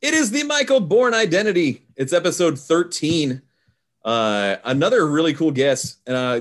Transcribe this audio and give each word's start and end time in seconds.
It 0.00 0.14
is 0.14 0.30
the 0.30 0.44
Michael 0.44 0.78
Bourne 0.78 1.12
identity. 1.12 1.84
It's 1.96 2.12
episode 2.12 2.56
13. 2.56 3.42
Uh, 4.04 4.56
another 4.62 5.08
really 5.08 5.34
cool 5.34 5.50
guest. 5.50 6.08
Uh, 6.08 6.40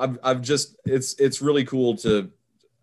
I've, 0.00 0.18
I've 0.24 0.42
just, 0.42 0.76
it's, 0.84 1.14
it's 1.20 1.40
really 1.40 1.64
cool 1.64 1.96
to, 1.98 2.32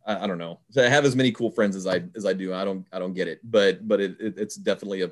I, 0.07 0.23
I, 0.23 0.27
don't 0.27 0.37
know, 0.37 0.61
to 0.75 0.89
have 0.89 1.03
as 1.03 1.13
many 1.13 1.33
cool 1.33 1.51
friends 1.51 1.75
as 1.75 1.85
I, 1.85 2.03
as 2.15 2.25
I 2.25 2.31
do. 2.31 2.53
I 2.53 2.63
don't, 2.63 2.87
I 2.93 2.99
don't 2.99 3.13
get 3.13 3.27
it, 3.27 3.41
but, 3.43 3.85
but 3.85 3.99
it, 3.99 4.15
it 4.17 4.35
it's 4.37 4.55
definitely 4.55 5.01
a, 5.01 5.11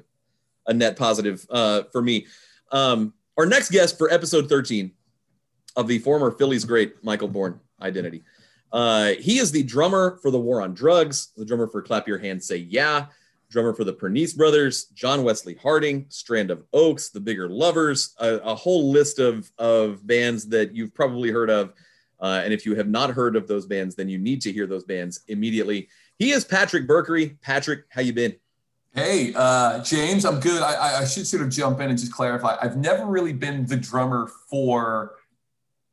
a 0.68 0.74
net 0.74 0.96
positive, 0.96 1.46
uh, 1.50 1.84
for 1.92 2.02
me. 2.02 2.28
Um, 2.72 3.14
our 3.38 3.46
next 3.46 3.70
guest 3.70 3.98
for 3.98 4.10
episode 4.14 4.48
13 4.48 4.92
of 5.76 5.88
the 5.88 6.00
former 6.00 6.32
Phillies 6.32 6.64
great 6.64 7.04
Michael 7.04 7.28
Bourne 7.28 7.60
identity. 7.82 8.24
Uh, 8.72 9.10
he 9.20 9.40
is 9.40 9.52
the 9.52 9.64
drummer 9.64 10.20
for 10.22 10.32
the 10.32 10.40
War 10.40 10.62
on 10.62 10.74
Drugs, 10.74 11.34
the 11.36 11.44
drummer 11.44 11.68
for 11.68 11.82
Clap 11.82 12.08
Your 12.08 12.18
Hands, 12.18 12.46
Say 12.46 12.58
Yeah, 12.58 13.08
drummer 13.52 13.74
for 13.74 13.84
the 13.84 13.94
Pernice 13.94 14.34
Brothers, 14.34 14.86
John 14.86 15.24
Wesley 15.24 15.56
Harding, 15.56 16.06
Strand 16.10 16.50
of 16.50 16.64
Oaks, 16.74 17.10
The 17.10 17.20
Bigger 17.20 17.50
Lovers, 17.50 18.16
a, 18.20 18.36
a 18.38 18.56
whole 18.56 18.92
list 18.92 19.20
of, 19.20 19.52
of 19.60 20.06
bands 20.08 20.48
that 20.48 20.74
you've 20.74 20.94
probably 20.94 21.30
heard 21.30 21.50
of. 21.50 21.74
Uh, 22.20 22.42
and 22.44 22.54
if 22.54 22.66
you 22.66 22.76
have 22.76 22.88
not 22.88 23.10
heard 23.10 23.36
of 23.36 23.48
those 23.48 23.66
bands, 23.66 23.96
then 23.96 24.08
you 24.08 24.18
need 24.18 24.42
to 24.42 24.52
hear 24.52 24.66
those 24.66 24.86
bands 24.86 25.22
immediately. 25.28 25.90
He 26.18 26.32
is 26.32 26.46
Patrick 26.46 26.88
Berkery. 26.88 27.40
Patrick, 27.42 27.86
how 27.90 28.02
you 28.02 28.14
been? 28.14 28.36
Hey, 28.94 29.34
uh, 29.36 29.84
James, 29.84 30.26
I'm 30.26 30.40
good. 30.40 30.62
I, 30.62 31.02
I 31.02 31.06
should 31.06 31.26
sort 31.28 31.44
of 31.44 31.50
jump 31.50 31.80
in 31.80 31.90
and 31.90 31.98
just 31.98 32.12
clarify. 32.12 32.58
I've 32.62 32.78
never 32.78 33.06
really 33.06 33.34
been 33.34 33.66
the 33.66 33.78
drummer 33.78 34.30
for 34.50 35.16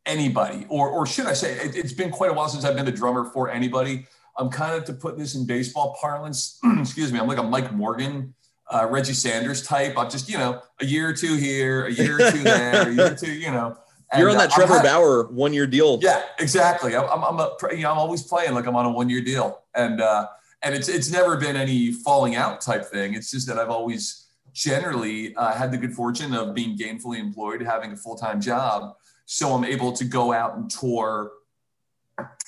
anybody, 0.04 0.66
or 0.68 0.88
or 0.88 1.06
should 1.06 1.26
I 1.26 1.34
say, 1.34 1.52
it, 1.52 1.74
has 1.76 1.92
been 1.92 2.10
quite 2.10 2.30
a 2.30 2.34
while 2.34 2.48
since 2.48 2.64
I've 2.64 2.74
been 2.74 2.86
the 2.86 2.92
drummer 2.92 3.24
for 3.24 3.50
anybody. 3.50 4.06
I'm 4.38 4.50
kind 4.50 4.74
of 4.74 4.84
to 4.84 4.92
put 4.92 5.18
this 5.18 5.34
in 5.34 5.46
baseball 5.46 5.96
parlance. 6.00 6.58
excuse 6.78 7.12
me. 7.12 7.18
I'm 7.18 7.26
like 7.26 7.38
a 7.38 7.42
Mike 7.42 7.72
Morgan, 7.72 8.34
uh, 8.70 8.86
Reggie 8.88 9.12
Sanders 9.12 9.62
type. 9.62 9.98
I'm 9.98 10.08
just 10.08 10.28
you 10.28 10.38
know 10.38 10.62
a 10.80 10.86
year 10.86 11.08
or 11.08 11.12
two 11.12 11.36
here, 11.36 11.86
a 11.86 11.92
year 11.92 12.14
or 12.16 12.30
two 12.30 12.42
there, 12.42 12.88
a 12.88 12.94
year 12.94 13.12
or 13.12 13.16
two. 13.16 13.32
You 13.32 13.50
know. 13.50 13.76
And, 14.10 14.20
You're 14.20 14.30
on 14.30 14.38
that 14.38 14.52
uh, 14.52 14.54
Trevor 14.54 14.82
Bauer 14.82 15.24
one 15.24 15.52
year 15.52 15.66
deal. 15.66 15.98
Yeah, 16.00 16.22
exactly. 16.38 16.96
I'm, 16.96 17.22
I'm, 17.22 17.38
a, 17.38 17.54
you 17.72 17.82
know, 17.82 17.92
I'm 17.92 17.98
always 17.98 18.22
playing 18.22 18.54
like 18.54 18.66
I'm 18.66 18.74
on 18.74 18.86
a 18.86 18.90
one 18.90 19.10
year 19.10 19.20
deal, 19.20 19.64
and 19.74 20.00
uh, 20.00 20.28
and 20.62 20.74
it's 20.74 20.88
it's 20.88 21.10
never 21.10 21.36
been 21.36 21.56
any 21.56 21.92
falling 21.92 22.34
out 22.34 22.60
type 22.60 22.86
thing. 22.86 23.14
It's 23.14 23.30
just 23.30 23.46
that 23.48 23.58
I've 23.58 23.68
always 23.68 24.28
generally 24.54 25.34
uh, 25.36 25.52
had 25.52 25.70
the 25.70 25.76
good 25.76 25.92
fortune 25.92 26.32
of 26.32 26.54
being 26.54 26.78
gainfully 26.78 27.18
employed, 27.18 27.60
having 27.60 27.92
a 27.92 27.96
full 27.96 28.16
time 28.16 28.40
job, 28.40 28.94
so 29.26 29.52
I'm 29.52 29.64
able 29.64 29.92
to 29.92 30.04
go 30.04 30.32
out 30.32 30.56
and 30.56 30.70
tour 30.70 31.32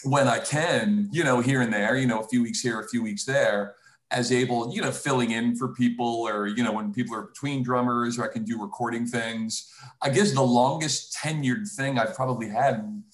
when 0.05 0.29
I 0.29 0.39
can, 0.39 1.09
you 1.13 1.25
know, 1.25 1.41
here 1.41 1.61
and 1.61 1.73
there, 1.73 1.97
you 1.97 2.07
know, 2.07 2.21
a 2.21 2.29
few 2.29 2.43
weeks 2.43 2.61
here, 2.61 2.81
a 2.81 2.89
few 2.89 3.03
weeks 3.03 3.25
there, 3.25 3.75
as 4.11 4.33
able, 4.33 4.75
you 4.75 4.83
know, 4.83 4.91
filling 4.91 5.31
in 5.31 5.57
for 5.57 5.69
people 5.69 6.27
or, 6.29 6.47
you 6.49 6.65
know, 6.65 6.73
when 6.73 6.93
people 6.93 7.15
are 7.15 7.23
between 7.23 7.63
drummers 7.63 8.19
or 8.19 8.25
I 8.25 8.33
can 8.33 8.45
do 8.45 8.61
recording 8.61 9.07
things. 9.07 9.73
I 10.03 10.11
guess 10.11 10.33
the 10.33 10.43
longest 10.43 11.17
tenured 11.17 11.69
thing 11.69 11.99
I've 11.99 12.15
probably 12.15 12.49
had 12.49 12.75
in 12.75 13.05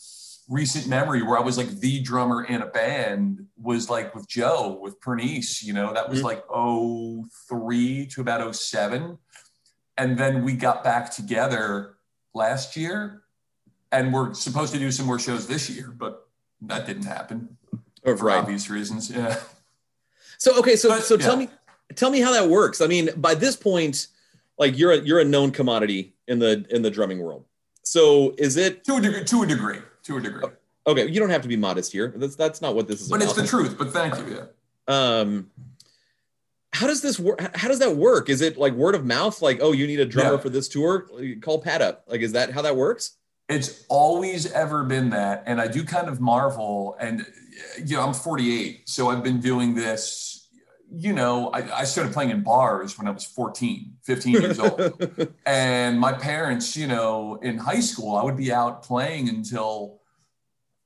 recent 0.48 0.86
memory 0.86 1.22
where 1.22 1.36
I 1.38 1.42
was 1.42 1.58
like 1.58 1.68
the 1.80 2.00
drummer 2.00 2.44
in 2.44 2.62
a 2.62 2.66
band 2.66 3.44
was 3.60 3.90
like 3.90 4.14
with 4.14 4.28
Joe, 4.28 4.78
with 4.80 5.00
Pernice, 5.00 5.62
you 5.62 5.72
know, 5.72 5.92
that 5.92 6.08
was 6.08 6.22
mm-hmm. 6.22 6.26
like 6.26 7.28
03 7.48 8.06
to 8.06 8.20
about 8.20 8.54
07. 8.54 9.18
And 9.98 10.18
then 10.18 10.44
we 10.44 10.54
got 10.54 10.84
back 10.84 11.10
together 11.10 11.96
last 12.32 12.76
year 12.76 13.22
and 13.92 14.12
we're 14.12 14.34
supposed 14.34 14.72
to 14.72 14.78
do 14.78 14.90
some 14.90 15.06
more 15.06 15.18
shows 15.18 15.46
this 15.46 15.68
year, 15.68 15.94
but 15.96 16.25
that 16.62 16.86
didn't 16.86 17.04
happen 17.04 17.56
oh, 18.04 18.16
for 18.16 18.26
right. 18.26 18.38
obvious 18.38 18.70
reasons. 18.70 19.10
Yeah. 19.10 19.38
So 20.38 20.58
okay, 20.58 20.76
so 20.76 20.90
but, 20.90 21.02
so 21.02 21.16
tell 21.16 21.40
yeah. 21.40 21.46
me 21.46 21.52
tell 21.94 22.10
me 22.10 22.20
how 22.20 22.32
that 22.32 22.48
works. 22.48 22.80
I 22.80 22.86
mean, 22.86 23.10
by 23.16 23.34
this 23.34 23.56
point, 23.56 24.08
like 24.58 24.76
you're 24.78 24.92
a 24.92 24.98
you're 24.98 25.20
a 25.20 25.24
known 25.24 25.50
commodity 25.50 26.14
in 26.28 26.38
the 26.38 26.66
in 26.70 26.82
the 26.82 26.90
drumming 26.90 27.20
world. 27.20 27.44
So 27.82 28.34
is 28.38 28.56
it 28.56 28.84
to 28.84 28.96
a 28.96 29.00
degree? 29.00 29.24
To 29.24 29.42
a 29.42 29.46
degree. 29.46 29.78
To 30.04 30.16
a 30.16 30.20
degree. 30.20 30.44
Okay, 30.86 31.06
you 31.08 31.18
don't 31.18 31.30
have 31.30 31.42
to 31.42 31.48
be 31.48 31.56
modest 31.56 31.92
here. 31.92 32.12
That's 32.16 32.36
that's 32.36 32.60
not 32.60 32.74
what 32.74 32.86
this 32.86 33.00
is. 33.00 33.08
But 33.08 33.22
about. 33.22 33.30
it's 33.30 33.40
the 33.40 33.46
truth. 33.46 33.76
But 33.78 33.92
thank 33.92 34.16
you. 34.16 34.36
Yeah. 34.36 34.44
Um, 34.88 35.50
how 36.72 36.86
does 36.86 37.00
this 37.00 37.18
work? 37.18 37.56
How 37.56 37.68
does 37.68 37.78
that 37.78 37.96
work? 37.96 38.28
Is 38.28 38.40
it 38.40 38.58
like 38.58 38.74
word 38.74 38.94
of 38.94 39.04
mouth? 39.04 39.40
Like, 39.40 39.58
oh, 39.62 39.72
you 39.72 39.86
need 39.86 40.00
a 40.00 40.04
drummer 40.04 40.34
yeah. 40.34 40.40
for 40.40 40.50
this 40.50 40.68
tour? 40.68 41.08
Call 41.40 41.60
Pat 41.60 41.80
up. 41.80 42.04
Like, 42.06 42.20
is 42.20 42.32
that 42.32 42.50
how 42.52 42.62
that 42.62 42.76
works? 42.76 43.12
It's 43.48 43.84
always 43.88 44.50
ever 44.52 44.82
been 44.84 45.10
that. 45.10 45.44
And 45.46 45.60
I 45.60 45.68
do 45.68 45.84
kind 45.84 46.08
of 46.08 46.20
marvel. 46.20 46.96
And, 46.98 47.24
you 47.84 47.96
know, 47.96 48.02
I'm 48.02 48.14
48. 48.14 48.88
So 48.88 49.08
I've 49.08 49.22
been 49.22 49.40
doing 49.40 49.74
this, 49.74 50.48
you 50.90 51.12
know, 51.12 51.50
I, 51.50 51.80
I 51.80 51.84
started 51.84 52.12
playing 52.12 52.30
in 52.30 52.42
bars 52.42 52.98
when 52.98 53.06
I 53.06 53.10
was 53.10 53.24
14, 53.24 53.98
15 54.02 54.32
years 54.32 54.58
old. 54.58 55.32
and 55.46 55.98
my 56.00 56.12
parents, 56.12 56.76
you 56.76 56.88
know, 56.88 57.38
in 57.42 57.58
high 57.58 57.80
school, 57.80 58.16
I 58.16 58.24
would 58.24 58.36
be 58.36 58.52
out 58.52 58.82
playing 58.82 59.28
until 59.28 60.00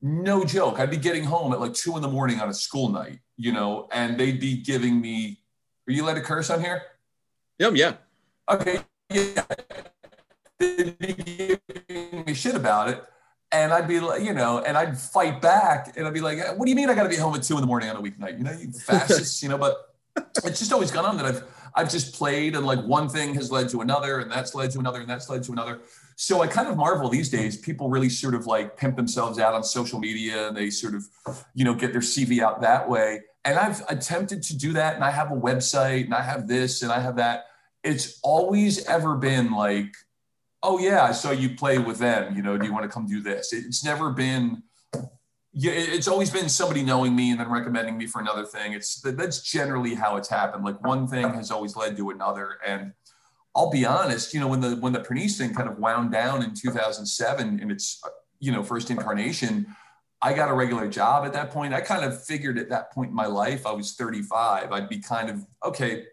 no 0.03 0.45
joke. 0.45 0.79
I'd 0.81 0.91
be 0.91 0.97
getting 0.99 1.25
home 1.25 1.53
at 1.53 1.61
like 1.61 1.75
two 1.75 1.97
in 1.97 2.03
the 2.03 2.09
morning 2.09 2.41
on 2.41 2.49
a 2.49 2.55
school 2.55 2.91
night, 2.91 3.21
you 3.37 3.53
know, 3.53 3.89
and 3.93 4.19
they'd 4.19 4.41
be 4.41 4.57
giving 4.57 5.01
me, 5.01 5.41
are 5.89 5.93
you 5.93 6.05
allowed 6.05 6.15
to 6.15 6.23
curse 6.23 6.51
on 6.51 6.61
here? 6.61 6.83
Yeah, 7.59 7.71
yeah. 7.71 7.95
Okay. 8.51 8.81
Yeah 9.11 9.45
shit 12.35 12.55
about 12.55 12.89
it. 12.89 13.03
And 13.53 13.73
I'd 13.73 13.89
be 13.89 13.99
like, 13.99 14.23
you 14.23 14.33
know, 14.33 14.61
and 14.61 14.77
I'd 14.77 14.97
fight 14.97 15.43
back 15.43 15.97
and 15.97 16.07
I'd 16.07 16.15
be 16.15 16.21
like, 16.21 16.39
what 16.57 16.67
do 16.67 16.71
you 16.71 16.77
mean 16.77 16.89
I 16.89 16.95
got 16.95 17.03
to 17.03 17.09
be 17.09 17.17
home 17.17 17.35
at 17.35 17.43
two 17.43 17.57
in 17.57 17.61
the 17.61 17.67
morning 17.67 17.89
on 17.89 17.97
a 17.97 18.01
weeknight? 18.01 18.39
You 18.39 18.45
know, 18.45 18.53
you 18.53 18.71
fascists, 18.87 19.43
you 19.43 19.49
know, 19.49 19.59
but 19.59 19.93
it's 20.45 20.61
just 20.61 20.73
always 20.73 20.91
gone 20.91 21.05
on 21.05 21.17
that 21.17 21.27
I've, 21.27 21.43
I've 21.75 21.91
just 21.91 22.15
played 22.15 22.55
and 22.55 22.65
like 22.65 22.81
one 22.85 23.09
thing 23.09 23.35
has 23.35 23.51
led 23.51 23.69
to 23.71 23.81
another 23.81 24.19
and 24.21 24.31
that's 24.31 24.55
led 24.55 24.71
to 24.73 24.79
another 24.79 25.01
and 25.01 25.11
that's 25.11 25.29
led 25.29 25.43
to 25.45 25.53
another. 25.53 25.81
So 26.17 26.43
I 26.43 26.47
kind 26.47 26.69
of 26.69 26.77
marvel 26.77 27.09
these 27.09 27.29
days, 27.29 27.57
people 27.57 27.89
really 27.89 28.09
sort 28.09 28.35
of 28.35 28.47
like 28.47 28.77
pimp 28.77 28.97
themselves 28.97 29.39
out 29.39 29.55
on 29.55 29.65
social 29.65 29.99
media 29.99 30.49
and 30.49 30.57
they 30.57 30.71
sort 30.71 30.95
of, 30.95 31.05
you 31.55 31.65
know, 31.65 31.75
get 31.75 31.93
their 31.93 32.03
CV 32.03 32.41
out 32.41 32.61
that 32.61 32.89
way. 32.89 33.23
And 33.45 33.59
I've 33.59 33.83
attempted 33.89 34.43
to 34.45 34.57
do 34.57 34.75
that 34.75 34.95
and 34.95 35.03
I 35.03 35.11
have 35.11 35.33
a 35.33 35.37
website 35.37 36.05
and 36.05 36.15
I 36.15 36.23
have 36.23 36.47
this 36.47 36.83
and 36.83 36.93
I 36.93 37.01
have 37.01 37.17
that. 37.17 37.47
It's 37.83 38.21
always 38.23 38.85
ever 38.85 39.17
been 39.17 39.53
like, 39.53 39.95
oh 40.63 40.79
yeah, 40.79 41.05
I 41.05 41.13
saw 41.13 41.31
you 41.31 41.55
play 41.55 41.79
with 41.79 41.99
them. 41.99 42.37
You 42.37 42.43
know, 42.43 42.57
do 42.59 42.67
you 42.67 42.73
want 42.73 42.85
to 42.85 42.89
come 42.89 43.07
do 43.07 43.23
this? 43.23 43.53
It's 43.53 43.85
never 43.85 44.11
been. 44.11 44.63
Yeah, 45.53 45.73
it's 45.73 46.07
always 46.07 46.31
been 46.31 46.49
somebody 46.49 46.83
knowing 46.83 47.17
me 47.17 47.33
and 47.33 47.41
then 47.41 47.51
recommending 47.51 47.99
me 47.99 48.07
for 48.07 48.21
another 48.21 48.45
thing. 48.45 48.73
It's 48.73 49.01
that's 49.01 49.43
generally 49.43 49.95
how 49.95 50.17
it's 50.17 50.29
happened. 50.29 50.65
Like 50.65 50.85
one 50.85 51.09
thing 51.09 51.33
has 51.35 51.51
always 51.51 51.75
led 51.77 51.97
to 51.97 52.11
another, 52.11 52.59
and 52.65 52.93
I'll 53.57 53.71
be 53.71 53.85
honest. 53.85 54.33
You 54.33 54.41
know, 54.41 54.49
when 54.49 54.61
the 54.61 54.77
when 54.77 54.93
the 54.93 55.01
Pernice 55.01 55.39
thing 55.39 55.53
kind 55.53 55.69
of 55.69 55.79
wound 55.79 56.13
down 56.13 56.43
in 56.43 56.55
2007 56.55 57.61
in 57.61 57.71
its 57.71 58.01
you 58.39 58.53
know 58.53 58.63
first 58.63 58.91
incarnation, 58.91 59.67
I 60.23 60.35
got 60.35 60.51
a 60.51 60.55
regular 60.55 60.87
job 60.87 61.27
at 61.27 61.33
that 61.33 61.51
point. 61.51 61.75
I 61.75 61.81
kind 61.81 62.05
of 62.05 62.23
figured 62.25 62.57
at 62.57 62.69
that 62.69 62.93
point 62.93 63.11
in 63.11 63.17
my 63.17 63.27
life, 63.27 63.67
I 63.67 63.73
was 63.73 63.95
35. 63.95 64.71
I'd 64.71 64.89
be 64.89 64.99
kind 64.99 65.31
of 65.31 65.45
okay. 65.65 66.05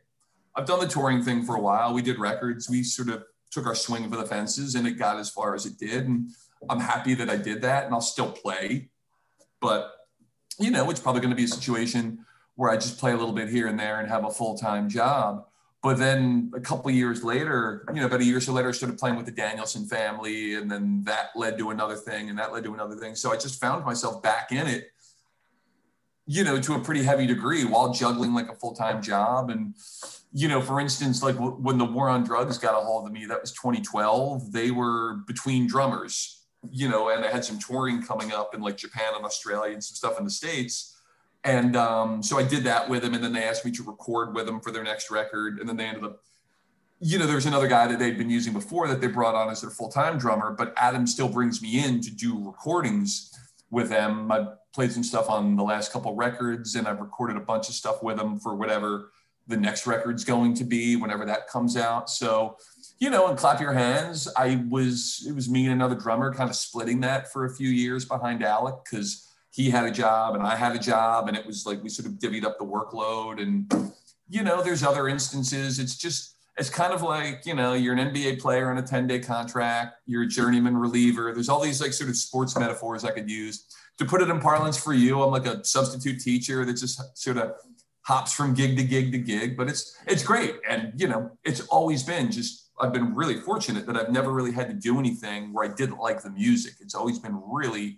I've 0.56 0.66
done 0.66 0.79
the 0.79 0.88
touring 0.88 1.22
thing 1.22 1.44
for 1.44 1.56
a 1.56 1.62
while. 1.62 1.94
We 1.94 2.02
did 2.02 2.18
records. 2.18 2.68
We 2.68 2.81
sort 2.81 3.09
of 3.09 3.24
took 3.57 3.66
our 3.66 3.75
swing 3.75 4.07
for 4.09 4.18
the 4.18 4.25
fences 4.25 4.75
and 4.75 4.85
it 4.85 5.00
got 5.00 5.18
as 5.18 5.29
far 5.29 5.56
as 5.56 5.66
it 5.66 5.79
did. 5.79 6.07
And 6.07 6.29
I'm 6.69 6.79
happy 6.79 7.16
that 7.16 7.28
I 7.29 7.38
did 7.38 7.63
that 7.63 7.85
and 7.85 7.94
I'll 7.94 8.01
still 8.01 8.31
play. 8.31 8.90
But, 9.59 9.91
you 10.59 10.69
know, 10.69 10.91
it's 10.91 11.00
probably 11.00 11.22
going 11.22 11.31
to 11.31 11.35
be 11.35 11.45
a 11.45 11.47
situation 11.47 12.19
where 12.56 12.69
I 12.69 12.75
just 12.75 13.00
play 13.00 13.13
a 13.13 13.17
little 13.17 13.34
bit 13.34 13.50
here 13.50 13.67
and 13.67 13.79
there 13.79 14.00
and 14.00 14.07
have 14.09 14.25
a 14.25 14.29
full 14.29 14.56
time 14.57 14.90
job. 14.90 15.46
But 15.81 15.97
then 15.97 16.51
a 16.56 16.59
couple 16.59 16.91
years 16.91 17.23
later, 17.23 17.84
you 17.94 18.00
know, 18.00 18.06
about 18.06 18.22
a 18.22 18.25
year 18.25 18.38
or 18.38 18.41
so 18.41 18.53
later, 18.53 18.69
I 18.69 18.72
started 18.73 19.00
playing 19.00 19.16
with 19.16 19.25
the 19.25 19.31
Danielson 19.31 19.88
family. 19.88 20.53
And 20.53 20.69
then 20.69 21.03
that 21.06 21.29
led 21.35 21.57
to 21.57 21.72
another 21.72 21.96
thing 21.96 22.29
and 22.29 22.38
that 22.38 22.53
led 22.53 22.63
to 22.66 22.73
another 22.75 22.96
thing. 22.96 23.16
So 23.16 23.31
I 23.31 23.38
just 23.38 23.59
found 23.59 23.85
myself 23.85 24.22
back 24.22 24.51
in 24.51 24.67
it, 24.67 24.91
you 26.28 26.44
know, 26.44 26.62
to 26.62 26.75
a 26.75 26.79
pretty 26.79 27.01
heavy 27.01 27.25
degree 27.25 27.63
while 27.63 27.91
juggling 27.91 28.35
like 28.35 28.50
a 28.50 28.56
full 28.56 28.75
time 28.75 29.01
job. 29.01 29.50
And, 29.50 29.73
you 30.34 30.48
know, 30.48 30.62
for 30.62 30.80
instance, 30.80 31.24
like 31.24 31.36
w- 31.36 31.56
when 31.56 31.78
the 31.78 31.86
war 31.86 32.09
on 32.09 32.24
drugs 32.24 32.58
got 32.58 32.79
a 32.79 32.84
hold 32.84 33.08
of 33.08 33.14
me, 33.14 33.26
that 33.26 33.41
was 33.41 33.52
2012. 33.53 34.52
They 34.52 34.72
were 34.72 35.16
between 35.28 35.68
drummers, 35.68 36.46
you 36.70 36.90
know, 36.90 37.09
and 37.09 37.24
I 37.24 37.32
had 37.32 37.46
some 37.46 37.59
touring 37.59 38.03
coming 38.03 38.32
up 38.32 38.53
in 38.53 38.62
like 38.62 38.78
Japan 38.78 39.14
and 39.16 39.26
Australia 39.26 39.74
and 39.74 39.84
some 39.84 39.96
stuff 39.96 40.18
in 40.18 40.26
the 40.26 40.29
States. 40.29 40.96
And 41.44 41.76
um, 41.76 42.22
so 42.22 42.38
I 42.38 42.44
did 42.44 42.64
that 42.66 42.90
with 42.90 43.03
them. 43.03 43.14
And 43.14 43.24
then 43.24 43.32
they 43.32 43.44
asked 43.44 43.64
me 43.64 43.72
to 43.72 43.84
record 43.84 44.35
with 44.35 44.46
them 44.46 44.59
for 44.59 44.72
their 44.72 44.84
next 44.84 45.09
record. 45.09 45.59
And 45.59 45.70
then 45.70 45.78
they 45.78 45.85
ended 45.85 46.03
up, 46.03 46.20
you 47.00 47.18
know, 47.18 47.26
there's 47.26 47.46
another 47.46 47.68
guy 47.68 47.88
that 47.88 48.00
they'd 48.00 48.18
been 48.18 48.30
using 48.30 48.53
before 48.53 48.88
that 48.90 49.00
they 49.00 49.08
brought 49.08 49.35
on 49.35 49.50
as 49.50 49.62
their 49.62 49.70
full 49.70 49.90
time 49.90 50.18
drummer. 50.18 50.52
But 50.52 50.73
Adam 50.76 51.08
still 51.08 51.30
brings 51.30 51.62
me 51.62 51.84
in 51.84 52.02
to 52.02 52.12
do 52.12 52.46
recordings 52.46 53.34
with 53.70 53.90
them. 53.90 54.32
I 54.32 54.47
played 54.73 54.91
some 54.91 55.03
stuff 55.03 55.30
on 55.30 55.56
the 55.56 55.64
last 55.64 55.94
couple 55.94 56.16
records 56.16 56.76
and 56.76 56.88
I've 56.88 57.00
recorded 57.00 57.38
a 57.38 57.41
bunch 57.41 57.70
of 57.70 57.76
stuff 57.76 58.03
with 58.03 58.18
them 58.18 58.40
for 58.40 58.56
whatever 58.56 59.12
the 59.47 59.58
next 59.58 59.88
record's 59.88 60.23
going 60.23 60.53
to 60.55 60.64
be 60.64 60.96
whenever 60.96 61.26
that 61.26 61.47
comes 61.47 61.78
out. 61.78 62.09
So, 62.09 62.58
you 62.99 63.09
know, 63.09 63.28
and 63.28 63.38
clap 63.38 63.61
your 63.61 63.73
hands. 63.73 64.28
I 64.35 64.66
was 64.70 65.26
it 65.28 65.34
was 65.34 65.49
me 65.49 65.66
and 65.66 65.73
another 65.73 65.96
drummer 65.96 66.34
kind 66.34 66.49
of 66.49 66.55
splitting 66.55 67.02
that 67.02 67.32
for 67.32 67.46
a 67.46 67.55
few 67.55 67.70
years 67.70 68.05
behind 68.05 68.44
Alec 68.44 68.76
because 68.84 69.34
he 69.52 69.70
had 69.70 69.85
a 69.85 69.91
job 69.91 70.35
and 70.35 70.44
I 70.44 70.55
had 70.55 70.76
a 70.76 70.79
job, 70.79 71.28
and 71.28 71.38
it 71.38 71.46
was 71.46 71.66
like 71.66 71.82
we 71.82 71.90
sort 71.90 72.08
of 72.08 72.14
divvied 72.14 72.44
up 72.44 72.58
the 72.59 72.66
workload. 72.66 73.41
And 73.41 73.94
you 74.29 74.44
know, 74.44 74.61
there's 74.61 74.84
other 74.84 75.08
instances. 75.08 75.79
It's 75.79 75.97
just 75.97 76.35
it's 76.58 76.70
kind 76.70 76.91
of 76.91 77.02
like 77.02 77.46
you 77.46 77.53
know 77.53 77.73
you're 77.73 77.96
an 77.96 78.11
nba 78.11 78.40
player 78.41 78.72
on 78.72 78.78
a 78.78 78.82
10 78.82 79.08
day 79.08 79.20
contract 79.20 79.97
you're 80.05 80.23
a 80.23 80.28
journeyman 80.28 80.76
reliever 80.76 81.32
there's 81.34 81.49
all 81.49 81.61
these 81.61 81.79
like 81.79 81.94
sort 81.94 82.09
of 82.09 82.17
sports 82.17 82.58
metaphors 82.58 83.03
i 83.03 83.11
could 83.11 83.29
use 83.29 83.66
to 83.97 84.05
put 84.05 84.22
it 84.22 84.29
in 84.29 84.40
parlance 84.40 84.76
for 84.78 84.94
you 84.94 85.22
i'm 85.22 85.32
like 85.32 85.46
a 85.46 85.64
substitute 85.64 86.20
teacher 86.20 86.66
that 86.66 86.73
just 86.73 86.99
sort 87.17 87.38
of 87.38 87.53
hops 88.08 88.34
from 88.34 88.54
gig 88.54 88.78
to 88.78 88.84
gig 88.84 89.12
to 89.12 89.18
gig 89.18 89.58
but 89.58 89.68
it's 89.68 89.98
it's 90.08 90.24
great 90.24 90.56
and 90.68 90.94
you 90.96 91.08
know 91.08 91.30
it's 91.44 91.62
always 91.68 92.04
been 92.04 92.32
just 92.32 92.70
i've 92.80 92.94
been 92.94 93.14
really 93.14 93.36
fortunate 93.36 93.86
that 93.86 93.98
i've 93.98 94.12
never 94.12 94.32
really 94.32 94.52
had 94.52 94.68
to 94.68 94.74
do 94.74 94.98
anything 94.98 95.52
where 95.54 95.70
i 95.70 95.74
didn't 95.74 96.00
like 96.00 96.22
the 96.22 96.30
music 96.30 96.74
it's 96.80 96.96
always 96.96 97.20
been 97.20 97.40
really 97.46 97.98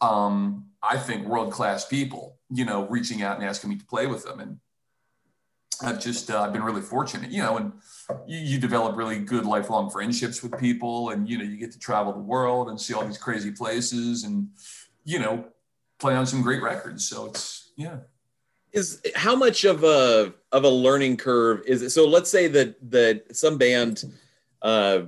um, 0.00 0.66
I 0.82 0.98
think 0.98 1.26
world 1.26 1.52
class 1.52 1.86
people, 1.86 2.38
you 2.50 2.64
know, 2.64 2.86
reaching 2.88 3.22
out 3.22 3.38
and 3.38 3.46
asking 3.46 3.70
me 3.70 3.76
to 3.76 3.84
play 3.86 4.06
with 4.06 4.24
them. 4.24 4.40
And 4.40 4.58
I've 5.82 6.00
just 6.00 6.30
uh, 6.30 6.42
I've 6.42 6.52
been 6.52 6.62
really 6.62 6.82
fortunate, 6.82 7.30
you 7.30 7.42
know, 7.42 7.56
and 7.56 7.72
you, 8.26 8.38
you, 8.38 8.58
develop 8.58 8.96
really 8.96 9.18
good 9.18 9.44
lifelong 9.44 9.90
friendships 9.90 10.42
with 10.42 10.56
people, 10.58 11.10
and 11.10 11.28
you 11.28 11.36
know, 11.36 11.44
you 11.44 11.56
get 11.56 11.72
to 11.72 11.78
travel 11.78 12.12
the 12.12 12.20
world 12.20 12.68
and 12.68 12.80
see 12.80 12.94
all 12.94 13.04
these 13.04 13.18
crazy 13.18 13.50
places, 13.50 14.22
and 14.22 14.48
you 15.04 15.18
know, 15.18 15.44
play 15.98 16.14
on 16.14 16.26
some 16.26 16.42
great 16.42 16.62
records. 16.62 17.08
So 17.08 17.26
it's 17.26 17.72
yeah. 17.76 17.98
Is 18.74 19.00
how 19.14 19.36
much 19.36 19.64
of 19.64 19.84
a 19.84 20.34
of 20.50 20.64
a 20.64 20.68
learning 20.68 21.16
curve 21.16 21.62
is 21.64 21.80
it? 21.82 21.90
So 21.90 22.08
let's 22.08 22.28
say 22.28 22.48
that 22.48 22.90
that 22.90 23.36
some 23.36 23.56
band 23.56 24.04
uh, 24.62 25.02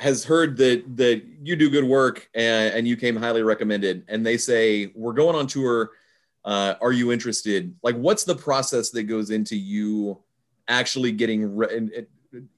has 0.00 0.24
heard 0.24 0.56
that 0.56 0.96
that 0.96 1.22
you 1.40 1.54
do 1.54 1.70
good 1.70 1.84
work 1.84 2.28
and, 2.34 2.74
and 2.74 2.88
you 2.88 2.96
came 2.96 3.14
highly 3.14 3.44
recommended, 3.44 4.04
and 4.08 4.26
they 4.26 4.36
say 4.36 4.90
we're 4.96 5.12
going 5.12 5.36
on 5.36 5.46
tour. 5.46 5.92
Uh, 6.44 6.74
are 6.80 6.90
you 6.90 7.12
interested? 7.12 7.72
Like, 7.84 7.94
what's 7.94 8.24
the 8.24 8.34
process 8.34 8.90
that 8.90 9.04
goes 9.04 9.30
into 9.30 9.56
you 9.56 10.18
actually 10.66 11.12
getting 11.12 11.54
re- 11.54 12.06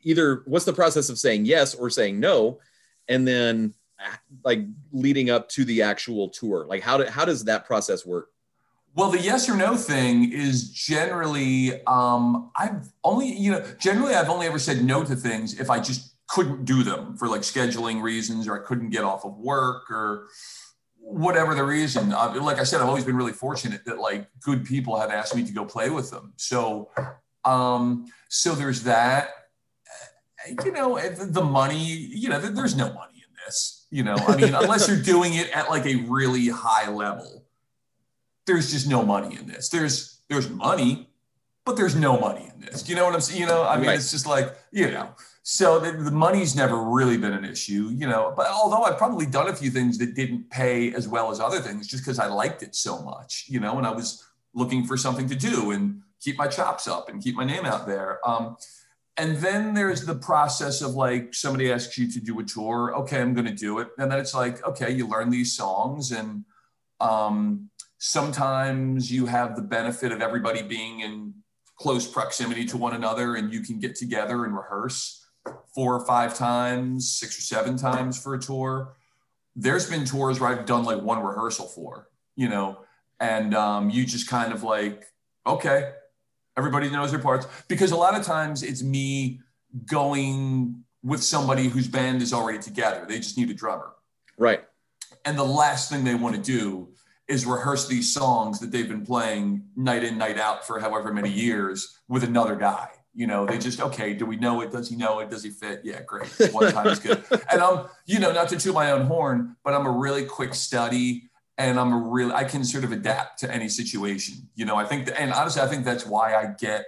either? 0.02 0.42
What's 0.46 0.64
the 0.64 0.72
process 0.72 1.10
of 1.10 1.18
saying 1.18 1.44
yes 1.44 1.74
or 1.74 1.90
saying 1.90 2.18
no, 2.18 2.60
and 3.08 3.28
then 3.28 3.74
like 4.42 4.60
leading 4.90 5.28
up 5.28 5.50
to 5.50 5.66
the 5.66 5.82
actual 5.82 6.30
tour? 6.30 6.64
Like, 6.66 6.82
how 6.82 6.96
do, 6.96 7.04
how 7.04 7.26
does 7.26 7.44
that 7.44 7.66
process 7.66 8.06
work? 8.06 8.30
Well, 8.96 9.10
the 9.10 9.20
yes 9.20 9.46
or 9.48 9.56
no 9.56 9.76
thing 9.76 10.32
is 10.32 10.70
generally, 10.70 11.84
um, 11.84 12.50
I've 12.56 12.88
only, 13.04 13.30
you 13.30 13.52
know, 13.52 13.62
generally 13.78 14.14
I've 14.14 14.30
only 14.30 14.46
ever 14.46 14.58
said 14.58 14.82
no 14.82 15.04
to 15.04 15.14
things 15.14 15.60
if 15.60 15.68
I 15.68 15.80
just 15.80 16.14
couldn't 16.28 16.64
do 16.64 16.82
them 16.82 17.14
for 17.18 17.28
like 17.28 17.42
scheduling 17.42 18.00
reasons 18.02 18.48
or 18.48 18.58
I 18.58 18.66
couldn't 18.66 18.88
get 18.88 19.04
off 19.04 19.26
of 19.26 19.36
work 19.36 19.90
or 19.90 20.28
whatever 20.98 21.54
the 21.54 21.62
reason. 21.62 22.12
Uh, 22.12 22.40
like 22.40 22.58
I 22.58 22.64
said, 22.64 22.80
I've 22.80 22.88
always 22.88 23.04
been 23.04 23.16
really 23.16 23.34
fortunate 23.34 23.84
that 23.84 23.98
like 23.98 24.28
good 24.40 24.64
people 24.64 24.98
have 24.98 25.10
asked 25.10 25.36
me 25.36 25.44
to 25.44 25.52
go 25.52 25.66
play 25.66 25.90
with 25.90 26.10
them. 26.10 26.32
So, 26.36 26.90
um, 27.44 28.06
so 28.28 28.54
there's 28.54 28.82
that. 28.84 29.28
You 30.64 30.72
know, 30.72 30.98
the 30.98 31.44
money. 31.44 31.84
You 31.84 32.28
know, 32.28 32.40
there's 32.40 32.76
no 32.76 32.86
money 32.86 33.16
in 33.16 33.34
this. 33.44 33.86
You 33.90 34.04
know, 34.04 34.14
I 34.14 34.36
mean, 34.36 34.54
unless 34.54 34.88
you're 34.88 35.02
doing 35.02 35.34
it 35.34 35.50
at 35.50 35.68
like 35.68 35.86
a 35.86 35.96
really 36.08 36.48
high 36.48 36.88
level, 36.88 37.35
there's 38.46 38.70
just 38.70 38.88
no 38.88 39.04
money 39.04 39.36
in 39.36 39.46
this. 39.46 39.68
There's 39.68 40.20
there's 40.28 40.48
money, 40.48 41.08
but 41.64 41.76
there's 41.76 41.94
no 41.94 42.18
money 42.18 42.50
in 42.54 42.60
this. 42.60 42.88
You 42.88 42.96
know 42.96 43.04
what 43.04 43.14
I'm 43.14 43.20
saying? 43.20 43.40
You 43.40 43.46
know, 43.46 43.64
I 43.64 43.76
mean, 43.76 43.86
right. 43.86 43.96
it's 43.96 44.10
just 44.10 44.26
like 44.26 44.54
you 44.72 44.90
know. 44.90 45.10
So 45.48 45.78
the, 45.78 45.92
the, 45.92 46.10
money's 46.10 46.56
never 46.56 46.82
really 46.82 47.16
been 47.16 47.32
an 47.32 47.44
issue, 47.44 47.88
you 47.92 48.08
know. 48.08 48.34
But 48.36 48.48
although 48.48 48.82
I've 48.82 48.98
probably 48.98 49.26
done 49.26 49.46
a 49.46 49.54
few 49.54 49.70
things 49.70 49.96
that 49.98 50.16
didn't 50.16 50.50
pay 50.50 50.92
as 50.92 51.06
well 51.06 51.30
as 51.30 51.38
other 51.38 51.60
things, 51.60 51.86
just 51.86 52.02
because 52.02 52.18
I 52.18 52.26
liked 52.26 52.64
it 52.64 52.74
so 52.74 53.00
much, 53.00 53.44
you 53.46 53.60
know, 53.60 53.78
and 53.78 53.86
I 53.86 53.92
was 53.92 54.24
looking 54.54 54.84
for 54.84 54.96
something 54.96 55.28
to 55.28 55.36
do 55.36 55.70
and 55.70 56.02
keep 56.20 56.36
my 56.36 56.48
chops 56.48 56.88
up 56.88 57.08
and 57.08 57.22
keep 57.22 57.36
my 57.36 57.44
name 57.44 57.64
out 57.64 57.86
there. 57.86 58.18
Um, 58.28 58.56
and 59.16 59.36
then 59.36 59.72
there's 59.72 60.04
the 60.04 60.16
process 60.16 60.82
of 60.82 60.94
like 60.94 61.32
somebody 61.32 61.70
asks 61.70 61.96
you 61.96 62.10
to 62.10 62.20
do 62.20 62.40
a 62.40 62.44
tour. 62.44 62.92
Okay, 62.96 63.20
I'm 63.20 63.32
going 63.32 63.46
to 63.46 63.54
do 63.54 63.78
it, 63.78 63.88
and 63.98 64.10
then 64.10 64.18
it's 64.18 64.34
like, 64.34 64.66
okay, 64.66 64.90
you 64.90 65.06
learn 65.06 65.30
these 65.30 65.52
songs, 65.52 66.10
and 66.10 66.44
um, 67.00 67.70
sometimes 67.98 69.10
you 69.10 69.26
have 69.26 69.56
the 69.56 69.62
benefit 69.62 70.12
of 70.12 70.20
everybody 70.20 70.62
being 70.62 71.00
in 71.00 71.34
close 71.76 72.06
proximity 72.06 72.64
to 72.66 72.76
one 72.76 72.94
another, 72.94 73.34
and 73.34 73.52
you 73.52 73.60
can 73.60 73.78
get 73.78 73.94
together 73.94 74.44
and 74.44 74.54
rehearse 74.54 75.26
four 75.74 75.94
or 75.94 76.06
five 76.06 76.34
times, 76.34 77.12
six 77.12 77.38
or 77.38 77.42
seven 77.42 77.76
times 77.76 78.20
for 78.20 78.34
a 78.34 78.38
tour. 78.38 78.96
There's 79.54 79.88
been 79.88 80.04
tours 80.04 80.40
where 80.40 80.50
I've 80.50 80.66
done 80.66 80.84
like 80.84 81.00
one 81.00 81.22
rehearsal 81.22 81.66
for, 81.66 82.08
you 82.34 82.48
know, 82.48 82.78
and 83.20 83.54
um, 83.54 83.90
you 83.90 84.04
just 84.04 84.28
kind 84.28 84.52
of 84.52 84.62
like, 84.62 85.04
okay, 85.46 85.92
everybody 86.56 86.90
knows 86.90 87.10
their 87.10 87.20
parts. 87.20 87.46
Because 87.68 87.92
a 87.92 87.96
lot 87.96 88.18
of 88.18 88.24
times 88.24 88.62
it's 88.62 88.82
me 88.82 89.40
going 89.84 90.82
with 91.02 91.22
somebody 91.22 91.68
whose 91.68 91.88
band 91.88 92.22
is 92.22 92.32
already 92.32 92.58
together. 92.58 93.04
They 93.06 93.18
just 93.18 93.38
need 93.38 93.50
a 93.50 93.54
drummer. 93.54 93.92
Right. 94.36 94.64
And 95.24 95.38
the 95.38 95.44
last 95.44 95.90
thing 95.90 96.04
they 96.04 96.14
want 96.14 96.34
to 96.34 96.40
do 96.40 96.88
is 97.28 97.44
rehearse 97.44 97.88
these 97.88 98.12
songs 98.12 98.60
that 98.60 98.70
they've 98.70 98.88
been 98.88 99.04
playing 99.04 99.64
night 99.74 100.04
in, 100.04 100.16
night 100.16 100.38
out 100.38 100.66
for 100.66 100.78
however 100.78 101.12
many 101.12 101.30
years 101.30 101.98
with 102.08 102.22
another 102.22 102.54
guy. 102.54 102.88
You 103.14 103.26
know, 103.26 103.46
they 103.46 103.58
just 103.58 103.80
okay. 103.80 104.12
Do 104.12 104.26
we 104.26 104.36
know 104.36 104.60
it? 104.60 104.70
Does 104.70 104.90
he 104.90 104.96
know 104.96 105.20
it? 105.20 105.30
Does 105.30 105.42
he 105.42 105.48
fit? 105.48 105.80
Yeah, 105.82 106.02
great. 106.02 106.28
One 106.52 106.70
time 106.70 106.88
is 106.88 106.98
good. 106.98 107.24
and 107.50 107.62
I'm, 107.62 107.86
you 108.04 108.18
know, 108.18 108.30
not 108.30 108.50
to 108.50 108.58
toot 108.58 108.74
my 108.74 108.90
own 108.90 109.06
horn, 109.06 109.56
but 109.64 109.72
I'm 109.72 109.86
a 109.86 109.90
really 109.90 110.26
quick 110.26 110.54
study, 110.54 111.30
and 111.56 111.80
I'm 111.80 111.94
a 111.94 111.98
really 111.98 112.32
I 112.32 112.44
can 112.44 112.62
sort 112.62 112.84
of 112.84 112.92
adapt 112.92 113.38
to 113.40 113.50
any 113.50 113.70
situation. 113.70 114.50
You 114.54 114.66
know, 114.66 114.76
I 114.76 114.84
think, 114.84 115.06
that, 115.06 115.18
and 115.18 115.32
honestly, 115.32 115.62
I 115.62 115.66
think 115.66 115.86
that's 115.86 116.04
why 116.04 116.34
I 116.34 116.52
get 116.58 116.84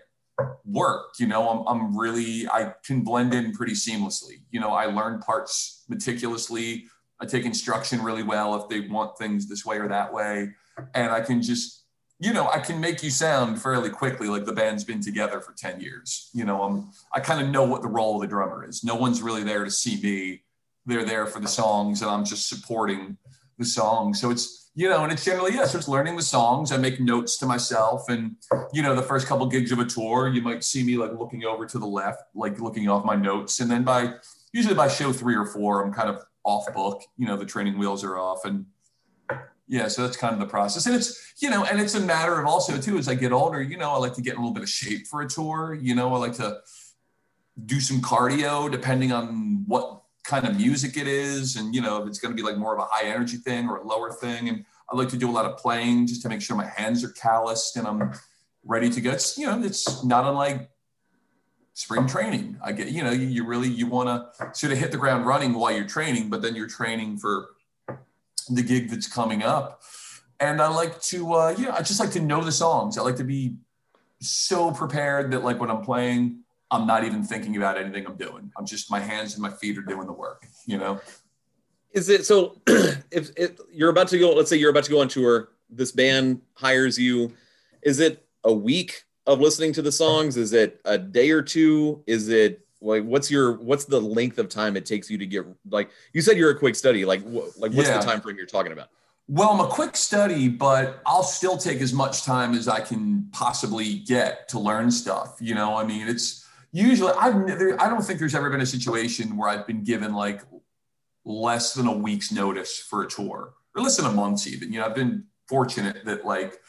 work. 0.66 1.14
You 1.18 1.28
know, 1.28 1.48
I'm 1.48 1.66
I'm 1.66 1.98
really 1.98 2.46
I 2.48 2.74
can 2.84 3.02
blend 3.02 3.32
in 3.32 3.52
pretty 3.52 3.72
seamlessly. 3.72 4.42
You 4.50 4.60
know, 4.60 4.70
I 4.70 4.84
learn 4.84 5.20
parts 5.20 5.84
meticulously. 5.88 6.84
I 7.20 7.26
take 7.26 7.44
instruction 7.44 8.02
really 8.02 8.22
well 8.22 8.54
if 8.56 8.68
they 8.68 8.80
want 8.80 9.18
things 9.18 9.48
this 9.48 9.64
way 9.66 9.78
or 9.78 9.88
that 9.88 10.12
way, 10.12 10.50
and 10.94 11.10
I 11.10 11.20
can 11.20 11.42
just 11.42 11.78
you 12.20 12.32
know, 12.32 12.48
I 12.48 12.58
can 12.58 12.80
make 12.80 13.02
you 13.02 13.10
sound 13.10 13.62
fairly 13.62 13.90
quickly 13.90 14.28
like 14.28 14.44
the 14.44 14.52
band's 14.52 14.82
been 14.82 15.00
together 15.00 15.40
for 15.40 15.52
10 15.52 15.80
years. 15.80 16.30
You 16.34 16.44
know, 16.44 16.62
I'm, 16.62 16.90
I 17.12 17.20
kind 17.20 17.40
of 17.40 17.48
know 17.48 17.62
what 17.64 17.82
the 17.82 17.88
role 17.88 18.16
of 18.16 18.22
the 18.22 18.26
drummer 18.26 18.66
is. 18.68 18.82
No 18.82 18.96
one's 18.96 19.22
really 19.22 19.44
there 19.44 19.64
to 19.64 19.70
see 19.70 20.00
me. 20.02 20.42
They're 20.84 21.04
there 21.04 21.26
for 21.26 21.38
the 21.38 21.48
songs 21.48 22.02
and 22.02 22.10
I'm 22.10 22.24
just 22.24 22.48
supporting 22.48 23.16
the 23.58 23.64
song. 23.64 24.14
So 24.14 24.30
it's, 24.30 24.70
you 24.74 24.88
know, 24.88 25.04
and 25.04 25.12
it's 25.12 25.24
generally, 25.24 25.54
yeah, 25.54 25.66
so 25.66 25.78
it's 25.78 25.88
learning 25.88 26.16
the 26.16 26.22
songs. 26.22 26.72
I 26.72 26.76
make 26.76 27.00
notes 27.00 27.36
to 27.38 27.46
myself. 27.46 28.08
And, 28.08 28.36
you 28.72 28.82
know, 28.82 28.96
the 28.96 29.02
first 29.02 29.28
couple 29.28 29.46
gigs 29.46 29.70
of 29.70 29.78
a 29.78 29.84
tour, 29.84 30.28
you 30.28 30.42
might 30.42 30.64
see 30.64 30.82
me 30.82 30.96
like 30.96 31.12
looking 31.12 31.44
over 31.44 31.66
to 31.66 31.78
the 31.78 31.86
left, 31.86 32.22
like 32.34 32.60
looking 32.60 32.88
off 32.88 33.04
my 33.04 33.16
notes. 33.16 33.60
And 33.60 33.70
then 33.70 33.84
by, 33.84 34.14
usually 34.52 34.74
by 34.74 34.88
show 34.88 35.12
three 35.12 35.36
or 35.36 35.46
four, 35.46 35.84
I'm 35.84 35.92
kind 35.92 36.08
of 36.08 36.24
off 36.44 36.72
book, 36.74 37.02
you 37.16 37.26
know, 37.26 37.36
the 37.36 37.44
training 37.44 37.78
wheels 37.78 38.04
are 38.04 38.18
off 38.18 38.44
and, 38.44 38.66
yeah 39.68 39.86
so 39.86 40.02
that's 40.02 40.16
kind 40.16 40.32
of 40.32 40.40
the 40.40 40.46
process. 40.46 40.86
And 40.86 40.96
it's 40.96 41.34
you 41.38 41.50
know 41.50 41.64
and 41.64 41.80
it's 41.80 41.94
a 41.94 42.00
matter 42.00 42.40
of 42.40 42.46
also 42.46 42.80
too 42.80 42.98
as 42.98 43.08
i 43.08 43.14
get 43.14 43.32
older 43.32 43.62
you 43.62 43.76
know 43.76 43.90
i 43.90 43.98
like 43.98 44.14
to 44.14 44.22
get 44.22 44.32
in 44.32 44.38
a 44.38 44.40
little 44.40 44.54
bit 44.54 44.62
of 44.62 44.68
shape 44.68 45.06
for 45.06 45.20
a 45.20 45.28
tour. 45.28 45.78
You 45.80 45.94
know 45.94 46.12
i 46.14 46.18
like 46.18 46.34
to 46.34 46.58
do 47.66 47.80
some 47.80 48.00
cardio 48.00 48.70
depending 48.70 49.12
on 49.12 49.64
what 49.66 50.02
kind 50.24 50.46
of 50.46 50.56
music 50.56 50.96
it 50.96 51.06
is 51.06 51.56
and 51.56 51.74
you 51.74 51.80
know 51.80 52.02
if 52.02 52.08
it's 52.08 52.18
going 52.18 52.34
to 52.34 52.42
be 52.42 52.46
like 52.46 52.56
more 52.56 52.72
of 52.72 52.80
a 52.80 52.86
high 52.90 53.06
energy 53.06 53.36
thing 53.36 53.68
or 53.68 53.76
a 53.76 53.86
lower 53.86 54.10
thing. 54.10 54.48
And 54.48 54.64
i 54.90 54.96
like 54.96 55.10
to 55.10 55.16
do 55.16 55.30
a 55.30 55.32
lot 55.38 55.44
of 55.44 55.58
playing 55.58 56.06
just 56.06 56.22
to 56.22 56.28
make 56.28 56.40
sure 56.40 56.56
my 56.56 56.66
hands 56.66 57.04
are 57.04 57.10
calloused 57.10 57.76
and 57.76 57.86
i'm 57.86 58.12
ready 58.64 58.90
to 58.90 59.00
go. 59.00 59.10
It's 59.10 59.36
you 59.38 59.46
know 59.46 59.62
it's 59.62 60.04
not 60.04 60.24
unlike 60.24 60.70
spring 61.78 62.06
training 62.08 62.58
i 62.64 62.72
get 62.72 62.88
you 62.88 63.04
know 63.04 63.12
you, 63.12 63.26
you 63.26 63.44
really 63.46 63.68
you 63.68 63.86
want 63.86 64.08
to 64.08 64.50
sort 64.52 64.72
of 64.72 64.78
hit 64.78 64.90
the 64.90 64.96
ground 64.96 65.24
running 65.24 65.54
while 65.54 65.70
you're 65.70 65.86
training 65.86 66.28
but 66.28 66.42
then 66.42 66.56
you're 66.56 66.66
training 66.66 67.16
for 67.16 67.50
the 68.50 68.62
gig 68.62 68.90
that's 68.90 69.06
coming 69.06 69.42
up. 69.42 69.82
And 70.40 70.60
I 70.60 70.68
like 70.68 71.00
to, 71.02 71.34
uh, 71.34 71.54
yeah, 71.58 71.74
I 71.74 71.82
just 71.82 72.00
like 72.00 72.12
to 72.12 72.20
know 72.20 72.42
the 72.42 72.52
songs. 72.52 72.96
I 72.96 73.02
like 73.02 73.16
to 73.16 73.24
be 73.24 73.56
so 74.20 74.70
prepared 74.70 75.32
that 75.32 75.42
like 75.42 75.60
when 75.60 75.70
I'm 75.70 75.82
playing, 75.82 76.40
I'm 76.70 76.86
not 76.86 77.04
even 77.04 77.24
thinking 77.24 77.56
about 77.56 77.78
anything 77.78 78.06
I'm 78.06 78.16
doing. 78.16 78.52
I'm 78.56 78.66
just 78.66 78.90
my 78.90 79.00
hands 79.00 79.34
and 79.34 79.42
my 79.42 79.50
feet 79.50 79.78
are 79.78 79.82
doing 79.82 80.06
the 80.06 80.12
work, 80.12 80.46
you 80.66 80.78
know? 80.78 81.00
Is 81.92 82.08
it 82.08 82.26
so 82.26 82.60
if, 82.66 83.30
if 83.36 83.58
you're 83.72 83.90
about 83.90 84.08
to 84.08 84.18
go, 84.18 84.32
let's 84.32 84.50
say 84.50 84.56
you're 84.56 84.70
about 84.70 84.84
to 84.84 84.90
go 84.90 85.00
on 85.00 85.08
tour, 85.08 85.48
this 85.70 85.92
band 85.92 86.42
hires 86.54 86.98
you, 86.98 87.32
is 87.82 88.00
it 88.00 88.24
a 88.44 88.52
week 88.52 89.04
of 89.28 89.40
listening 89.40 89.74
to 89.74 89.82
the 89.82 89.92
songs? 89.92 90.36
Is 90.36 90.54
it 90.54 90.80
a 90.86 90.98
day 90.98 91.30
or 91.30 91.42
two? 91.42 92.02
Is 92.06 92.28
it 92.28 92.66
like 92.80 93.04
what's 93.04 93.30
your 93.30 93.58
what's 93.58 93.84
the 93.84 94.00
length 94.00 94.38
of 94.38 94.48
time 94.48 94.76
it 94.76 94.86
takes 94.86 95.10
you 95.10 95.18
to 95.18 95.26
get 95.26 95.44
like 95.70 95.90
you 96.12 96.20
said 96.20 96.36
you're 96.36 96.50
a 96.50 96.58
quick 96.58 96.76
study 96.76 97.04
like 97.04 97.20
wh- 97.22 97.58
like 97.58 97.72
what's 97.72 97.88
yeah. 97.88 97.98
the 97.98 98.06
time 98.06 98.20
frame 98.20 98.36
you're 98.36 98.46
talking 98.46 98.70
about 98.70 98.88
well 99.26 99.50
i'm 99.50 99.58
a 99.58 99.66
quick 99.66 99.96
study 99.96 100.48
but 100.48 101.02
i'll 101.04 101.24
still 101.24 101.56
take 101.58 101.80
as 101.80 101.92
much 101.92 102.22
time 102.22 102.54
as 102.54 102.68
i 102.68 102.78
can 102.78 103.28
possibly 103.32 103.98
get 103.98 104.48
to 104.48 104.60
learn 104.60 104.92
stuff 104.92 105.38
you 105.40 105.56
know 105.56 105.76
i 105.76 105.84
mean 105.84 106.06
it's 106.06 106.46
usually 106.70 107.12
i've 107.18 107.34
never 107.44 107.80
i 107.82 107.88
don't 107.88 108.02
think 108.02 108.20
there's 108.20 108.36
ever 108.36 108.48
been 108.48 108.60
a 108.60 108.66
situation 108.66 109.36
where 109.36 109.48
i've 109.48 109.66
been 109.66 109.82
given 109.82 110.14
like 110.14 110.42
less 111.24 111.74
than 111.74 111.88
a 111.88 111.92
week's 111.92 112.30
notice 112.30 112.78
for 112.78 113.02
a 113.02 113.08
tour 113.08 113.54
or 113.74 113.82
less 113.82 113.96
than 113.96 114.06
a 114.06 114.12
month's 114.12 114.46
even 114.46 114.72
you 114.72 114.78
know 114.78 114.86
i've 114.86 114.94
been 114.94 115.24
fortunate 115.48 116.04
that 116.04 116.24
like 116.24 116.60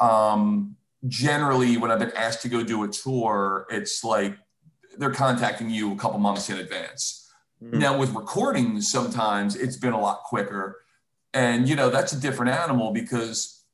um 0.00 0.75
generally 1.08 1.76
when 1.76 1.90
i've 1.90 1.98
been 1.98 2.12
asked 2.12 2.42
to 2.42 2.48
go 2.48 2.62
do 2.62 2.84
a 2.84 2.88
tour 2.88 3.66
it's 3.70 4.02
like 4.02 4.36
they're 4.98 5.12
contacting 5.12 5.70
you 5.70 5.92
a 5.92 5.96
couple 5.96 6.18
months 6.18 6.50
in 6.50 6.58
advance. 6.58 7.30
Mm-hmm. 7.62 7.78
Now 7.78 7.98
with 7.98 8.14
recordings, 8.14 8.90
sometimes 8.90 9.56
it's 9.56 9.76
been 9.76 9.92
a 9.92 10.00
lot 10.00 10.22
quicker. 10.24 10.82
And 11.34 11.68
you 11.68 11.76
know, 11.76 11.90
that's 11.90 12.12
a 12.12 12.20
different 12.20 12.52
animal 12.52 12.92
because 12.92 13.64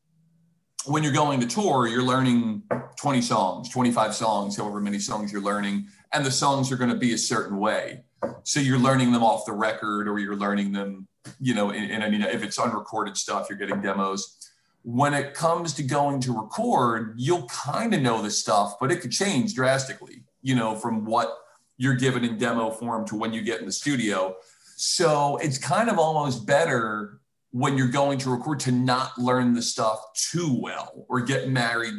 when 0.87 1.03
you're 1.03 1.13
going 1.13 1.41
to 1.41 1.47
tour, 1.47 1.87
you're 1.87 2.03
learning 2.03 2.63
20 2.97 3.23
songs, 3.23 3.69
25 3.69 4.15
songs, 4.15 4.57
however 4.57 4.81
many 4.81 4.99
songs 4.99 5.33
you're 5.33 5.43
learning, 5.43 5.87
and 6.13 6.27
the 6.27 6.31
songs 6.31 6.73
are 6.73 6.77
going 6.77 6.91
to 6.91 6.97
be 6.97 7.13
a 7.13 7.19
certain 7.19 7.59
way. 7.59 8.03
So 8.43 8.61
you're 8.61 8.79
learning 8.79 9.13
them 9.13 9.23
off 9.23 9.47
the 9.47 9.53
record 9.53 10.09
or 10.09 10.19
you're 10.19 10.37
learning 10.37 10.73
them, 10.73 11.07
you 11.41 11.55
know, 11.55 11.71
and 11.71 12.03
I 12.03 12.11
mean, 12.11 12.23
if 12.23 12.43
it's 12.43 12.59
unrecorded 12.59 13.17
stuff, 13.17 13.47
you're 13.49 13.59
getting 13.59 13.81
demos. 13.81 14.42
When 14.83 15.15
it 15.15 15.35
comes 15.35 15.75
to 15.75 15.83
going 15.83 16.21
to 16.23 16.33
record, 16.33 17.15
you'll 17.17 17.47
kind 17.47 17.95
of 17.95 18.03
know 18.03 18.21
the 18.21 18.31
stuff, 18.31 18.77
but 18.81 18.91
it 18.91 19.01
could 19.01 19.13
change 19.13 19.55
drastically, 19.55 20.25
you 20.43 20.55
know, 20.55 20.75
from 20.75 21.05
what 21.05 21.39
you're 21.77 21.95
given 21.95 22.25
in 22.25 22.37
demo 22.37 22.71
form 22.71 23.07
to 23.07 23.17
when 23.17 23.33
you 23.33 23.43
get 23.43 23.61
in 23.61 23.67
the 23.67 23.73
studio. 23.73 24.37
So 24.77 25.37
it's 25.39 25.59
kind 25.59 25.89
of 25.89 25.99
almost 25.99 26.47
better 26.47 27.21
when 27.53 27.77
you're 27.77 27.89
going 27.89 28.19
to 28.19 28.31
record 28.31 28.59
to 28.61 28.73
not 28.73 29.17
learn 29.19 29.53
the 29.53 29.63
stuff 29.63 30.01
too 30.15 30.59
well 30.61 31.07
or 31.09 31.21
get 31.21 31.49
married 31.49 31.95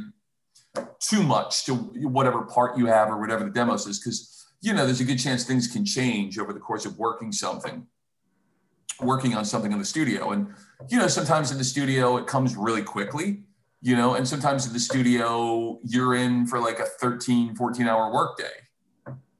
too 1.00 1.22
much 1.22 1.66
to 1.66 1.76
whatever 1.76 2.42
part 2.42 2.78
you 2.78 2.88
have 2.88 3.10
or 3.10 3.20
whatever 3.20 3.44
the 3.44 3.52
demo 3.52 3.76
is 3.76 4.00
because 4.00 4.48
you 4.62 4.74
know 4.74 4.86
there's 4.86 5.00
a 5.00 5.06
good 5.06 5.20
chance 5.20 5.44
things 5.44 5.68
can 5.68 5.86
change 5.86 6.40
over 6.40 6.52
the 6.52 6.60
course 6.60 6.86
of 6.86 6.98
working 6.98 7.32
something 7.32 7.86
working 9.00 9.36
on 9.36 9.46
something 9.46 9.72
in 9.72 9.78
the 9.78 9.86
studio 9.86 10.32
and 10.32 10.48
you 10.90 10.98
know 10.98 11.08
sometimes 11.08 11.52
in 11.52 11.58
the 11.58 11.64
studio 11.64 12.18
it 12.18 12.28
comes 12.28 12.56
really 12.56 12.84
quickly 12.84 13.42
you 13.82 13.96
know 13.96 14.16
and 14.16 14.28
sometimes 14.28 14.66
in 14.68 14.74
the 14.74 14.80
studio 14.80 15.80
you're 15.84 16.16
in 16.16 16.46
for 16.48 16.60
like 16.60 16.80
a 16.80 16.86
13 16.86 17.56
14 17.56 17.88
hour 17.88 18.14
workday 18.14 18.46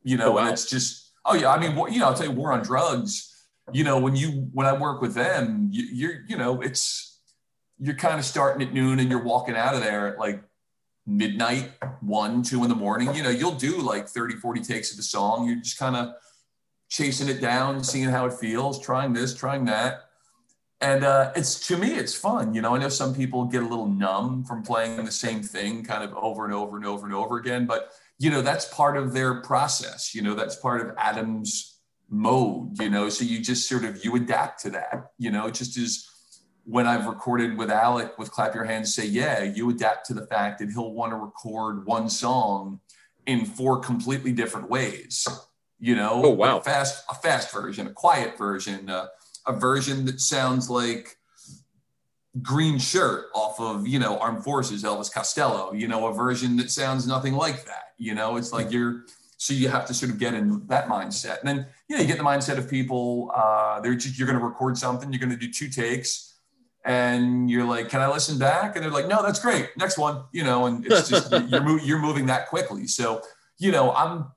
you 0.04 0.18
know 0.18 0.30
oh, 0.30 0.32
wow. 0.34 0.38
and 0.40 0.50
it's 0.50 0.70
just 0.70 1.12
oh 1.26 1.34
yeah 1.34 1.52
i 1.52 1.60
mean 1.60 1.78
you 1.92 2.00
know 2.00 2.08
i'll 2.08 2.14
tell 2.14 2.28
you 2.28 2.32
war 2.32 2.52
on 2.52 2.62
drugs 2.62 3.34
you 3.72 3.84
know, 3.84 4.00
when 4.00 4.16
you 4.16 4.50
when 4.54 4.68
I 4.68 4.74
work 4.74 5.02
with 5.02 5.14
them, 5.14 5.70
you, 5.72 5.84
you're 5.84 6.26
you 6.28 6.36
know, 6.36 6.62
it's 6.62 7.22
you're 7.80 7.96
kind 7.96 8.20
of 8.20 8.26
starting 8.26 8.68
at 8.68 8.74
noon 8.74 9.00
and 9.00 9.10
you're 9.10 9.24
walking 9.24 9.56
out 9.56 9.74
of 9.74 9.82
there 9.82 10.08
at 10.08 10.20
like 10.20 10.44
midnight, 11.06 11.72
one, 12.02 12.44
two 12.44 12.64
in 12.64 12.70
the 12.70 12.76
morning. 12.76 13.14
You 13.16 13.24
know, 13.24 13.30
you'll 13.30 13.56
do 13.56 13.82
like 13.82 14.08
30, 14.08 14.36
40 14.36 14.62
takes 14.62 14.92
of 14.92 14.98
the 14.98 15.04
song. 15.04 15.48
You're 15.48 15.58
just 15.58 15.78
kind 15.78 15.96
of 15.96 16.14
chasing 16.90 17.30
it 17.30 17.42
down, 17.42 17.84
seeing 17.84 18.10
how 18.10 18.26
it 18.26 18.34
feels, 18.34 18.82
trying 18.82 19.14
this, 19.14 19.34
trying 19.34 19.66
that. 19.66 20.10
And 20.84 21.06
uh, 21.06 21.32
it's 21.34 21.66
to 21.68 21.78
me, 21.78 21.96
it's 21.96 22.14
fun. 22.14 22.54
You 22.54 22.62
know, 22.62 22.76
I 22.76 22.78
know 22.78 22.90
some 22.90 23.16
people 23.16 23.46
get 23.46 23.64
a 23.64 23.66
little 23.66 23.88
numb 23.88 24.44
from 24.44 24.64
playing 24.64 25.06
the 25.06 25.12
same 25.12 25.42
thing 25.42 25.82
kind 25.82 26.04
of 26.04 26.14
over 26.14 26.44
and 26.44 26.54
over 26.54 26.76
and 26.76 26.86
over 26.86 27.06
and 27.06 27.16
over 27.16 27.38
again, 27.38 27.66
but 27.66 27.94
you 28.20 28.30
know, 28.30 28.42
that's 28.42 28.66
part 28.66 28.98
of 28.98 29.14
their 29.14 29.42
process. 29.42 30.14
You 30.14 30.22
know, 30.24 30.36
that's 30.36 30.58
part 30.58 30.82
of 30.82 30.94
Adam's 30.98 31.80
mode, 32.10 32.80
you 32.82 32.90
know, 32.90 33.08
so 33.08 33.24
you 33.24 33.40
just 33.40 33.68
sort 33.68 33.86
of, 33.86 34.04
you 34.04 34.14
adapt 34.18 34.62
to 34.64 34.72
that, 34.72 35.12
you 35.18 35.32
know, 35.32 35.50
just 35.50 35.78
as 35.78 36.06
when 36.66 36.86
I've 36.86 37.08
recorded 37.08 37.58
with 37.58 37.72
Alec 37.72 38.18
with 38.18 38.30
Clap 38.32 38.54
Your 38.54 38.66
Hands, 38.66 38.94
Say 38.94 39.06
Yeah, 39.06 39.42
you 39.44 39.70
adapt 39.70 40.06
to 40.08 40.14
the 40.14 40.28
fact 40.28 40.60
that 40.60 40.70
he'll 40.70 40.94
want 40.94 41.14
to 41.14 41.16
record 41.16 41.86
one 41.86 42.10
song 42.10 42.82
in 43.26 43.46
four 43.46 43.80
completely 43.80 44.34
different 44.34 44.70
ways, 44.70 45.26
you 45.80 45.96
know, 45.96 46.22
oh, 46.26 46.30
wow. 46.30 46.58
a 46.58 46.62
fast, 46.62 47.06
a 47.10 47.16
fast 47.16 47.54
version, 47.54 47.88
a 47.88 47.94
quiet 47.94 48.38
version, 48.38 48.90
uh, 48.90 49.08
a 49.46 49.54
version 49.54 50.06
that 50.06 50.20
sounds 50.20 50.70
like 50.70 51.18
green 52.42 52.80
shirt 52.80 53.26
off 53.36 53.60
of, 53.60 53.88
you 53.88 54.00
know, 54.00 54.18
Armed 54.18 54.44
Forces, 54.44 54.84
Elvis 54.84 55.12
Costello, 55.12 55.74
you 55.74 55.88
know, 55.88 56.08
a 56.08 56.14
version 56.14 56.58
that 56.58 56.72
sounds 56.72 57.08
nothing 57.08 57.34
like 57.34 57.66
that, 57.66 57.94
you 57.98 58.16
know, 58.16 58.38
it's 58.38 58.52
like 58.52 58.72
you're, 58.72 59.06
so 59.38 59.54
you 59.54 59.68
have 59.68 59.86
to 59.86 59.94
sort 59.94 60.12
of 60.12 60.18
get 60.18 60.34
in 60.34 60.66
that 60.68 60.88
mindset. 60.88 61.40
And 61.42 61.50
then, 61.50 61.68
you 61.88 61.96
know, 61.96 62.02
you 62.02 62.08
get 62.08 62.18
the 62.18 62.24
mindset 62.24 62.58
of 62.58 62.70
people, 62.70 63.32
uh, 63.36 63.82
they're 63.82 63.96
just, 63.96 64.18
you're 64.18 64.28
going 64.28 64.40
to 64.40 64.46
record 64.46 64.78
something, 64.78 65.12
you're 65.12 65.20
going 65.20 65.38
to 65.38 65.38
do 65.38 65.52
two 65.52 65.70
takes 65.70 66.34
and 66.86 67.50
you're 67.50 67.66
like, 67.66 67.90
can 67.90 68.02
I 68.02 68.10
listen 68.10 68.40
back? 68.40 68.76
And 68.76 68.84
they're 68.84 68.92
like, 68.92 69.08
no, 69.08 69.22
that's 69.22 69.40
great. 69.40 69.70
Next 69.78 69.98
one, 69.98 70.24
you 70.32 70.44
know, 70.44 70.66
and 70.66 70.86
it's 70.86 71.10
just, 71.10 71.32
you're, 71.50 71.80
you're 71.82 72.00
moving 72.00 72.26
that 72.28 72.48
quickly. 72.48 72.88
So, 72.88 73.22
you 73.58 73.72
know, 73.72 73.94
I'm, 73.94 74.32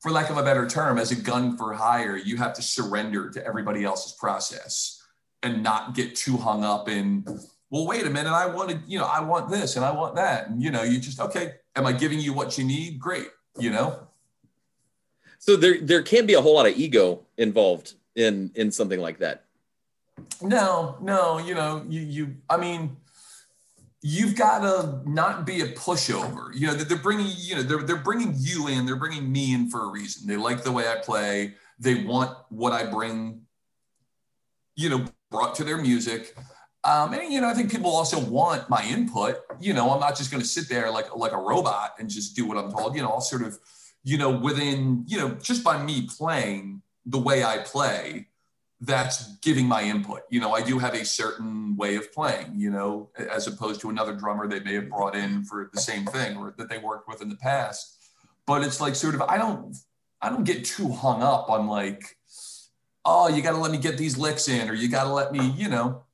for 0.00 0.10
lack 0.10 0.30
of 0.30 0.36
a 0.36 0.42
better 0.42 0.66
term, 0.66 0.98
as 0.98 1.10
a 1.10 1.16
gun 1.16 1.56
for 1.56 1.72
hire, 1.72 2.16
you 2.16 2.36
have 2.36 2.54
to 2.54 2.62
surrender 2.62 3.30
to 3.30 3.44
everybody 3.44 3.84
else's 3.84 4.12
process 4.12 5.02
and 5.42 5.62
not 5.62 5.94
get 5.94 6.14
too 6.14 6.36
hung 6.36 6.64
up 6.64 6.88
in, 6.88 7.24
well, 7.70 7.86
wait 7.86 8.06
a 8.06 8.10
minute, 8.10 8.30
I 8.30 8.46
wanted, 8.46 8.82
you 8.86 8.98
know, 8.98 9.06
I 9.06 9.20
want 9.20 9.50
this 9.50 9.76
and 9.76 9.84
I 9.84 9.90
want 9.90 10.16
that. 10.16 10.48
And, 10.48 10.62
you 10.62 10.70
know, 10.70 10.82
you 10.82 10.98
just, 10.98 11.20
okay, 11.20 11.54
am 11.76 11.86
I 11.86 11.92
giving 11.92 12.20
you 12.20 12.32
what 12.32 12.58
you 12.58 12.64
need? 12.64 12.98
Great. 12.98 13.28
You 13.58 13.70
know? 13.70 14.08
So 15.38 15.56
there 15.56 15.78
there 15.80 16.02
can 16.02 16.26
be 16.26 16.34
a 16.34 16.40
whole 16.40 16.54
lot 16.54 16.66
of 16.66 16.76
ego 16.76 17.24
involved 17.36 17.94
in 18.16 18.50
in 18.54 18.70
something 18.70 19.00
like 19.00 19.18
that. 19.18 19.44
No, 20.42 20.98
no, 21.00 21.38
you 21.38 21.54
know, 21.54 21.84
you 21.88 22.00
you 22.00 22.36
I 22.50 22.56
mean, 22.56 22.96
you've 24.02 24.36
got 24.36 24.60
to 24.60 25.02
not 25.10 25.46
be 25.46 25.60
a 25.60 25.68
pushover. 25.68 26.50
You 26.54 26.68
know, 26.68 26.74
they're 26.74 26.98
bringing 26.98 27.32
you 27.36 27.56
know 27.56 27.62
they're 27.62 27.82
they're 27.82 27.96
bringing 27.96 28.34
you 28.36 28.68
in, 28.68 28.86
they're 28.86 28.96
bringing 28.96 29.30
me 29.30 29.54
in 29.54 29.70
for 29.70 29.84
a 29.84 29.88
reason. 29.88 30.26
They 30.26 30.36
like 30.36 30.62
the 30.64 30.72
way 30.72 30.88
I 30.88 30.96
play. 30.96 31.54
They 31.78 32.04
want 32.04 32.36
what 32.48 32.72
I 32.72 32.90
bring. 32.90 33.42
You 34.76 34.90
know, 34.90 35.04
brought 35.30 35.56
to 35.56 35.64
their 35.64 35.78
music. 35.78 36.36
Um, 36.84 37.12
and 37.12 37.32
you 37.32 37.40
know, 37.40 37.48
I 37.48 37.54
think 37.54 37.70
people 37.70 37.90
also 37.90 38.20
want 38.20 38.70
my 38.70 38.84
input. 38.84 39.38
You 39.60 39.74
know, 39.74 39.90
I'm 39.90 40.00
not 40.00 40.16
just 40.16 40.30
going 40.30 40.40
to 40.40 40.48
sit 40.48 40.68
there 40.68 40.90
like 40.90 41.14
like 41.16 41.32
a 41.32 41.36
robot 41.36 41.94
and 41.98 42.08
just 42.08 42.36
do 42.36 42.46
what 42.46 42.56
I'm 42.56 42.70
told. 42.70 42.94
You 42.94 43.02
know, 43.02 43.10
I'll 43.10 43.20
sort 43.20 43.42
of 43.42 43.58
you 44.08 44.16
know, 44.16 44.30
within, 44.30 45.04
you 45.06 45.18
know, 45.18 45.30
just 45.34 45.62
by 45.62 45.82
me 45.82 46.08
playing 46.16 46.80
the 47.04 47.18
way 47.18 47.44
I 47.44 47.58
play, 47.58 48.28
that's 48.80 49.36
giving 49.38 49.66
my 49.66 49.82
input. 49.82 50.22
You 50.30 50.40
know, 50.40 50.52
I 50.52 50.62
do 50.62 50.78
have 50.78 50.94
a 50.94 51.04
certain 51.04 51.76
way 51.76 51.96
of 51.96 52.12
playing, 52.12 52.52
you 52.56 52.70
know, 52.70 53.10
as 53.16 53.46
opposed 53.46 53.80
to 53.80 53.90
another 53.90 54.14
drummer 54.14 54.46
they 54.46 54.60
may 54.60 54.74
have 54.74 54.88
brought 54.88 55.16
in 55.16 55.44
for 55.44 55.70
the 55.72 55.80
same 55.80 56.06
thing 56.06 56.36
or 56.36 56.54
that 56.56 56.68
they 56.68 56.78
worked 56.78 57.08
with 57.08 57.20
in 57.20 57.28
the 57.28 57.36
past. 57.36 57.96
But 58.46 58.62
it's 58.62 58.80
like 58.80 58.94
sort 58.94 59.14
of 59.14 59.22
I 59.22 59.36
don't 59.36 59.76
I 60.20 60.30
don't 60.30 60.44
get 60.44 60.64
too 60.64 60.90
hung 60.90 61.22
up 61.22 61.50
on 61.50 61.66
like, 61.66 62.16
oh, 63.04 63.28
you 63.28 63.42
gotta 63.42 63.58
let 63.58 63.72
me 63.72 63.78
get 63.78 63.98
these 63.98 64.16
licks 64.16 64.48
in, 64.48 64.68
or 64.68 64.74
you 64.74 64.88
gotta 64.88 65.12
let 65.12 65.32
me, 65.32 65.50
you 65.50 65.68
know, 65.68 66.04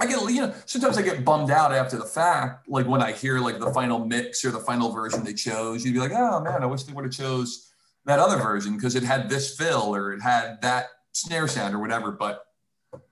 I 0.00 0.06
get, 0.06 0.20
you 0.30 0.40
know, 0.40 0.54
sometimes 0.66 0.96
I 0.96 1.02
get 1.02 1.24
bummed 1.24 1.50
out 1.50 1.72
after 1.72 1.96
the 1.96 2.04
fact, 2.04 2.68
like 2.68 2.86
when 2.86 3.02
I 3.02 3.12
hear 3.12 3.38
like 3.38 3.58
the 3.58 3.70
final 3.72 4.04
mix 4.04 4.44
or 4.44 4.50
the 4.50 4.60
final 4.60 4.90
version 4.90 5.24
they 5.24 5.34
chose. 5.34 5.84
You'd 5.84 5.94
be 5.94 6.00
like, 6.00 6.12
oh 6.12 6.40
man, 6.40 6.62
I 6.62 6.66
wish 6.66 6.84
they 6.84 6.92
would 6.92 7.04
have 7.04 7.12
chose 7.12 7.70
that 8.06 8.18
other 8.18 8.36
version 8.36 8.76
because 8.76 8.94
it 8.94 9.02
had 9.02 9.28
this 9.28 9.56
fill 9.56 9.94
or 9.94 10.12
it 10.12 10.20
had 10.20 10.60
that 10.62 10.88
snare 11.14 11.48
sound 11.48 11.74
or 11.74 11.78
whatever. 11.78 12.12
But 12.12 12.44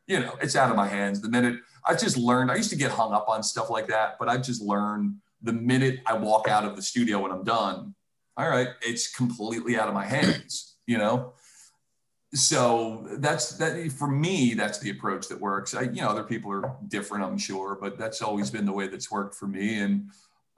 you 0.07 0.21
know, 0.21 0.35
it's 0.41 0.57
out 0.57 0.71
of 0.71 0.77
my 0.77 0.89
hands. 0.89 1.21
The 1.21 1.29
minute 1.29 1.61
I 1.87 1.95
just 1.95 2.17
learned, 2.17 2.51
I 2.51 2.57
used 2.57 2.71
to 2.71 2.77
get 2.77 2.91
hung 2.91 3.13
up 3.13 3.29
on 3.29 3.43
stuff 3.43 3.71
like 3.71 3.89
that, 3.89 4.17
but 4.19 4.29
I've 4.29 4.43
just 4.43 4.63
learned 4.63 5.17
the 5.43 5.53
minute 5.53 6.01
I 6.07 6.15
walk 6.15 6.49
out 6.49 6.65
of 6.65 6.77
the 6.77 6.83
studio 6.83 7.21
when 7.21 7.33
I'm 7.33 7.43
done, 7.43 7.95
all 8.37 8.49
right, 8.49 8.69
it's 8.83 9.13
completely 9.13 9.77
out 9.77 9.89
of 9.89 9.95
my 9.95 10.05
hands, 10.05 10.77
you 10.87 10.99
know? 10.99 11.33
so 12.35 13.07
that's 13.19 13.51
that 13.59 13.93
for 13.93 14.09
me 14.09 14.55
that's 14.55 14.79
the 14.79 14.91
approach 14.91 15.29
that 15.29 15.39
works 15.39 15.75
I, 15.75 15.83
you 15.83 16.01
know 16.01 16.09
other 16.09 16.25
people 16.25 16.51
are 16.51 16.77
different 16.89 17.25
i'm 17.25 17.37
sure 17.37 17.77
but 17.79 17.99
that's 17.99 18.23
always 18.23 18.51
been 18.51 18.65
the 18.65 18.73
way 18.73 18.87
that's 18.87 19.11
worked 19.11 19.35
for 19.35 19.47
me 19.47 19.81
and 19.81 20.09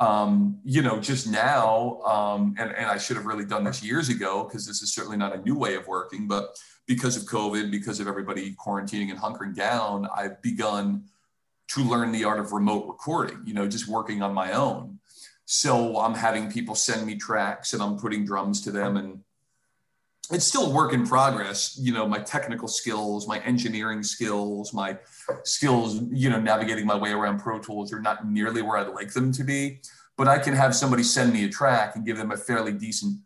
um, 0.00 0.58
you 0.64 0.82
know 0.82 1.00
just 1.00 1.28
now 1.28 2.00
um, 2.02 2.54
and, 2.58 2.72
and 2.72 2.86
i 2.86 2.96
should 2.96 3.16
have 3.16 3.26
really 3.26 3.44
done 3.44 3.64
this 3.64 3.82
years 3.82 4.08
ago 4.08 4.44
because 4.44 4.66
this 4.66 4.82
is 4.82 4.92
certainly 4.92 5.16
not 5.16 5.34
a 5.34 5.40
new 5.42 5.56
way 5.56 5.74
of 5.74 5.86
working 5.88 6.28
but 6.28 6.56
because 6.86 7.16
of 7.16 7.24
covid 7.24 7.70
because 7.70 8.00
of 8.00 8.06
everybody 8.06 8.54
quarantining 8.54 9.10
and 9.10 9.18
hunkering 9.18 9.54
down 9.54 10.08
i've 10.16 10.40
begun 10.42 11.04
to 11.68 11.82
learn 11.82 12.12
the 12.12 12.24
art 12.24 12.38
of 12.38 12.52
remote 12.52 12.86
recording 12.86 13.40
you 13.44 13.54
know 13.54 13.66
just 13.66 13.88
working 13.88 14.22
on 14.22 14.34
my 14.34 14.52
own. 14.52 14.98
So 15.46 15.98
i'm 15.98 16.14
having 16.14 16.50
people 16.50 16.74
send 16.74 17.06
me 17.06 17.16
tracks 17.16 17.72
and 17.72 17.82
i'm 17.82 17.98
putting 17.98 18.24
drums 18.24 18.60
to 18.62 18.70
them 18.70 18.96
and 18.96 19.20
it's 20.30 20.46
still 20.46 20.66
a 20.66 20.70
work 20.70 20.92
in 20.92 21.06
progress 21.06 21.78
you 21.78 21.92
know 21.92 22.08
my 22.08 22.18
technical 22.18 22.66
skills 22.66 23.28
my 23.28 23.38
engineering 23.40 24.02
skills 24.02 24.72
my 24.72 24.96
skills 25.42 26.00
you 26.10 26.30
know 26.30 26.40
navigating 26.40 26.86
my 26.86 26.96
way 26.96 27.10
around 27.10 27.38
pro 27.40 27.58
tools 27.58 27.92
are 27.92 28.00
not 28.00 28.26
nearly 28.26 28.62
where 28.62 28.78
i'd 28.78 28.88
like 28.94 29.12
them 29.12 29.30
to 29.32 29.44
be 29.44 29.80
but 30.16 30.26
i 30.26 30.38
can 30.38 30.54
have 30.54 30.74
somebody 30.74 31.02
send 31.02 31.30
me 31.32 31.44
a 31.44 31.48
track 31.48 31.94
and 31.94 32.06
give 32.06 32.16
them 32.16 32.30
a 32.30 32.36
fairly 32.36 32.72
decent 32.72 33.18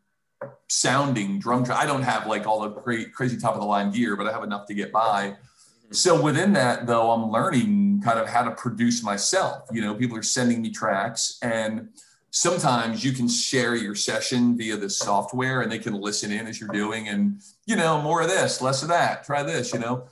sounding 0.68 1.38
drum 1.38 1.64
track. 1.64 1.78
I 1.78 1.86
don't 1.86 2.02
have 2.02 2.26
like 2.26 2.46
all 2.46 2.60
the 2.60 2.68
great 2.68 3.12
crazy 3.12 3.36
top 3.38 3.54
of 3.54 3.60
the 3.60 3.66
line 3.66 3.90
gear 3.90 4.16
but 4.16 4.26
i 4.26 4.32
have 4.32 4.44
enough 4.44 4.66
to 4.66 4.74
get 4.74 4.92
by. 4.92 5.30
Mm-hmm. 5.30 5.94
So 5.94 6.20
within 6.20 6.52
that 6.54 6.86
though 6.86 7.10
i'm 7.10 7.30
learning 7.30 8.02
kind 8.04 8.18
of 8.18 8.28
how 8.28 8.42
to 8.42 8.52
produce 8.52 9.02
myself. 9.02 9.68
You 9.72 9.80
know 9.80 9.94
people 9.94 10.16
are 10.16 10.22
sending 10.22 10.62
me 10.62 10.70
tracks 10.70 11.38
and 11.42 11.88
sometimes 12.30 13.02
you 13.04 13.12
can 13.12 13.28
share 13.28 13.74
your 13.74 13.94
session 13.94 14.56
via 14.56 14.76
the 14.76 14.90
software 14.90 15.62
and 15.62 15.72
they 15.72 15.78
can 15.78 15.94
listen 15.94 16.30
in 16.30 16.46
as 16.46 16.60
you're 16.60 16.68
doing 16.68 17.08
and 17.08 17.40
you 17.66 17.74
know 17.74 18.00
more 18.02 18.20
of 18.20 18.28
this 18.28 18.60
less 18.60 18.82
of 18.82 18.88
that 18.88 19.24
try 19.24 19.42
this 19.42 19.72
you 19.72 19.78
know. 19.78 20.06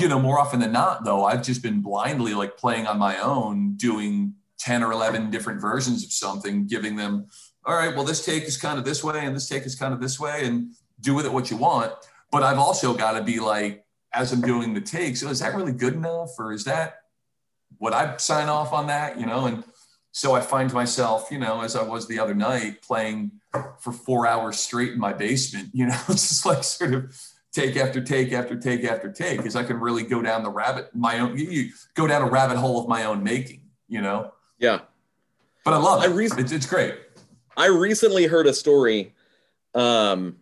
You 0.00 0.08
know 0.08 0.18
more 0.18 0.40
often 0.40 0.60
than 0.60 0.72
not 0.72 1.04
though 1.04 1.26
i've 1.26 1.42
just 1.42 1.62
been 1.62 1.82
blindly 1.82 2.32
like 2.32 2.56
playing 2.56 2.86
on 2.86 2.98
my 2.98 3.18
own 3.18 3.74
doing 3.76 4.34
10 4.58 4.82
or 4.82 4.92
11 4.92 5.30
different 5.30 5.60
versions 5.60 6.02
of 6.04 6.10
something 6.10 6.66
giving 6.66 6.96
them 6.96 7.26
all 7.66 7.74
right, 7.74 7.94
well, 7.94 8.04
this 8.04 8.24
take 8.24 8.44
is 8.44 8.56
kind 8.56 8.78
of 8.78 8.84
this 8.84 9.02
way 9.02 9.24
and 9.24 9.34
this 9.34 9.48
take 9.48 9.64
is 9.64 9.74
kind 9.74 9.94
of 9.94 10.00
this 10.00 10.20
way, 10.20 10.44
and 10.44 10.70
do 11.00 11.14
with 11.14 11.26
it 11.26 11.32
what 11.32 11.50
you 11.50 11.56
want. 11.56 11.92
But 12.30 12.42
I've 12.42 12.58
also 12.58 12.94
got 12.94 13.12
to 13.12 13.22
be 13.22 13.40
like, 13.40 13.84
as 14.12 14.32
I'm 14.32 14.40
doing 14.40 14.74
the 14.74 14.80
takes, 14.80 15.20
so 15.20 15.28
is 15.28 15.40
that 15.40 15.54
really 15.54 15.72
good 15.72 15.94
enough? 15.94 16.30
Or 16.38 16.52
is 16.52 16.64
that 16.64 17.00
would 17.80 17.92
I 17.92 18.16
sign 18.16 18.48
off 18.48 18.72
on 18.72 18.86
that? 18.88 19.18
You 19.18 19.26
know, 19.26 19.46
and 19.46 19.64
so 20.12 20.34
I 20.34 20.40
find 20.40 20.72
myself, 20.72 21.28
you 21.30 21.38
know, 21.38 21.62
as 21.62 21.74
I 21.74 21.82
was 21.82 22.06
the 22.06 22.18
other 22.18 22.34
night, 22.34 22.82
playing 22.82 23.32
for 23.80 23.92
four 23.92 24.26
hours 24.26 24.58
straight 24.58 24.92
in 24.92 24.98
my 24.98 25.12
basement, 25.12 25.70
you 25.72 25.86
know, 25.86 25.98
it's 26.08 26.28
just 26.28 26.46
like 26.46 26.64
sort 26.64 26.94
of 26.94 27.20
take 27.52 27.76
after 27.76 28.00
take 28.00 28.32
after 28.32 28.56
take 28.56 28.84
after 28.84 29.10
take, 29.10 29.38
because 29.38 29.56
I 29.56 29.64
can 29.64 29.78
really 29.80 30.02
go 30.02 30.22
down 30.22 30.42
the 30.42 30.50
rabbit 30.50 30.90
my 30.94 31.18
own 31.18 31.36
you 31.36 31.70
go 31.94 32.06
down 32.06 32.22
a 32.22 32.30
rabbit 32.30 32.56
hole 32.56 32.80
of 32.80 32.88
my 32.88 33.04
own 33.04 33.22
making, 33.22 33.62
you 33.88 34.00
know. 34.00 34.32
Yeah. 34.58 34.80
But 35.64 35.74
I 35.74 35.78
love 35.78 36.04
it. 36.04 36.10
I 36.10 36.12
re- 36.12 36.26
it's, 36.26 36.52
it's 36.52 36.66
great. 36.66 36.94
I 37.56 37.66
recently 37.66 38.26
heard 38.26 38.46
a 38.46 38.52
story, 38.54 39.14
um, 39.74 40.36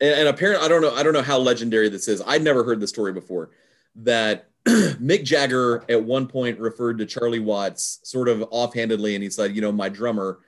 and, 0.00 0.14
and 0.20 0.28
apparently 0.28 0.64
I 0.64 0.68
don't 0.68 0.82
know 0.82 0.94
I 0.94 1.02
don't 1.02 1.12
know 1.12 1.22
how 1.22 1.38
legendary 1.38 1.88
this 1.88 2.08
is. 2.08 2.22
I'd 2.26 2.42
never 2.42 2.64
heard 2.64 2.80
the 2.80 2.86
story 2.88 3.12
before 3.12 3.50
that 3.96 4.48
Mick 4.66 5.24
Jagger 5.24 5.84
at 5.88 6.02
one 6.04 6.26
point 6.26 6.58
referred 6.58 6.98
to 6.98 7.06
Charlie 7.06 7.38
Watts 7.40 8.00
sort 8.04 8.28
of 8.28 8.42
offhandedly, 8.50 9.14
and 9.14 9.22
he 9.24 9.30
said, 9.30 9.54
"You 9.54 9.62
know, 9.62 9.72
my 9.72 9.88
drummer." 9.88 10.38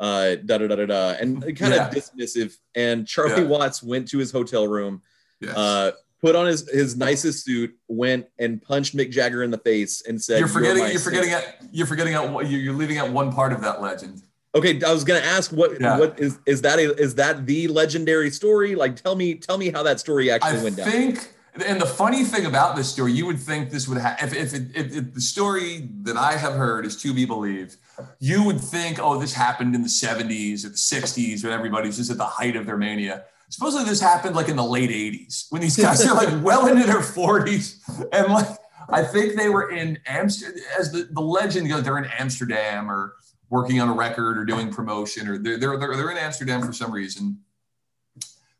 Uh, 0.00 0.36
da 0.36 0.58
da 0.58 0.68
da 0.68 0.76
da 0.76 0.86
da, 0.86 1.08
and 1.20 1.42
kind 1.56 1.74
Yeah. 1.74 1.88
of 1.88 1.92
dismissive. 1.92 2.56
And 2.76 3.04
Charlie 3.04 3.42
Yeah. 3.42 3.48
Watts 3.48 3.82
went 3.82 4.06
to 4.10 4.18
his 4.18 4.30
hotel 4.30 4.68
room, 4.68 5.02
Yes. 5.40 5.56
uh, 5.56 5.90
put 6.20 6.36
on 6.36 6.46
his 6.46 6.68
his 6.70 6.96
nicest 6.96 7.44
suit, 7.44 7.76
went 7.88 8.26
and 8.38 8.62
punched 8.62 8.96
Mick 8.96 9.10
Jagger 9.10 9.42
in 9.42 9.50
the 9.50 9.58
face, 9.58 10.02
and 10.06 10.22
said, 10.22 10.38
you're 10.38 10.46
forgetting. 10.46 10.84
my 10.84 10.90
You're 10.92 11.00
forgetting. 11.00 11.30
saint." 11.30 11.44
At, 11.44 11.64
you're 11.72 11.86
forgetting. 11.88 12.14
Out, 12.14 12.30
you're 12.48 12.60
you're 12.60 12.74
leaving 12.74 12.98
out 12.98 13.10
one 13.10 13.32
part 13.32 13.52
of 13.52 13.60
that 13.62 13.82
legend. 13.82 14.22
Okay, 14.54 14.80
I 14.82 14.92
was 14.92 15.04
gonna 15.04 15.20
ask 15.20 15.50
what 15.52 15.80
Yeah. 15.80 15.98
what 15.98 16.18
is 16.18 16.38
is 16.46 16.62
that 16.62 16.78
a, 16.78 16.94
is 16.96 17.14
that 17.16 17.46
the 17.46 17.68
legendary 17.68 18.30
story? 18.30 18.74
Like, 18.74 18.96
tell 18.96 19.14
me 19.14 19.34
tell 19.34 19.58
me 19.58 19.70
how 19.70 19.82
that 19.82 20.00
story 20.00 20.30
actually 20.30 20.58
I 20.58 20.62
went 20.62 20.76
down. 20.76 20.88
I 20.88 20.90
think, 20.90 21.28
and 21.66 21.80
the 21.80 21.86
funny 21.86 22.24
thing 22.24 22.46
about 22.46 22.74
this 22.76 22.88
story, 22.90 23.12
you 23.12 23.26
would 23.26 23.38
think 23.38 23.70
this 23.70 23.86
would 23.88 23.98
have, 23.98 24.16
if, 24.22 24.34
if, 24.34 24.54
it- 24.54 24.70
if, 24.74 24.96
if 24.96 25.14
the 25.14 25.20
story 25.20 25.88
that 26.02 26.16
I 26.16 26.32
have 26.36 26.54
heard 26.54 26.86
is 26.86 26.96
to 27.02 27.12
be 27.12 27.24
believed, 27.26 27.76
you 28.20 28.42
would 28.44 28.60
think, 28.60 28.98
oh, 29.00 29.18
this 29.18 29.34
happened 29.34 29.74
in 29.74 29.82
the 29.82 29.88
70s 29.88 30.64
or 30.64 30.68
the 30.70 30.76
60s 30.76 31.42
when 31.44 31.52
everybody's 31.52 31.96
just 31.96 32.10
at 32.10 32.16
the 32.16 32.24
height 32.24 32.56
of 32.56 32.64
their 32.64 32.76
mania. 32.76 33.24
Supposedly 33.50 33.86
this 33.88 34.00
happened 34.00 34.36
like 34.36 34.48
in 34.48 34.56
the 34.56 34.64
late 34.64 34.90
80s 34.90 35.46
when 35.50 35.60
these 35.62 35.76
guys 35.76 36.04
are 36.06 36.14
like 36.14 36.42
well 36.44 36.68
into 36.68 36.86
their 36.86 37.00
40s. 37.00 37.76
And 38.12 38.32
like, 38.32 38.46
I 38.90 39.02
think 39.02 39.36
they 39.36 39.48
were 39.50 39.70
in 39.70 39.98
Amsterdam, 40.06 40.62
as 40.78 40.92
the, 40.92 41.08
the 41.10 41.20
legend 41.20 41.68
goes, 41.68 41.82
they're 41.82 41.98
in 41.98 42.04
Amsterdam 42.18 42.90
or 42.90 43.14
working 43.50 43.80
on 43.80 43.88
a 43.88 43.94
record 43.94 44.38
or 44.38 44.44
doing 44.44 44.70
promotion, 44.70 45.28
or 45.28 45.38
they're, 45.38 45.58
they're, 45.58 45.78
they're, 45.78 45.96
they're 45.96 46.10
in 46.10 46.18
Amsterdam 46.18 46.62
for 46.62 46.72
some 46.72 46.92
reason. 46.92 47.38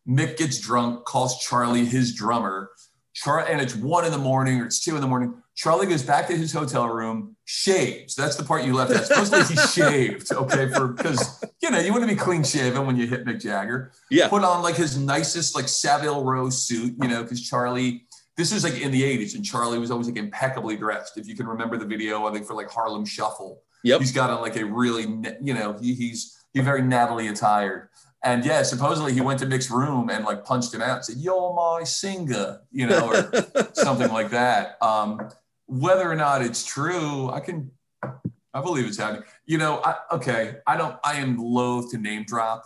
Mick 0.08 0.38
gets 0.38 0.58
drunk, 0.58 1.04
calls 1.04 1.38
Charlie 1.38 1.84
his 1.84 2.14
drummer. 2.14 2.70
Char- 3.12 3.46
and 3.46 3.60
it's 3.60 3.74
one 3.74 4.04
in 4.04 4.12
the 4.12 4.18
morning 4.18 4.60
or 4.60 4.66
it's 4.66 4.82
two 4.82 4.94
in 4.94 5.00
the 5.00 5.06
morning. 5.06 5.34
Charlie 5.54 5.88
goes 5.88 6.04
back 6.04 6.28
to 6.28 6.36
his 6.36 6.52
hotel 6.52 6.88
room, 6.88 7.36
shaves. 7.44 8.14
That's 8.14 8.36
the 8.36 8.44
part 8.44 8.64
you 8.64 8.74
left 8.74 8.92
out. 8.92 9.04
Supposedly 9.04 9.56
he 9.56 9.56
shaved, 9.68 10.32
okay, 10.32 10.68
for 10.68 10.88
because 10.88 11.44
you 11.60 11.70
know 11.70 11.80
you 11.80 11.90
want 11.90 12.04
to 12.04 12.08
be 12.08 12.14
clean 12.14 12.44
shaven 12.44 12.86
when 12.86 12.96
you 12.96 13.08
hit 13.08 13.26
Mick 13.26 13.40
Jagger. 13.40 13.90
Yeah, 14.08 14.28
Put 14.28 14.44
on 14.44 14.62
like 14.62 14.76
his 14.76 14.96
nicest 14.96 15.56
like 15.56 15.66
Savile 15.66 16.24
Row 16.24 16.48
suit, 16.48 16.94
you 17.02 17.08
know, 17.08 17.22
because 17.22 17.42
Charlie. 17.42 18.04
This 18.36 18.52
is 18.52 18.62
like 18.62 18.80
in 18.80 18.92
the 18.92 19.02
'80s, 19.02 19.34
and 19.34 19.44
Charlie 19.44 19.80
was 19.80 19.90
always 19.90 20.06
like 20.06 20.16
impeccably 20.16 20.76
dressed. 20.76 21.18
If 21.18 21.26
you 21.26 21.34
can 21.34 21.48
remember 21.48 21.76
the 21.76 21.86
video, 21.86 22.24
I 22.24 22.32
think 22.32 22.46
for 22.46 22.54
like 22.54 22.70
Harlem 22.70 23.04
Shuffle, 23.04 23.62
Yep. 23.84 24.00
he's 24.00 24.12
got 24.12 24.30
on 24.30 24.40
like 24.40 24.56
a 24.56 24.64
really, 24.64 25.02
you 25.40 25.54
know, 25.54 25.76
he, 25.80 25.94
he's 25.94 26.38
he's 26.52 26.64
very 26.64 26.82
nattily 26.82 27.30
attired. 27.30 27.88
And 28.24 28.44
yeah, 28.44 28.62
supposedly 28.62 29.12
he 29.12 29.20
went 29.20 29.38
to 29.40 29.46
Mick's 29.46 29.70
room 29.70 30.10
and 30.10 30.24
like 30.24 30.44
punched 30.44 30.74
him 30.74 30.82
out 30.82 30.96
and 30.96 31.04
said, 31.04 31.16
You're 31.18 31.54
my 31.54 31.84
singer, 31.84 32.60
you 32.72 32.86
know, 32.86 33.12
or 33.12 33.72
something 33.74 34.10
like 34.12 34.30
that. 34.30 34.76
Um, 34.82 35.30
whether 35.66 36.10
or 36.10 36.16
not 36.16 36.42
it's 36.42 36.64
true, 36.64 37.30
I 37.30 37.40
can, 37.40 37.70
I 38.02 38.60
believe 38.60 38.86
it's 38.86 38.96
happening. 38.96 39.22
You 39.46 39.58
know, 39.58 39.80
I, 39.84 39.96
okay, 40.12 40.56
I 40.66 40.76
don't, 40.76 40.96
I 41.04 41.16
am 41.16 41.38
loath 41.38 41.92
to 41.92 41.98
name 41.98 42.24
drop. 42.26 42.64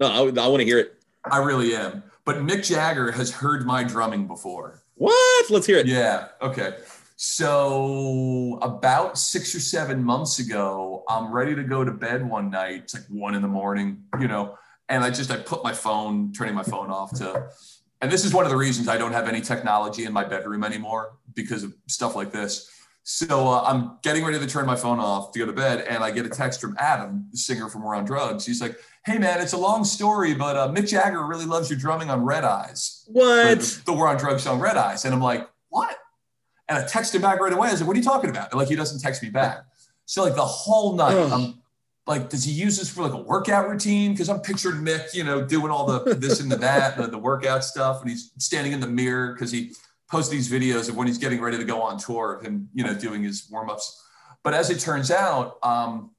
no, 0.00 0.06
I, 0.06 0.18
I 0.18 0.46
want 0.46 0.60
to 0.60 0.64
hear 0.64 0.78
it. 0.78 1.02
I 1.24 1.38
really 1.38 1.74
am. 1.74 2.04
But 2.24 2.36
Mick 2.36 2.64
Jagger 2.66 3.10
has 3.10 3.32
heard 3.32 3.66
my 3.66 3.82
drumming 3.82 4.26
before. 4.26 4.82
What? 4.94 5.50
Let's 5.50 5.66
hear 5.66 5.78
it. 5.78 5.86
Yeah. 5.86 6.28
Okay. 6.40 6.76
So 7.16 8.58
about 8.60 9.18
six 9.18 9.54
or 9.54 9.60
seven 9.60 10.04
months 10.04 10.38
ago, 10.38 11.02
I'm 11.08 11.32
ready 11.32 11.54
to 11.54 11.64
go 11.64 11.82
to 11.82 11.90
bed 11.90 12.28
one 12.28 12.50
night. 12.50 12.82
It's 12.84 12.94
like 12.94 13.04
one 13.08 13.34
in 13.34 13.40
the 13.40 13.48
morning, 13.48 14.02
you 14.20 14.28
know, 14.28 14.58
and 14.90 15.02
I 15.02 15.10
just 15.10 15.30
I 15.30 15.38
put 15.38 15.64
my 15.64 15.72
phone, 15.72 16.32
turning 16.32 16.54
my 16.54 16.62
phone 16.62 16.90
off 16.90 17.16
to, 17.18 17.48
and 18.02 18.12
this 18.12 18.26
is 18.26 18.34
one 18.34 18.44
of 18.44 18.50
the 18.50 18.56
reasons 18.56 18.86
I 18.86 18.98
don't 18.98 19.12
have 19.12 19.28
any 19.28 19.40
technology 19.40 20.04
in 20.04 20.12
my 20.12 20.24
bedroom 20.24 20.62
anymore 20.62 21.16
because 21.34 21.62
of 21.64 21.74
stuff 21.86 22.14
like 22.16 22.32
this. 22.32 22.70
So 23.02 23.48
uh, 23.48 23.62
I'm 23.62 23.98
getting 24.02 24.24
ready 24.24 24.38
to 24.38 24.46
turn 24.46 24.66
my 24.66 24.76
phone 24.76 24.98
off 24.98 25.32
to 25.32 25.38
go 25.38 25.46
to 25.46 25.52
bed, 25.52 25.86
and 25.88 26.04
I 26.04 26.10
get 26.10 26.26
a 26.26 26.28
text 26.28 26.60
from 26.60 26.76
Adam, 26.78 27.28
the 27.30 27.38
singer 27.38 27.68
from 27.68 27.82
War 27.82 27.94
on 27.94 28.04
Drugs. 28.04 28.44
He's 28.44 28.60
like, 28.60 28.76
"Hey 29.06 29.16
man, 29.16 29.40
it's 29.40 29.52
a 29.54 29.56
long 29.56 29.84
story, 29.84 30.34
but 30.34 30.56
uh, 30.56 30.68
Mick 30.68 30.88
Jagger 30.88 31.24
really 31.24 31.46
loves 31.46 31.70
your 31.70 31.78
drumming 31.78 32.10
on 32.10 32.24
Red 32.24 32.44
Eyes." 32.44 33.04
What? 33.06 33.60
the, 33.60 33.82
the 33.86 33.92
War 33.94 34.08
on 34.08 34.18
Drugs 34.18 34.42
song 34.42 34.58
Red 34.58 34.76
Eyes. 34.76 35.04
And 35.04 35.14
I'm 35.14 35.20
like, 35.22 35.48
what? 35.68 35.96
And 36.68 36.78
I 36.78 36.86
text 36.86 37.14
him 37.14 37.22
back 37.22 37.40
right 37.40 37.52
away. 37.52 37.68
I 37.68 37.74
said, 37.74 37.86
what 37.86 37.94
are 37.94 37.98
you 37.98 38.04
talking 38.04 38.30
about? 38.30 38.50
And 38.50 38.58
like, 38.58 38.68
he 38.68 38.76
doesn't 38.76 39.00
text 39.00 39.22
me 39.22 39.30
back. 39.30 39.64
So 40.04 40.22
like 40.24 40.34
the 40.34 40.44
whole 40.44 40.94
night, 40.94 41.16
I'm 41.16 41.62
like, 42.06 42.28
does 42.28 42.44
he 42.44 42.52
use 42.52 42.78
this 42.78 42.88
for 42.88 43.02
like 43.02 43.12
a 43.12 43.22
workout 43.22 43.68
routine? 43.68 44.12
Because 44.12 44.28
I'm 44.28 44.40
picturing 44.40 44.84
Mick, 44.84 45.14
you 45.14 45.24
know, 45.24 45.44
doing 45.44 45.70
all 45.70 45.86
the 45.86 46.14
this 46.14 46.40
and 46.40 46.50
the 46.50 46.56
that, 46.56 46.96
the, 46.96 47.06
the 47.06 47.18
workout 47.18 47.64
stuff. 47.64 48.00
And 48.00 48.10
he's 48.10 48.32
standing 48.38 48.72
in 48.72 48.80
the 48.80 48.86
mirror 48.86 49.32
because 49.32 49.50
he 49.50 49.72
posts 50.08 50.30
these 50.30 50.50
videos 50.50 50.88
of 50.88 50.96
when 50.96 51.06
he's 51.06 51.18
getting 51.18 51.40
ready 51.40 51.58
to 51.58 51.64
go 51.64 51.82
on 51.82 51.98
tour 51.98 52.34
of 52.34 52.42
him, 52.44 52.68
you 52.74 52.84
know, 52.84 52.94
doing 52.94 53.22
his 53.22 53.48
warm-ups. 53.50 54.04
But 54.44 54.54
as 54.54 54.70
it 54.70 54.78
turns 54.78 55.10
out, 55.10 55.58
um, 55.64 56.12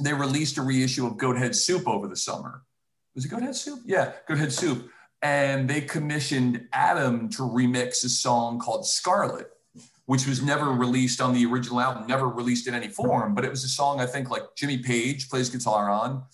they 0.00 0.12
released 0.12 0.58
a 0.58 0.62
reissue 0.62 1.06
of 1.06 1.16
Goats 1.16 1.38
Head 1.38 1.54
Soup 1.54 1.86
over 1.86 2.08
the 2.08 2.16
summer. 2.16 2.62
Was 3.14 3.24
it 3.24 3.28
Goats 3.28 3.42
Head 3.42 3.56
Soup? 3.56 3.80
Yeah, 3.84 4.12
Goats 4.26 4.40
Head 4.40 4.52
Soup 4.52 4.90
and 5.22 5.68
they 5.68 5.80
commissioned 5.80 6.66
Adam 6.72 7.28
to 7.30 7.42
remix 7.42 8.04
a 8.04 8.08
song 8.08 8.58
called 8.58 8.86
Scarlet, 8.86 9.50
which 10.06 10.26
was 10.26 10.42
never 10.42 10.66
released 10.66 11.20
on 11.20 11.34
the 11.34 11.44
original 11.46 11.80
album, 11.80 12.06
never 12.06 12.28
released 12.28 12.68
in 12.68 12.74
any 12.74 12.88
form. 12.88 13.34
But 13.34 13.44
it 13.44 13.50
was 13.50 13.64
a 13.64 13.68
song 13.68 14.00
I 14.00 14.06
think 14.06 14.30
like 14.30 14.42
Jimmy 14.56 14.78
Page 14.78 15.28
plays 15.28 15.50
guitar 15.50 15.90
on, 15.90 16.24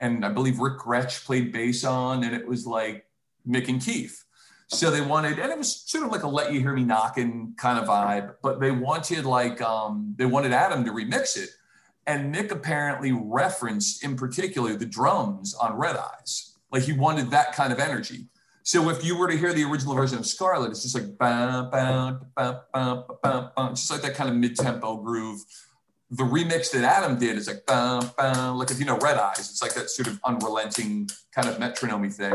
and 0.00 0.24
I 0.24 0.28
believe 0.28 0.58
Ric 0.58 0.78
Grech 0.78 1.24
played 1.24 1.52
bass 1.52 1.84
on, 1.84 2.24
and 2.24 2.34
it 2.34 2.46
was 2.46 2.66
like 2.66 3.06
Mick 3.48 3.68
and 3.68 3.82
Keith. 3.82 4.24
So 4.68 4.90
they 4.90 5.00
wanted, 5.00 5.38
and 5.38 5.52
it 5.52 5.58
was 5.58 5.82
sort 5.82 6.04
of 6.04 6.10
like 6.10 6.22
a 6.22 6.28
"Let 6.28 6.52
You 6.52 6.60
Hear 6.60 6.74
Me 6.74 6.84
Knocking" 6.84 7.54
kind 7.56 7.78
of 7.78 7.86
vibe, 7.86 8.34
but 8.42 8.60
they 8.60 8.70
wanted 8.70 9.24
like 9.24 9.60
um, 9.60 10.14
they 10.18 10.26
wanted 10.26 10.52
Adam 10.52 10.84
to 10.84 10.90
remix 10.90 11.36
it, 11.36 11.50
and 12.06 12.34
Mick 12.34 12.50
apparently 12.50 13.12
referenced 13.12 14.02
in 14.02 14.16
particular 14.16 14.74
the 14.74 14.86
drums 14.86 15.54
on 15.54 15.76
Red 15.76 15.96
Eyes, 15.96 16.56
like 16.70 16.82
he 16.82 16.92
wanted 16.92 17.30
that 17.30 17.52
kind 17.52 17.72
of 17.72 17.78
energy. 17.78 18.26
So 18.66 18.88
if 18.88 19.04
you 19.04 19.16
were 19.16 19.28
to 19.28 19.36
hear 19.36 19.52
the 19.52 19.62
original 19.64 19.94
version 19.94 20.18
of 20.18 20.26
Scarlet, 20.26 20.70
it's 20.70 20.82
just 20.82 20.94
like 20.94 21.18
bam, 21.18 21.70
bam, 21.70 22.20
bam, 22.34 22.56
bam, 22.72 23.04
bam, 23.22 23.50
bam, 23.54 23.74
just 23.74 23.90
like 23.90 24.00
that 24.00 24.14
kind 24.14 24.30
of 24.30 24.36
mid-tempo 24.36 24.96
groove. 24.96 25.44
The 26.10 26.22
remix 26.24 26.70
that 26.72 26.82
Adam 26.82 27.18
did 27.18 27.36
is 27.36 27.46
like 27.46 27.66
bam, 27.66 28.10
bam, 28.16 28.56
like 28.56 28.70
if 28.70 28.78
you 28.78 28.86
know 28.86 28.96
Red 28.96 29.18
Eyes, 29.18 29.50
it's 29.50 29.60
like 29.60 29.74
that 29.74 29.90
sort 29.90 30.08
of 30.08 30.18
unrelenting 30.24 31.10
kind 31.34 31.46
of 31.46 31.58
metronome 31.60 32.08
thing. 32.08 32.32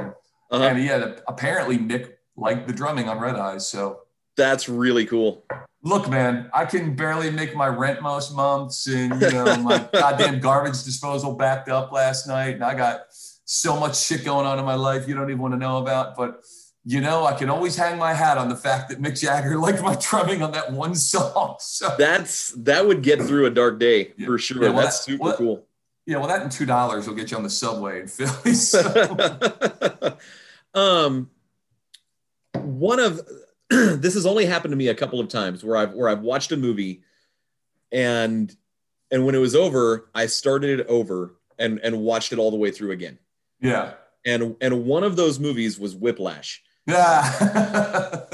Uh-huh. 0.52 0.64
And 0.64 0.84
yeah, 0.84 1.16
apparently 1.28 1.80
Mick 1.80 2.14
liked 2.38 2.68
the 2.68 2.74
drumming 2.74 3.10
on 3.10 3.20
Red 3.20 3.36
Eyes. 3.36 3.68
So 3.68 4.02
That's 4.38 4.70
really 4.70 5.06
cool. 5.08 5.44
look, 5.82 6.08
man, 6.10 6.52
I 6.54 6.66
can 6.66 6.96
barely 6.96 7.32
make 7.32 7.56
my 7.56 7.68
rent 7.68 8.04
most 8.04 8.36
months, 8.36 8.86
and 8.86 9.20
you 9.20 9.32
know 9.32 9.58
my 9.58 9.90
goddamn 9.94 10.42
garbage 10.42 10.84
disposal 10.84 11.34
backed 11.34 11.70
up 11.70 11.92
last 11.92 12.28
night, 12.28 12.54
and 12.54 12.64
I 12.64 12.76
got 12.76 13.06
so 13.52 13.80
much 13.80 13.98
shit 14.00 14.24
going 14.24 14.46
on 14.46 14.60
in 14.60 14.66
my 14.66 14.76
life 14.76 15.08
you 15.08 15.16
don't 15.16 15.28
even 15.30 15.42
want 15.42 15.56
to 15.56 15.58
know 15.58 15.78
about. 15.80 16.16
But 16.16 16.44
you 16.86 17.02
know, 17.02 17.26
I 17.26 17.34
can 17.34 17.50
always 17.50 17.76
hang 17.76 17.98
my 17.98 18.14
hat 18.14 18.38
on 18.38 18.48
the 18.48 18.56
fact 18.56 18.90
that 18.90 19.02
Mick 19.02 19.20
Jagger 19.20 19.58
liked 19.66 19.82
my 19.82 19.96
drumming 19.96 20.44
on 20.44 20.52
that 20.52 20.72
one 20.72 20.94
song. 20.94 21.56
So 21.60 21.94
That's 21.98 22.52
that 22.52 22.86
would 22.88 23.02
get 23.02 23.20
through 23.22 23.48
a 23.48 23.50
dark 23.50 23.80
day 23.80 24.14
Yeah. 24.18 24.28
for 24.28 24.38
sure. 24.38 24.64
Yeah, 24.64 24.70
well, 24.70 24.84
That's 24.84 25.00
that- 25.00 25.12
super 25.12 25.24
well- 25.24 25.38
cool. 25.38 25.68
yeah, 26.06 26.18
well, 26.18 26.28
that 26.28 26.42
and 26.44 26.52
two 26.52 26.68
dollars 26.68 27.08
will 27.08 27.16
get 27.16 27.32
you 27.32 27.38
on 27.38 27.44
the 27.44 27.50
subway 27.50 28.02
in 28.02 28.08
Philly. 28.08 28.54
So. 28.54 30.18
um, 30.76 31.30
one 32.54 33.00
of 33.00 33.22
this 33.70 34.14
has 34.14 34.26
only 34.28 34.46
happened 34.46 34.72
to 34.72 34.76
me 34.78 34.88
a 34.90 34.96
couple 34.96 35.20
of 35.20 35.28
times 35.28 35.64
where 35.64 35.76
I've 35.76 35.94
where 35.94 36.08
I've 36.08 36.22
watched 36.22 36.52
a 36.52 36.58
movie, 36.58 37.02
and 37.92 38.56
and 39.12 39.26
when 39.26 39.34
it 39.36 39.40
was 39.40 39.56
over, 39.56 40.10
I 40.14 40.28
started 40.28 40.80
it 40.80 40.88
over 40.88 41.36
and 41.58 41.80
and 41.80 42.00
watched 42.02 42.32
it 42.32 42.40
all 42.40 42.52
the 42.52 42.58
way 42.58 42.70
through 42.72 42.92
again. 42.92 43.18
Yeah, 43.62 43.94
And 44.26 44.56
and 44.62 44.86
one 44.86 45.04
of 45.04 45.16
those 45.16 45.40
movies 45.40 45.80
was 45.80 45.96
Whiplash. 45.96 46.62
yeah. 46.88 47.22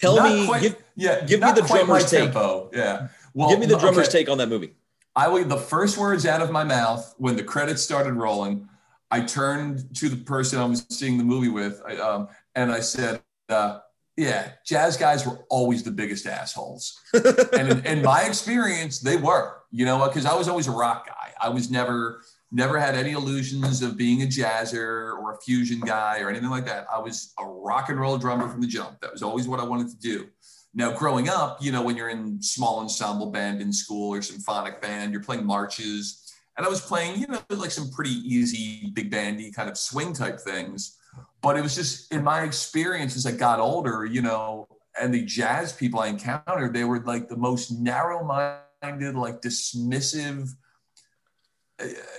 Tell 0.00 0.16
Not 0.16 0.32
me, 0.32 0.46
quite- 0.46 0.62
give, 0.62 0.76
yeah, 0.96 1.24
give 1.24 1.40
me 1.40 1.52
the 1.52 1.62
drummer's 1.62 2.10
take. 2.10 2.24
tempo. 2.24 2.70
Yeah, 2.72 3.08
well, 3.32 3.48
give 3.48 3.58
me 3.58 3.66
the 3.66 3.78
drummer's 3.78 4.08
okay. 4.08 4.18
take 4.18 4.28
on 4.28 4.38
that 4.38 4.48
movie. 4.48 4.74
I 5.16 5.28
would 5.28 5.48
the 5.48 5.56
first 5.56 5.96
words 5.96 6.26
out 6.26 6.42
of 6.42 6.50
my 6.50 6.64
mouth 6.64 7.14
when 7.18 7.36
the 7.36 7.44
credits 7.44 7.82
started 7.82 8.14
rolling, 8.14 8.68
I 9.10 9.20
turned 9.20 9.94
to 9.96 10.08
the 10.08 10.16
person 10.16 10.58
I 10.58 10.64
was 10.64 10.84
seeing 10.90 11.18
the 11.18 11.24
movie 11.24 11.48
with, 11.48 11.80
I, 11.86 11.96
um, 11.96 12.28
and 12.56 12.72
I 12.72 12.80
said, 12.80 13.22
uh, 13.48 13.78
"Yeah, 14.16 14.50
jazz 14.66 14.96
guys 14.96 15.24
were 15.24 15.38
always 15.48 15.84
the 15.84 15.92
biggest 15.92 16.26
assholes." 16.26 17.00
and 17.14 17.68
in, 17.70 17.86
in, 17.86 18.02
my 18.02 18.22
experience, 18.22 19.00
they 19.00 19.16
were. 19.16 19.62
You 19.70 19.84
know, 19.84 20.04
because 20.06 20.26
I 20.26 20.34
was 20.34 20.48
always 20.48 20.66
a 20.66 20.72
rock 20.72 21.06
guy. 21.06 21.32
I 21.40 21.48
was 21.48 21.70
never 21.70 22.22
never 22.54 22.78
had 22.78 22.94
any 22.94 23.10
illusions 23.10 23.82
of 23.82 23.96
being 23.96 24.22
a 24.22 24.26
jazzer 24.26 25.18
or 25.18 25.32
a 25.32 25.40
fusion 25.40 25.80
guy 25.80 26.20
or 26.20 26.30
anything 26.30 26.50
like 26.50 26.64
that. 26.66 26.86
I 26.90 27.00
was 27.00 27.34
a 27.38 27.44
rock 27.44 27.88
and 27.88 27.98
roll 27.98 28.16
drummer 28.16 28.48
from 28.48 28.60
the 28.60 28.66
jump. 28.68 29.00
That 29.00 29.12
was 29.12 29.24
always 29.24 29.48
what 29.48 29.58
I 29.58 29.64
wanted 29.64 29.90
to 29.90 29.98
do. 29.98 30.28
Now, 30.72 30.96
growing 30.96 31.28
up, 31.28 31.58
you 31.60 31.72
know, 31.72 31.82
when 31.82 31.96
you're 31.96 32.10
in 32.10 32.40
small 32.40 32.78
ensemble 32.78 33.32
band 33.32 33.60
in 33.60 33.72
school 33.72 34.14
or 34.14 34.22
symphonic 34.22 34.80
band, 34.80 35.12
you're 35.12 35.22
playing 35.22 35.44
marches. 35.44 36.32
And 36.56 36.64
I 36.64 36.68
was 36.68 36.80
playing, 36.80 37.20
you 37.20 37.26
know, 37.26 37.40
like 37.50 37.72
some 37.72 37.90
pretty 37.90 38.14
easy, 38.24 38.92
big 38.94 39.10
bandy 39.10 39.50
kind 39.50 39.68
of 39.68 39.76
swing 39.76 40.12
type 40.12 40.38
things. 40.38 40.96
But 41.42 41.56
it 41.56 41.62
was 41.62 41.74
just 41.74 42.12
in 42.12 42.22
my 42.22 42.42
experience 42.42 43.16
as 43.16 43.26
I 43.26 43.32
got 43.32 43.58
older, 43.58 44.04
you 44.04 44.22
know, 44.22 44.68
and 45.00 45.12
the 45.12 45.24
jazz 45.24 45.72
people 45.72 45.98
I 45.98 46.06
encountered, 46.06 46.72
they 46.72 46.84
were 46.84 47.00
like 47.00 47.28
the 47.28 47.36
most 47.36 47.72
narrow 47.72 48.24
minded, 48.24 49.16
like 49.16 49.40
dismissive, 49.40 50.48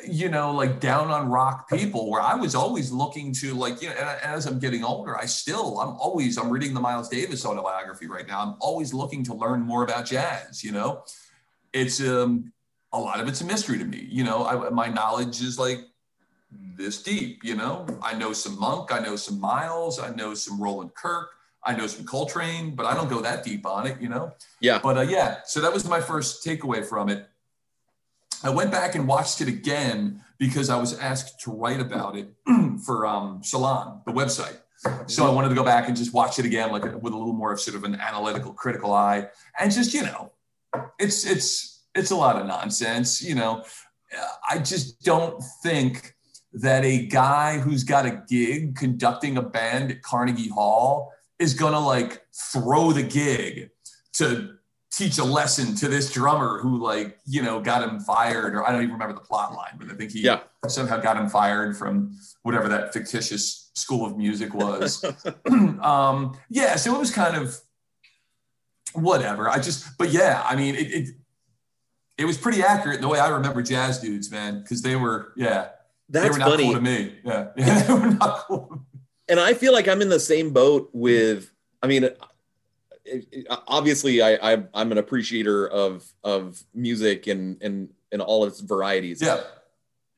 you 0.06 0.28
know, 0.30 0.52
like 0.52 0.80
down 0.80 1.10
on 1.10 1.30
rock 1.30 1.70
people 1.70 2.10
where 2.12 2.22
I 2.22 2.36
was 2.36 2.56
always 2.56 2.92
looking 2.92 3.34
to 3.36 3.54
like, 3.54 3.82
you 3.82 3.90
know, 3.90 3.96
and 3.96 4.10
as 4.22 4.46
I'm 4.46 4.60
getting 4.60 4.84
older, 4.84 5.18
I 5.18 5.26
still, 5.26 5.80
I'm 5.80 5.96
always, 5.98 6.38
I'm 6.38 6.50
reading 6.50 6.74
the 6.74 6.82
Miles 6.82 7.08
Davis 7.08 7.46
autobiography 7.46 8.08
right 8.08 8.28
now. 8.28 8.42
I'm 8.42 8.56
always 8.60 8.94
looking 8.94 9.24
to 9.26 9.34
learn 9.34 9.62
more 9.62 9.84
about 9.84 10.06
jazz, 10.06 10.64
you 10.64 10.72
know, 10.72 11.04
it's, 11.72 12.02
um, 12.02 12.52
a 12.92 13.00
lot 13.00 13.20
of 13.20 13.28
it's 13.28 13.42
a 13.42 13.46
mystery 13.46 13.78
to 13.78 13.86
me, 13.86 14.06
you 14.10 14.24
know, 14.24 14.46
I, 14.46 14.70
my 14.70 14.88
knowledge 14.88 15.42
is 15.42 15.58
like 15.58 15.80
this 16.52 17.02
deep, 17.02 17.44
you 17.44 17.56
know, 17.56 17.86
I 18.02 18.14
know 18.14 18.34
some 18.34 18.60
Monk, 18.60 18.92
I 18.92 19.00
know 19.00 19.16
some 19.16 19.40
Miles, 19.40 20.00
I 20.00 20.14
know 20.16 20.34
some 20.34 20.62
Roland 20.62 20.94
Kirk, 20.96 21.30
I 21.64 21.76
know 21.76 21.88
some 21.88 22.06
Coltrane, 22.06 22.76
but 22.76 22.86
I 22.86 22.94
don't 22.94 23.10
go 23.10 23.22
that 23.22 23.44
deep 23.44 23.66
on 23.66 23.88
it, 23.88 24.00
you 24.02 24.10
know? 24.10 24.34
Yeah. 24.60 24.80
But 24.84 24.98
uh, 24.98 25.02
yeah, 25.02 25.40
so 25.46 25.62
that 25.62 25.74
was 25.74 25.88
my 25.88 26.02
first 26.02 26.46
takeaway 26.46 26.86
from 26.86 27.10
it 27.10 27.28
I 28.44 28.50
went 28.50 28.72
back 28.72 28.96
and 28.96 29.08
watched 29.08 29.42
it 29.42 29.48
again 29.48 30.22
because 30.38 30.70
I 30.70 30.78
was 30.78 30.98
asked 31.00 31.40
to 31.42 31.52
write 31.52 31.80
about 31.80 32.18
it 32.18 32.34
for 32.86 33.06
um, 33.06 33.42
Salon, 33.44 34.02
the 34.06 34.12
website. 34.12 34.58
So 35.08 35.26
I 35.26 35.30
wanted 35.32 35.50
to 35.50 35.56
go 35.56 35.64
back 35.64 35.88
and 35.88 35.98
just 35.98 36.14
watch 36.14 36.38
it 36.38 36.46
again, 36.46 36.72
like 36.72 36.84
with 36.84 37.14
a 37.14 37.18
little 37.18 37.34
more 37.34 37.52
of 37.52 37.60
sort 37.60 37.76
of 37.76 37.86
an 37.86 37.96
analytical, 37.96 38.54
critical 38.54 38.94
eye, 38.94 39.28
and 39.60 39.72
just 39.72 39.94
you 39.94 40.04
know, 40.04 40.32
it's 41.00 41.26
it's 41.26 41.86
it's 41.96 42.12
a 42.12 42.16
lot 42.16 42.36
of 42.40 42.46
nonsense. 42.46 43.22
You 43.22 43.36
know, 43.36 43.64
I 44.48 44.60
just 44.60 45.02
don't 45.02 45.42
think 45.64 46.14
that 46.54 46.86
a 46.86 47.08
guy 47.08 47.58
who's 47.58 47.84
got 47.84 48.06
a 48.06 48.24
gig 48.28 48.76
conducting 48.76 49.38
a 49.38 49.42
band 49.42 49.92
at 49.92 50.02
Carnegie 50.02 50.50
Hall 50.50 51.12
is 51.40 51.54
gonna 51.54 51.80
like 51.80 52.22
throw 52.34 52.92
the 52.92 53.04
gig 53.04 53.72
to 54.14 54.55
teach 54.96 55.18
a 55.18 55.24
lesson 55.24 55.76
to 55.76 55.90
this 55.90 56.12
drummer 56.12 56.60
who 56.60 56.82
like 56.82 57.20
you 57.26 57.42
know 57.42 57.60
got 57.60 57.84
him 57.84 58.00
fired 58.00 58.56
or 58.56 58.66
i 58.66 58.72
don't 58.72 58.82
even 58.82 58.94
remember 58.94 59.14
the 59.14 59.20
plot 59.20 59.54
line 59.54 59.74
but 59.78 59.92
i 59.92 59.94
think 59.94 60.12
he 60.12 60.22
yeah. 60.22 60.40
somehow 60.68 60.98
got 60.98 61.18
him 61.18 61.28
fired 61.28 61.76
from 61.76 62.18
whatever 62.44 62.70
that 62.70 62.94
fictitious 62.94 63.72
school 63.76 64.06
of 64.06 64.18
music 64.18 64.54
was. 64.54 65.04
Um 65.82 66.38
yeah 66.50 66.78
so 66.78 66.96
it 66.96 67.00
was 67.00 67.12
kind 67.12 67.36
of 67.36 67.60
whatever. 68.94 69.50
I 69.50 69.60
just 69.60 69.98
but 69.98 70.12
yeah 70.12 70.42
i 70.46 70.56
mean 70.56 70.76
it 70.76 70.92
it, 70.92 71.10
it 72.18 72.26
was 72.26 72.38
pretty 72.38 72.64
accurate 72.64 73.02
the 73.02 73.10
way 73.10 73.20
i 73.20 73.28
remember 73.28 73.62
jazz 73.62 74.00
dudes 74.00 74.32
man 74.32 74.62
because 74.62 74.82
they 74.82 74.96
were 74.96 75.34
yeah 75.36 75.70
that's 76.08 76.26
they 76.26 76.32
were 76.32 76.38
not 76.38 76.52
funny. 76.52 76.64
cool 76.64 76.74
to 76.74 76.82
me. 76.82 77.16
Yeah, 77.26 77.48
yeah 77.58 77.84
they 77.84 77.94
were 77.94 78.12
not 78.12 78.46
cool. 78.48 78.86
And 79.28 79.40
i 79.40 79.54
feel 79.54 79.74
like 79.74 79.88
i'm 79.90 80.02
in 80.02 80.10
the 80.10 80.20
same 80.20 80.54
boat 80.54 80.90
with 80.94 81.52
i 81.84 81.88
mean 81.88 82.08
obviously 83.68 84.22
I, 84.22 84.54
I 84.54 84.64
I'm 84.74 84.92
an 84.92 84.98
appreciator 84.98 85.68
of 85.68 86.06
of 86.24 86.62
music 86.74 87.28
and 87.28 87.62
and 87.62 87.90
and 88.12 88.22
all 88.22 88.46
its 88.46 88.60
varieties. 88.60 89.22
Yeah. 89.22 89.42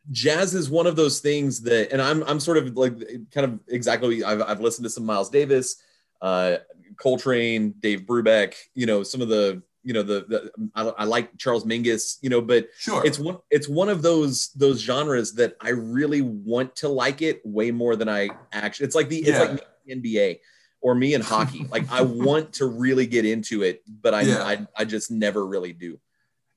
Jazz 0.10 0.54
is 0.54 0.70
one 0.70 0.88
of 0.88 0.96
those 0.96 1.20
things 1.20 1.62
that, 1.64 1.92
and 1.92 2.02
I'm 2.02 2.24
I'm 2.24 2.40
sort 2.40 2.58
of 2.58 2.78
like 2.78 2.98
kind 3.32 3.44
of 3.46 3.60
exactly. 3.68 4.24
I've 4.24 4.42
I've 4.42 4.62
listened 4.62 4.86
to 4.86 4.90
some 4.90 5.06
Miles 5.06 5.30
Davis, 5.30 5.82
uh, 6.22 6.58
Coltrane, 6.96 7.74
Dave 7.80 8.02
Brubeck. 8.02 8.54
You 8.74 8.86
know 8.86 9.04
some 9.04 9.22
of 9.22 9.28
the 9.28 9.62
you 9.84 9.94
know 9.94 10.04
the, 10.04 10.26
the 10.28 10.52
I, 10.76 10.84
I, 10.84 11.04
like 11.04 11.38
Charles 11.38 11.66
Mingus. 11.66 12.20
You 12.22 12.30
know, 12.30 12.40
but 12.40 12.70
sure, 12.78 13.06
it's 13.06 13.20
one 13.20 13.40
it's 13.50 13.68
one 13.68 13.90
of 13.90 14.02
those 14.02 14.50
those 14.56 14.80
genres 14.80 15.34
that 15.34 15.58
I 15.60 15.70
really 15.70 16.22
want 16.22 16.78
to 16.78 16.88
like 16.88 17.22
it 17.22 17.42
way 17.44 17.72
more 17.72 17.98
than 17.98 18.08
I 18.08 18.30
actually. 18.54 18.86
It's 18.86 18.96
like 18.96 19.10
the 19.10 19.18
it's 19.18 19.40
like 19.40 19.62
the 19.86 19.96
NBA 19.96 20.40
or 20.82 20.96
me 20.96 21.14
in 21.14 21.22
hockey. 21.22 21.68
like 21.70 21.92
I 21.92 22.02
want 22.02 22.54
to 22.54 22.66
really 22.66 23.08
get 23.08 23.26
into 23.26 23.64
it, 23.64 23.84
but 23.88 24.14
I, 24.14 24.22
yeah. 24.22 24.44
I, 24.44 24.68
I 24.76 24.86
just 24.86 25.12
never 25.12 25.46
really 25.46 25.74
do. 25.74 26.00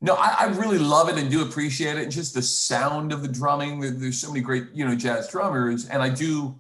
No, 0.03 0.15
I, 0.15 0.35
I, 0.39 0.45
really 0.47 0.79
love 0.79 1.11
it 1.11 1.19
and 1.19 1.31
do 1.31 1.43
appreciate 1.43 1.99
it. 1.99 2.05
And 2.05 2.13
Just 2.13 2.35
the 2.35 2.41
sound 2.41 3.13
of 3.13 3.21
the 3.21 3.29
drumming. 3.29 3.81
There's 3.81 4.19
so 4.19 4.29
many 4.29 4.41
great, 4.41 4.65
you 4.73 4.87
know, 4.87 4.95
jazz 4.95 5.29
drummers, 5.29 5.89
and 5.89 6.03
I 6.03 6.09
do. 6.09 6.59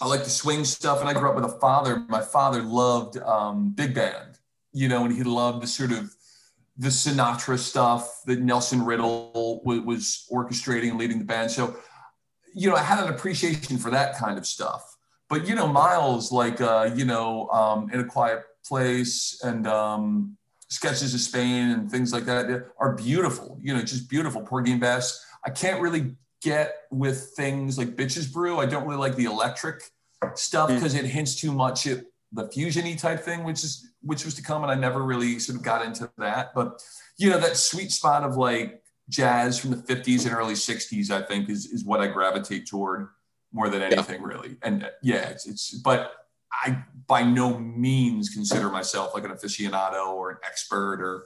I 0.00 0.06
like 0.06 0.24
the 0.24 0.30
swing 0.30 0.64
stuff, 0.64 1.00
and 1.00 1.08
I 1.08 1.14
grew 1.14 1.28
up 1.28 1.34
with 1.34 1.44
a 1.44 1.58
father. 1.58 2.04
My 2.08 2.20
father 2.20 2.62
loved 2.62 3.16
um, 3.18 3.70
big 3.70 3.94
band, 3.94 4.38
you 4.72 4.88
know, 4.88 5.04
and 5.04 5.14
he 5.14 5.24
loved 5.24 5.62
the 5.62 5.66
sort 5.66 5.90
of 5.90 6.14
the 6.76 6.88
Sinatra 6.88 7.58
stuff 7.58 8.22
that 8.26 8.40
Nelson 8.40 8.84
Riddle 8.84 9.62
was, 9.64 9.80
was 9.80 10.26
orchestrating 10.30 10.90
and 10.90 10.98
leading 10.98 11.20
the 11.20 11.24
band. 11.24 11.50
So, 11.50 11.76
you 12.54 12.68
know, 12.68 12.76
I 12.76 12.82
had 12.82 13.02
an 13.02 13.12
appreciation 13.12 13.78
for 13.78 13.90
that 13.90 14.18
kind 14.18 14.36
of 14.36 14.46
stuff 14.46 14.93
but 15.34 15.48
you 15.48 15.56
know, 15.56 15.66
Miles, 15.66 16.30
like 16.30 16.60
uh, 16.60 16.88
you 16.94 17.04
know, 17.04 17.48
um, 17.48 17.90
in 17.92 17.98
a 17.98 18.04
quiet 18.04 18.44
place 18.64 19.40
and 19.42 19.66
um, 19.66 20.36
sketches 20.68 21.12
of 21.12 21.18
Spain 21.18 21.70
and 21.70 21.90
things 21.90 22.12
like 22.12 22.24
that 22.26 22.66
are 22.78 22.94
beautiful. 22.94 23.58
You 23.60 23.74
know, 23.74 23.82
just 23.82 24.08
beautiful. 24.08 24.42
Porgy 24.42 24.76
Bess. 24.76 25.26
I 25.44 25.50
can't 25.50 25.82
really 25.82 26.14
get 26.40 26.76
with 26.92 27.32
things 27.36 27.76
like 27.76 27.96
Bitches 27.96 28.32
Brew. 28.32 28.58
I 28.58 28.66
don't 28.66 28.86
really 28.86 29.00
like 29.00 29.16
the 29.16 29.24
electric 29.24 29.82
stuff 30.36 30.68
because 30.68 30.94
mm. 30.94 31.00
it 31.00 31.06
hints 31.06 31.34
too 31.34 31.50
much 31.50 31.88
at 31.88 32.04
the 32.30 32.44
fusiony 32.44 32.96
type 32.96 33.18
thing, 33.18 33.42
which 33.42 33.64
is 33.64 33.88
which 34.02 34.24
was 34.24 34.36
to 34.36 34.42
come, 34.42 34.62
and 34.62 34.70
I 34.70 34.76
never 34.76 35.02
really 35.02 35.40
sort 35.40 35.58
of 35.58 35.64
got 35.64 35.84
into 35.84 36.08
that. 36.18 36.54
But 36.54 36.80
you 37.18 37.28
know, 37.28 37.40
that 37.40 37.56
sweet 37.56 37.90
spot 37.90 38.22
of 38.22 38.36
like 38.36 38.80
jazz 39.08 39.58
from 39.58 39.72
the 39.72 39.78
50s 39.78 40.26
and 40.26 40.34
early 40.36 40.54
60s, 40.54 41.10
I 41.10 41.22
think, 41.22 41.50
is 41.50 41.66
is 41.66 41.84
what 41.84 42.00
I 42.00 42.06
gravitate 42.06 42.68
toward 42.68 43.08
more 43.54 43.70
than 43.70 43.80
anything 43.80 44.20
yeah. 44.20 44.26
really. 44.26 44.56
And 44.62 44.84
uh, 44.84 44.88
yeah, 45.02 45.28
it's, 45.30 45.46
it's, 45.46 45.70
but 45.70 46.12
I 46.52 46.84
by 47.06 47.22
no 47.22 47.58
means 47.58 48.28
consider 48.28 48.70
myself 48.70 49.14
like 49.14 49.24
an 49.24 49.30
aficionado 49.30 50.08
or 50.08 50.30
an 50.30 50.36
expert 50.44 51.00
or 51.00 51.24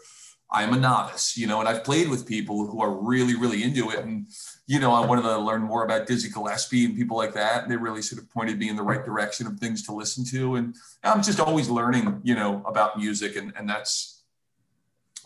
I 0.51 0.63
am 0.63 0.73
a 0.73 0.79
novice, 0.79 1.37
you 1.37 1.47
know, 1.47 1.61
and 1.61 1.69
I've 1.69 1.85
played 1.85 2.09
with 2.09 2.27
people 2.27 2.67
who 2.67 2.81
are 2.81 2.91
really, 2.91 3.37
really 3.37 3.63
into 3.63 3.91
it. 3.91 3.99
And, 3.99 4.29
you 4.67 4.81
know, 4.81 4.93
I 4.93 5.05
wanted 5.05 5.23
to 5.23 5.39
learn 5.39 5.63
more 5.63 5.85
about 5.85 6.07
Dizzy 6.07 6.31
Gillespie 6.31 6.87
and 6.87 6.97
people 6.97 7.19
like 7.19 7.35
that. 7.35 7.63
And 7.63 7.71
they 7.71 7.77
really 7.77 8.01
sort 8.01 8.23
of 8.23 8.31
pointed 8.31 8.59
me 8.59 8.71
in 8.71 8.77
the 8.77 8.83
right 8.83 9.05
direction 9.05 9.47
of 9.47 9.59
things 9.59 9.83
to 9.85 9.93
listen 9.93 10.25
to. 10.31 10.55
And 10.55 10.75
I'm 11.05 11.23
just 11.23 11.39
always 11.39 11.69
learning, 11.69 12.23
you 12.25 12.35
know, 12.35 12.63
about 12.67 12.97
music. 12.99 13.37
And, 13.37 13.53
and 13.59 13.69
that's, 13.69 14.23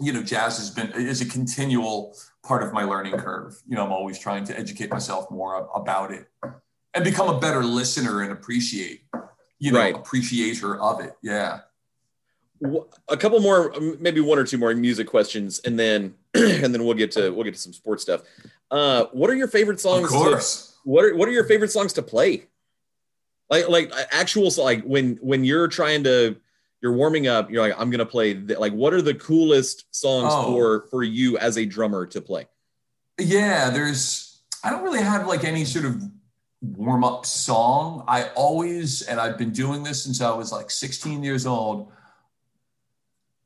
you 0.00 0.12
know, 0.12 0.24
jazz 0.24 0.58
has 0.58 0.70
been, 0.70 0.90
is 0.90 1.20
a 1.20 1.26
continual 1.26 2.16
part 2.44 2.64
of 2.64 2.72
my 2.72 2.82
learning 2.82 3.16
curve. 3.16 3.54
You 3.68 3.76
know, 3.76 3.84
I'm 3.84 3.92
always 3.92 4.18
trying 4.18 4.42
to 4.46 4.58
educate 4.58 4.90
myself 4.90 5.30
more 5.30 5.68
about 5.72 6.10
it 6.10 6.26
and 6.94 7.04
become 7.04 7.28
a 7.28 7.38
better 7.38 7.64
listener 7.64 8.22
and 8.22 8.32
appreciate, 8.32 9.02
you 9.58 9.72
know, 9.72 9.78
right. 9.78 9.94
appreciator 9.94 10.80
of 10.80 11.00
it. 11.00 11.16
Yeah. 11.22 11.60
A 13.08 13.16
couple 13.16 13.40
more, 13.40 13.74
maybe 13.98 14.20
one 14.20 14.38
or 14.38 14.44
two 14.44 14.58
more 14.58 14.72
music 14.74 15.08
questions, 15.08 15.60
and 15.64 15.78
then 15.78 16.14
and 16.34 16.72
then 16.72 16.84
we'll 16.84 16.94
get 16.94 17.10
to 17.12 17.30
we'll 17.30 17.44
get 17.44 17.54
to 17.54 17.60
some 17.60 17.72
sports 17.72 18.02
stuff. 18.02 18.22
Uh, 18.70 19.06
what 19.12 19.28
are 19.30 19.34
your 19.34 19.48
favorite 19.48 19.80
songs? 19.80 20.04
Of 20.04 20.10
course. 20.10 20.66
To, 20.66 20.88
what 20.88 21.04
are 21.04 21.16
what 21.16 21.28
are 21.28 21.32
your 21.32 21.44
favorite 21.44 21.72
songs 21.72 21.92
to 21.94 22.02
play? 22.02 22.44
Like 23.50 23.68
like 23.68 23.92
actual 24.12 24.48
like 24.58 24.84
when 24.84 25.16
when 25.20 25.44
you're 25.44 25.66
trying 25.66 26.04
to 26.04 26.36
you're 26.80 26.92
warming 26.92 27.26
up, 27.26 27.50
you're 27.50 27.62
like 27.62 27.74
I'm 27.78 27.90
gonna 27.90 28.06
play. 28.06 28.32
The, 28.32 28.58
like 28.58 28.72
what 28.72 28.94
are 28.94 29.02
the 29.02 29.14
coolest 29.14 29.94
songs 29.94 30.32
oh. 30.32 30.44
for 30.44 30.86
for 30.88 31.02
you 31.02 31.36
as 31.38 31.58
a 31.58 31.66
drummer 31.66 32.06
to 32.06 32.20
play? 32.20 32.46
Yeah, 33.18 33.70
there's 33.70 34.42
I 34.64 34.70
don't 34.70 34.84
really 34.84 35.02
have 35.02 35.26
like 35.26 35.44
any 35.44 35.64
sort 35.64 35.84
of 35.84 36.02
warm 36.62 37.04
up 37.04 37.26
song. 37.26 38.04
I 38.08 38.28
always, 38.36 39.02
and 39.02 39.20
I've 39.20 39.36
been 39.36 39.50
doing 39.50 39.82
this 39.82 40.02
since 40.02 40.20
I 40.20 40.32
was 40.34 40.52
like 40.52 40.70
16 40.70 41.22
years 41.22 41.44
old. 41.44 41.90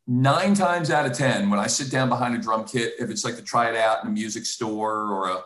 Nine 0.07 0.55
times 0.55 0.91
out 0.91 1.07
of 1.07 1.13
10, 1.13 1.51
when 1.51 1.59
I 1.59 1.67
sit 1.67 1.91
down 1.91 2.09
behind 2.09 2.37
a 2.37 2.39
drum 2.39 2.65
kit, 2.65 2.95
if 3.01 3.11
it's 3.11 3.25
like 3.25 3.37
to 3.37 3.43
try 3.43 3.69
it 3.69 3.77
out 3.77 4.05
in 4.05 4.11
a 4.11 4.13
music 4.13 4.45
store 4.45 5.11
or 5.11 5.29
a, 5.31 5.45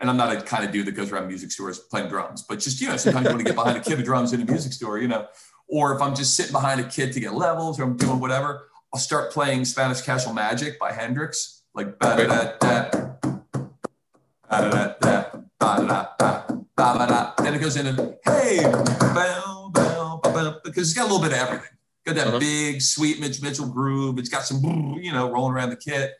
and 0.00 0.08
I'm 0.08 0.16
not 0.16 0.34
a 0.34 0.40
kind 0.40 0.64
of 0.64 0.72
dude 0.72 0.86
that 0.86 0.92
goes 0.92 1.12
around 1.12 1.28
music 1.28 1.50
stores 1.50 1.78
playing 1.78 2.08
drums, 2.08 2.42
but 2.42 2.60
just, 2.60 2.80
you 2.80 2.88
know, 2.88 2.96
sometimes 2.96 3.26
you 3.26 3.32
want 3.32 3.40
to 3.40 3.44
get 3.44 3.54
behind 3.54 3.76
a 3.76 3.80
kit 3.80 3.98
of 3.98 4.04
drums 4.04 4.32
in 4.32 4.40
a 4.40 4.44
music 4.44 4.72
store, 4.72 4.98
you 4.98 5.08
know, 5.08 5.26
or 5.68 5.94
if 5.94 6.00
I'm 6.00 6.14
just 6.14 6.34
sitting 6.34 6.52
behind 6.52 6.80
a 6.80 6.84
kit 6.84 7.12
to 7.12 7.20
get 7.20 7.34
levels 7.34 7.78
or 7.78 7.84
I'm 7.84 7.96
doing 7.96 8.20
whatever, 8.20 8.68
I'll 8.92 9.00
start 9.00 9.32
playing 9.32 9.64
Spanish 9.66 10.00
Castle 10.00 10.32
Magic 10.32 10.78
by 10.78 10.92
Hendrix 10.92 11.60
like 11.74 11.98
da 11.98 12.16
da 12.16 12.26
da, 12.26 12.88
da 12.90 13.10
da 14.50 14.94
da, 15.00 15.29
and 15.60 17.54
it 17.54 17.60
goes 17.60 17.76
in 17.76 17.86
and 17.86 18.16
hey, 18.24 18.60
bow, 18.62 19.70
bow, 19.72 20.20
bow, 20.22 20.60
because 20.64 20.90
it's 20.90 20.94
got 20.94 21.02
a 21.02 21.12
little 21.12 21.20
bit 21.22 21.32
of 21.32 21.38
everything. 21.38 21.68
Got 22.06 22.16
that 22.16 22.26
Uh-huh. 22.28 22.38
big, 22.38 22.80
sweet 22.80 23.20
Mitch 23.20 23.42
Mitchell 23.42 23.68
groove. 23.68 24.18
It's 24.18 24.28
got 24.30 24.44
some, 24.44 24.98
you 25.00 25.12
know, 25.12 25.30
rolling 25.30 25.52
around 25.52 25.70
the 25.70 25.76
kit. 25.76 26.14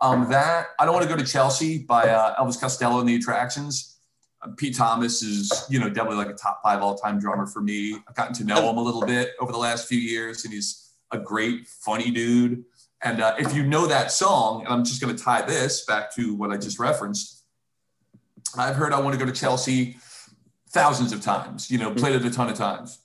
Um, 0.00 0.28
that 0.30 0.66
I 0.78 0.84
don't 0.84 0.94
want 0.94 1.08
to 1.08 1.14
go 1.14 1.16
to 1.20 1.26
Chelsea 1.26 1.78
by 1.78 2.08
uh, 2.08 2.34
Elvis 2.36 2.60
Costello 2.60 3.00
and 3.00 3.08
the 3.08 3.14
Attractions. 3.14 3.98
Uh, 4.42 4.48
Pete 4.56 4.76
Thomas 4.76 5.22
is, 5.22 5.64
you 5.70 5.78
know, 5.78 5.88
definitely 5.88 6.16
like 6.16 6.28
a 6.28 6.34
top 6.34 6.60
five 6.62 6.82
all-time 6.82 7.18
drummer 7.20 7.46
for 7.46 7.60
me. 7.62 7.96
I've 8.08 8.14
gotten 8.14 8.34
to 8.34 8.44
know 8.44 8.68
him 8.68 8.76
a 8.76 8.82
little 8.82 9.06
bit 9.06 9.30
over 9.40 9.52
the 9.52 9.58
last 9.58 9.86
few 9.88 10.00
years, 10.00 10.44
and 10.44 10.52
he's 10.52 10.90
a 11.12 11.18
great, 11.18 11.68
funny 11.68 12.10
dude. 12.10 12.64
And 13.04 13.20
uh, 13.22 13.34
if 13.38 13.54
you 13.54 13.62
know 13.62 13.86
that 13.86 14.10
song, 14.10 14.64
and 14.64 14.72
I'm 14.74 14.84
just 14.84 15.00
going 15.00 15.14
to 15.16 15.22
tie 15.22 15.42
this 15.42 15.84
back 15.86 16.12
to 16.16 16.34
what 16.34 16.50
I 16.50 16.56
just 16.56 16.78
referenced, 16.78 17.41
I've 18.56 18.76
heard 18.76 18.92
I 18.92 19.00
want 19.00 19.18
to 19.18 19.18
go 19.18 19.30
to 19.30 19.38
Chelsea 19.38 19.96
thousands 20.70 21.12
of 21.12 21.20
times. 21.20 21.70
You 21.70 21.78
know, 21.78 21.90
mm-hmm. 21.90 21.98
played 21.98 22.14
it 22.16 22.24
a 22.24 22.30
ton 22.30 22.48
of 22.48 22.56
times. 22.56 22.98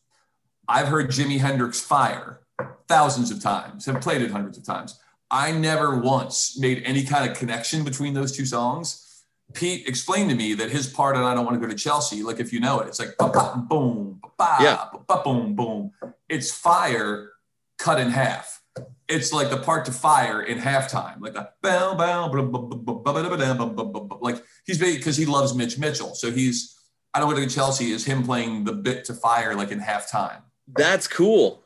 I've 0.68 0.88
heard 0.88 1.10
Jimi 1.10 1.40
Hendrix 1.40 1.80
Fire 1.80 2.42
thousands 2.88 3.32
of 3.32 3.42
times. 3.42 3.86
Have 3.86 4.02
played 4.02 4.22
it 4.22 4.32
hundreds 4.32 4.58
of 4.58 4.66
times. 4.66 5.00
I 5.30 5.52
never 5.52 5.98
once 6.00 6.58
made 6.58 6.84
any 6.86 7.04
kind 7.04 7.30
of 7.30 7.38
connection 7.38 7.84
between 7.84 8.14
those 8.14 8.32
two 8.32 8.46
songs. 8.46 9.04
Pete 9.54 9.88
explained 9.88 10.30
to 10.30 10.36
me 10.36 10.54
that 10.54 10.70
his 10.70 10.88
part 10.88 11.16
on 11.16 11.24
I 11.24 11.34
Don't 11.34 11.46
Want 11.46 11.56
to 11.56 11.66
Go 11.66 11.72
to 11.72 11.78
Chelsea, 11.78 12.22
like 12.24 12.40
if 12.40 12.52
you 12.52 12.60
know 12.60 12.80
it, 12.80 12.88
it's 12.88 13.00
like 13.00 13.18
boom, 13.18 14.22
ba 14.38 14.58
Yeah. 14.60 14.86
boom 15.24 15.56
boom. 15.56 15.92
It's 16.28 16.52
fire 16.52 17.32
cut 17.78 18.00
in 18.00 18.10
half 18.10 18.57
it's 19.08 19.32
like 19.32 19.50
the 19.50 19.58
part 19.58 19.86
to 19.86 19.92
fire 19.92 20.42
in 20.42 20.58
halftime, 20.58 21.22
like 21.22 21.34
the 21.34 21.50
bow 21.62 21.96
bow 21.96 22.28
like 24.22 24.44
he's 24.66 24.78
because 24.78 25.18
he 25.18 25.26
loves 25.26 25.54
Mitch 25.56 25.78
Mitchell, 25.78 26.16
so 26.16 26.32
he's 26.32 26.78
I 27.14 27.20
don't 27.20 27.36
think 27.36 27.50
Chelsea 27.52 27.92
is 27.92 28.06
him 28.06 28.24
playing 28.24 28.66
the 28.66 28.74
bit 28.74 29.06
to 29.06 29.14
fire 29.14 29.56
like 29.56 29.72
in 29.72 29.80
halftime. 29.80 30.42
That's 30.68 31.08
cool. 31.08 31.64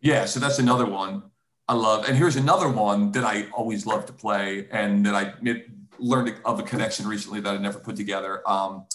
Yeah, 0.00 0.26
so 0.26 0.38
that's 0.38 0.58
another 0.58 0.86
one 0.86 1.22
I 1.68 1.74
love, 1.74 2.04
and 2.06 2.16
here's 2.16 2.36
another 2.36 2.68
one 2.68 3.10
that 3.12 3.24
I 3.24 3.48
always 3.52 3.86
love 3.86 4.06
to 4.06 4.12
play, 4.12 4.68
and 4.70 5.04
that 5.04 5.14
I 5.14 5.34
learned 5.98 6.34
of 6.44 6.60
a 6.60 6.62
connection 6.62 7.08
recently 7.08 7.40
that 7.40 7.54
I 7.54 7.58
never 7.58 7.80
put 7.80 7.96
together. 7.96 8.48
Um, 8.48 8.86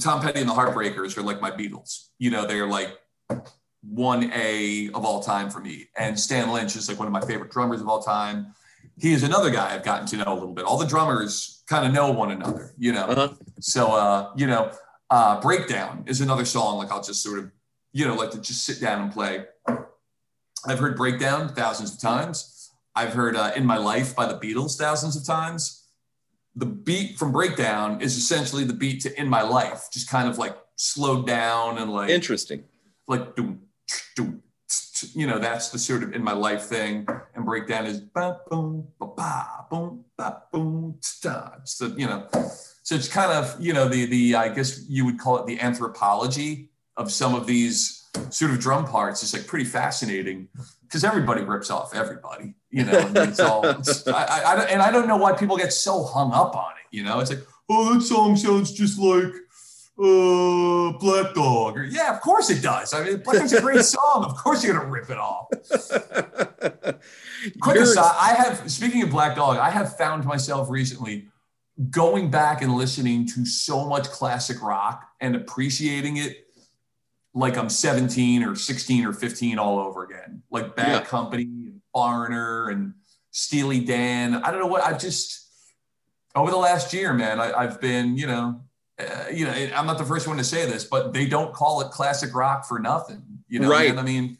Tom 0.00 0.20
Petty 0.20 0.40
and 0.40 0.48
the 0.48 0.54
Heartbreakers 0.54 1.16
are 1.16 1.22
like 1.22 1.40
my 1.40 1.50
Beatles. 1.50 2.08
You 2.18 2.30
know, 2.30 2.46
they're 2.46 2.68
like 2.68 2.96
1A 3.92 4.92
of 4.94 5.04
all 5.04 5.22
time 5.22 5.50
for 5.50 5.60
me. 5.60 5.88
And 5.98 6.18
Stan 6.18 6.50
Lynch 6.50 6.76
is 6.76 6.88
like 6.88 6.98
one 6.98 7.06
of 7.06 7.12
my 7.12 7.20
favorite 7.20 7.50
drummers 7.50 7.80
of 7.80 7.88
all 7.88 8.02
time. 8.02 8.54
He 8.98 9.12
is 9.12 9.22
another 9.22 9.50
guy 9.50 9.74
I've 9.74 9.84
gotten 9.84 10.06
to 10.08 10.16
know 10.18 10.32
a 10.32 10.34
little 10.34 10.54
bit. 10.54 10.64
All 10.64 10.78
the 10.78 10.86
drummers 10.86 11.62
kind 11.66 11.86
of 11.86 11.92
know 11.92 12.10
one 12.10 12.30
another, 12.30 12.72
you 12.78 12.92
know. 12.92 13.04
Uh-huh. 13.06 13.28
So, 13.60 13.92
uh, 13.92 14.30
you 14.36 14.46
know, 14.46 14.70
uh, 15.10 15.40
Breakdown 15.40 16.04
is 16.06 16.20
another 16.20 16.44
song 16.44 16.78
like 16.78 16.90
I'll 16.90 17.02
just 17.02 17.22
sort 17.22 17.38
of, 17.38 17.50
you 17.92 18.06
know, 18.06 18.14
like 18.14 18.30
to 18.30 18.40
just 18.40 18.64
sit 18.64 18.80
down 18.80 19.02
and 19.02 19.12
play. 19.12 19.44
I've 20.66 20.78
heard 20.78 20.96
Breakdown 20.96 21.54
thousands 21.54 21.94
of 21.94 22.00
times. 22.00 22.70
I've 22.96 23.12
heard 23.12 23.36
uh, 23.36 23.52
In 23.56 23.66
My 23.66 23.76
Life 23.76 24.14
by 24.14 24.26
the 24.26 24.38
Beatles 24.38 24.78
thousands 24.78 25.16
of 25.16 25.26
times. 25.26 25.88
The 26.56 26.66
beat 26.66 27.18
from 27.18 27.32
Breakdown 27.32 28.00
is 28.00 28.16
essentially 28.16 28.64
the 28.64 28.72
beat 28.72 29.02
to 29.02 29.20
In 29.20 29.28
My 29.28 29.42
Life, 29.42 29.88
just 29.92 30.08
kind 30.08 30.28
of 30.28 30.38
like 30.38 30.56
slowed 30.76 31.26
down 31.26 31.78
and 31.78 31.92
like 31.92 32.10
Interesting. 32.10 32.64
like 33.08 33.34
doom, 33.34 33.60
you 35.14 35.26
know, 35.26 35.38
that's 35.38 35.70
the 35.70 35.78
sort 35.78 36.02
of 36.02 36.14
in 36.14 36.22
my 36.22 36.32
life 36.32 36.62
thing. 36.62 37.06
And 37.34 37.44
breakdown 37.44 37.86
is 37.86 38.00
ba 38.00 38.40
boom, 38.48 38.88
ba 38.98 39.06
ba 39.16 39.66
boom, 39.70 40.04
ba 40.16 40.42
boom. 40.52 40.96
It's 40.98 41.20
the, 41.20 41.94
you 41.96 42.06
know, 42.06 42.28
so 42.82 42.94
it's 42.94 43.08
kind 43.08 43.32
of, 43.32 43.56
you 43.60 43.72
know, 43.72 43.88
the 43.88 44.06
the 44.06 44.34
I 44.36 44.48
guess 44.48 44.88
you 44.88 45.04
would 45.04 45.18
call 45.18 45.38
it 45.38 45.46
the 45.46 45.60
anthropology 45.60 46.70
of 46.96 47.10
some 47.10 47.34
of 47.34 47.46
these 47.46 48.08
sort 48.30 48.50
of 48.52 48.60
drum 48.60 48.86
parts. 48.86 49.22
It's 49.22 49.32
like 49.32 49.46
pretty 49.46 49.64
fascinating 49.64 50.48
because 50.82 51.04
everybody 51.04 51.42
rips 51.42 51.70
off 51.70 51.94
everybody, 51.94 52.54
you 52.70 52.84
know. 52.84 53.10
It's 53.16 53.40
all, 53.40 53.66
it's, 53.66 54.06
I, 54.06 54.22
I 54.24 54.64
and 54.66 54.80
I 54.80 54.90
don't 54.92 55.08
know 55.08 55.16
why 55.16 55.32
people 55.32 55.56
get 55.56 55.72
so 55.72 56.04
hung 56.04 56.32
up 56.32 56.54
on 56.54 56.70
it. 56.72 56.96
You 56.96 57.02
know, 57.02 57.18
it's 57.18 57.30
like, 57.30 57.44
oh, 57.68 57.94
that 57.94 58.02
song 58.02 58.36
sounds 58.36 58.72
just 58.72 58.98
like 58.98 59.32
uh, 59.98 60.92
Black 60.98 61.34
Dog. 61.34 61.78
Or, 61.78 61.84
yeah, 61.84 62.14
of 62.14 62.20
course 62.20 62.50
it 62.50 62.62
does. 62.62 62.92
I 62.94 63.04
mean, 63.04 63.18
Black 63.18 63.38
Dog's 63.38 63.52
a 63.52 63.60
great 63.60 63.84
song. 63.84 64.24
Of 64.24 64.36
course 64.36 64.64
you're 64.64 64.74
gonna 64.76 64.90
rip 64.90 65.10
it 65.10 65.18
off. 65.18 65.46
Quick 67.60 67.74
You're- 67.76 67.82
aside, 67.82 68.16
I 68.18 68.34
have 68.34 68.70
speaking 68.70 69.02
of 69.02 69.10
Black 69.10 69.36
Dog, 69.36 69.58
I 69.58 69.70
have 69.70 69.96
found 69.96 70.24
myself 70.24 70.70
recently 70.70 71.28
going 71.90 72.30
back 72.30 72.62
and 72.62 72.74
listening 72.74 73.26
to 73.28 73.44
so 73.44 73.84
much 73.84 74.04
classic 74.04 74.62
rock 74.62 75.06
and 75.20 75.34
appreciating 75.36 76.16
it 76.18 76.38
like 77.34 77.56
I'm 77.58 77.68
17 77.68 78.44
or 78.44 78.54
16 78.54 79.04
or 79.04 79.12
15 79.12 79.58
all 79.58 79.78
over 79.80 80.04
again. 80.04 80.42
Like 80.50 80.76
Bad 80.76 81.00
Yeah. 81.00 81.04
Company 81.04 81.42
and 81.42 81.80
Foreigner 81.92 82.68
and 82.70 82.94
Steely 83.32 83.80
Dan. 83.80 84.36
I 84.36 84.50
don't 84.52 84.60
know 84.60 84.68
what 84.68 84.84
I've 84.84 85.00
just 85.00 85.40
over 86.36 86.50
the 86.50 86.56
last 86.56 86.92
year, 86.92 87.12
man, 87.12 87.38
I, 87.40 87.52
I've 87.52 87.80
been, 87.80 88.16
you 88.16 88.26
know, 88.26 88.60
uh, 88.98 89.24
you 89.32 89.44
know, 89.44 89.52
I'm 89.52 89.86
not 89.86 89.98
the 89.98 90.04
first 90.04 90.28
one 90.28 90.36
to 90.36 90.44
say 90.44 90.66
this, 90.66 90.84
but 90.84 91.12
they 91.12 91.26
don't 91.26 91.52
call 91.52 91.80
it 91.80 91.90
classic 91.90 92.34
rock 92.34 92.64
for 92.66 92.78
nothing. 92.78 93.22
You 93.48 93.60
know, 93.60 93.68
Right. 93.68 93.96
I 93.96 94.02
mean, 94.02 94.38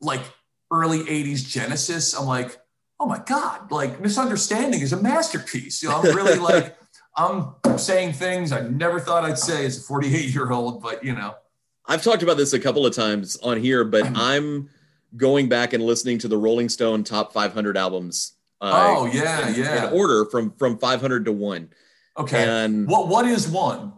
like 0.00 0.22
early 0.70 1.00
80s 1.00 1.46
Genesis, 1.46 2.14
I'm 2.14 2.26
like, 2.26 2.56
oh 2.98 3.06
my 3.06 3.20
God, 3.26 3.70
like 3.70 4.00
Misunderstanding 4.00 4.80
is 4.80 4.92
a 4.92 5.00
masterpiece. 5.00 5.82
You 5.82 5.90
know, 5.90 6.00
I'm 6.00 6.16
really 6.16 6.38
like, 6.38 6.76
I'm 7.16 7.54
saying 7.78 8.14
things 8.14 8.52
I 8.52 8.60
never 8.60 9.00
thought 9.00 9.24
I'd 9.24 9.38
say 9.38 9.66
as 9.66 9.78
a 9.78 9.82
48 9.82 10.34
year 10.34 10.50
old, 10.50 10.82
but 10.82 11.04
you 11.04 11.14
know, 11.14 11.34
I've 11.86 12.02
talked 12.02 12.22
about 12.22 12.36
this 12.36 12.52
a 12.52 12.58
couple 12.58 12.84
of 12.84 12.94
times 12.94 13.36
on 13.36 13.58
here, 13.58 13.84
but 13.84 14.06
I'm 14.14 14.70
going 15.16 15.48
back 15.48 15.72
and 15.72 15.84
listening 15.84 16.18
to 16.18 16.28
the 16.28 16.36
Rolling 16.36 16.68
Stone 16.68 17.04
top 17.04 17.32
500 17.32 17.76
albums. 17.76 18.32
uh, 18.60 18.94
oh 18.98 19.06
yeah, 19.06 19.48
in, 19.48 19.54
yeah. 19.54 19.88
in 19.88 19.94
order 19.94 20.24
from 20.26 20.52
from 20.52 20.78
500 20.78 21.26
to 21.26 21.32
one. 21.32 21.70
Okay. 22.18 22.48
And 22.48 22.86
What 22.88 23.08
what 23.08 23.26
is 23.26 23.48
one? 23.48 23.92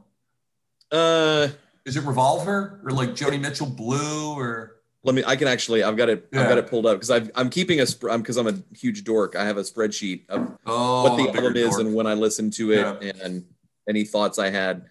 uh, 0.93 1.49
Is 1.85 1.97
it 1.97 2.05
Revolver 2.05 2.81
or 2.85 2.91
like 2.91 3.11
Joni 3.11 3.41
Mitchell 3.41 3.67
Blue 3.67 4.35
or 4.39 4.75
let 5.05 5.15
me. 5.15 5.23
I 5.27 5.37
can 5.37 5.47
actually. 5.49 5.83
I've 5.85 5.97
got 5.97 6.09
it. 6.09 6.29
I've 6.33 6.49
got 6.49 6.59
it 6.59 6.67
pulled 6.69 6.85
up 6.85 6.97
because 6.97 7.11
I've 7.11 7.31
I'm 7.35 7.51
keeping 7.51 7.81
a 7.81 7.87
because 8.19 8.37
I'm 8.37 8.49
a 8.49 8.55
huge 8.77 9.05
dork. 9.05 9.37
I 9.37 9.45
have 9.45 9.57
a 9.57 9.63
spreadsheet 9.63 10.29
of 10.29 10.59
oh 10.67 11.05
what 11.05 11.17
the 11.17 11.29
album 11.39 11.57
is 11.57 11.71
dork. 11.71 11.81
and 11.81 11.95
when 11.95 12.07
I 12.07 12.15
listened 12.15 12.53
to 12.55 12.73
it 12.73 13.17
and 13.23 13.45
any 13.89 14.05
thoughts 14.05 14.39
I 14.39 14.51
had. 14.51 14.87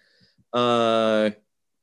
Uh, 0.52 1.30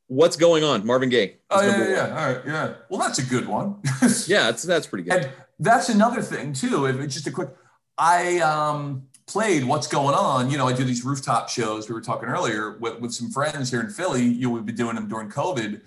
what's 0.08 0.38
going 0.38 0.64
on? 0.64 0.86
Marvin 0.86 1.10
Gaye. 1.10 1.38
Oh 1.52 1.62
yeah, 1.62 1.78
yeah, 1.78 1.90
yeah. 1.90 2.08
All 2.20 2.34
right, 2.34 2.42
yeah. 2.46 2.74
Well, 2.90 3.00
that's 3.00 3.20
a 3.20 3.26
good 3.26 3.48
one. 3.48 3.78
Yeah, 4.28 4.44
that's 4.46 4.64
that's 4.64 4.88
pretty 4.88 5.04
good. 5.04 5.14
And 5.24 5.30
that's 5.60 5.90
another 5.90 6.22
thing 6.22 6.52
too. 6.54 6.86
If 6.88 7.00
it's 7.00 7.14
just 7.14 7.28
a 7.28 7.32
quick, 7.32 7.50
I 7.98 8.40
um, 8.40 9.08
played 9.28 9.66
"What's 9.66 9.88
Going 9.88 10.16
On." 10.16 10.50
You 10.50 10.58
know, 10.58 10.68
I 10.68 10.74
do 10.74 10.84
these 10.84 11.04
rooftop 11.04 11.50
shows. 11.50 11.90
We 11.90 11.96
were 11.96 12.02
talking 12.02 12.30
earlier 12.30 12.78
with, 12.78 13.00
with 13.00 13.14
some 13.14 13.30
friends 13.32 13.72
here 13.72 13.82
in 13.82 13.90
Philly. 13.90 14.24
You 14.24 14.48
know, 14.48 14.54
we've 14.54 14.66
been 14.66 14.76
doing 14.76 14.96
them 14.96 15.08
during 15.08 15.30
COVID, 15.30 15.82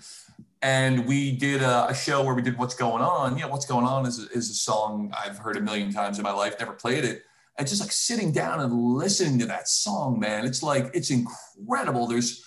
and 0.61 1.05
we 1.05 1.35
did 1.35 1.61
a, 1.61 1.89
a 1.89 1.95
show 1.95 2.23
where 2.23 2.35
we 2.35 2.41
did 2.41 2.57
"What's 2.57 2.75
Going 2.75 3.01
On." 3.01 3.35
You 3.37 3.43
know, 3.43 3.49
"What's 3.49 3.65
Going 3.65 3.85
On" 3.85 4.05
is 4.05 4.19
is 4.19 4.49
a 4.49 4.53
song 4.53 5.13
I've 5.17 5.37
heard 5.37 5.57
a 5.57 5.61
million 5.61 5.91
times 5.91 6.17
in 6.17 6.23
my 6.23 6.31
life. 6.31 6.55
Never 6.59 6.73
played 6.73 7.05
it. 7.05 7.23
And 7.57 7.67
just 7.67 7.81
like 7.81 7.91
sitting 7.91 8.31
down 8.31 8.61
and 8.61 8.73
listening 8.73 9.37
to 9.39 9.45
that 9.47 9.67
song, 9.67 10.19
man, 10.19 10.45
it's 10.45 10.63
like 10.63 10.91
it's 10.93 11.11
incredible. 11.11 12.07
There's 12.07 12.45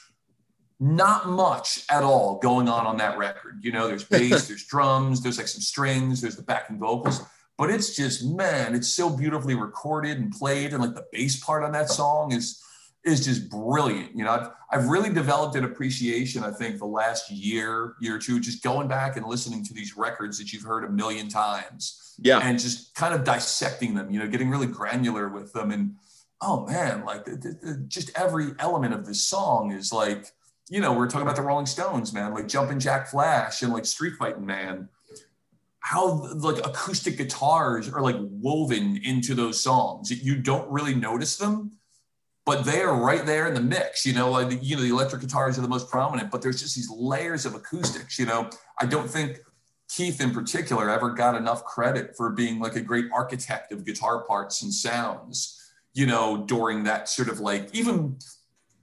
not 0.83 1.29
much 1.29 1.85
at 1.91 2.03
all 2.03 2.39
going 2.41 2.69
on 2.69 2.87
on 2.87 2.97
that 2.97 3.17
record. 3.17 3.61
You 3.63 3.71
know, 3.71 3.87
there's 3.87 4.05
bass, 4.09 4.49
there's 4.49 4.65
drums, 4.65 5.23
there's 5.23 5.39
like 5.39 5.49
some 5.49 5.61
strings, 5.61 6.21
there's 6.21 6.37
the 6.37 6.43
backing 6.43 6.79
vocals, 6.79 7.21
but 7.59 7.71
it's 7.71 7.95
just 7.95 8.25
man, 8.25 8.75
it's 8.75 8.89
so 8.89 9.11
beautifully 9.11 9.55
recorded 9.55 10.19
and 10.19 10.33
played, 10.33 10.73
and 10.73 10.83
like 10.83 10.95
the 10.95 11.07
bass 11.13 11.43
part 11.43 11.63
on 11.65 11.73
that 11.73 11.91
song 11.91 12.33
is 12.33 12.63
is 13.05 13.25
just 13.25 13.51
brilliant. 13.51 14.17
You 14.17 14.25
know, 14.25 14.31
I've 14.31 14.49
I've 14.71 14.89
really 14.89 15.11
developed 15.11 15.57
an 15.57 15.65
appreciation. 15.65 16.45
I 16.45 16.51
think 16.51 16.79
the 16.79 16.87
last 16.87 17.31
year, 17.31 17.95
year 18.01 18.17
or 18.17 18.19
two, 18.19 18.41
just 18.41 18.63
going 18.63 18.89
back 18.89 19.17
and 19.17 19.27
listening 19.27 19.65
to 19.65 19.75
these 19.75 19.97
records 19.97 20.39
that 20.39 20.53
you've 20.53 20.63
heard 20.63 20.85
a 20.85 20.89
million 20.89 21.29
times 21.29 22.17
Yeah, 22.23 22.41
and 22.43 22.59
just 22.59 22.95
kind 22.95 23.15
of 23.15 23.25
dissecting 23.25 23.95
them, 23.95 24.11
you 24.11 24.19
know, 24.19 24.29
getting 24.29 24.51
really 24.51 24.67
granular 24.67 25.29
with 25.29 25.53
them. 25.53 25.71
And 25.73 25.97
oh 26.41 26.67
man, 26.67 27.05
like 27.05 27.25
the, 27.25 27.33
the, 27.33 27.59
the, 27.63 27.85
just 27.89 28.11
every 28.17 28.53
element 28.59 28.95
of 28.95 29.07
this 29.07 29.25
song 29.25 29.73
is 29.73 29.93
like, 29.93 30.27
you 30.69 30.81
know, 30.81 30.93
we're 30.93 31.07
talking 31.07 31.23
about 31.23 31.37
the 31.37 31.43
Rolling 31.43 31.67
Stones, 31.67 32.13
man, 32.13 32.33
like 32.33 32.49
Jumpin' 32.49 32.81
Jack 32.81 33.09
Flash 33.09 33.63
and 33.63 33.73
like 33.73 33.85
Street 33.85 34.15
Fighting 34.19 34.47
Man. 34.47 34.89
How 35.83 36.29
like 36.37 36.59
acoustic 36.65 37.17
guitars 37.19 37.89
are 37.89 38.01
like 38.01 38.17
woven 38.19 38.99
into 39.05 39.35
those 39.35 39.61
songs. 39.61 40.11
You 40.11 40.37
don't 40.37 40.71
really 40.71 40.95
notice 40.95 41.37
them, 41.37 41.73
but 42.47 42.65
they 42.65 42.81
are 42.81 42.97
right 42.97 43.27
there 43.27 43.47
in 43.49 43.55
the 43.55 43.61
mix. 43.61 44.07
You 44.07 44.15
know, 44.15 44.31
like 44.31 44.59
you 44.63 44.77
know, 44.77 44.83
the 44.83 44.91
electric 44.91 45.23
guitars 45.23 45.59
are 45.59 45.63
the 45.63 45.69
most 45.69 45.91
prominent, 45.91 46.31
but 46.31 46.41
there's 46.41 46.61
just 46.61 46.77
these 46.77 46.91
layers 46.91 47.45
of 47.47 47.55
acoustics. 47.55 48.19
You 48.19 48.27
know, 48.27 48.49
I 48.81 48.87
don't 48.87 49.11
think 49.11 49.41
Keith 49.89 50.21
in 50.21 50.31
particular 50.31 50.89
ever 50.89 51.11
got 51.11 51.35
enough 51.35 51.65
credit 51.65 52.17
for 52.17 52.31
being 52.31 52.61
like 52.61 52.77
a 52.77 52.81
great 52.81 53.07
architect 53.13 53.73
of 53.73 53.85
guitar 53.85 54.25
parts 54.25 54.63
and 54.63 54.73
sounds. 54.73 55.59
you 55.95 56.07
know, 56.07 56.45
during 56.47 56.85
that 56.85 57.09
sort 57.09 57.29
of 57.29 57.41
like 57.41 57.69
even 57.75 58.17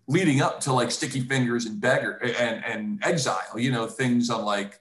leading 0.07 0.41
up 0.41 0.59
to 0.61 0.73
like 0.73 0.91
Sticky 0.91 1.21
Fingers 1.21 1.65
and 1.65 1.79
Beggar 1.79 2.19
and 2.23 2.63
and 2.65 2.99
Exile, 3.03 3.57
you 3.57 3.71
know, 3.71 3.87
things 3.87 4.29
on 4.29 4.45
like, 4.45 4.79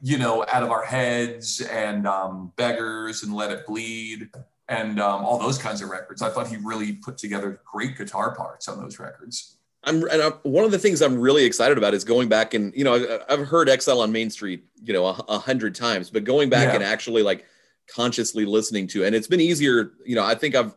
you 0.00 0.18
know, 0.18 0.44
Out 0.50 0.62
of 0.62 0.70
Our 0.70 0.84
Heads 0.84 1.60
and 1.60 2.06
um, 2.06 2.52
Beggars 2.56 3.22
and 3.22 3.34
Let 3.34 3.50
It 3.50 3.66
Bleed 3.66 4.30
and 4.68 5.00
um, 5.00 5.24
all 5.24 5.38
those 5.38 5.58
kinds 5.58 5.82
of 5.82 5.88
records. 5.88 6.22
I 6.22 6.28
thought 6.28 6.46
he 6.46 6.56
really 6.56 6.92
put 6.92 7.18
together 7.18 7.60
great 7.70 7.96
guitar 7.96 8.34
parts 8.34 8.68
on 8.68 8.78
those 8.78 8.98
records. 8.98 9.56
I'm, 9.84 10.02
and 10.08 10.22
I'm, 10.22 10.32
one 10.42 10.64
of 10.64 10.70
the 10.70 10.78
things 10.78 11.00
I'm 11.00 11.18
really 11.18 11.44
excited 11.44 11.78
about 11.78 11.94
is 11.94 12.04
going 12.04 12.28
back 12.28 12.54
and 12.54 12.74
you 12.74 12.84
know 12.84 13.20
I, 13.28 13.36
have 13.36 13.46
heard 13.46 13.68
Exile 13.68 14.00
on 14.00 14.10
Main 14.10 14.28
Street 14.28 14.64
you 14.82 14.92
know 14.92 15.06
a, 15.06 15.24
a 15.28 15.38
hundred 15.38 15.74
times, 15.74 16.10
but 16.10 16.24
going 16.24 16.50
back 16.50 16.68
yeah. 16.68 16.74
and 16.74 16.84
actually 16.84 17.22
like 17.22 17.46
consciously 17.88 18.44
listening 18.44 18.86
to, 18.88 19.04
and 19.04 19.14
it's 19.14 19.28
been 19.28 19.40
easier. 19.40 19.92
You 20.04 20.16
know, 20.16 20.24
I 20.24 20.34
think 20.34 20.54
I've 20.54 20.74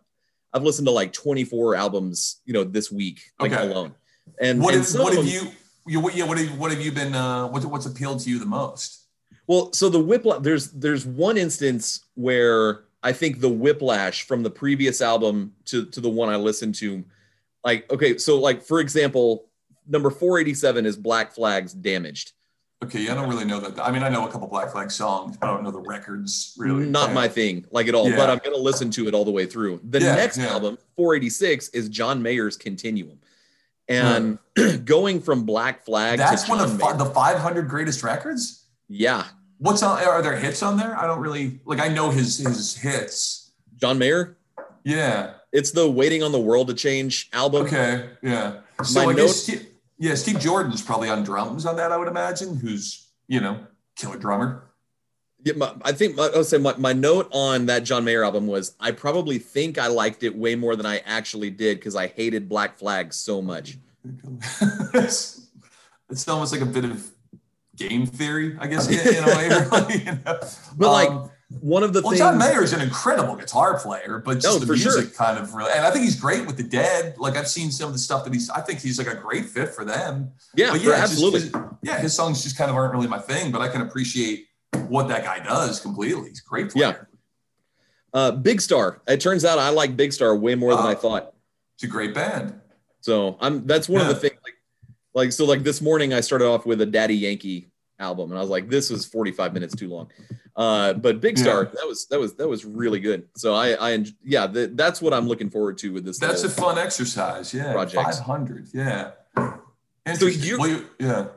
I've 0.54 0.64
listened 0.64 0.88
to 0.88 0.92
like 0.92 1.14
24 1.14 1.76
albums 1.76 2.42
you 2.46 2.54
know 2.54 2.64
this 2.64 2.92
week 2.92 3.22
like 3.40 3.52
okay. 3.52 3.64
alone. 3.64 3.96
And 4.40 4.62
what, 4.62 4.76
and 4.76 4.84
have, 4.84 5.02
what 5.02 5.14
have 5.14 5.26
them, 5.26 5.34
you, 5.34 5.52
you 5.88 6.00
what, 6.00 6.16
yeah 6.16 6.26
what 6.26 6.38
have, 6.38 6.58
what 6.58 6.72
have 6.72 6.82
you 6.82 6.92
been 6.92 7.16
uh, 7.16 7.48
what, 7.48 7.66
what's 7.66 7.88
appealed 7.88 8.20
to 8.22 8.30
you 8.30 8.40
the 8.40 8.46
most? 8.46 9.01
Well, 9.52 9.74
so 9.74 9.90
the 9.90 10.00
whiplash 10.00 10.44
there's 10.44 10.72
there's 10.72 11.06
one 11.06 11.38
instance 11.38 12.06
where 12.16 12.86
I 13.04 13.12
think 13.12 13.42
the 13.42 13.50
whiplash 13.50 14.24
from 14.24 14.44
the 14.44 14.50
previous 14.50 15.02
album 15.02 15.52
to 15.66 15.88
to 15.88 16.00
the 16.00 16.08
one 16.08 16.30
I 16.30 16.38
listened 16.38 16.76
to 16.76 17.04
like 17.62 17.92
okay 17.92 18.18
so 18.18 18.40
like 18.40 18.64
for 18.64 18.80
example 18.80 19.50
number 19.86 20.10
487 20.10 20.86
is 20.86 20.96
black 20.96 21.34
flags 21.34 21.74
damaged. 21.74 22.32
Okay 22.82 23.02
yeah, 23.02 23.12
i 23.12 23.16
don't 23.16 23.30
really 23.30 23.44
know 23.44 23.60
that 23.60 23.78
i 23.86 23.92
mean 23.92 24.04
i 24.04 24.10
know 24.10 24.26
a 24.26 24.32
couple 24.32 24.48
black 24.48 24.72
flag 24.72 24.90
songs 24.90 25.38
but 25.38 25.48
i 25.48 25.54
don't 25.54 25.64
know 25.64 25.70
the 25.70 25.82
records 25.82 26.56
really 26.58 26.88
not 26.88 27.10
yeah. 27.10 27.14
my 27.14 27.28
thing 27.28 27.64
like 27.70 27.88
at 27.88 27.94
all 27.94 28.10
yeah. 28.10 28.16
but 28.16 28.28
i'm 28.30 28.40
gonna 28.44 28.58
listen 28.58 28.90
to 28.90 29.08
it 29.08 29.14
all 29.14 29.26
the 29.26 29.32
way 29.32 29.46
through. 29.46 29.82
The 29.84 30.00
next 30.00 30.40
album 30.40 30.78
486 30.96 31.70
is 31.70 31.90
john 31.90 32.24
mayer's 32.24 32.56
continuum. 32.56 33.20
And 33.90 34.40
hmm. 34.58 34.78
going 34.86 35.20
from 35.20 35.44
black 35.44 35.84
flag 35.84 36.20
that's 36.20 36.48
one 36.48 36.62
of 36.62 36.78
the 36.78 37.06
500 37.06 37.68
greatest 37.68 38.02
records? 38.02 38.66
Yeah 38.88 39.26
what's 39.62 39.82
on 39.82 40.04
are 40.04 40.22
there 40.22 40.36
hits 40.36 40.62
on 40.62 40.76
there 40.78 40.98
i 41.00 41.08
don't 41.08 41.20
really 41.20 41.60
like 41.66 41.80
i 41.80 41.88
know 41.88 42.10
his 42.10 42.38
his 42.38 42.76
hits 42.76 43.52
john 43.80 43.98
mayer 43.98 44.38
yeah 44.84 45.34
it's 45.52 45.72
the 45.72 45.90
Waiting 45.90 46.24
on 46.24 46.32
the 46.32 46.40
World 46.40 46.68
to 46.68 46.74
Change 46.74 47.30
album. 47.34 47.66
Okay, 47.66 48.10
yeah. 48.22 48.62
So 48.84 49.06
My 49.06 49.12
I 49.12 49.16
guess 49.16 49.44
Steve, 49.44 49.68
yeah, 49.98 50.16
Steve 50.16 50.40
Jordan's 50.40 50.82
probably 50.82 51.10
on 51.10 51.24
drums 51.24 51.66
on 51.66 51.76
that. 51.76 51.92
I 51.92 51.98
would 51.98 52.08
imagine, 52.08 52.56
who's 52.56 53.08
you 53.28 53.42
know 53.42 53.60
killer 53.96 54.18
drummer. 54.18 54.68
Yeah, 55.44 55.54
my, 55.54 55.74
I 55.84 55.92
think 55.92 56.18
I 56.20 56.30
would 56.30 56.46
say 56.46 56.58
my, 56.58 56.76
my 56.78 56.94
note 56.94 57.28
on 57.32 57.66
that 57.66 57.84
John 57.84 58.06
Mayer 58.06 58.24
album 58.24 58.48
was 58.48 58.76
I 58.80 58.92
probably 58.92 59.40
think 59.40 59.78
I 59.78 59.88
liked 59.88 60.24
it 60.24 60.36
way 60.36 60.56
more 60.56 60.76
than 60.76 60.86
I 60.86 61.00
actually 61.00 61.50
did 61.50 61.80
because 61.80 61.96
I 61.96 62.08
hated 62.08 62.48
Black 62.48 62.78
Flag 62.78 63.14
so 63.14 63.42
much. 63.42 63.78
it's, 64.94 65.48
it's 66.10 66.28
almost 66.28 66.54
like 66.54 66.62
a 66.62 66.66
bit 66.66 66.86
of 66.86 67.12
game 67.90 68.06
theory, 68.06 68.58
I 68.60 68.68
guess, 68.68 68.88
in, 68.88 69.16
in 69.16 69.24
a 69.24 69.28
way. 69.28 69.50
Really, 69.50 69.98
you 70.06 70.12
know? 70.26 70.40
But 70.78 70.88
um, 70.88 71.22
like 71.22 71.32
one 71.60 71.84
of 71.84 71.94
the 71.94 72.02
well, 72.02 72.12
things. 72.12 72.20
John 72.20 72.38
Mayer 72.38 72.64
is 72.64 72.74
an 72.74 72.82
incredible 72.82 73.36
guitar 73.36 73.78
player, 73.80 74.22
but 74.24 74.36
just 74.36 74.60
no, 74.60 74.66
the 74.66 74.72
music 74.72 74.92
sure. 74.92 75.04
kind 75.14 75.38
of 75.38 75.54
really, 75.54 75.72
and 75.72 75.86
I 75.86 75.92
think 75.92 76.06
he's 76.06 76.20
great 76.20 76.46
with 76.48 76.58
the 76.58 76.64
Dead. 76.64 77.16
Like 77.18 77.36
I've 77.36 77.48
seen 77.48 77.72
some 77.72 77.88
of 77.88 77.94
the 77.94 78.00
stuff 78.00 78.24
that 78.24 78.34
he's. 78.34 78.50
I 78.50 78.62
think 78.62 78.80
he's 78.80 78.98
like 78.98 79.08
a 79.08 79.16
great 79.16 79.46
fit 79.46 79.70
for 79.70 79.84
them. 79.84 80.32
Yeah, 80.56 80.72
but 80.72 80.82
yeah, 80.82 80.94
absolutely. 80.94 81.42
Just, 81.42 81.56
yeah, 81.84 82.00
his 82.00 82.14
songs 82.16 82.44
just 82.44 82.58
kind 82.58 82.70
of 82.70 82.78
aren't 82.78 82.94
really 82.94 83.08
my 83.08 83.20
thing, 83.20 83.52
but 83.52 83.62
I 83.62 83.68
can 83.68 83.82
appreciate 83.82 84.48
what 84.88 85.08
that 85.10 85.24
guy 85.24 85.40
does 85.40 85.80
completely. 85.80 86.30
He's 86.30 86.42
great 86.42 86.72
player. 86.72 87.08
Yeah. 88.14 88.18
Uh, 88.20 88.32
Big 88.32 88.62
Star. 88.62 89.02
It 89.08 89.22
turns 89.22 89.46
out 89.46 89.60
I 89.60 89.70
like 89.70 89.96
Big 89.98 90.14
Star 90.14 90.36
way 90.36 90.56
more 90.56 90.76
than 90.76 90.86
I 90.86 90.94
uh, 90.94 90.96
thought. 90.96 91.34
It's 91.76 91.84
a 91.84 91.88
great 91.88 92.14
band. 92.14 92.60
So 93.02 93.38
I'm. 93.42 93.66
That's 93.68 93.90
one 93.90 94.02
yeah. 94.02 94.10
of 94.10 94.16
the 94.16 94.30
things. 94.30 94.40
Like, 94.44 94.54
like 95.14 95.32
so, 95.34 95.46
like 95.46 95.64
this 95.64 95.82
morning 95.82 96.14
I 96.14 96.22
started 96.22 96.46
off 96.46 96.66
with 96.66 96.80
a 96.82 96.86
Daddy 96.86 97.16
Yankee 97.16 97.71
album, 98.02 98.32
and 98.32 98.38
I 98.38 98.42
was 98.42 98.50
like, 98.50 98.70
this 98.70 98.90
was 98.90 99.06
45 99.06 99.54
minutes 99.54 99.76
too 99.76 99.90
long. 99.90 100.10
Uh, 100.56 100.94
but 100.94 101.22
Big 101.22 101.38
Star, 101.38 101.64
yeah. 101.64 101.70
that 101.76 101.88
was 101.88 102.08
that 102.08 102.20
was 102.20 102.36
that 102.36 102.48
was 102.48 102.66
really 102.66 103.00
good. 103.00 103.28
So 103.38 103.54
I 103.54 103.94
I 103.94 104.06
yeah, 104.24 104.48
the, 104.48 104.68
that's 104.74 105.02
what 105.02 105.14
I'm 105.14 105.28
looking 105.28 105.50
forward 105.50 105.78
to 105.80 105.94
with 105.94 106.04
this. 106.04 106.20
That's 106.20 106.44
a 106.44 106.50
fun 106.50 106.78
exercise. 106.78 107.54
Yeah, 107.54 107.72
project. 107.72 108.04
500. 108.04 108.68
Yeah. 108.74 109.12
And 110.06 110.18
so 110.18 110.26
you, 110.26 110.60
well, 110.60 110.68
you, 110.68 110.88
yeah, 111.00 111.28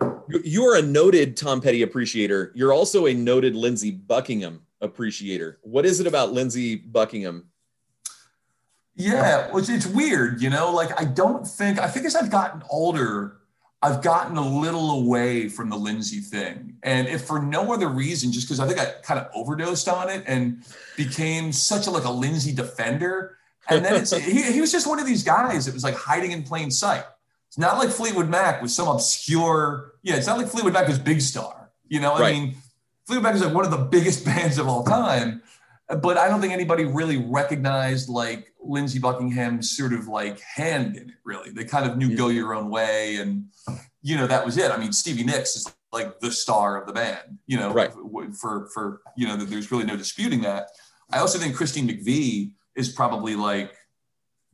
you 0.42 0.64
are 0.64 0.78
a 0.78 0.82
noted 0.82 1.36
Tom 1.36 1.60
Petty 1.60 1.82
appreciator. 1.82 2.50
You're 2.54 2.72
also 2.72 3.06
a 3.06 3.14
noted 3.14 3.54
Lindsey 3.54 3.90
Buckingham 3.90 4.62
appreciator. 4.80 5.58
What 5.62 5.84
is 5.84 6.00
it 6.00 6.06
about 6.06 6.32
Lindsey 6.32 6.76
Buckingham? 6.76 7.50
Yeah, 8.96 9.50
well, 9.50 9.64
it's 9.68 9.86
weird, 9.86 10.40
you 10.40 10.50
know. 10.50 10.72
Like 10.72 10.98
I 11.00 11.04
don't 11.04 11.46
think 11.46 11.78
I 11.78 11.88
think 11.88 12.06
as 12.06 12.16
I've 12.16 12.30
gotten 12.30 12.62
older, 12.70 13.38
I've 13.84 14.00
gotten 14.00 14.38
a 14.38 14.48
little 14.48 14.92
away 14.92 15.50
from 15.50 15.68
the 15.68 15.76
Lindsey 15.76 16.20
thing. 16.20 16.78
And 16.82 17.06
if 17.06 17.26
for 17.26 17.42
no 17.42 17.70
other 17.74 17.88
reason, 17.88 18.32
just 18.32 18.48
because 18.48 18.58
I 18.58 18.66
think 18.66 18.80
I 18.80 18.86
kind 19.02 19.20
of 19.20 19.28
overdosed 19.34 19.88
on 19.88 20.08
it 20.08 20.24
and 20.26 20.64
became 20.96 21.52
such 21.52 21.86
a 21.86 21.90
like 21.90 22.04
a 22.04 22.10
Lindsey 22.10 22.54
defender. 22.54 23.36
And 23.68 23.84
then 23.84 23.96
it's 23.96 24.16
he, 24.16 24.42
he 24.52 24.62
was 24.62 24.72
just 24.72 24.86
one 24.86 25.00
of 25.00 25.06
these 25.06 25.22
guys 25.22 25.66
that 25.66 25.74
was 25.74 25.84
like 25.84 25.96
hiding 25.96 26.32
in 26.32 26.44
plain 26.44 26.70
sight. 26.70 27.04
It's 27.48 27.58
not 27.58 27.76
like 27.76 27.90
Fleetwood 27.90 28.30
Mac 28.30 28.62
was 28.62 28.74
some 28.74 28.88
obscure, 28.88 29.92
yeah, 30.02 30.16
it's 30.16 30.26
not 30.26 30.38
like 30.38 30.48
Fleetwood 30.48 30.72
Mac 30.72 30.88
was 30.88 30.98
big 30.98 31.20
star. 31.20 31.70
You 31.86 32.00
know, 32.00 32.18
right. 32.18 32.34
I 32.34 32.40
mean, 32.40 32.56
Fleetwood 33.06 33.22
Mac 33.22 33.34
is 33.34 33.42
like 33.42 33.52
one 33.52 33.66
of 33.66 33.70
the 33.70 33.76
biggest 33.76 34.24
bands 34.24 34.56
of 34.56 34.66
all 34.66 34.82
time 34.82 35.42
but 35.88 36.16
I 36.16 36.28
don't 36.28 36.40
think 36.40 36.52
anybody 36.52 36.84
really 36.84 37.18
recognized 37.18 38.08
like 38.08 38.52
Lindsey 38.62 38.98
Buckingham's 38.98 39.76
sort 39.76 39.92
of 39.92 40.08
like 40.08 40.40
hand 40.40 40.96
in 40.96 41.10
it. 41.10 41.16
Really, 41.24 41.50
they 41.50 41.64
kind 41.64 41.88
of 41.88 41.96
knew 41.96 42.08
yeah. 42.08 42.16
"Go 42.16 42.28
Your 42.28 42.54
Own 42.54 42.70
Way," 42.70 43.16
and 43.16 43.46
you 44.02 44.16
know 44.16 44.26
that 44.26 44.44
was 44.44 44.56
it. 44.56 44.70
I 44.70 44.76
mean, 44.76 44.92
Stevie 44.92 45.24
Nicks 45.24 45.56
is 45.56 45.74
like 45.92 46.20
the 46.20 46.30
star 46.30 46.80
of 46.80 46.86
the 46.86 46.92
band. 46.92 47.38
You 47.46 47.58
know, 47.58 47.72
right. 47.72 47.92
for 48.40 48.68
for 48.72 49.02
you 49.16 49.26
know, 49.26 49.36
there's 49.36 49.70
really 49.70 49.84
no 49.84 49.96
disputing 49.96 50.40
that. 50.42 50.68
I 51.12 51.18
also 51.18 51.38
think 51.38 51.54
Christine 51.54 51.86
McVie 51.86 52.52
is 52.74 52.88
probably 52.88 53.36
like 53.36 53.74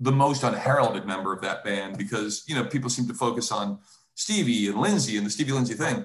the 0.00 0.12
most 0.12 0.42
unheralded 0.42 1.06
member 1.06 1.32
of 1.32 1.42
that 1.42 1.62
band 1.62 1.96
because 1.96 2.42
you 2.48 2.54
know 2.56 2.64
people 2.64 2.90
seem 2.90 3.06
to 3.06 3.14
focus 3.14 3.52
on 3.52 3.78
Stevie 4.14 4.66
and 4.68 4.80
Lindsey 4.80 5.16
and 5.16 5.24
the 5.24 5.30
Stevie 5.30 5.52
Lindsey 5.52 5.74
thing. 5.74 6.04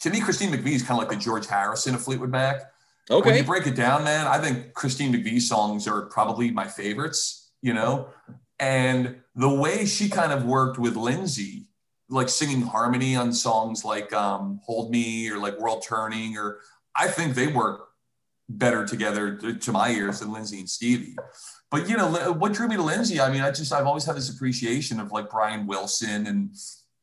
To 0.00 0.10
me, 0.10 0.20
Christine 0.20 0.50
McVie 0.50 0.72
is 0.72 0.82
kind 0.82 1.00
of 1.00 1.06
like 1.06 1.16
the 1.16 1.22
George 1.22 1.46
Harrison 1.46 1.94
of 1.94 2.02
Fleetwood 2.02 2.30
Mac 2.30 2.62
Okay. 3.08 3.28
When 3.28 3.38
you 3.38 3.44
break 3.44 3.66
it 3.66 3.74
down, 3.74 4.04
man, 4.04 4.26
I 4.26 4.38
think 4.38 4.74
Christine 4.74 5.12
McVie 5.12 5.40
songs 5.40 5.88
are 5.88 6.02
probably 6.02 6.50
my 6.50 6.66
favorites, 6.66 7.50
you 7.62 7.74
know? 7.74 8.08
And 8.58 9.16
the 9.34 9.48
way 9.48 9.86
she 9.86 10.08
kind 10.08 10.32
of 10.32 10.44
worked 10.44 10.78
with 10.78 10.96
Lindsey, 10.96 11.66
like 12.08 12.28
singing 12.28 12.62
harmony 12.62 13.16
on 13.16 13.32
songs 13.32 13.84
like 13.84 14.12
um, 14.12 14.60
Hold 14.64 14.90
Me 14.90 15.30
or 15.30 15.38
like 15.38 15.58
World 15.58 15.84
Turning, 15.86 16.36
or 16.36 16.58
I 16.94 17.08
think 17.08 17.34
they 17.34 17.46
work 17.46 17.88
better 18.48 18.84
together 18.84 19.36
to, 19.36 19.72
my 19.72 19.90
ears 19.90 20.20
than 20.20 20.32
Lindsey 20.32 20.58
and 20.58 20.68
Stevie. 20.68 21.16
But 21.70 21.88
you 21.88 21.96
know 21.96 22.32
what 22.32 22.52
drew 22.52 22.66
me 22.66 22.76
to 22.76 22.82
Lindsey? 22.82 23.20
I 23.20 23.30
mean, 23.30 23.42
I 23.42 23.50
just 23.50 23.72
I've 23.72 23.86
always 23.86 24.04
had 24.04 24.16
this 24.16 24.28
appreciation 24.28 24.98
of 24.98 25.12
like 25.12 25.30
Brian 25.30 25.66
Wilson 25.66 26.26
and 26.26 26.50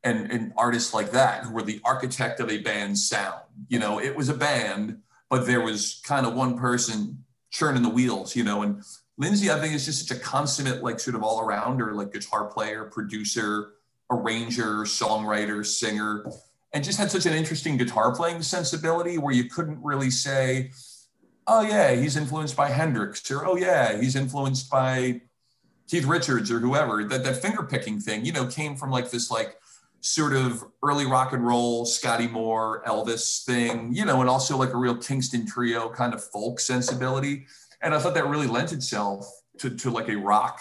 and 0.04 0.30
and 0.30 0.52
artists 0.56 0.92
like 0.92 1.10
that 1.12 1.44
who 1.44 1.54
were 1.54 1.62
the 1.62 1.80
architect 1.84 2.38
of 2.40 2.50
a 2.50 2.58
band's 2.58 3.08
sound. 3.08 3.40
You 3.68 3.78
know, 3.78 3.98
it 3.98 4.14
was 4.14 4.28
a 4.28 4.34
band 4.34 4.98
but 5.30 5.46
there 5.46 5.60
was 5.60 6.00
kind 6.04 6.26
of 6.26 6.34
one 6.34 6.58
person 6.58 7.24
churning 7.50 7.82
the 7.82 7.88
wheels, 7.88 8.34
you 8.36 8.44
know. 8.44 8.62
And 8.62 8.82
Lindsey, 9.16 9.50
I 9.50 9.58
think, 9.58 9.74
is 9.74 9.84
just 9.84 10.06
such 10.06 10.16
a 10.16 10.20
consummate, 10.20 10.82
like, 10.82 11.00
sort 11.00 11.16
of 11.16 11.22
all 11.22 11.42
arounder, 11.42 11.94
like 11.94 12.12
guitar 12.12 12.46
player, 12.46 12.84
producer, 12.84 13.72
arranger, 14.10 14.84
songwriter, 14.84 15.64
singer, 15.64 16.24
and 16.72 16.84
just 16.84 16.98
had 16.98 17.10
such 17.10 17.26
an 17.26 17.32
interesting 17.32 17.76
guitar 17.76 18.14
playing 18.14 18.42
sensibility 18.42 19.18
where 19.18 19.34
you 19.34 19.44
couldn't 19.44 19.82
really 19.82 20.10
say, 20.10 20.70
oh, 21.46 21.62
yeah, 21.62 21.94
he's 21.94 22.16
influenced 22.16 22.56
by 22.56 22.68
Hendrix, 22.68 23.30
or 23.30 23.46
oh, 23.46 23.56
yeah, 23.56 23.98
he's 23.98 24.16
influenced 24.16 24.70
by 24.70 25.20
Keith 25.88 26.04
Richards 26.04 26.50
or 26.50 26.60
whoever. 26.60 27.04
That, 27.04 27.24
that 27.24 27.36
finger 27.36 27.62
picking 27.62 28.00
thing, 28.00 28.24
you 28.24 28.32
know, 28.32 28.46
came 28.46 28.76
from 28.76 28.90
like 28.90 29.10
this, 29.10 29.30
like, 29.30 29.56
sort 30.00 30.32
of 30.32 30.64
early 30.82 31.06
rock 31.06 31.32
and 31.32 31.46
roll, 31.46 31.84
Scotty 31.84 32.28
Moore, 32.28 32.82
Elvis 32.86 33.44
thing, 33.44 33.92
you 33.92 34.04
know, 34.04 34.20
and 34.20 34.30
also 34.30 34.56
like 34.56 34.72
a 34.72 34.76
real 34.76 34.96
Kingston 34.96 35.46
trio 35.46 35.88
kind 35.88 36.14
of 36.14 36.22
folk 36.22 36.60
sensibility. 36.60 37.46
And 37.82 37.94
I 37.94 37.98
thought 37.98 38.14
that 38.14 38.26
really 38.28 38.46
lent 38.46 38.72
itself 38.72 39.28
to, 39.58 39.70
to 39.70 39.90
like 39.90 40.08
a 40.08 40.16
rock 40.16 40.60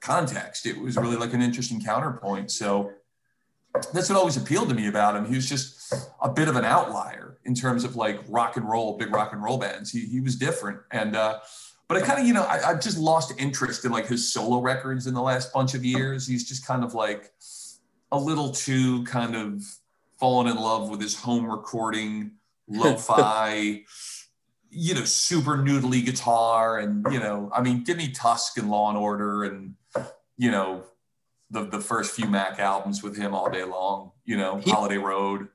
context. 0.00 0.64
It 0.66 0.80
was 0.80 0.96
really 0.96 1.16
like 1.16 1.34
an 1.34 1.42
interesting 1.42 1.82
counterpoint. 1.82 2.50
So 2.50 2.92
that's 3.92 4.08
what 4.08 4.16
always 4.16 4.36
appealed 4.36 4.68
to 4.68 4.74
me 4.74 4.86
about 4.86 5.16
him. 5.16 5.24
He 5.24 5.34
was 5.34 5.48
just 5.48 5.92
a 6.22 6.28
bit 6.28 6.48
of 6.48 6.56
an 6.56 6.64
outlier 6.64 7.38
in 7.44 7.54
terms 7.54 7.84
of 7.84 7.96
like 7.96 8.20
rock 8.28 8.56
and 8.56 8.68
roll, 8.68 8.96
big 8.96 9.12
rock 9.12 9.32
and 9.32 9.42
roll 9.42 9.58
bands. 9.58 9.90
He, 9.90 10.06
he 10.06 10.20
was 10.20 10.36
different. 10.36 10.80
And, 10.90 11.16
uh, 11.16 11.40
but 11.88 11.96
I 11.96 12.06
kind 12.06 12.20
of, 12.20 12.26
you 12.26 12.34
know, 12.34 12.42
I, 12.42 12.70
I've 12.70 12.80
just 12.80 12.98
lost 12.98 13.32
interest 13.38 13.84
in 13.84 13.90
like 13.90 14.06
his 14.06 14.32
solo 14.32 14.60
records 14.60 15.06
in 15.06 15.14
the 15.14 15.22
last 15.22 15.52
bunch 15.52 15.74
of 15.74 15.84
years. 15.84 16.26
He's 16.26 16.46
just 16.48 16.66
kind 16.66 16.84
of 16.84 16.94
like, 16.94 17.32
a 18.10 18.18
little 18.18 18.50
too 18.50 19.04
kind 19.04 19.36
of 19.36 19.62
fallen 20.18 20.46
in 20.48 20.56
love 20.56 20.88
with 20.88 21.00
his 21.00 21.14
home 21.14 21.50
recording, 21.50 22.32
lo-fi, 22.68 23.82
you 24.70 24.94
know, 24.94 25.04
super 25.04 25.56
noodly 25.56 26.04
guitar, 26.04 26.78
and 26.78 27.06
you 27.12 27.18
know, 27.18 27.50
I 27.54 27.62
mean, 27.62 27.84
give 27.84 27.96
me 27.96 28.10
Tusk 28.10 28.58
and 28.58 28.70
Law 28.70 28.88
and 28.90 28.98
Order, 28.98 29.44
and 29.44 29.74
you 30.36 30.50
know, 30.50 30.84
the 31.50 31.64
the 31.64 31.80
first 31.80 32.14
few 32.14 32.26
Mac 32.28 32.58
albums 32.58 33.02
with 33.02 33.16
him 33.16 33.34
all 33.34 33.50
day 33.50 33.64
long. 33.64 34.12
You 34.24 34.36
know, 34.36 34.58
He- 34.58 34.70
Holiday 34.70 34.98
Road. 34.98 35.48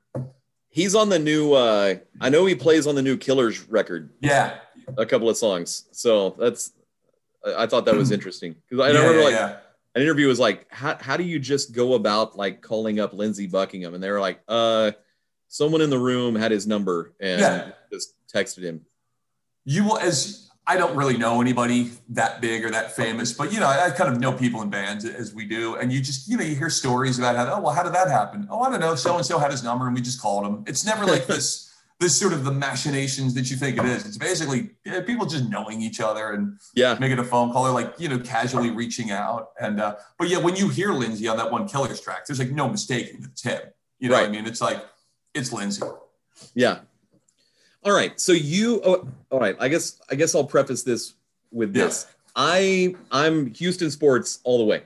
He's 0.68 0.96
on 0.96 1.08
the 1.08 1.20
new. 1.20 1.52
uh 1.52 1.94
I 2.20 2.28
know 2.30 2.46
he 2.46 2.56
plays 2.56 2.88
on 2.88 2.96
the 2.96 3.02
new 3.02 3.16
Killers 3.16 3.68
record. 3.68 4.10
Yeah, 4.20 4.56
A 4.98 5.06
couple 5.06 5.28
of 5.30 5.36
songs. 5.36 5.84
So 5.92 6.30
that's. 6.38 6.72
I 7.46 7.62
I 7.62 7.66
thought 7.68 7.84
that 7.84 7.94
was 7.94 8.10
interesting 8.18 8.56
because 8.68 8.84
I 8.84 8.90
yeah, 8.90 8.98
remember 8.98 9.18
yeah, 9.20 9.24
like 9.24 9.34
yeah. 9.34 9.56
An 9.94 10.02
interview 10.02 10.26
was 10.28 10.38
like, 10.40 10.66
how 10.72 10.96
how 11.00 11.16
do 11.16 11.24
you 11.24 11.38
just 11.38 11.72
go 11.72 11.94
about 11.94 12.36
like 12.36 12.60
calling 12.60 13.00
up 13.00 13.12
Lindsey 13.12 13.46
Buckingham? 13.46 13.94
And 13.94 14.02
they 14.02 14.10
were 14.10 14.20
like, 14.20 14.40
uh, 14.48 14.92
someone 15.48 15.80
in 15.80 15.90
the 15.90 15.98
room 15.98 16.34
had 16.34 16.50
his 16.50 16.66
number 16.66 17.12
and 17.20 17.40
Yeah. 17.40 17.70
just 17.92 18.14
texted 18.32 18.62
him. 18.62 18.84
you 19.64 19.84
will 19.84 19.98
as 19.98 20.40
I 20.66 20.78
don't 20.78 20.96
really 20.96 21.18
know 21.18 21.42
anybody 21.42 21.90
that 22.08 22.40
big 22.40 22.64
or 22.64 22.70
that 22.70 22.96
famous, 22.96 23.32
but 23.34 23.52
you 23.52 23.60
know, 23.60 23.66
I, 23.66 23.86
I 23.86 23.90
kind 23.90 24.10
of 24.12 24.18
know 24.18 24.32
people 24.32 24.62
in 24.62 24.70
bands 24.70 25.04
as 25.04 25.34
we 25.34 25.44
do, 25.44 25.76
and 25.76 25.92
you 25.92 26.00
just 26.00 26.26
you 26.26 26.36
know 26.38 26.42
you 26.44 26.54
hear 26.56 26.70
stories 26.70 27.18
about 27.18 27.36
how 27.36 27.54
oh 27.54 27.60
well 27.60 27.74
how 27.74 27.82
did 27.82 27.92
that 27.92 28.08
happen? 28.08 28.48
Oh 28.50 28.60
I 28.62 28.70
don't 28.70 28.80
know, 28.80 28.94
so 28.94 29.16
and 29.16 29.26
so 29.26 29.38
had 29.38 29.50
his 29.50 29.62
number 29.62 29.86
and 29.86 29.94
we 29.94 30.00
just 30.00 30.20
called 30.22 30.46
him. 30.46 30.64
It's 30.66 30.84
never 30.86 31.04
like 31.04 31.26
this 31.34 31.73
this 32.04 32.14
sort 32.18 32.32
of 32.34 32.44
the 32.44 32.52
machinations 32.52 33.32
that 33.34 33.50
you 33.50 33.56
think 33.56 33.78
it 33.78 33.84
is. 33.86 34.04
It's 34.06 34.18
basically 34.18 34.70
yeah, 34.84 35.00
people 35.00 35.24
just 35.26 35.48
knowing 35.48 35.80
each 35.80 36.00
other 36.00 36.32
and 36.32 36.58
Yeah, 36.74 36.96
making 37.00 37.18
a 37.18 37.24
phone 37.24 37.50
call 37.52 37.66
or 37.66 37.70
like 37.72 37.94
you 37.98 38.08
know 38.10 38.18
casually 38.18 38.70
reaching 38.70 39.10
out. 39.10 39.52
And 39.58 39.80
uh, 39.80 39.96
but 40.18 40.28
yeah, 40.28 40.38
when 40.38 40.54
you 40.56 40.68
hear 40.68 40.92
Lindsey 40.92 41.26
on 41.28 41.36
that 41.38 41.50
one 41.50 41.66
Killers 41.66 42.00
track, 42.00 42.26
there's 42.26 42.38
like 42.38 42.50
no 42.50 42.68
mistaking 42.68 43.22
that 43.22 43.30
it's 43.32 43.42
him. 43.42 43.60
You 43.98 44.10
know 44.10 44.16
what 44.16 44.24
I 44.26 44.28
mean? 44.28 44.44
It's 44.46 44.60
like 44.60 44.84
it's 45.34 45.50
Lindsey. 45.52 45.82
yeah. 46.54 46.80
All 47.84 47.92
right. 47.92 48.18
So 48.20 48.32
you. 48.32 48.80
Oh, 48.84 49.08
all 49.30 49.40
right. 49.40 49.56
I 49.58 49.68
guess 49.68 50.00
I 50.10 50.14
guess 50.14 50.34
I'll 50.34 50.44
preface 50.44 50.82
this 50.82 51.14
with 51.52 51.74
Yeah. 51.74 51.84
this. 51.86 52.06
I 52.36 52.94
I'm 53.10 53.52
Houston 53.54 53.90
sports 53.90 54.40
all 54.44 54.58
the 54.58 54.64
way. 54.64 54.82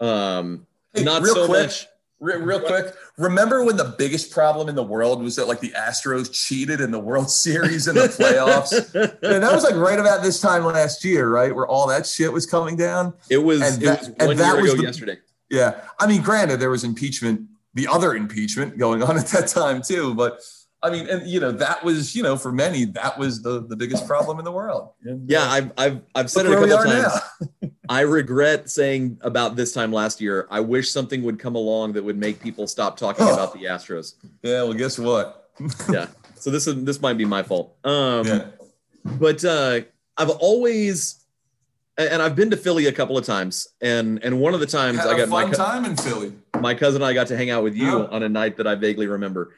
Um, 0.00 0.66
Hey, 0.94 1.04
not 1.04 1.24
so 1.24 1.46
quick, 1.46 1.66
much. 1.66 1.86
Real, 2.20 2.38
real 2.40 2.60
quick, 2.60 2.94
remember 3.16 3.64
when 3.64 3.78
the 3.78 3.94
biggest 3.96 4.30
problem 4.30 4.68
in 4.68 4.74
the 4.74 4.82
world 4.82 5.22
was 5.22 5.36
that 5.36 5.48
like 5.48 5.60
the 5.60 5.70
Astros 5.70 6.30
cheated 6.30 6.82
in 6.82 6.90
the 6.90 6.98
World 6.98 7.30
Series 7.30 7.88
and 7.88 7.96
the 7.96 8.08
playoffs? 8.08 8.72
and 9.22 9.42
that 9.42 9.52
was 9.52 9.64
like 9.64 9.74
right 9.74 9.98
about 9.98 10.22
this 10.22 10.38
time 10.38 10.64
last 10.66 11.02
year, 11.02 11.30
right? 11.30 11.54
Where 11.54 11.66
all 11.66 11.86
that 11.88 12.06
shit 12.06 12.30
was 12.30 12.44
coming 12.44 12.76
down. 12.76 13.14
It 13.30 13.38
was 13.38 13.62
And 13.62 13.82
that- 13.82 14.00
was 14.00 14.08
and 14.18 14.38
that 14.38 14.52
year 14.54 14.62
was 14.62 14.72
ago 14.72 14.80
the- 14.82 14.86
yesterday. 14.86 15.16
Yeah. 15.48 15.80
I 15.98 16.06
mean, 16.06 16.20
granted, 16.20 16.60
there 16.60 16.68
was 16.70 16.84
impeachment, 16.84 17.40
the 17.72 17.88
other 17.88 18.14
impeachment 18.14 18.76
going 18.76 19.02
on 19.02 19.16
at 19.16 19.26
that 19.28 19.48
time 19.48 19.80
too. 19.80 20.14
But 20.14 20.40
I 20.82 20.88
mean, 20.90 21.08
and 21.08 21.26
you 21.28 21.40
know, 21.40 21.52
that 21.52 21.84
was, 21.84 22.16
you 22.16 22.22
know, 22.22 22.36
for 22.36 22.50
many, 22.52 22.86
that 22.86 23.18
was 23.18 23.42
the, 23.42 23.60
the 23.66 23.76
biggest 23.76 24.06
problem 24.06 24.38
in 24.38 24.44
the 24.46 24.52
world. 24.52 24.90
And, 25.04 25.28
Yeah, 25.28 25.42
uh, 25.42 25.48
I've 25.48 25.72
I've 25.76 26.00
I've 26.14 26.30
said 26.30 26.46
it 26.46 26.52
a 26.52 26.54
couple 26.66 26.84
times. 26.90 27.72
I 27.88 28.00
regret 28.02 28.70
saying 28.70 29.18
about 29.22 29.56
this 29.56 29.72
time 29.72 29.92
last 29.92 30.20
year. 30.20 30.46
I 30.50 30.60
wish 30.60 30.90
something 30.90 31.22
would 31.24 31.38
come 31.38 31.54
along 31.56 31.92
that 31.94 32.04
would 32.04 32.16
make 32.16 32.40
people 32.40 32.66
stop 32.66 32.96
talking 32.96 33.26
about 33.26 33.52
the 33.52 33.64
Astros. 33.64 34.14
Yeah. 34.42 34.62
Well, 34.62 34.72
guess 34.74 34.98
what? 34.98 35.50
Yeah. 35.92 36.06
So 36.36 36.50
this 36.50 36.66
is 36.66 36.82
this 36.84 37.02
might 37.02 37.18
be 37.18 37.26
my 37.26 37.42
fault. 37.42 37.76
Um, 37.84 38.26
yeah. 38.26 38.44
but 39.04 39.44
uh, 39.44 39.80
I've 40.16 40.30
always 40.30 41.16
and 41.98 42.22
I've 42.22 42.34
been 42.34 42.48
to 42.50 42.56
Philly 42.56 42.86
a 42.86 42.92
couple 42.92 43.18
of 43.18 43.26
times, 43.26 43.68
and 43.82 44.24
and 44.24 44.40
one 44.40 44.54
of 44.54 44.60
the 44.60 44.66
times 44.66 44.98
Had 45.00 45.08
I 45.08 45.18
got 45.18 45.28
my 45.28 45.42
fun 45.42 45.50
co- 45.52 45.56
time 45.58 45.84
in 45.84 45.96
Philly. 45.96 46.32
my 46.58 46.72
cousin 46.74 47.02
and 47.02 47.08
I 47.10 47.12
got 47.12 47.26
to 47.26 47.36
hang 47.36 47.50
out 47.50 47.62
with 47.62 47.74
you 47.74 47.90
Oh. 47.90 48.08
on 48.10 48.22
a 48.22 48.28
night 48.30 48.56
that 48.56 48.66
I 48.66 48.74
vaguely 48.76 49.06
remember. 49.06 49.52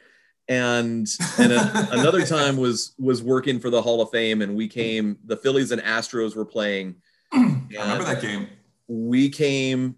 And 0.49 1.07
and 1.38 1.53
a, 1.53 1.88
another 1.93 2.26
time 2.26 2.57
was 2.57 2.95
was 2.99 3.22
working 3.22 3.61
for 3.61 3.70
the 3.70 3.80
Hall 3.80 4.01
of 4.03 4.11
Fame, 4.11 4.43
and 4.43 4.55
we 4.57 4.68
came. 4.68 5.18
The 5.24 5.36
Phillies 5.36 5.70
and 5.70 5.80
Astros 5.82 6.34
were 6.36 6.45
playing. 6.45 6.97
I 7.32 7.38
remember 7.70 8.05
that 8.05 8.20
game. 8.20 8.49
we 8.88 9.28
came 9.30 9.97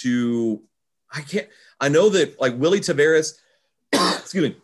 to 0.00 0.62
I 1.12 1.20
can't 1.20 1.46
I 1.80 1.88
know 1.88 2.08
that 2.08 2.40
like 2.40 2.58
Willy 2.58 2.80
Taveras 2.80 3.34
excuse 3.92 4.50
me 4.50 4.56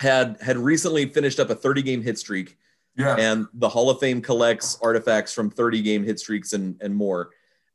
had 0.00 0.36
had 0.40 0.56
recently 0.56 1.06
finished 1.06 1.38
up 1.40 1.50
a 1.50 1.54
30 1.54 1.82
game 1.82 2.02
hit 2.02 2.18
streak 2.18 2.56
Yeah. 2.96 3.16
and 3.18 3.46
the 3.54 3.68
Hall 3.68 3.90
of 3.90 3.98
Fame 4.00 4.22
collects 4.22 4.78
artifacts 4.82 5.32
from 5.32 5.50
30 5.50 5.82
game 5.82 6.04
hit 6.04 6.20
streaks 6.20 6.52
and 6.52 6.76
and 6.80 6.94
more. 6.94 7.30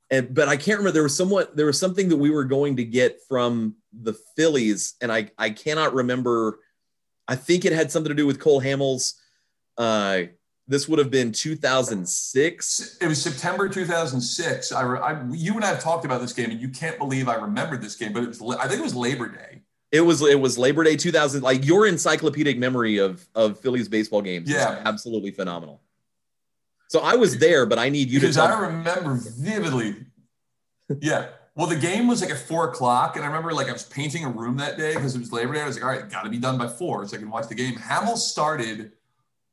And 0.09 0.33
but 0.33 0.47
I 0.47 0.55
can't 0.55 0.79
remember 0.79 0.91
there 0.91 1.03
was 1.03 1.15
somewhat 1.17 1.55
there 1.57 1.65
was 1.65 1.77
something 1.79 2.07
that 2.09 2.17
we 2.17 2.29
were 2.29 2.45
going 2.45 2.77
to 2.77 2.85
get 2.85 3.19
from 3.27 3.75
the 4.01 4.13
Phillies 4.35 4.95
and 5.01 5.11
I 5.11 5.29
I 5.37 5.49
cannot 5.51 5.93
remember 5.93 6.59
I 7.27 7.35
think 7.35 7.65
it 7.65 7.73
had 7.73 7.91
something 7.91 8.09
to 8.09 8.15
do 8.15 8.25
with 8.25 8.39
Cole 8.39 8.61
Hamels 8.61 9.13
uh 9.77 10.23
this 10.69 10.87
would 10.89 10.99
have 10.99 11.09
been 11.09 11.31
2006 11.31 12.97
It 12.99 13.07
was 13.07 13.21
September 13.21 13.69
2006. 13.69 14.71
I, 14.73 14.81
I, 14.81 15.23
you 15.31 15.55
and 15.55 15.63
I 15.63 15.67
have 15.69 15.81
talked 15.81 16.03
about 16.03 16.19
this 16.19 16.33
game, 16.33 16.51
and 16.51 16.59
you 16.59 16.67
can't 16.69 16.97
believe 16.97 17.29
I 17.29 17.35
remembered 17.35 17.81
this 17.81 17.95
game. 17.95 18.11
But 18.11 18.23
it 18.23 18.27
was, 18.27 18.41
I 18.57 18.67
think 18.67 18.81
it 18.81 18.83
was 18.83 18.93
Labor 18.95 19.29
Day. 19.29 19.61
It 19.91 20.01
was 20.01 20.21
it 20.21 20.39
was 20.39 20.57
Labor 20.57 20.83
Day 20.83 20.97
2000. 20.97 21.41
Like 21.41 21.65
your 21.65 21.87
encyclopedic 21.87 22.57
memory 22.57 22.97
of 22.97 23.25
of 23.33 23.59
Phillies 23.59 23.87
baseball 23.87 24.21
games 24.21 24.49
Yeah. 24.49 24.79
is 24.79 24.85
absolutely 24.85 25.31
phenomenal. 25.31 25.81
So 26.89 26.99
I 26.99 27.15
was 27.15 27.37
there, 27.37 27.65
but 27.65 27.79
I 27.79 27.89
need 27.89 28.09
you 28.09 28.19
to 28.19 28.25
because 28.25 28.37
I 28.37 28.59
remember 28.59 29.17
vividly. 29.37 29.95
Yeah. 31.01 31.27
Well, 31.57 31.65
the 31.65 31.75
game 31.75 32.07
was 32.07 32.21
like 32.21 32.29
at 32.29 32.37
four 32.37 32.69
o'clock, 32.69 33.15
and 33.15 33.25
I 33.25 33.27
remember 33.27 33.51
like 33.51 33.67
I 33.67 33.73
was 33.73 33.81
painting 33.83 34.23
a 34.23 34.29
room 34.29 34.57
that 34.57 34.77
day 34.77 34.93
because 34.93 35.15
it 35.15 35.19
was 35.19 35.31
Labor 35.33 35.53
Day. 35.55 35.61
I 35.61 35.65
was 35.65 35.75
like, 35.75 35.83
all 35.83 35.89
right, 35.89 36.07
got 36.07 36.23
to 36.23 36.29
be 36.29 36.37
done 36.37 36.55
by 36.57 36.67
four, 36.67 37.05
so 37.07 37.17
I 37.17 37.19
can 37.19 37.31
watch 37.31 37.47
the 37.47 37.55
game. 37.55 37.73
Hamels 37.75 38.19
started, 38.19 38.91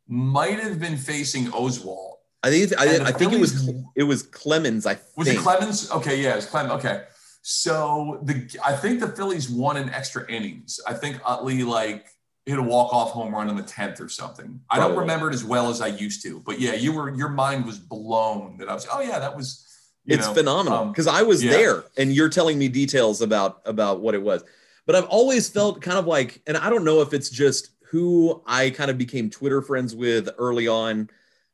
might 0.06 0.60
have 0.60 0.78
been 0.78 0.98
facing 0.98 1.46
Oswalt. 1.46 2.16
I 2.42 2.50
think 2.50 2.78
I, 2.78 3.06
I 3.06 3.12
think 3.12 3.32
it 3.32 3.40
was 3.40 3.70
it 3.96 4.02
was 4.02 4.22
Clemens. 4.22 4.84
I 4.86 4.98
Was 5.16 5.26
think 5.26 5.40
it 5.40 5.42
Clemens? 5.42 5.90
Okay, 5.90 6.20
yeah, 6.22 6.34
it 6.34 6.36
was 6.36 6.46
Clemens. 6.46 6.74
Okay, 6.84 7.04
so 7.40 8.20
the 8.22 8.54
I 8.62 8.74
think 8.74 9.00
the 9.00 9.08
Phillies 9.08 9.48
won 9.48 9.78
in 9.78 9.88
extra 9.88 10.30
innings. 10.30 10.78
I 10.86 10.92
think 10.92 11.20
Utley 11.24 11.62
like 11.62 12.04
hit 12.44 12.58
a 12.58 12.62
walk 12.62 12.92
off 12.92 13.12
home 13.12 13.34
run 13.34 13.48
in 13.48 13.56
the 13.56 13.62
tenth 13.62 13.98
or 13.98 14.10
something. 14.10 14.60
I 14.68 14.76
don't 14.76 14.88
Probably. 14.88 15.00
remember 15.00 15.30
it 15.30 15.34
as 15.34 15.42
well 15.42 15.70
as 15.70 15.80
I 15.80 15.86
used 15.86 16.22
to, 16.24 16.40
but 16.40 16.60
yeah, 16.60 16.74
you 16.74 16.92
were 16.92 17.14
your 17.14 17.30
mind 17.30 17.64
was 17.64 17.78
blown 17.78 18.58
that 18.58 18.68
I 18.68 18.74
was. 18.74 18.86
Like, 18.86 18.96
Oh 18.98 19.00
yeah, 19.00 19.18
that 19.18 19.34
was. 19.34 19.62
It's 20.06 20.26
know, 20.26 20.34
phenomenal 20.34 20.78
um, 20.78 20.88
because 20.92 21.06
I 21.06 21.22
was 21.22 21.42
yeah. 21.42 21.50
there 21.52 21.84
and 21.96 22.12
you're 22.12 22.28
telling 22.28 22.58
me 22.58 22.68
details 22.68 23.22
about 23.22 23.62
about 23.64 24.00
what 24.00 24.14
it 24.14 24.22
was. 24.22 24.44
But 24.86 24.96
I've 24.96 25.06
always 25.06 25.48
felt 25.48 25.80
kind 25.80 25.98
of 25.98 26.06
like, 26.06 26.42
and 26.46 26.56
I 26.58 26.68
don't 26.68 26.84
know 26.84 27.00
if 27.00 27.14
it's 27.14 27.30
just 27.30 27.70
who 27.86 28.42
I 28.46 28.70
kind 28.70 28.90
of 28.90 28.98
became 28.98 29.30
Twitter 29.30 29.62
friends 29.62 29.94
with 29.94 30.28
early 30.36 30.68
on. 30.68 31.08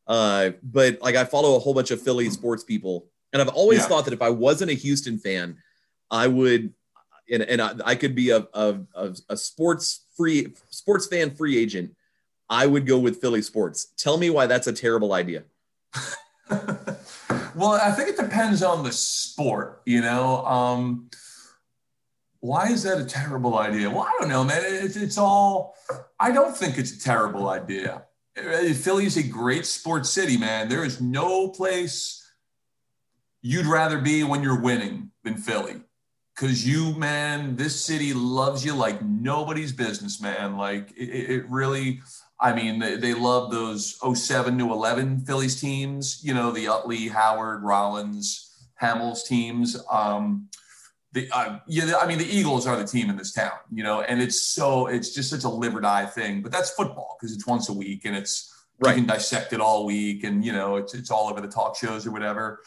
Uh, 0.06 0.50
but 0.64 1.00
like 1.00 1.14
I 1.14 1.24
follow 1.24 1.54
a 1.54 1.60
whole 1.60 1.74
bunch 1.74 1.92
of 1.92 2.02
Philly 2.02 2.28
sports 2.30 2.64
people, 2.64 3.06
and 3.32 3.40
I've 3.40 3.48
always 3.48 3.80
Yeah. 3.80 3.86
thought 3.86 4.04
that 4.06 4.14
if 4.14 4.22
I 4.22 4.30
wasn't 4.30 4.72
a 4.72 4.74
Houston 4.74 5.18
fan, 5.18 5.58
I 6.10 6.26
would, 6.26 6.74
and, 7.30 7.42
and 7.44 7.62
I, 7.62 7.74
I 7.84 7.94
could 7.94 8.16
be 8.16 8.30
a, 8.30 8.48
a, 8.52 8.80
a, 8.96 9.16
a 9.28 9.36
sports 9.36 10.06
free 10.16 10.52
sports 10.70 11.06
fan 11.06 11.30
free 11.30 11.56
agent. 11.56 11.94
I 12.48 12.66
would 12.66 12.84
go 12.84 12.98
with 12.98 13.20
Philly 13.20 13.42
sports. 13.42 13.92
Tell 13.96 14.18
me 14.18 14.28
why 14.30 14.46
that's 14.46 14.66
a 14.66 14.72
terrible 14.72 15.12
idea. 15.12 15.44
well, 17.60 17.72
I 17.72 17.92
think 17.92 18.08
it 18.08 18.16
depends 18.16 18.62
on 18.62 18.82
the 18.82 18.92
sport, 18.92 19.82
you 19.84 20.00
know. 20.00 20.44
Um, 20.46 21.10
why 22.40 22.68
is 22.68 22.84
that 22.84 22.98
a 22.98 23.04
terrible 23.04 23.58
idea? 23.58 23.90
Well, 23.90 24.02
I 24.08 24.16
don't 24.18 24.30
know, 24.30 24.44
man. 24.44 24.62
It's, 24.64 25.18
all, 25.18 25.74
I 26.18 26.32
don't 26.32 26.56
think 26.56 26.78
it's 26.78 26.92
a 26.92 27.00
terrible 27.00 27.50
idea. 27.50 28.04
Uh, 28.38 28.72
Philly's 28.72 29.18
a 29.18 29.22
great 29.22 29.66
sports 29.66 30.08
city, 30.08 30.38
man. 30.38 30.70
There 30.70 30.84
is 30.84 31.02
no 31.02 31.48
place 31.48 32.26
you'd 33.42 33.66
rather 33.66 33.98
be 33.98 34.24
when 34.24 34.42
you're 34.42 34.60
winning 34.60 35.10
than 35.22 35.36
Philly. 35.36 35.82
Cause 36.36 36.64
you, 36.64 36.94
man, 36.94 37.56
this 37.56 37.78
city 37.78 38.14
loves 38.14 38.64
you 38.64 38.72
like 38.72 39.02
nobody's 39.02 39.72
business, 39.72 40.22
man. 40.22 40.56
Like 40.56 40.90
it 40.96 41.10
it 41.10 41.50
really, 41.50 42.00
I 42.40 42.54
mean, 42.54 42.78
they, 42.78 42.96
they 42.96 43.14
love 43.14 43.50
those 43.50 43.98
07 44.14 44.58
to 44.58 44.72
11 44.72 45.20
Phillies 45.20 45.60
teams, 45.60 46.20
you 46.24 46.32
know, 46.32 46.50
the 46.50 46.68
Utley, 46.68 47.08
Howard, 47.08 47.62
Rollins, 47.62 48.68
Hamels 48.80 49.26
teams. 49.26 49.76
Um, 49.90 50.48
the, 51.12 51.28
uh, 51.32 51.58
yeah, 51.66 51.94
I 52.00 52.06
mean, 52.06 52.18
the 52.18 52.24
Eagles 52.24 52.66
are 52.66 52.76
the 52.76 52.84
team 52.86 53.10
in 53.10 53.16
this 53.16 53.32
town, 53.32 53.58
you 53.70 53.82
know, 53.82 54.00
and 54.00 54.22
it's 54.22 54.40
so, 54.40 54.86
it's 54.86 55.14
just 55.14 55.28
such 55.28 55.44
a 55.44 55.48
live 55.48 55.74
or 55.76 55.80
die 55.80 56.06
thing, 56.06 56.40
but 56.40 56.50
that's 56.50 56.70
football 56.70 57.16
because 57.20 57.34
it's 57.34 57.46
once 57.46 57.68
a 57.68 57.72
week 57.72 58.04
and 58.04 58.16
it's, 58.16 58.46
Right. 58.82 58.96
you 58.96 59.02
can 59.02 59.06
dissect 59.06 59.52
it 59.52 59.60
all 59.60 59.84
week 59.84 60.24
and, 60.24 60.42
you 60.42 60.52
know, 60.52 60.76
it's, 60.76 60.94
it's 60.94 61.10
all 61.10 61.28
over 61.28 61.42
the 61.42 61.48
talk 61.48 61.76
shows 61.76 62.06
or 62.06 62.12
whatever. 62.12 62.60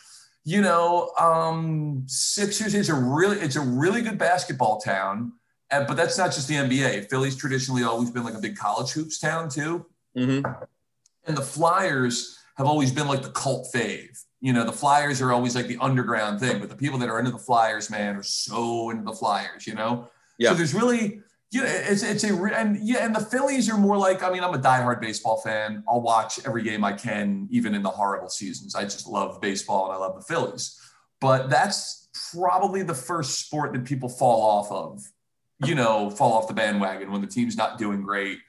You 0.43 0.61
know, 0.61 1.11
um, 1.17 2.03
Sixers 2.05 2.75
is 2.75 2.89
a 2.89 2.93
really, 2.93 3.39
it's 3.39 3.55
a 3.55 3.61
really 3.61 4.03
good 4.03 4.19
basketball 4.19 4.79
town. 4.79 5.33
And, 5.71 5.87
but 5.87 5.95
that's 5.95 6.17
not 6.17 6.31
just 6.31 6.47
the 6.47 6.55
NBA. 6.55 7.09
Philly's 7.09 7.35
traditionally 7.35 7.83
always 7.83 8.11
been 8.11 8.23
like 8.23 8.35
a 8.35 8.41
big 8.41 8.55
college 8.55 8.91
hoops 8.91 9.19
town 9.19 9.49
too. 9.49 9.85
Mm-hmm. 10.17 10.45
And 11.25 11.37
the 11.37 11.41
Flyers 11.41 12.37
have 12.57 12.67
always 12.67 12.91
been 12.91 13.07
like 13.07 13.23
the 13.23 13.31
cult 13.31 13.67
fave. 13.73 14.23
You 14.41 14.53
know, 14.53 14.65
the 14.65 14.73
Flyers 14.73 15.21
are 15.21 15.31
always 15.31 15.55
like 15.55 15.67
the 15.67 15.77
underground 15.79 16.39
thing, 16.39 16.59
but 16.59 16.69
the 16.69 16.75
people 16.75 16.99
that 16.99 17.09
are 17.09 17.17
into 17.17 17.31
the 17.31 17.37
Flyers, 17.39 17.89
man, 17.89 18.15
are 18.17 18.23
so 18.23 18.89
into 18.89 19.03
the 19.03 19.13
Flyers, 19.13 19.65
you 19.65 19.73
know? 19.73 20.09
Yeah. 20.37 20.49
So 20.49 20.55
there's 20.55 20.73
really, 20.73 21.21
Yeah, 21.53 21.65
it's 21.65 22.01
it's 22.01 22.23
a 22.23 22.33
and 22.33 22.77
yeah, 22.81 23.05
and 23.05 23.15
the 23.15 23.19
Phillies 23.19 23.69
are 23.69 23.77
more 23.77 23.95
like 23.95 24.23
I 24.23 24.31
mean 24.31 24.43
I'm 24.43 24.55
a 24.55 24.57
diehard 24.57 24.99
baseball 24.99 25.39
fan. 25.39 25.83
I'll 25.87 26.01
watch 26.01 26.39
every 26.47 26.63
game 26.63 26.83
I 26.83 26.93
can, 26.93 27.47
even 27.51 27.75
in 27.75 27.83
the 27.83 27.91
horrible 27.91 28.29
seasons. 28.29 28.73
I 28.73 28.83
just 28.83 29.07
love 29.07 29.39
baseball 29.39 29.85
and 29.85 29.93
I 29.93 29.97
love 29.97 30.15
the 30.15 30.23
Phillies. 30.23 30.79
But 31.21 31.51
that's 31.51 32.09
probably 32.33 32.81
the 32.81 32.95
first 32.95 33.45
sport 33.45 33.71
that 33.73 33.85
people 33.85 34.09
fall 34.09 34.41
off 34.41 34.71
of. 34.71 35.03
You 35.65 35.75
know, 35.75 36.09
fall 36.09 36.33
off 36.33 36.47
the 36.47 36.53
bandwagon 36.53 37.11
when 37.11 37.21
the 37.21 37.27
team's 37.27 37.55
not 37.55 37.77
doing 37.77 38.01
great. 38.01 38.39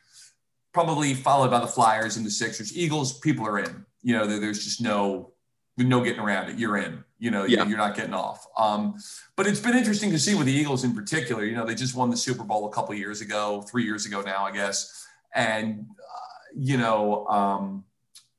Probably 0.73 1.15
followed 1.15 1.51
by 1.51 1.61
the 1.61 1.67
Flyers 1.67 2.17
and 2.17 2.27
the 2.27 2.31
Sixers. 2.31 2.77
Eagles, 2.77 3.19
people 3.21 3.47
are 3.47 3.59
in. 3.59 3.87
You 4.03 4.15
know, 4.15 4.27
there's 4.27 4.65
just 4.65 4.81
no 4.81 5.33
no 5.77 6.05
getting 6.05 6.21
around 6.21 6.51
it. 6.51 6.59
You're 6.59 6.77
in. 6.77 7.03
You 7.19 7.31
know, 7.31 7.45
yeah. 7.45 7.67
you're 7.67 7.79
not 7.79 7.97
getting 7.97 8.15
off. 8.15 8.47
Um, 8.57 8.97
but 9.35 9.47
it's 9.47 9.61
been 9.61 9.77
interesting 9.77 10.11
to 10.11 10.19
see 10.19 10.35
with 10.35 10.47
the 10.47 10.53
Eagles 10.53 10.85
in 10.85 10.95
particular. 10.95 11.45
You 11.45 11.57
know, 11.57 11.65
they 11.65 11.75
just 11.75 11.95
won 11.95 12.11
the 12.11 12.17
Super 12.17 12.45
Bowl 12.45 12.67
a 12.67 12.71
couple 12.71 12.95
years 12.95 13.21
ago, 13.21 13.63
three 13.63 13.85
years 13.85 14.07
ago 14.07 14.21
now, 14.21 14.45
I 14.45 14.53
guess. 14.53 15.07
And 15.35 15.87
uh, 15.91 16.35
you 16.55 16.77
know, 16.77 17.27
um, 17.27 17.85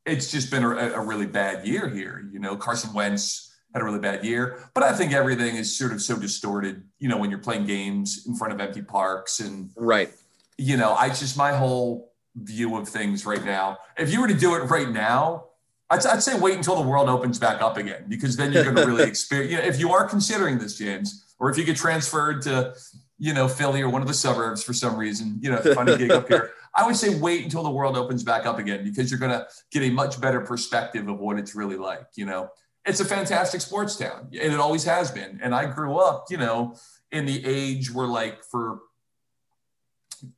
it's 0.05 0.31
just 0.31 0.51
been 0.51 0.63
a, 0.63 0.75
a, 0.75 1.01
really 1.01 1.25
bad 1.25 1.65
year 1.67 1.89
here. 1.89 2.29
You 2.31 2.39
know, 2.39 2.55
Carson 2.55 2.93
Wentz 2.93 3.54
had 3.75 3.81
a 3.81 3.85
really 3.85 3.99
bad 3.99 4.23
year, 4.23 4.69
but 4.73 4.83
I 4.83 4.93
think 4.93 5.11
everything 5.11 5.57
is 5.57 5.77
sort 5.77 5.91
of 5.91 6.01
so 6.01 6.17
distorted. 6.17 6.83
You 6.97 7.09
know, 7.09 7.17
when 7.17 7.29
you're 7.29 7.39
playing 7.39 7.65
games 7.65 8.25
in 8.25 8.33
front 8.33 8.53
of 8.53 8.61
empty 8.61 8.81
parks 8.81 9.41
and 9.41 9.69
right. 9.75 10.09
You 10.57 10.77
know, 10.77 10.93
I 10.93 11.09
just 11.09 11.35
my 11.35 11.51
whole 11.51 12.13
view 12.35 12.77
of 12.77 12.87
things 12.87 13.25
right 13.25 13.43
now. 13.43 13.77
If 13.97 14.13
you 14.13 14.21
were 14.21 14.29
to 14.29 14.33
do 14.33 14.55
it 14.55 14.59
right 14.69 14.89
now, 14.89 15.47
I'd, 15.89 16.05
I'd, 16.05 16.23
say 16.23 16.39
wait 16.39 16.55
until 16.55 16.75
the 16.75 16.87
world 16.87 17.09
opens 17.09 17.37
back 17.37 17.61
up 17.61 17.75
again 17.75 18.05
because 18.07 18.37
then 18.37 18.53
you're 18.53 18.63
going 18.63 18.77
to 18.77 18.85
really 18.85 19.03
experience. 19.07 19.51
You 19.51 19.57
know, 19.57 19.63
if 19.65 19.77
you 19.77 19.91
are 19.91 20.07
considering 20.07 20.57
this, 20.57 20.77
James, 20.77 21.35
or 21.37 21.49
if 21.49 21.57
you 21.57 21.65
get 21.65 21.75
transferred 21.75 22.41
to, 22.43 22.73
you 23.17 23.33
know, 23.33 23.49
Philly 23.49 23.81
or 23.81 23.89
one 23.89 24.01
of 24.01 24.07
the 24.07 24.13
suburbs 24.13 24.63
for 24.63 24.71
some 24.71 24.95
reason, 24.95 25.37
you 25.41 25.51
know, 25.51 25.57
funny 25.57 25.97
gig 25.97 26.11
up 26.11 26.29
here. 26.29 26.53
I 26.77 26.85
would 26.85 26.95
say 26.95 27.17
wait 27.19 27.43
until 27.43 27.63
the 27.63 27.69
world 27.69 27.97
opens 27.97 28.23
back 28.23 28.45
up 28.45 28.59
again 28.59 28.83
because 28.83 29.11
you're 29.11 29.19
going 29.19 29.31
to 29.31 29.47
get 29.71 29.83
a 29.83 29.89
much 29.89 30.19
better 30.19 30.41
perspective 30.41 31.07
of 31.07 31.19
what 31.19 31.37
it's 31.37 31.55
really 31.55 31.77
like. 31.77 32.07
You 32.15 32.25
know, 32.25 32.49
it's 32.85 32.99
a 32.99 33.05
fantastic 33.05 33.61
sports 33.61 33.95
town, 33.95 34.29
and 34.31 34.53
it 34.53 34.59
always 34.59 34.83
has 34.83 35.11
been. 35.11 35.39
And 35.41 35.55
I 35.55 35.65
grew 35.65 35.97
up, 35.97 36.25
you 36.29 36.37
know, 36.37 36.75
in 37.11 37.25
the 37.25 37.45
age 37.45 37.91
where 37.91 38.07
like 38.07 38.43
for, 38.43 38.79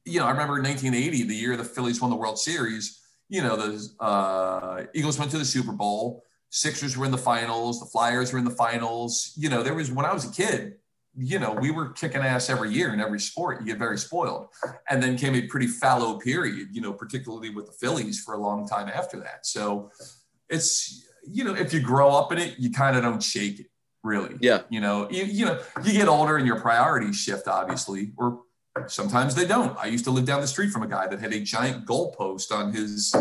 you 0.05 0.19
know, 0.19 0.25
I 0.25 0.31
remember 0.31 0.53
1980, 0.53 1.23
the 1.23 1.35
year 1.35 1.57
the 1.57 1.63
Phillies 1.63 2.01
won 2.01 2.09
the 2.09 2.15
World 2.15 2.39
Series 2.39 3.01
you 3.29 3.41
know, 3.41 3.55
the 3.55 4.03
uh, 4.03 4.83
Eagles 4.93 5.19
went 5.19 5.31
to 5.31 5.37
the 5.37 5.45
Super 5.45 5.71
Bowl. 5.71 6.23
Sixers 6.49 6.97
were 6.97 7.05
in 7.05 7.11
the 7.11 7.17
finals. 7.17 7.79
The 7.79 7.85
Flyers 7.85 8.31
were 8.31 8.39
in 8.39 8.45
the 8.45 8.51
finals. 8.51 9.33
You 9.35 9.49
know, 9.49 9.63
there 9.63 9.73
was 9.73 9.91
when 9.91 10.05
I 10.05 10.13
was 10.13 10.25
a 10.25 10.31
kid, 10.31 10.75
you 11.15 11.39
know, 11.39 11.51
we 11.51 11.71
were 11.71 11.89
kicking 11.89 12.21
ass 12.21 12.49
every 12.49 12.71
year 12.71 12.93
in 12.93 13.01
every 13.01 13.19
sport. 13.19 13.59
You 13.59 13.65
get 13.65 13.79
very 13.79 13.97
spoiled. 13.97 14.47
And 14.89 15.01
then 15.03 15.17
came 15.17 15.35
a 15.35 15.41
pretty 15.47 15.67
fallow 15.67 16.19
period, 16.19 16.69
you 16.71 16.81
know, 16.81 16.93
particularly 16.93 17.49
with 17.49 17.65
the 17.65 17.73
Phillies 17.73 18.21
for 18.23 18.35
a 18.35 18.37
long 18.37 18.67
time 18.67 18.87
after 18.87 19.19
that. 19.19 19.45
So 19.45 19.91
it's, 20.49 21.06
you 21.29 21.43
know, 21.43 21.53
if 21.53 21.73
you 21.73 21.79
grow 21.79 22.09
up 22.09 22.31
in 22.31 22.37
it, 22.37 22.55
you 22.57 22.71
kind 22.71 22.95
of 22.95 23.03
don't 23.03 23.21
shake 23.21 23.59
it 23.59 23.67
really. 24.03 24.35
Yeah. 24.39 24.61
You 24.69 24.81
know, 24.81 25.09
you, 25.09 25.23
you 25.23 25.45
know, 25.45 25.59
you 25.83 25.93
get 25.93 26.07
older 26.07 26.37
and 26.37 26.47
your 26.47 26.59
priorities 26.59 27.17
shift, 27.17 27.47
obviously, 27.47 28.11
or 28.17 28.41
Sometimes 28.87 29.35
they 29.35 29.47
don't. 29.47 29.77
I 29.77 29.87
used 29.87 30.05
to 30.05 30.11
live 30.11 30.25
down 30.25 30.41
the 30.41 30.47
street 30.47 30.71
from 30.71 30.83
a 30.83 30.87
guy 30.87 31.07
that 31.07 31.19
had 31.19 31.33
a 31.33 31.39
giant 31.39 31.85
goalpost 31.85 32.51
on 32.51 32.73
his 32.73 33.13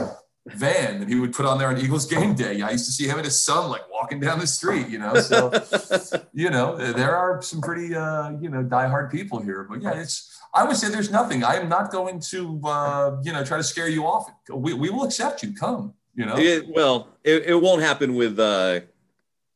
van 0.46 1.00
that 1.00 1.08
he 1.08 1.16
would 1.16 1.32
put 1.32 1.44
on 1.44 1.58
there 1.58 1.68
on 1.68 1.78
Eagles 1.78 2.06
game 2.06 2.34
day. 2.34 2.60
I 2.60 2.70
used 2.70 2.86
to 2.86 2.92
see 2.92 3.08
him 3.08 3.16
and 3.16 3.24
his 3.24 3.40
son 3.40 3.70
like 3.70 3.90
walking 3.90 4.20
down 4.20 4.38
the 4.38 4.46
street, 4.46 4.88
you 4.88 4.98
know. 4.98 5.14
So, 5.14 5.50
you 6.32 6.50
know, 6.50 6.76
there 6.76 7.16
are 7.16 7.42
some 7.42 7.60
pretty, 7.60 7.94
uh, 7.94 8.32
you 8.40 8.50
know, 8.50 8.62
diehard 8.62 9.10
people 9.10 9.40
here. 9.40 9.66
But 9.68 9.82
yeah, 9.82 10.00
it's. 10.00 10.32
I 10.54 10.64
would 10.64 10.76
say 10.76 10.88
there's 10.88 11.10
nothing. 11.10 11.44
I 11.44 11.56
am 11.56 11.68
not 11.68 11.90
going 11.90 12.20
to, 12.30 12.60
uh, 12.64 13.16
you 13.22 13.32
know, 13.32 13.44
try 13.44 13.58
to 13.58 13.64
scare 13.64 13.88
you 13.88 14.06
off. 14.06 14.30
We, 14.50 14.72
we 14.72 14.88
will 14.88 15.04
accept 15.04 15.42
you. 15.42 15.52
Come, 15.52 15.92
you 16.16 16.26
know. 16.26 16.36
It, 16.36 16.68
well, 16.68 17.08
it, 17.22 17.44
it 17.44 17.54
won't 17.54 17.82
happen 17.82 18.14
with. 18.14 18.38
Uh, 18.38 18.80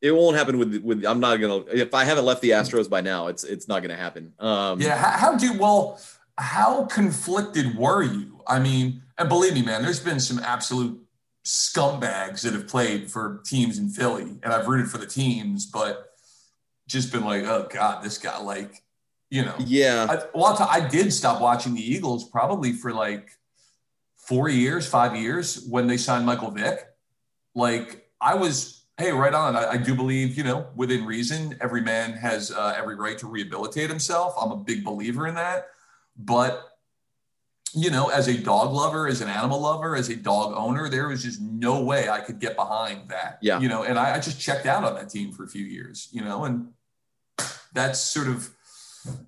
it 0.00 0.12
won't 0.12 0.36
happen 0.36 0.58
with 0.58 0.76
with. 0.82 1.04
I'm 1.04 1.20
not 1.20 1.36
gonna. 1.36 1.64
If 1.72 1.94
I 1.94 2.04
haven't 2.04 2.24
left 2.24 2.42
the 2.42 2.50
Astros 2.50 2.88
by 2.88 3.00
now, 3.00 3.26
it's 3.26 3.44
it's 3.44 3.66
not 3.66 3.82
gonna 3.82 3.96
happen. 3.96 4.32
Um, 4.38 4.80
yeah. 4.80 4.96
How, 4.96 5.32
how 5.32 5.36
do 5.36 5.58
well? 5.58 6.00
How 6.38 6.84
conflicted 6.84 7.76
were 7.76 8.02
you? 8.02 8.40
I 8.46 8.60
mean, 8.60 9.02
and 9.18 9.28
believe 9.28 9.54
me, 9.54 9.62
man, 9.62 9.82
there's 9.82 10.00
been 10.00 10.20
some 10.20 10.38
absolute 10.38 10.98
scumbags 11.44 12.42
that 12.42 12.52
have 12.52 12.68
played 12.68 13.10
for 13.10 13.42
teams 13.44 13.78
in 13.78 13.88
Philly, 13.88 14.38
and 14.42 14.52
I've 14.52 14.66
rooted 14.66 14.90
for 14.90 14.98
the 14.98 15.06
teams, 15.06 15.66
but 15.66 16.10
just 16.86 17.12
been 17.12 17.24
like, 17.24 17.44
oh 17.44 17.68
god, 17.70 18.02
this 18.02 18.18
guy, 18.18 18.38
like, 18.38 18.82
you 19.30 19.44
know, 19.44 19.54
yeah. 19.58 20.06
I, 20.08 20.22
well, 20.34 20.56
I 20.68 20.86
did 20.86 21.12
stop 21.12 21.40
watching 21.40 21.74
the 21.74 21.80
Eagles 21.80 22.28
probably 22.28 22.72
for 22.72 22.92
like 22.92 23.30
four 24.30 24.48
years, 24.48 24.86
five 24.86 25.16
years 25.16 25.66
when 25.68 25.88
they 25.88 25.96
signed 25.96 26.24
Michael 26.24 26.52
Vick. 26.52 26.86
Like, 27.56 28.06
I 28.20 28.36
was 28.36 28.84
hey, 28.96 29.10
right 29.10 29.34
on. 29.34 29.56
I, 29.56 29.70
I, 29.70 29.76
do 29.76 29.94
believe, 29.94 30.36
you 30.36 30.44
know, 30.44 30.68
within 30.76 31.04
reason, 31.04 31.56
every 31.60 31.80
man 31.80 32.12
has 32.12 32.52
uh, 32.52 32.74
every 32.76 32.94
right 32.94 33.18
to 33.18 33.26
rehabilitate 33.26 33.88
himself. 33.88 34.34
I'm 34.40 34.52
a 34.52 34.56
big 34.56 34.84
believer 34.84 35.26
in 35.26 35.34
that. 35.34 35.68
But, 36.16 36.62
you 37.74 37.90
know, 37.90 38.08
as 38.10 38.28
a 38.28 38.36
dog 38.36 38.72
lover, 38.72 39.08
as 39.08 39.20
an 39.20 39.28
animal 39.28 39.60
lover, 39.60 39.96
as 39.96 40.10
a 40.10 40.16
dog 40.16 40.54
owner, 40.54 40.88
there 40.88 41.08
was 41.08 41.24
just 41.24 41.40
no 41.40 41.82
way 41.82 42.08
I 42.08 42.20
could 42.20 42.38
get 42.38 42.54
behind 42.56 43.08
that. 43.08 43.38
Yeah. 43.42 43.58
You 43.58 43.68
know, 43.68 43.82
and 43.82 43.98
I, 43.98 44.14
I 44.16 44.20
just 44.20 44.40
checked 44.40 44.66
out 44.66 44.84
on 44.84 44.94
that 44.94 45.08
team 45.08 45.32
for 45.32 45.42
a 45.44 45.48
few 45.48 45.64
years, 45.64 46.08
you 46.12 46.22
know, 46.22 46.44
and 46.44 46.68
that's 47.72 48.00
sort 48.00 48.28
of, 48.28 48.50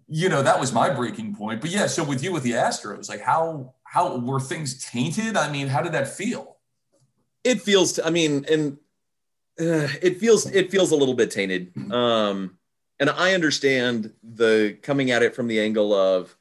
you 0.06 0.28
know, 0.28 0.42
that 0.42 0.60
was 0.60 0.72
my 0.72 0.90
breaking 0.90 1.34
point. 1.34 1.60
But 1.60 1.70
yeah, 1.70 1.86
so 1.86 2.04
with 2.04 2.22
you 2.22 2.30
with 2.30 2.42
the 2.42 2.52
Astros, 2.52 3.08
like 3.08 3.22
how 3.22 3.74
how 3.92 4.16
were 4.16 4.40
things 4.40 4.82
tainted? 4.82 5.36
I 5.36 5.52
mean, 5.52 5.68
how 5.68 5.82
did 5.82 5.92
that 5.92 6.08
feel? 6.08 6.56
It 7.44 7.60
feels. 7.60 8.00
I 8.00 8.08
mean, 8.08 8.46
and 8.50 8.78
uh, 9.60 9.92
it 10.00 10.18
feels 10.18 10.50
it 10.50 10.70
feels 10.70 10.92
a 10.92 10.96
little 10.96 11.12
bit 11.12 11.30
tainted. 11.30 11.76
Um, 11.92 12.56
and 12.98 13.10
I 13.10 13.34
understand 13.34 14.14
the 14.22 14.78
coming 14.80 15.10
at 15.10 15.22
it 15.22 15.34
from 15.34 15.46
the 15.46 15.60
angle 15.60 15.92
of, 15.92 16.34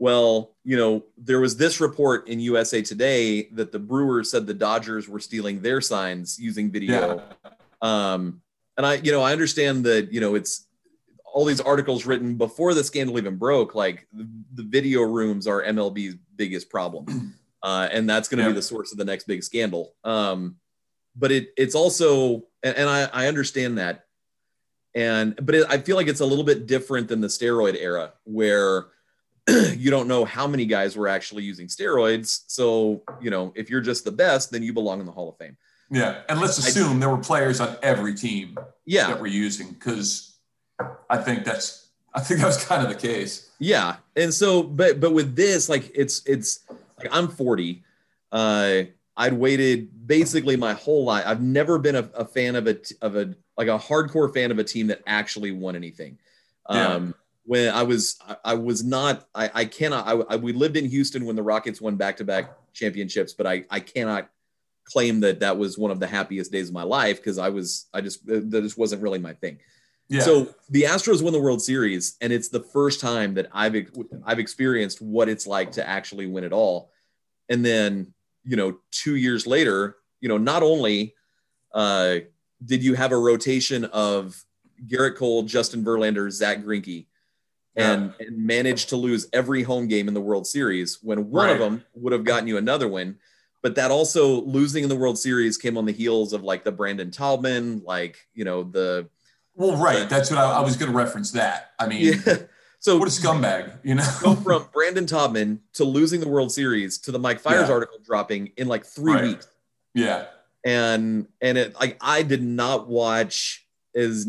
well, 0.00 0.56
you 0.64 0.76
know, 0.76 1.04
there 1.16 1.38
was 1.38 1.56
this 1.56 1.80
report 1.80 2.26
in 2.26 2.40
USA 2.40 2.82
Today 2.82 3.44
that 3.52 3.70
the 3.70 3.78
Brewers 3.78 4.28
said 4.28 4.48
the 4.48 4.54
Dodgers 4.54 5.08
were 5.08 5.20
stealing 5.20 5.60
their 5.60 5.80
signs 5.80 6.40
using 6.40 6.72
video. 6.72 7.22
Yeah. 7.44 7.50
Um, 7.82 8.42
and 8.76 8.84
I, 8.84 8.94
you 8.94 9.12
know, 9.12 9.22
I 9.22 9.30
understand 9.30 9.84
that, 9.84 10.12
you 10.12 10.20
know, 10.20 10.34
it's 10.34 10.66
all 11.32 11.44
these 11.44 11.60
articles 11.60 12.06
written 12.06 12.36
before 12.36 12.74
the 12.74 12.84
scandal 12.84 13.18
even 13.18 13.36
broke. 13.36 13.74
Like 13.74 14.06
the, 14.12 14.28
the 14.54 14.62
video 14.62 15.02
rooms 15.02 15.46
are 15.46 15.62
MLB's 15.62 16.16
biggest 16.36 16.70
problem, 16.70 17.34
uh, 17.62 17.88
and 17.92 18.08
that's 18.08 18.28
going 18.28 18.38
to 18.38 18.44
yeah. 18.44 18.50
be 18.50 18.54
the 18.54 18.62
source 18.62 18.92
of 18.92 18.98
the 18.98 19.04
next 19.04 19.26
big 19.26 19.42
scandal. 19.42 19.94
Um, 20.04 20.56
but 21.16 21.32
it 21.32 21.52
it's 21.56 21.74
also 21.74 22.44
and, 22.62 22.76
and 22.76 22.88
I, 22.88 23.08
I 23.12 23.26
understand 23.28 23.78
that 23.78 24.04
and 24.94 25.36
but 25.44 25.54
it, 25.54 25.66
i 25.68 25.78
feel 25.78 25.96
like 25.96 26.08
it's 26.08 26.20
a 26.20 26.26
little 26.26 26.44
bit 26.44 26.66
different 26.66 27.08
than 27.08 27.20
the 27.20 27.28
steroid 27.28 27.76
era 27.76 28.12
where 28.24 28.86
you 29.76 29.90
don't 29.90 30.08
know 30.08 30.24
how 30.24 30.46
many 30.46 30.66
guys 30.66 30.96
were 30.96 31.08
actually 31.08 31.42
using 31.42 31.66
steroids 31.66 32.42
so 32.46 33.02
you 33.20 33.30
know 33.30 33.52
if 33.54 33.70
you're 33.70 33.80
just 33.80 34.04
the 34.04 34.12
best 34.12 34.50
then 34.50 34.62
you 34.62 34.72
belong 34.72 35.00
in 35.00 35.06
the 35.06 35.12
hall 35.12 35.28
of 35.28 35.36
fame 35.36 35.56
yeah 35.90 36.22
and 36.28 36.40
let's 36.40 36.58
assume 36.58 36.96
I, 36.96 37.00
there 37.00 37.10
were 37.10 37.18
players 37.18 37.60
on 37.60 37.76
every 37.82 38.14
team 38.14 38.56
yeah. 38.84 39.08
that 39.08 39.20
were 39.20 39.26
using 39.26 39.70
because 39.70 40.29
i 41.08 41.16
think 41.16 41.44
that's 41.44 41.88
i 42.14 42.20
think 42.20 42.40
that 42.40 42.46
was 42.46 42.64
kind 42.64 42.82
of 42.82 42.88
the 42.88 43.08
case 43.08 43.50
yeah 43.58 43.96
and 44.16 44.32
so 44.32 44.62
but 44.62 45.00
but 45.00 45.12
with 45.12 45.36
this 45.36 45.68
like 45.68 45.90
it's 45.94 46.22
it's 46.26 46.60
like 46.98 47.08
i'm 47.12 47.28
40 47.28 47.82
uh 48.32 48.82
I'd 49.20 49.34
waited 49.34 50.06
basically 50.06 50.56
my 50.56 50.72
whole 50.72 51.04
life. 51.04 51.24
I've 51.26 51.42
never 51.42 51.78
been 51.78 51.94
a, 51.94 52.08
a, 52.14 52.24
fan 52.24 52.56
of 52.56 52.66
a 52.66 52.78
of 53.02 53.16
a 53.16 53.34
like 53.58 53.68
a 53.68 53.78
hardcore 53.78 54.32
fan 54.32 54.50
of 54.50 54.58
a 54.58 54.64
team 54.64 54.86
that 54.86 55.02
actually 55.06 55.50
won 55.50 55.76
anything. 55.76 56.18
Yeah. 56.70 56.86
Um, 56.86 57.14
when 57.44 57.68
I 57.74 57.82
was 57.82 58.18
I, 58.26 58.36
I 58.44 58.54
was 58.54 58.82
not 58.82 59.28
I, 59.34 59.50
I 59.52 59.64
cannot 59.66 60.06
I, 60.06 60.34
I, 60.34 60.36
we 60.36 60.54
lived 60.54 60.78
in 60.78 60.86
Houston 60.86 61.26
when 61.26 61.36
the 61.36 61.42
Rockets 61.42 61.82
won 61.82 61.96
back 61.96 62.16
to 62.16 62.24
back 62.24 62.50
championships, 62.72 63.34
but 63.34 63.46
I 63.46 63.64
I 63.68 63.80
cannot 63.80 64.30
claim 64.84 65.20
that 65.20 65.40
that 65.40 65.58
was 65.58 65.76
one 65.76 65.90
of 65.90 66.00
the 66.00 66.06
happiest 66.06 66.50
days 66.50 66.68
of 66.68 66.74
my 66.74 66.82
life 66.82 67.18
because 67.18 67.36
I 67.36 67.50
was 67.50 67.88
I 67.92 68.00
just 68.00 68.24
that 68.26 68.62
just 68.62 68.78
wasn't 68.78 69.02
really 69.02 69.18
my 69.18 69.34
thing. 69.34 69.58
Yeah. 70.10 70.20
So 70.20 70.54
the 70.68 70.82
Astros 70.82 71.22
won 71.22 71.32
the 71.32 71.40
World 71.40 71.62
Series, 71.62 72.16
and 72.20 72.32
it's 72.32 72.48
the 72.48 72.60
first 72.60 73.00
time 73.00 73.34
that 73.34 73.48
I've 73.52 73.76
I've 74.24 74.40
experienced 74.40 75.00
what 75.00 75.28
it's 75.28 75.46
like 75.46 75.72
to 75.72 75.88
actually 75.88 76.26
win 76.26 76.44
it 76.44 76.52
all. 76.52 76.90
And 77.48 77.64
then 77.64 78.12
you 78.44 78.56
know, 78.56 78.78
two 78.90 79.16
years 79.16 79.46
later, 79.46 79.96
you 80.20 80.28
know, 80.28 80.36
not 80.38 80.62
only 80.62 81.14
uh, 81.72 82.16
did 82.64 82.82
you 82.82 82.94
have 82.94 83.12
a 83.12 83.16
rotation 83.16 83.84
of 83.86 84.42
Gerrit 84.86 85.16
Cole, 85.16 85.44
Justin 85.44 85.84
Verlander, 85.84 86.30
Zack 86.30 86.58
Greinke, 86.64 87.06
and, 87.76 88.12
yeah. 88.18 88.26
and 88.26 88.44
managed 88.44 88.88
to 88.88 88.96
lose 88.96 89.28
every 89.32 89.62
home 89.62 89.88
game 89.88 90.08
in 90.08 90.14
the 90.14 90.20
World 90.20 90.46
Series 90.46 90.98
when 91.02 91.30
one 91.30 91.46
right. 91.46 91.52
of 91.52 91.58
them 91.58 91.84
would 91.94 92.12
have 92.12 92.24
gotten 92.24 92.48
you 92.48 92.56
another 92.56 92.88
win. 92.88 93.16
But 93.62 93.74
that 93.74 93.90
also 93.90 94.40
losing 94.42 94.82
in 94.82 94.88
the 94.88 94.96
World 94.96 95.18
Series 95.18 95.58
came 95.58 95.76
on 95.76 95.84
the 95.84 95.92
heels 95.92 96.32
of 96.32 96.42
like 96.42 96.64
the 96.64 96.72
Brandon 96.72 97.10
Taubman, 97.10 97.84
like, 97.84 98.18
you 98.34 98.44
know, 98.44 98.62
the. 98.62 99.08
Well, 99.60 99.76
right. 99.76 100.08
That's 100.08 100.30
what 100.30 100.38
I, 100.38 100.52
I 100.52 100.60
was 100.60 100.76
going 100.78 100.90
to 100.90 100.96
reference 100.96 101.32
that. 101.32 101.72
I 101.78 101.86
mean, 101.86 102.14
yeah. 102.26 102.34
So 102.82 102.96
what 102.96 103.08
a 103.08 103.10
scumbag, 103.10 103.70
you 103.84 103.94
know. 103.94 104.08
go 104.22 104.34
from 104.34 104.66
Brandon 104.72 105.04
Taubman 105.04 105.58
to 105.74 105.84
losing 105.84 106.20
the 106.20 106.28
World 106.28 106.50
Series 106.50 106.96
to 107.00 107.12
the 107.12 107.18
Mike 107.18 107.38
Fiers 107.38 107.68
Yeah. 107.68 107.74
article 107.74 107.98
dropping 108.02 108.52
in 108.56 108.68
like 108.68 108.86
three 108.86 109.12
Right. 109.12 109.24
weeks. 109.24 109.46
yeah. 109.92 110.24
and 110.64 111.26
and 111.42 111.58
it 111.58 111.74
like 111.78 111.98
I 112.00 112.22
did 112.22 112.42
not 112.42 112.88
watch 112.88 113.66
as 113.94 114.26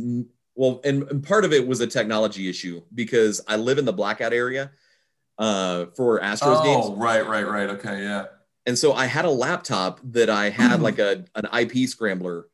well, 0.55 0.81
and, 0.83 1.03
and 1.03 1.23
part 1.23 1.45
of 1.45 1.53
it 1.53 1.65
was 1.65 1.79
a 1.79 1.87
technology 1.87 2.49
issue 2.49 2.81
because 2.93 3.39
I 3.47 3.55
live 3.55 3.77
in 3.77 3.85
the 3.85 3.93
blackout 3.93 4.33
area 4.33 4.71
uh, 5.37 5.85
for 5.95 6.19
Astros 6.19 6.59
Oh, 6.59 6.63
games, 6.65 6.85
Oh, 6.89 6.95
right, 6.97 7.25
right, 7.25 7.47
right. 7.47 7.69
Okay, 7.69 8.03
yeah. 8.03 8.25
and 8.65 8.77
so 8.77 8.91
I 8.91 9.05
had 9.05 9.23
a 9.23 9.29
laptop 9.31 10.01
that 10.11 10.29
I 10.29 10.49
had 10.49 10.81
like 10.81 10.99
a 10.99 11.23
an 11.35 11.47
IP 11.57 11.87
scrambler 11.87 12.47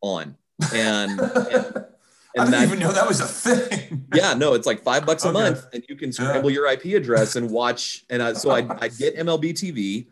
on, 0.00 0.36
and 0.74 1.20
and, 1.20 1.84
I 2.36 2.42
and 2.42 2.50
didn't 2.52 2.60
that 2.68 2.74
even 2.74 2.78
know 2.80 2.92
that 2.92 3.06
was 3.06 3.20
a 3.20 3.26
thing. 3.26 4.06
yeah 4.14 4.34
no 4.34 4.54
it's 4.54 4.66
like 4.66 4.82
five 4.82 5.06
bucks 5.06 5.24
a 5.24 5.28
Okay. 5.28 5.38
month 5.40 5.66
and 5.72 5.84
you 5.88 5.96
can 5.96 6.12
scramble 6.12 6.50
your 6.50 6.66
ip 6.70 6.84
address 6.84 7.36
and 7.36 7.50
watch 7.50 8.04
and 8.10 8.22
I, 8.22 8.32
so 8.32 8.50
I, 8.50 8.66
I 8.80 8.88
get 8.88 9.16
mlb 9.18 9.44
tv 9.52 10.06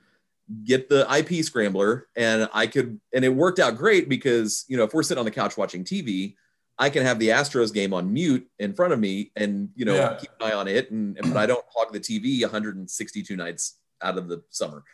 get 0.65 0.89
the 0.89 1.07
ip 1.19 1.45
scrambler 1.45 2.09
and 2.17 2.49
i 2.53 2.67
could 2.67 3.01
and 3.15 3.25
it 3.25 3.29
worked 3.31 3.59
out 3.59 3.77
great 3.77 4.09
because 4.09 4.65
you 4.69 4.77
know 4.77 4.85
if 4.85 4.93
we're 4.95 5.03
sitting 5.03 5.19
on 5.19 5.25
the 5.25 5.31
couch 5.31 5.57
watching 5.57 5.83
tv 5.85 6.35
i 6.79 6.91
can 6.91 7.03
have 7.05 7.19
the 7.19 7.29
astros 7.29 7.73
game 7.73 7.93
on 7.93 8.13
mute 8.13 8.47
in 8.59 8.73
front 8.73 8.93
of 8.93 8.99
me 9.01 9.33
and 9.37 9.71
you 9.75 9.85
know 9.85 9.95
Yeah. 9.97 10.17
keep 10.21 10.31
an 10.41 10.47
eye 10.51 10.55
on 10.55 10.69
it 10.69 10.91
and 10.91 11.17
but 11.23 11.37
i 11.37 11.47
don't 11.47 11.65
hog 11.75 11.93
the 11.93 12.01
tv 12.01 12.41
162 12.43 13.35
nights 13.37 13.79
out 14.01 14.17
of 14.19 14.29
the 14.29 14.43
summer 14.51 14.85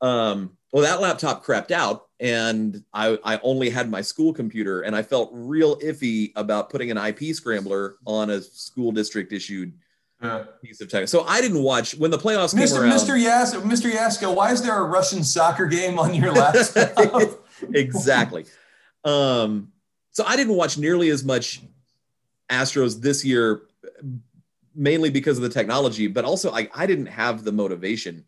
um, 0.00 0.56
well, 0.72 0.82
that 0.82 1.00
laptop 1.00 1.44
crapped 1.44 1.70
out, 1.70 2.06
and 2.22 2.84
I, 2.94 3.18
I 3.24 3.40
only 3.42 3.68
had 3.68 3.90
my 3.90 4.00
school 4.00 4.32
computer, 4.32 4.82
and 4.82 4.94
I 4.94 5.02
felt 5.02 5.30
real 5.32 5.76
iffy 5.80 6.30
about 6.36 6.70
putting 6.70 6.90
an 6.92 6.96
IP 6.96 7.34
scrambler 7.34 7.96
on 8.06 8.30
a 8.30 8.40
school 8.40 8.92
district 8.92 9.32
issued 9.32 9.72
Yeah. 10.22 10.44
piece 10.62 10.80
of 10.80 10.88
tech. 10.88 11.08
So 11.08 11.22
I 11.24 11.40
didn't 11.40 11.64
watch 11.64 11.96
when 11.96 12.12
the 12.12 12.18
playoffs 12.18 12.54
came 12.54 12.62
Mr. 12.62 12.80
around. 12.82 12.92
Mr. 12.92 13.20
Yas, 13.20 13.54
Mr. 13.56 13.90
Yasko, 13.90 14.32
why 14.36 14.52
is 14.52 14.62
there 14.62 14.78
a 14.78 14.84
Russian 14.84 15.24
soccer 15.24 15.66
game 15.66 15.98
on 15.98 16.14
your 16.14 16.30
laptop? 16.32 17.40
exactly. 17.74 18.44
Um, 19.04 19.72
so 20.12 20.22
I 20.24 20.36
didn't 20.36 20.54
watch 20.54 20.78
nearly 20.78 21.08
as 21.08 21.24
much 21.24 21.60
Astros 22.48 23.00
this 23.00 23.24
year, 23.24 23.62
mainly 24.76 25.10
because 25.10 25.38
of 25.38 25.42
the 25.42 25.48
technology, 25.48 26.06
but 26.06 26.24
also 26.24 26.52
I, 26.52 26.68
I 26.72 26.86
didn't 26.86 27.06
have 27.06 27.42
the 27.42 27.50
motivation. 27.50 28.24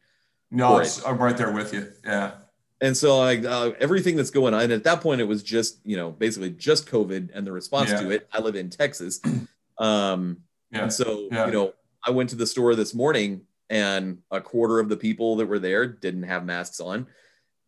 no, 0.51 0.78
it's- 0.78 1.01
I'm 1.07 1.16
right 1.18 1.36
there 1.36 1.53
with 1.53 1.72
you. 1.72 1.92
Yeah. 2.05 2.32
And 2.85 2.95
so 2.95 3.18
like 3.18 3.47
uh, 3.47 3.70
everything 3.80 4.14
that's 4.14 4.28
going 4.30 4.53
on 4.53 4.70
at 4.70 4.85
that 4.85 5.01
point, 5.01 5.22
it 5.22 5.24
was 5.24 5.43
just, 5.43 5.78
you 5.87 5.97
know, 5.97 6.11
basically 6.11 6.51
just 6.51 6.87
COVID 6.87 7.30
and 7.32 7.47
the 7.47 7.51
response 7.51 7.91
Yeah. 7.91 8.01
to 8.01 8.11
it. 8.11 8.28
I 8.30 8.41
live 8.41 8.57
in 8.57 8.68
Texas. 8.70 9.20
Um, 9.76 10.43
Yeah. 10.70 10.85
And 10.85 10.93
so, 10.93 11.26
Yeah. 11.32 11.47
you 11.47 11.53
know, 11.53 11.72
I 12.07 12.12
went 12.12 12.30
to 12.30 12.37
the 12.37 12.47
store 12.47 12.76
this 12.76 12.95
morning 12.95 13.41
and 13.68 14.18
a 14.30 14.41
quarter 14.41 14.78
of 14.78 14.89
the 14.89 14.97
people 14.97 15.35
that 15.37 15.47
were 15.47 15.59
there 15.59 15.85
didn't 15.87 16.22
have 16.24 16.45
masks 16.45 16.78
on. 16.78 17.09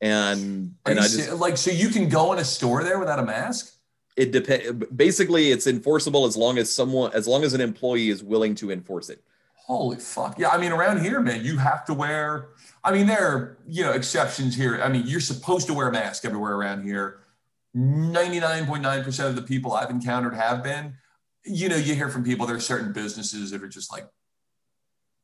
And 0.01 0.75
Are 0.85 0.91
and 0.93 1.01
I 1.01 1.09
just 1.09 1.33
like, 1.33 1.57
so 1.57 1.73
you 1.73 1.89
can 1.89 2.09
go 2.09 2.33
in 2.33 2.39
a 2.39 2.45
store 2.45 2.85
there 2.85 2.99
without 3.01 3.19
a 3.19 3.25
mask? 3.25 3.73
it 4.17 4.31
depends 4.33 4.87
basically 4.95 5.51
it's 5.51 5.67
enforceable 5.67 6.25
as 6.27 6.37
long 6.37 6.59
as 6.59 6.73
someone 6.73 7.11
as 7.13 7.27
long 7.27 7.45
as 7.45 7.53
an 7.53 7.61
employee 7.61 8.09
is 8.09 8.23
willing 8.23 8.55
to 8.57 8.71
enforce 8.71 9.09
it. 9.11 9.23
Holy 9.67 9.97
fuck. 9.97 10.39
Yeah. 10.39 10.51
I 10.51 10.59
mean, 10.59 10.71
around 10.71 11.01
here, 11.03 11.21
man, 11.21 11.45
you 11.45 11.59
have 11.59 11.85
to 11.87 11.95
wear, 11.95 12.51
I 12.85 12.93
mean, 12.93 13.09
there 13.09 13.27
are, 13.27 13.59
you 13.67 13.83
know, 13.83 13.93
exceptions 13.93 14.55
here. 14.55 14.81
I 14.81 14.89
mean, 14.89 15.03
you're 15.07 15.19
supposed 15.21 15.67
to 15.67 15.75
wear 15.75 15.89
a 15.89 15.93
mask 15.93 16.25
everywhere 16.25 16.55
around 16.55 16.85
here. 16.85 17.19
99.9% 17.77 19.27
of 19.27 19.35
the 19.37 19.43
people 19.43 19.73
I've 19.73 19.91
encountered 19.91 20.35
have 20.35 20.63
been. 20.63 20.95
You 21.45 21.69
know, 21.69 21.77
you 21.77 21.95
hear 21.95 22.09
from 22.09 22.23
people, 22.25 22.47
there 22.47 22.57
are 22.57 22.61
certain 22.61 22.93
businesses 22.93 23.51
that 23.51 23.63
are 23.63 23.69
just 23.69 23.93
like, 23.93 24.07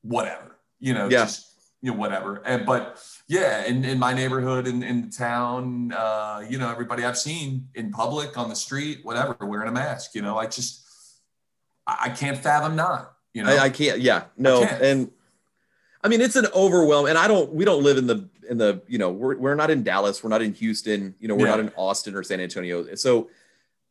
whatever, 0.03 0.59
you 0.81 0.93
know, 0.93 1.09
Yeah. 1.09 1.25
just, 1.25 1.47
you 1.81 1.93
know, 1.93 1.97
whatever. 1.97 2.43
And, 2.45 2.67
but 2.67 3.01
yeah, 3.29 3.65
in, 3.65 3.85
in 3.85 3.99
my 3.99 4.13
neighborhood, 4.13 4.67
in, 4.67 4.83
in 4.83 5.03
the 5.03 5.11
town, 5.17 5.93
uh, 5.93 6.45
you 6.49 6.59
know, 6.59 6.69
everybody 6.69 7.05
I've 7.05 7.19
seen 7.19 7.69
in 7.77 7.93
public, 7.93 8.37
on 8.37 8.49
the 8.49 8.57
street, 8.57 9.01
whatever, 9.05 9.37
wearing 9.41 9.69
a 9.69 9.73
mask, 9.73 10.15
you 10.17 10.23
know, 10.23 10.37
I 10.37 10.47
just, 10.47 10.85
I, 11.87 11.97
I 12.07 12.09
can't 12.11 12.37
fathom 12.39 12.75
not, 12.77 13.12
you 13.35 13.43
know. 13.43 13.51
I, 13.51 13.65
I 13.65 13.71
can't 13.71 14.01
yeah, 14.01 14.25
no. 14.37 14.65
can't. 14.65 14.83
And 14.83 15.11
I 16.03 16.09
mean 16.09 16.21
it's 16.21 16.37
an 16.37 16.47
overwhelm 16.55 17.07
and 17.07 17.17
I 17.17 17.29
don't 17.29 17.53
we 17.53 17.65
don't 17.65 17.83
live 17.83 17.97
in 17.99 18.07
the 18.07 18.29
in 18.49 18.59
the, 18.59 18.83
you 18.89 18.99
know, 18.99 19.11
we're 19.11 19.37
we're 19.37 19.55
not 19.55 19.71
in 19.71 19.83
Dallas, 19.83 20.23
we're 20.23 20.31
not 20.31 20.43
in 20.43 20.53
Houston, 20.55 21.15
you 21.21 21.29
know, 21.29 21.35
we're 21.35 21.47
Yeah. 21.47 21.53
not 21.53 21.61
in 21.61 21.73
Austin 21.77 22.15
or 22.15 22.23
San 22.23 22.41
Antonio. 22.41 22.95
So 22.95 23.31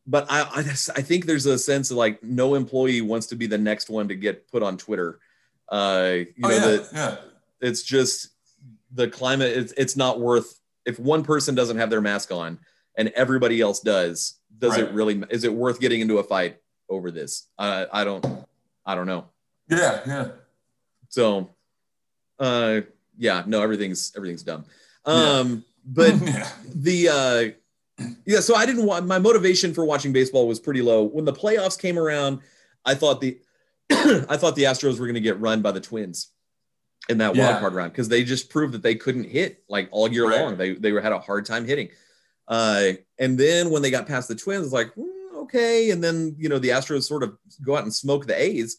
but 0.06 0.26
I, 0.28 0.48
I 0.56 0.62
just- 0.62 0.90
I 0.96 1.00
think 1.02 1.26
there's 1.26 1.46
a 1.46 1.56
sense 1.58 1.92
of 1.92 1.96
like 1.96 2.22
no 2.22 2.54
employee 2.54 3.00
wants 3.00 3.28
to 3.28 3.36
be 3.36 3.46
the 3.46 3.58
next 3.58 3.88
one 3.88 4.08
to 4.08 4.16
get 4.16 4.50
put 4.50 4.62
on 4.62 4.76
Twitter. 4.76 5.18
Uh 5.70 6.12
you 6.16 6.26
oh, 6.44 6.48
know 6.48 6.54
yeah, 6.54 6.60
that 6.60 6.88
yeah. 6.92 7.16
it's 7.60 7.82
just 7.82 8.28
the 8.94 9.08
climate 9.08 9.56
it's, 9.56 9.72
it's 9.76 9.96
not 9.96 10.20
worth 10.20 10.60
if 10.84 10.98
one 10.98 11.22
person 11.24 11.54
doesn't 11.54 11.78
have 11.78 11.90
their 11.90 12.00
mask 12.00 12.30
on 12.30 12.58
and 12.96 13.08
everybody 13.10 13.60
else 13.60 13.80
does 13.80 14.34
does 14.58 14.76
it 14.76 14.90
really 14.92 15.22
is 15.30 15.44
it 15.44 15.52
worth 15.52 15.80
getting 15.80 16.00
into 16.00 16.18
a 16.18 16.22
fight 16.22 16.58
over 16.88 17.10
this 17.10 17.48
i 17.58 17.86
i 17.92 18.04
don't 18.04 18.24
i 18.86 18.94
don't 18.94 19.06
know 19.06 19.26
Yeah, 19.68 20.00
yeah. 20.06 20.28
so 21.08 21.50
uh 22.38 22.80
yeah 23.18 23.42
no 23.46 23.62
everything's 23.62 24.12
everything's 24.16 24.42
dumb 24.42 24.64
um 25.04 25.64
but 25.84 26.14
yeah. 26.22 26.48
the 26.74 27.08
uh 27.08 28.04
yeah 28.26 28.40
so 28.40 28.54
i 28.54 28.64
didn't 28.66 28.86
want 28.86 29.06
my 29.06 29.18
motivation 29.18 29.72
for 29.74 29.84
watching 29.84 30.12
baseball 30.12 30.48
was 30.48 30.58
pretty 30.60 30.82
low 30.82 31.04
when 31.04 31.24
the 31.24 31.32
playoffs 31.32 31.78
came 31.78 31.98
around 31.98 32.40
i 32.84 32.94
thought 32.94 33.20
the 33.20 33.38
i 33.90 34.36
thought 34.36 34.56
the 34.56 34.64
astros 34.64 34.98
were 34.98 35.06
going 35.06 35.14
to 35.14 35.20
get 35.20 35.38
run 35.40 35.60
by 35.62 35.70
the 35.72 35.80
twins 35.80 36.28
in 37.08 37.18
that 37.18 37.34
Yeah. 37.34 37.48
wild 37.50 37.60
card 37.60 37.74
round 37.74 37.92
because 37.92 38.08
they 38.08 38.24
just 38.24 38.48
proved 38.48 38.72
that 38.74 38.82
they 38.82 38.94
couldn't 38.94 39.24
hit 39.24 39.62
like 39.68 39.88
all 39.90 40.08
year 40.10 40.28
Right. 40.28 40.40
long 40.40 40.56
they 40.56 40.74
they 40.74 40.92
were, 40.92 41.00
had 41.00 41.12
a 41.12 41.18
hard 41.18 41.44
time 41.46 41.66
hitting 41.66 41.88
uh 42.48 42.92
and 43.18 43.36
then 43.38 43.70
when 43.70 43.82
they 43.82 43.90
got 43.90 44.06
past 44.06 44.28
the 44.28 44.34
twins 44.34 44.64
it's 44.64 44.72
like 44.72 44.92
"Hmm, 44.94 45.02
okay 45.42 45.90
and 45.90 46.02
then 46.02 46.34
you 46.38 46.48
know 46.48 46.58
the 46.58 46.68
astros 46.70 47.02
sort 47.04 47.22
of 47.22 47.36
go 47.64 47.76
out 47.76 47.82
and 47.82 47.94
smoke 47.94 48.26
the 48.26 48.40
a's 48.40 48.76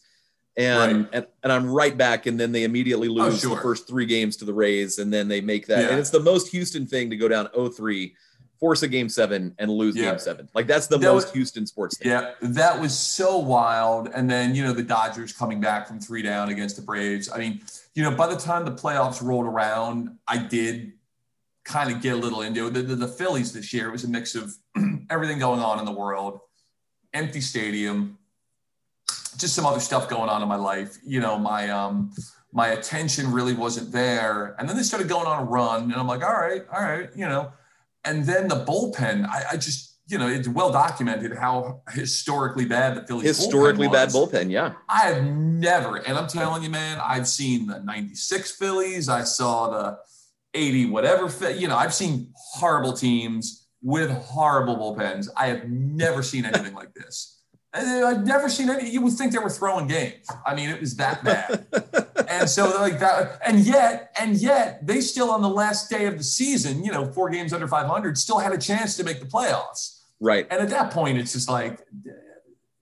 and 0.56 0.78
Right. 1.04 1.08
and, 1.12 1.26
and 1.42 1.52
i'm 1.52 1.68
right 1.70 1.96
back 1.96 2.26
and 2.26 2.38
then 2.38 2.52
they 2.52 2.64
immediately 2.64 3.08
Oh, 3.08 3.12
lose 3.28 3.40
sure. 3.40 3.54
the 3.56 3.62
first 3.62 3.86
three 3.88 4.06
games 4.06 4.36
to 4.38 4.44
the 4.44 4.54
rays 4.54 4.98
and 4.98 5.12
then 5.12 5.28
they 5.28 5.40
make 5.40 5.66
that 5.66 5.80
Yeah. 5.82 5.88
and 5.90 5.98
it's 5.98 6.10
the 6.10 6.20
most 6.20 6.48
houston 6.48 6.86
thing 6.86 7.10
to 7.10 7.16
go 7.16 7.28
down 7.28 7.48
0-3 7.54 8.12
force 8.60 8.82
a 8.84 8.88
game 8.88 9.08
seven 9.08 9.52
and 9.58 9.68
lose 9.70 9.96
Yeah. 9.96 10.10
game 10.10 10.18
seven 10.20 10.48
like 10.54 10.66
that's 10.66 10.86
the 10.86 10.96
That 10.96 11.12
most 11.12 11.24
was- 11.26 11.32
houston 11.34 11.66
sports 11.66 11.98
thing 11.98 12.10
Yeah, 12.12 12.32
that 12.40 12.80
was 12.80 12.96
so 12.96 13.36
wild. 13.38 14.08
And 14.14 14.30
then, 14.30 14.54
you 14.54 14.62
know, 14.62 14.72
the 14.72 14.82
Dodgers 14.82 15.32
coming 15.32 15.60
back 15.60 15.86
from 15.88 15.98
three 16.00 16.22
down 16.22 16.48
against 16.50 16.76
the 16.76 16.82
Braves. 16.82 17.28
I 17.30 17.38
mean, 17.38 17.60
you 17.94 18.02
know, 18.04 18.12
by 18.12 18.26
the 18.28 18.36
time 18.36 18.64
the 18.64 18.70
playoffs 18.72 19.20
rolled 19.20 19.46
around, 19.46 20.16
I 20.28 20.38
did 20.38 20.92
kind 21.64 21.90
of 21.94 22.00
get 22.00 22.12
a 22.14 22.16
little 22.16 22.42
into 22.42 22.68
it. 22.68 22.74
The, 22.74 22.82
the, 22.82 22.94
the 22.96 23.08
Phillies 23.08 23.52
this 23.52 23.72
year, 23.72 23.88
it 23.88 23.92
was 23.92 24.04
a 24.04 24.08
mix 24.08 24.34
of 24.36 24.54
everything 25.10 25.38
going 25.40 25.60
on 25.60 25.78
in 25.80 25.84
the 25.84 25.92
world, 25.92 26.38
empty 27.14 27.40
stadium, 27.40 28.18
just 29.38 29.54
some 29.54 29.64
other 29.64 29.80
stuff 29.80 30.08
going 30.08 30.28
on 30.28 30.42
in 30.42 30.48
my 30.48 30.56
life. 30.56 30.98
You 31.04 31.20
know, 31.20 31.38
my, 31.38 31.70
um, 31.70 32.12
my 32.52 32.68
attention 32.68 33.32
really 33.32 33.52
wasn't 33.52 33.90
there. 33.92 34.54
And 34.58 34.68
then 34.68 34.76
they 34.76 34.82
started 34.82 35.08
going 35.08 35.26
on 35.26 35.42
a 35.42 35.44
run, 35.44 35.84
and 35.84 35.94
I'm 35.94 36.06
like, 36.06 36.22
all 36.22 36.32
right, 36.32 36.62
all 36.72 36.82
right, 36.82 37.10
you 37.14 37.26
know. 37.26 37.52
And 38.04 38.24
then 38.24 38.48
the 38.48 38.64
bullpen, 38.64 39.26
I, 39.26 39.44
I 39.52 39.56
just, 39.56 39.96
you 40.06 40.18
know, 40.18 40.28
it's 40.28 40.46
well 40.46 40.70
documented 40.70 41.36
how 41.36 41.82
historically 41.92 42.66
bad 42.66 42.96
the 42.96 43.06
Phillies 43.06 43.38
historically 43.38 43.88
bullpen 43.88 43.92
bad 43.92 44.08
bullpen 44.10 44.50
yeah 44.50 44.74
I 44.88 45.00
have 45.06 45.24
never, 45.24 45.96
and 45.96 46.18
I'm 46.18 46.28
telling 46.28 46.62
you, 46.62 46.68
man, 46.68 47.00
I've 47.02 47.26
seen 47.26 47.66
the 47.66 47.80
96 47.80 48.52
Phillies. 48.52 49.08
I 49.08 49.24
saw 49.24 49.70
the 49.70 49.98
80 50.52 50.90
whatever, 50.90 51.50
you 51.52 51.68
know, 51.68 51.76
I've 51.76 51.94
seen 51.94 52.32
horrible 52.36 52.92
teams 52.92 53.63
with 53.84 54.10
horrible 54.10 54.76
bullpens. 54.76 55.28
I 55.36 55.48
have 55.48 55.68
never 55.68 56.22
seen 56.22 56.46
anything 56.46 56.74
like 56.74 56.94
this. 56.94 57.42
I've 57.74 58.24
never 58.26 58.48
seen 58.48 58.70
any, 58.70 58.88
you 58.88 59.02
would 59.02 59.12
think 59.14 59.32
they 59.32 59.38
were 59.38 59.50
throwing 59.50 59.88
games. 59.88 60.26
I 60.46 60.54
mean, 60.54 60.70
it 60.70 60.80
was 60.80 60.96
that 60.96 61.22
bad. 61.22 61.66
and 62.28 62.48
so 62.48 62.70
like 62.80 63.00
that, 63.00 63.40
and 63.44 63.58
yet, 63.60 64.14
and 64.18 64.36
yet 64.36 64.86
they 64.86 65.00
still 65.00 65.30
on 65.30 65.42
the 65.42 65.48
last 65.48 65.90
day 65.90 66.06
of 66.06 66.16
the 66.16 66.24
season, 66.24 66.84
you 66.84 66.92
know, 66.92 67.12
four 67.12 67.28
games 67.30 67.52
under 67.52 67.68
500, 67.68 68.16
still 68.16 68.38
had 68.38 68.52
a 68.52 68.58
chance 68.58 68.96
to 68.96 69.04
make 69.04 69.20
the 69.20 69.26
playoffs. 69.26 70.00
right 70.20 70.46
And 70.50 70.62
at 70.62 70.70
that 70.70 70.92
point, 70.92 71.18
it's 71.18 71.32
just 71.32 71.50
like, 71.50 71.80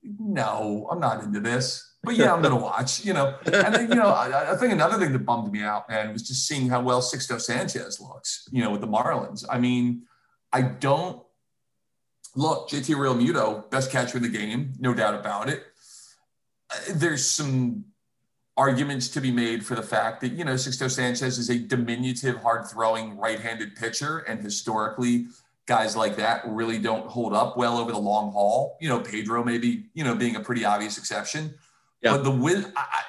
no, 0.03 0.87
I'm 0.91 1.01
not 1.01 1.25
into 1.25 1.41
this. 1.41 1.89
But 2.05 2.17
yeah, 2.17 2.33
I'm 2.35 2.43
going 2.43 2.55
to 2.55 2.61
watch, 2.61 3.05
you 3.05 3.13
know. 3.13 3.37
And 3.47 3.75
then, 3.75 3.89
you 3.89 3.95
know, 3.95 4.09
I, 4.09 4.53
I 4.53 4.57
think 4.57 4.73
another 4.73 4.99
thing 4.99 5.13
that 5.13 5.21
bummed 5.21 5.53
me 5.53 5.63
out, 5.63 5.89
man, 5.89 6.13
was 6.13 6.23
just 6.23 6.47
seeing 6.47 6.69
how 6.69 6.81
well 6.83 7.01
Sixto 7.01 7.41
Sanchez 7.41 8.01
looks, 8.01 8.49
you 8.51 8.63
know, 8.63 8.71
with 8.71 8.81
the 8.81 8.89
Marlins. 8.89 9.45
I 9.49 9.59
mean, 9.59 10.03
I 10.53 10.63
don't 10.63 11.23
look, 12.35 12.69
JT 12.69 12.95
Realmuto, 12.97 13.69
best 13.71 13.91
catcher 13.91 14.17
in 14.17 14.23
the 14.23 14.29
game, 14.29 14.73
no 14.79 14.95
doubt 14.95 15.15
about 15.15 15.49
it. 15.49 15.65
There's 16.91 17.29
some 17.29 17.85
arguments 18.57 19.09
to 19.09 19.21
be 19.21 19.31
made 19.31 19.65
for 19.65 19.75
the 19.75 19.83
fact 19.83 20.21
that, 20.21 20.33
you 20.33 20.45
know, 20.45 20.55
Sixto 20.55 20.91
Sanchez 20.91 21.39
is 21.39 21.51
a 21.51 21.59
diminutive, 21.59 22.37
hard 22.37 22.67
throwing 22.67 23.17
right 23.17 23.41
handed 23.41 23.77
pitcher. 23.77 24.19
And 24.19 24.41
historically, 24.41 25.27
guys 25.67 25.97
like 25.97 26.17
that 26.17 26.43
really 26.47 26.79
don't 26.79 27.07
hold 27.07 27.35
up 27.35 27.57
well 27.57 27.79
over 27.79 27.93
the 27.93 27.99
long 27.99 28.33
haul. 28.33 28.77
You 28.81 28.89
know, 28.89 29.01
Pedro 29.01 29.45
maybe, 29.45 29.87
you 29.95 30.05
know, 30.05 30.15
being 30.15 30.37
a 30.37 30.41
pretty 30.41 30.65
obvious 30.65 30.99
exception. 30.99 31.55
Yeah. 32.03 32.13
But 32.13 32.25
the 32.25 32.31
win, 32.31 32.73
I, 32.77 33.03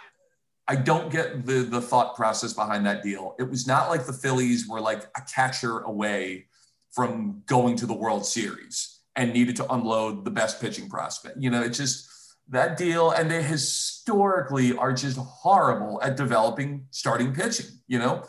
I 0.67 0.75
don't 0.75 1.11
get 1.11 1.45
the 1.45 1.63
the 1.63 1.81
thought 1.81 2.15
process 2.15 2.53
behind 2.53 2.85
that 2.85 3.03
deal. 3.03 3.35
It 3.37 3.49
was 3.49 3.67
not 3.67 3.89
like 3.89 4.05
the 4.05 4.13
Phillies 4.13 4.67
were 4.67 4.79
like 4.79 5.03
a 5.17 5.21
catcher 5.21 5.79
away 5.79 6.45
from 6.93 7.43
going 7.45 7.75
to 7.77 7.85
the 7.85 7.93
World 7.93 8.25
Series 8.25 8.99
and 9.15 9.33
needed 9.33 9.55
to 9.57 9.73
unload 9.73 10.25
the 10.25 10.31
best 10.31 10.61
pitching 10.61 10.89
prospect. 10.89 11.37
You 11.39 11.49
know, 11.49 11.61
it's 11.61 11.77
just 11.77 12.09
that 12.49 12.77
deal, 12.77 13.11
and 13.11 13.29
they 13.29 13.41
historically 13.41 14.75
are 14.75 14.93
just 14.93 15.17
horrible 15.17 16.01
at 16.01 16.17
developing 16.17 16.85
starting 16.91 17.33
pitching. 17.33 17.67
You 17.87 17.99
know, 17.99 18.23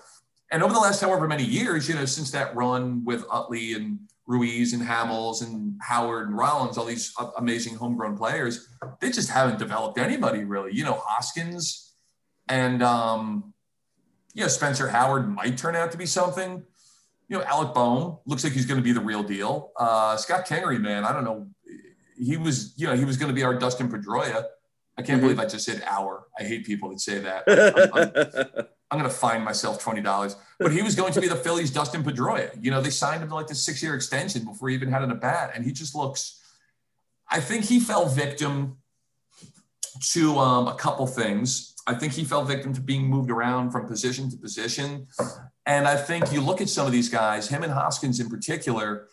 and 0.51 0.63
over 0.63 0.73
the 0.73 0.81
last 0.81 1.01
however 1.01 1.27
many 1.27 1.45
years, 1.45 1.89
you 1.89 1.95
know, 1.95 2.05
since 2.05 2.31
that 2.33 2.55
run 2.55 3.05
with 3.05 3.25
Utley 3.31 3.75
and 3.75 3.99
Ruiz 4.27 4.73
and 4.73 4.83
Hamels 4.83 5.43
and 5.43 5.79
Howard 5.83 6.29
and 6.29 6.37
Rollins, 6.37 6.79
all 6.79 6.87
these 6.87 7.15
amazing 7.37 7.75
homegrown 7.75 8.17
players, 8.17 8.69
they 9.01 9.11
just 9.11 9.31
haven't 9.31 9.59
developed 9.59 9.99
anybody 9.99 10.45
really. 10.45 10.73
You 10.75 10.85
know, 10.85 10.95
Hoskins 11.05 11.93
and 12.49 12.83
um, 12.83 13.53
you 14.33 14.43
know 14.43 14.49
Spencer 14.49 14.89
Howard 14.89 15.29
might 15.29 15.59
turn 15.59 15.77
out 15.77 15.93
to 15.93 15.99
be 15.99 16.07
something. 16.07 16.63
You 17.29 17.39
know, 17.39 17.45
Alec 17.45 17.75
Bohm 17.75 18.19
looks 18.27 18.45
like 18.45 18.53
he's 18.53 18.67
going 18.67 18.79
to 18.79 18.85
be 18.85 18.93
the 18.93 19.01
real 19.01 19.23
deal. 19.23 19.73
Uh, 19.77 20.17
Scott 20.17 20.47
Kingery, 20.47 20.81
man, 20.81 21.05
I 21.05 21.13
don't 21.13 21.25
know. 21.25 21.49
He 22.17 22.37
was, 22.37 22.75
you 22.77 22.87
know, 22.87 22.95
he 22.95 23.05
was 23.05 23.17
going 23.17 23.29
to 23.29 23.35
be 23.35 23.43
our 23.43 23.55
Dustin 23.55 23.91
Pedroia. 23.91 24.45
I 24.97 25.03
can't 25.03 25.19
mm-hmm. 25.19 25.27
believe 25.27 25.41
I 25.41 25.47
just 25.47 25.65
said 25.65 25.83
our. 25.87 26.27
I 26.39 26.45
hate 26.45 26.65
people 26.65 26.91
that 26.91 27.01
say 27.01 27.19
that. 27.19 27.45
I'm, 27.49 27.91
I'm, 27.95 28.65
I'm 28.91 28.99
going 29.01 29.11
to 29.11 29.17
find 29.17 29.45
myself 29.45 29.83
twenty 29.83 30.01
dollars. 30.01 30.37
But 30.61 30.73
he 30.73 30.83
was 30.83 30.95
going 30.95 31.13
to 31.15 31.21
be 31.21 31.27
the 31.27 31.37
Phillies' 31.37 31.73
Dustin 31.73 32.05
Pedroia. 32.05 32.51
You 32.61 32.71
know, 32.71 32.81
they 32.81 32.91
signed 32.91 33.23
him 33.23 33.29
to 33.31 33.35
like 33.35 33.49
the 33.49 33.57
six-year 33.57 33.95
extension 33.95 34.45
before 34.45 34.69
he 34.69 34.75
even 34.77 34.91
had 34.91 35.03
an 35.03 35.11
at 35.11 35.21
bat, 35.21 35.53
and 35.55 35.65
he 35.65 35.73
just 35.73 35.95
looks. 35.95 36.41
I 37.29 37.41
think 37.41 37.65
he 37.65 37.81
fell 37.81 38.07
victim 38.07 38.77
to 40.13 40.39
um, 40.39 40.69
a 40.69 40.75
couple 40.75 41.07
things. 41.07 41.75
I 41.87 41.95
think 41.95 42.13
he 42.13 42.25
fell 42.25 42.45
victim 42.45 42.73
to 42.75 42.81
being 42.81 43.07
moved 43.07 43.31
around 43.31 43.71
from 43.71 43.87
position 43.87 44.31
to 44.31 44.37
position, 44.37 45.09
and 45.67 45.89
I 45.89 45.97
think 45.97 46.33
you 46.33 46.41
look 46.41 46.61
at 46.61 46.69
some 46.69 46.87
of 46.87 46.93
these 46.93 47.09
guys, 47.09 47.49
him 47.49 47.63
and 47.63 47.73
Hoskins 47.73 48.21
in 48.21 48.29
particular. 48.29 49.09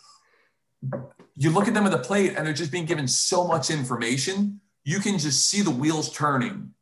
You 1.36 1.50
look 1.52 1.68
at 1.68 1.74
them 1.74 1.86
at 1.86 1.92
the 1.92 1.98
plate, 1.98 2.34
and 2.36 2.46
they're 2.46 2.54
just 2.54 2.72
being 2.72 2.86
given 2.86 3.08
so 3.08 3.48
much 3.48 3.70
information. 3.70 4.60
You 4.84 5.00
can 5.00 5.18
just 5.18 5.50
see 5.50 5.62
the 5.62 5.72
wheels 5.72 6.12
turning 6.12 6.74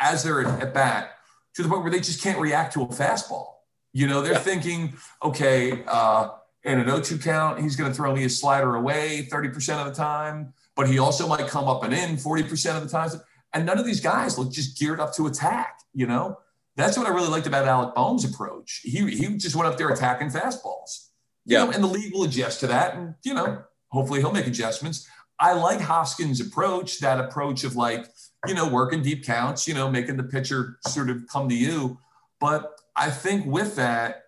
as 0.00 0.24
they're 0.24 0.44
at 0.44 0.74
bat 0.74 1.16
to 1.54 1.62
the 1.62 1.68
point 1.68 1.82
where 1.82 1.90
they 1.90 2.00
just 2.00 2.22
can't 2.22 2.38
react 2.38 2.74
to 2.74 2.82
a 2.82 2.86
fastball. 2.88 3.46
You 3.92 4.06
know, 4.06 4.20
they're 4.20 4.32
yeah. 4.32 4.38
thinking, 4.38 4.94
okay, 5.22 5.84
uh, 5.86 6.30
in 6.64 6.80
an 6.80 6.86
0-2 6.86 7.22
count, 7.22 7.60
he's 7.60 7.76
going 7.76 7.90
to 7.90 7.96
throw 7.96 8.14
me 8.14 8.24
a 8.24 8.28
slider 8.28 8.74
away 8.74 9.28
30% 9.30 9.78
of 9.78 9.86
the 9.86 9.94
time, 9.94 10.52
but 10.74 10.88
he 10.88 10.98
also 10.98 11.26
might 11.28 11.46
come 11.46 11.66
up 11.66 11.84
and 11.84 11.94
in 11.94 12.16
40% 12.16 12.76
of 12.76 12.82
the 12.82 12.88
time. 12.88 13.10
And 13.54 13.64
none 13.64 13.78
of 13.78 13.86
these 13.86 14.00
guys 14.00 14.36
look 14.36 14.52
just 14.52 14.78
geared 14.78 15.00
up 15.00 15.14
to 15.14 15.26
attack, 15.26 15.80
you 15.94 16.06
know? 16.06 16.38
That's 16.76 16.98
what 16.98 17.06
I 17.06 17.10
really 17.10 17.28
liked 17.28 17.46
about 17.46 17.66
Alec 17.66 17.94
Bohm's 17.94 18.24
approach. 18.24 18.80
He, 18.84 19.10
he 19.10 19.28
just 19.38 19.56
went 19.56 19.70
up 19.70 19.78
there 19.78 19.88
attacking 19.88 20.28
fastballs. 20.28 21.08
Yeah. 21.46 21.60
You 21.60 21.66
know, 21.66 21.72
and 21.72 21.84
the 21.84 21.88
league 21.88 22.12
will 22.12 22.24
adjust 22.24 22.60
to 22.60 22.66
that. 22.66 22.94
And, 22.94 23.14
you 23.24 23.34
know, 23.34 23.62
hopefully 23.88 24.20
he'll 24.20 24.32
make 24.32 24.46
adjustments. 24.46 25.08
I 25.38 25.52
like 25.52 25.80
Hoskins' 25.80 26.40
approach, 26.40 26.98
that 27.00 27.20
approach 27.20 27.64
of 27.64 27.76
like, 27.76 28.06
you 28.46 28.54
know, 28.54 28.68
working 28.68 29.02
deep 29.02 29.24
counts, 29.24 29.66
you 29.66 29.74
know, 29.74 29.90
making 29.90 30.16
the 30.16 30.22
pitcher 30.24 30.78
sort 30.86 31.10
of 31.10 31.26
come 31.28 31.48
to 31.48 31.54
you. 31.54 31.98
But 32.40 32.78
I 32.94 33.10
think 33.10 33.46
with 33.46 33.76
that, 33.76 34.24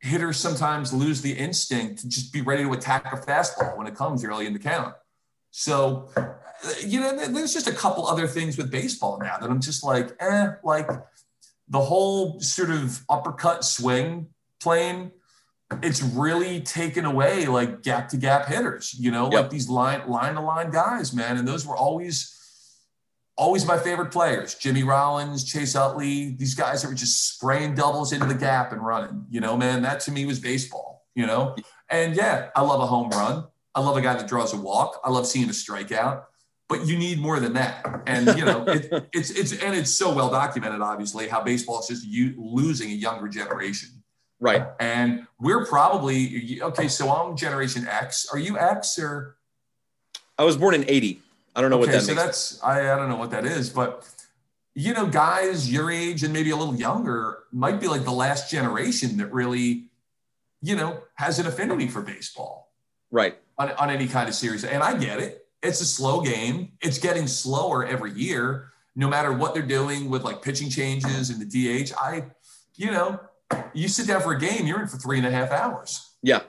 hitters 0.00 0.36
sometimes 0.36 0.92
lose 0.92 1.22
the 1.22 1.32
instinct 1.32 2.00
to 2.00 2.08
just 2.08 2.32
be 2.32 2.40
ready 2.40 2.62
to 2.62 2.72
attack 2.72 3.12
a 3.12 3.16
fastball 3.16 3.76
when 3.76 3.86
it 3.86 3.94
comes 3.94 4.24
early 4.24 4.46
in 4.46 4.52
the 4.52 4.58
count. 4.58 4.94
So, 5.50 6.10
you 6.84 7.00
know, 7.00 7.16
there's 7.26 7.54
just 7.54 7.66
a 7.66 7.72
couple 7.72 8.06
other 8.06 8.26
things 8.26 8.56
with 8.58 8.70
baseball 8.70 9.18
now 9.18 9.38
that 9.38 9.50
I'm 9.50 9.60
just 9.60 9.82
like, 9.82 10.14
eh, 10.20 10.48
like 10.62 10.88
the 11.68 11.80
whole 11.80 12.40
sort 12.40 12.70
of 12.70 13.04
uppercut 13.08 13.64
swing 13.64 14.28
plane 14.60 15.10
it's 15.82 16.02
really 16.02 16.60
taken 16.60 17.04
away 17.04 17.46
like 17.46 17.82
gap 17.82 18.08
to 18.08 18.16
gap 18.16 18.46
hitters, 18.46 18.94
you 18.98 19.10
know, 19.10 19.24
yep. 19.24 19.32
like 19.32 19.50
these 19.50 19.68
line 19.68 20.06
line 20.08 20.34
to 20.34 20.40
line 20.40 20.70
guys, 20.70 21.12
man. 21.12 21.36
And 21.36 21.46
those 21.46 21.66
were 21.66 21.76
always 21.76 22.32
always 23.36 23.66
my 23.66 23.76
favorite 23.76 24.10
players. 24.10 24.54
Jimmy 24.54 24.82
Rollins, 24.82 25.44
Chase 25.44 25.74
Utley, 25.74 26.36
these 26.36 26.54
guys 26.54 26.82
that 26.82 26.88
were 26.88 26.94
just 26.94 27.34
spraying 27.34 27.74
doubles 27.74 28.12
into 28.12 28.26
the 28.26 28.34
gap 28.34 28.72
and 28.72 28.84
running. 28.84 29.26
You 29.28 29.40
know, 29.40 29.56
man, 29.56 29.82
that 29.82 30.00
to 30.00 30.12
me 30.12 30.24
was 30.24 30.40
baseball, 30.40 31.04
you 31.14 31.26
know? 31.26 31.54
And 31.90 32.14
yeah, 32.16 32.50
I 32.56 32.62
love 32.62 32.80
a 32.80 32.86
home 32.86 33.10
run. 33.10 33.44
I 33.74 33.80
love 33.80 33.96
a 33.96 34.00
guy 34.00 34.14
that 34.14 34.26
draws 34.26 34.54
a 34.54 34.56
walk. 34.56 35.00
I 35.04 35.10
love 35.10 35.26
seeing 35.26 35.48
a 35.48 35.52
strikeout. 35.52 36.24
But 36.68 36.84
you 36.86 36.98
need 36.98 37.20
more 37.20 37.38
than 37.38 37.52
that, 37.52 38.02
and 38.06 38.26
you 38.36 38.44
know 38.44 38.64
it, 38.66 39.08
it's 39.12 39.30
it's 39.30 39.52
and 39.52 39.76
it's 39.76 39.94
so 39.94 40.12
well 40.12 40.30
documented, 40.30 40.80
obviously, 40.80 41.28
how 41.28 41.40
baseball 41.42 41.78
is 41.78 41.86
just 41.86 42.06
you, 42.06 42.34
losing 42.36 42.90
a 42.90 42.94
younger 42.94 43.28
generation 43.28 43.90
Right. 44.38 44.66
And 44.78 45.26
we're 45.40 45.64
probably 45.64 46.60
okay. 46.62 46.88
So 46.88 47.10
I'm 47.10 47.36
Generation 47.36 47.86
X. 47.88 48.28
Are 48.32 48.38
you 48.38 48.58
X 48.58 48.98
or? 48.98 49.36
I 50.38 50.44
was 50.44 50.56
born 50.56 50.74
in 50.74 50.84
'80. 50.88 51.22
I 51.54 51.60
don't 51.62 51.70
know 51.70 51.76
okay, 51.76 51.86
what 51.86 51.92
that. 51.92 52.02
So 52.02 52.14
that's 52.14 52.62
I, 52.62 52.92
I 52.92 52.96
don't 52.96 53.08
know 53.08 53.16
what 53.16 53.30
that 53.30 53.46
is, 53.46 53.70
but 53.70 54.06
you 54.74 54.92
know, 54.92 55.06
guys 55.06 55.72
your 55.72 55.90
age 55.90 56.22
and 56.22 56.34
maybe 56.34 56.50
a 56.50 56.56
little 56.56 56.76
younger 56.76 57.44
might 57.50 57.80
be 57.80 57.88
like 57.88 58.04
the 58.04 58.12
last 58.12 58.50
generation 58.50 59.16
that 59.16 59.32
really, 59.32 59.84
you 60.60 60.76
know, 60.76 61.00
has 61.14 61.38
an 61.38 61.46
affinity 61.46 61.88
for 61.88 62.02
baseball. 62.02 62.74
Right. 63.10 63.38
On, 63.58 63.70
on 63.72 63.88
any 63.88 64.06
kind 64.06 64.28
of 64.28 64.34
series, 64.34 64.64
and 64.64 64.82
I 64.82 64.98
get 64.98 65.18
it. 65.18 65.45
It's 65.62 65.80
a 65.80 65.86
slow 65.86 66.20
game. 66.20 66.72
It's 66.80 66.98
getting 66.98 67.26
slower 67.26 67.84
every 67.84 68.12
year. 68.12 68.72
No 68.94 69.08
matter 69.08 69.32
what 69.32 69.54
they're 69.54 69.62
doing 69.62 70.08
with 70.08 70.22
like 70.22 70.42
pitching 70.42 70.70
changes 70.70 71.30
and 71.30 71.40
the 71.40 71.46
DH, 71.46 71.92
I, 71.98 72.24
you 72.76 72.90
know, 72.90 73.20
you 73.74 73.88
sit 73.88 74.06
down 74.06 74.22
for 74.22 74.32
a 74.32 74.40
game, 74.40 74.66
you're 74.66 74.80
in 74.80 74.88
for 74.88 74.96
three 74.96 75.18
and 75.18 75.26
a 75.26 75.30
half 75.30 75.50
hours. 75.50 76.10
Yeah. 76.22 76.40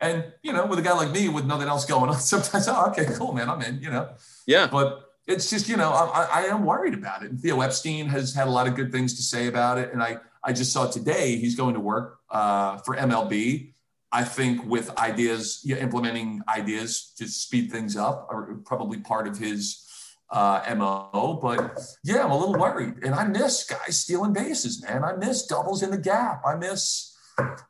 And, 0.00 0.24
you 0.42 0.52
know, 0.52 0.66
with 0.66 0.78
a 0.78 0.82
guy 0.82 0.92
like 0.94 1.10
me 1.10 1.28
with 1.28 1.44
nothing 1.44 1.68
else 1.68 1.84
going 1.84 2.10
on, 2.10 2.16
sometimes, 2.20 2.68
oh, 2.68 2.86
okay, 2.90 3.06
cool, 3.14 3.32
man, 3.32 3.50
I'm 3.50 3.60
in, 3.62 3.80
you 3.80 3.90
know. 3.90 4.08
Yeah. 4.46 4.68
But 4.70 5.10
it's 5.26 5.50
just, 5.50 5.68
you 5.68 5.76
know, 5.76 5.90
I, 5.90 6.28
I 6.32 6.42
am 6.46 6.64
worried 6.64 6.94
about 6.94 7.22
it. 7.22 7.30
And 7.30 7.40
Theo 7.40 7.60
Epstein 7.60 8.06
has 8.08 8.34
had 8.34 8.48
a 8.48 8.50
lot 8.50 8.66
of 8.66 8.74
good 8.74 8.92
things 8.92 9.14
to 9.16 9.22
say 9.22 9.46
about 9.46 9.78
it. 9.78 9.92
And 9.92 10.02
I, 10.02 10.18
I 10.42 10.52
just 10.52 10.72
saw 10.72 10.86
today 10.86 11.36
he's 11.36 11.54
going 11.54 11.74
to 11.74 11.80
work 11.80 12.20
uh, 12.30 12.78
for 12.78 12.96
MLB. 12.96 13.72
I 14.12 14.24
think 14.24 14.64
with 14.66 14.96
ideas, 14.98 15.60
yeah, 15.64 15.76
implementing 15.76 16.42
ideas 16.48 17.12
to 17.18 17.28
speed 17.28 17.70
things 17.70 17.96
up 17.96 18.26
are 18.30 18.56
probably 18.64 18.98
part 18.98 19.28
of 19.28 19.38
his 19.38 19.86
uh, 20.30 20.62
MO. 20.76 21.38
But 21.40 21.80
yeah, 22.02 22.24
I'm 22.24 22.30
a 22.30 22.38
little 22.38 22.58
worried. 22.58 23.04
And 23.04 23.14
I 23.14 23.24
miss 23.24 23.64
guys 23.64 24.00
stealing 24.00 24.32
bases, 24.32 24.82
man. 24.82 25.04
I 25.04 25.14
miss 25.14 25.46
doubles 25.46 25.82
in 25.82 25.90
the 25.90 25.98
gap. 25.98 26.42
I 26.44 26.56
miss 26.56 27.16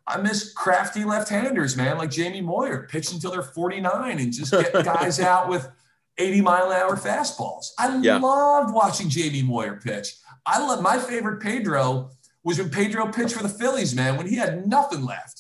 I 0.06 0.20
miss 0.20 0.52
crafty 0.52 1.04
left-handers, 1.04 1.76
man, 1.76 1.96
like 1.96 2.10
Jamie 2.10 2.40
Moyer, 2.40 2.88
pitch 2.90 3.12
until 3.12 3.30
they're 3.30 3.42
49 3.42 4.18
and 4.18 4.32
just 4.32 4.50
get 4.50 4.72
guys 4.84 5.20
out 5.20 5.48
with 5.48 5.70
80 6.18 6.40
mile 6.40 6.70
an 6.70 6.80
hour 6.80 6.96
fastballs. 6.96 7.66
I 7.78 7.96
yeah. 7.98 8.18
loved 8.18 8.74
watching 8.74 9.08
Jamie 9.08 9.42
Moyer 9.42 9.76
pitch. 9.76 10.16
I 10.44 10.58
love 10.58 10.82
my 10.82 10.98
favorite 10.98 11.40
Pedro 11.40 12.10
was 12.42 12.58
when 12.58 12.70
Pedro 12.70 13.06
pitched 13.12 13.34
for 13.34 13.42
the 13.42 13.48
Phillies, 13.48 13.94
man, 13.94 14.16
when 14.16 14.26
he 14.26 14.36
had 14.36 14.66
nothing 14.66 15.04
left. 15.04 15.39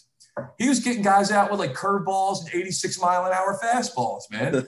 He 0.58 0.68
was 0.68 0.80
getting 0.80 1.02
guys 1.02 1.30
out 1.30 1.50
with 1.50 1.60
like 1.60 1.74
curveballs 1.74 2.40
and 2.40 2.54
86 2.54 3.00
mile 3.00 3.26
an 3.26 3.32
hour 3.32 3.58
fastballs, 3.62 4.22
man. 4.30 4.66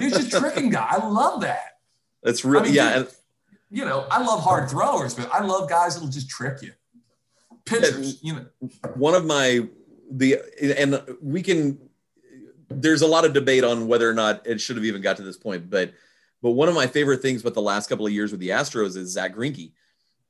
he 0.00 0.06
was 0.06 0.14
just 0.14 0.30
tricking 0.38 0.70
guys. 0.70 0.98
I 1.00 1.06
love 1.06 1.40
that. 1.42 1.78
That's 2.22 2.44
really 2.44 2.80
I 2.80 2.96
mean, 2.96 3.04
yeah. 3.04 3.04
You 3.70 3.84
know, 3.86 4.06
I 4.10 4.22
love 4.22 4.40
hard 4.42 4.68
throwers, 4.68 5.14
but 5.14 5.32
I 5.32 5.42
love 5.42 5.68
guys 5.68 5.94
that'll 5.94 6.10
just 6.10 6.28
trick 6.28 6.60
you. 6.60 6.72
Pitchers, 7.64 8.22
you 8.22 8.34
know. 8.34 8.46
One 8.94 9.14
of 9.14 9.24
my 9.24 9.66
the 10.10 10.38
and 10.78 11.02
we 11.22 11.42
can. 11.42 11.78
There's 12.68 13.02
a 13.02 13.06
lot 13.06 13.24
of 13.24 13.32
debate 13.32 13.64
on 13.64 13.86
whether 13.86 14.08
or 14.08 14.14
not 14.14 14.46
it 14.46 14.60
should 14.60 14.76
have 14.76 14.84
even 14.84 15.00
got 15.00 15.16
to 15.18 15.22
this 15.22 15.36
point, 15.36 15.70
but 15.70 15.92
but 16.42 16.50
one 16.50 16.68
of 16.68 16.74
my 16.74 16.86
favorite 16.86 17.22
things 17.22 17.40
about 17.40 17.54
the 17.54 17.62
last 17.62 17.88
couple 17.88 18.06
of 18.06 18.12
years 18.12 18.30
with 18.30 18.40
the 18.40 18.50
Astros 18.50 18.96
is 18.96 19.10
Zack 19.10 19.34
Greinke 19.34 19.72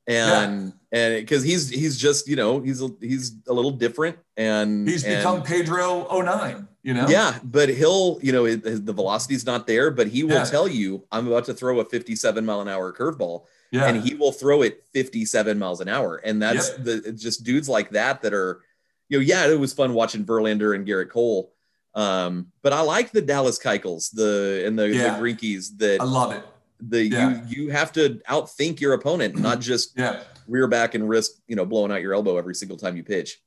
and 0.06 0.72
yeah. 0.92 0.98
and 0.98 1.22
because 1.22 1.42
he's 1.42 1.68
he's 1.68 1.96
just 1.96 2.28
you 2.28 2.36
know 2.36 2.60
he's 2.60 2.82
a, 2.82 2.88
he's 3.00 3.36
a 3.48 3.52
little 3.52 3.70
different 3.70 4.18
and 4.36 4.88
he's 4.88 5.04
and, 5.04 5.18
become 5.18 5.42
Pedro 5.42 6.06
09 6.10 6.66
you 6.82 6.94
know 6.94 7.08
yeah 7.08 7.38
but 7.44 7.68
he'll 7.68 8.18
you 8.22 8.32
know 8.32 8.44
it, 8.44 8.62
the 8.62 8.92
velocity's 8.92 9.46
not 9.46 9.66
there 9.66 9.90
but 9.90 10.08
he 10.08 10.24
will 10.24 10.32
yeah. 10.32 10.44
tell 10.44 10.66
you 10.66 11.04
I'm 11.12 11.28
about 11.28 11.44
to 11.44 11.54
throw 11.54 11.78
a 11.80 11.84
57 11.84 12.44
mile 12.44 12.60
an 12.60 12.68
hour 12.68 12.92
curveball 12.92 13.44
yeah. 13.70 13.86
and 13.86 14.02
he 14.02 14.14
will 14.14 14.32
throw 14.32 14.62
it 14.62 14.84
57 14.92 15.58
miles 15.58 15.80
an 15.80 15.88
hour 15.88 16.16
and 16.16 16.42
that's 16.42 16.70
yep. 16.70 16.84
the 16.84 17.12
just 17.12 17.44
dudes 17.44 17.68
like 17.68 17.90
that 17.90 18.22
that 18.22 18.34
are 18.34 18.62
you 19.08 19.18
know 19.18 19.22
yeah 19.22 19.46
it 19.46 19.58
was 19.58 19.72
fun 19.72 19.94
watching 19.94 20.24
Verlander 20.24 20.74
and 20.74 20.86
Gerrit 20.86 21.10
Cole 21.10 21.52
um 21.94 22.48
but 22.62 22.72
I 22.72 22.80
like 22.80 23.12
the 23.12 23.22
Dallas 23.22 23.58
Keuchels 23.58 24.10
the 24.10 24.64
and 24.66 24.76
the, 24.76 24.88
yeah. 24.88 25.16
the 25.16 25.22
Greinkes 25.22 25.78
that 25.78 26.00
I 26.00 26.04
love 26.04 26.32
it 26.32 26.44
the 26.88 27.06
yeah. 27.06 27.42
you 27.48 27.64
you 27.64 27.70
have 27.70 27.92
to 27.92 28.20
outthink 28.28 28.80
your 28.80 28.94
opponent, 28.94 29.36
not 29.38 29.60
just 29.70 29.92
yeah. 29.96 30.20
rear 30.48 30.66
back 30.66 30.94
and 30.94 31.08
risk 31.08 31.32
you 31.46 31.56
know 31.56 31.64
blowing 31.64 31.92
out 31.92 32.02
your 32.02 32.14
elbow 32.14 32.36
every 32.38 32.54
single 32.54 32.76
time 32.76 32.96
you 32.96 33.02
pitch. 33.04 33.40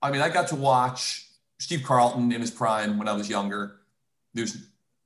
I 0.00 0.10
mean, 0.10 0.20
I 0.20 0.28
got 0.28 0.48
to 0.48 0.54
watch 0.56 1.26
Steve 1.58 1.82
Carlton 1.84 2.30
in 2.32 2.40
his 2.40 2.50
prime 2.50 2.98
when 2.98 3.08
I 3.08 3.12
was 3.14 3.28
younger. 3.28 3.80
There's 4.34 4.56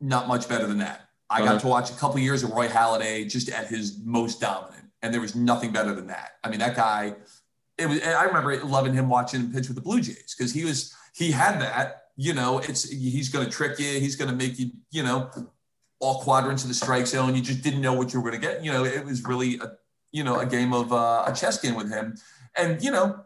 not 0.00 0.28
much 0.28 0.48
better 0.48 0.66
than 0.66 0.78
that. 0.78 1.08
I 1.30 1.40
Uh-huh. 1.40 1.52
got 1.52 1.60
to 1.62 1.66
watch 1.68 1.90
a 1.90 1.94
couple 1.94 2.16
of 2.16 2.22
years 2.22 2.42
of 2.42 2.50
Roy 2.50 2.68
Halladay 2.68 3.28
just 3.30 3.48
at 3.48 3.68
his 3.68 3.98
most 4.04 4.40
dominant, 4.40 4.84
and 5.00 5.14
there 5.14 5.20
was 5.20 5.34
nothing 5.34 5.72
better 5.72 5.94
than 5.94 6.08
that. 6.08 6.32
I 6.44 6.50
mean, 6.50 6.58
that 6.60 6.76
guy. 6.76 7.14
It 7.78 7.86
was. 7.88 8.02
I 8.02 8.24
remember 8.24 8.62
loving 8.64 8.92
him 8.92 9.08
watching 9.08 9.40
him 9.40 9.52
pitch 9.52 9.68
with 9.68 9.76
the 9.76 9.82
Blue 9.82 10.00
Jays 10.00 10.34
because 10.36 10.52
he 10.52 10.64
was. 10.64 10.94
He 11.14 11.30
had 11.30 11.60
that. 11.60 11.98
You 12.16 12.34
know, 12.34 12.58
it's 12.58 12.86
he's 12.88 13.30
going 13.30 13.46
to 13.46 13.50
trick 13.50 13.78
you. 13.78 13.98
He's 13.98 14.14
going 14.16 14.30
to 14.30 14.36
make 14.36 14.58
you. 14.58 14.72
You 14.90 15.02
know, 15.04 15.30
all 16.02 16.20
quadrants 16.20 16.64
of 16.64 16.68
the 16.68 16.74
strike 16.74 17.06
zone. 17.06 17.28
And 17.28 17.38
You 17.38 17.42
just 17.42 17.62
didn't 17.62 17.80
know 17.80 17.94
what 17.94 18.12
you 18.12 18.20
were 18.20 18.28
going 18.28 18.40
to 18.40 18.46
get. 18.46 18.62
You 18.62 18.72
know, 18.72 18.84
it 18.84 19.04
was 19.04 19.24
really 19.24 19.58
a. 19.58 19.72
You 20.14 20.24
know, 20.24 20.38
a 20.38 20.44
game 20.44 20.74
of 20.74 20.92
uh, 20.92 21.24
a 21.26 21.32
chess 21.32 21.58
game 21.58 21.74
with 21.74 21.90
him, 21.90 22.18
and 22.54 22.84
you 22.84 22.90
know, 22.90 23.24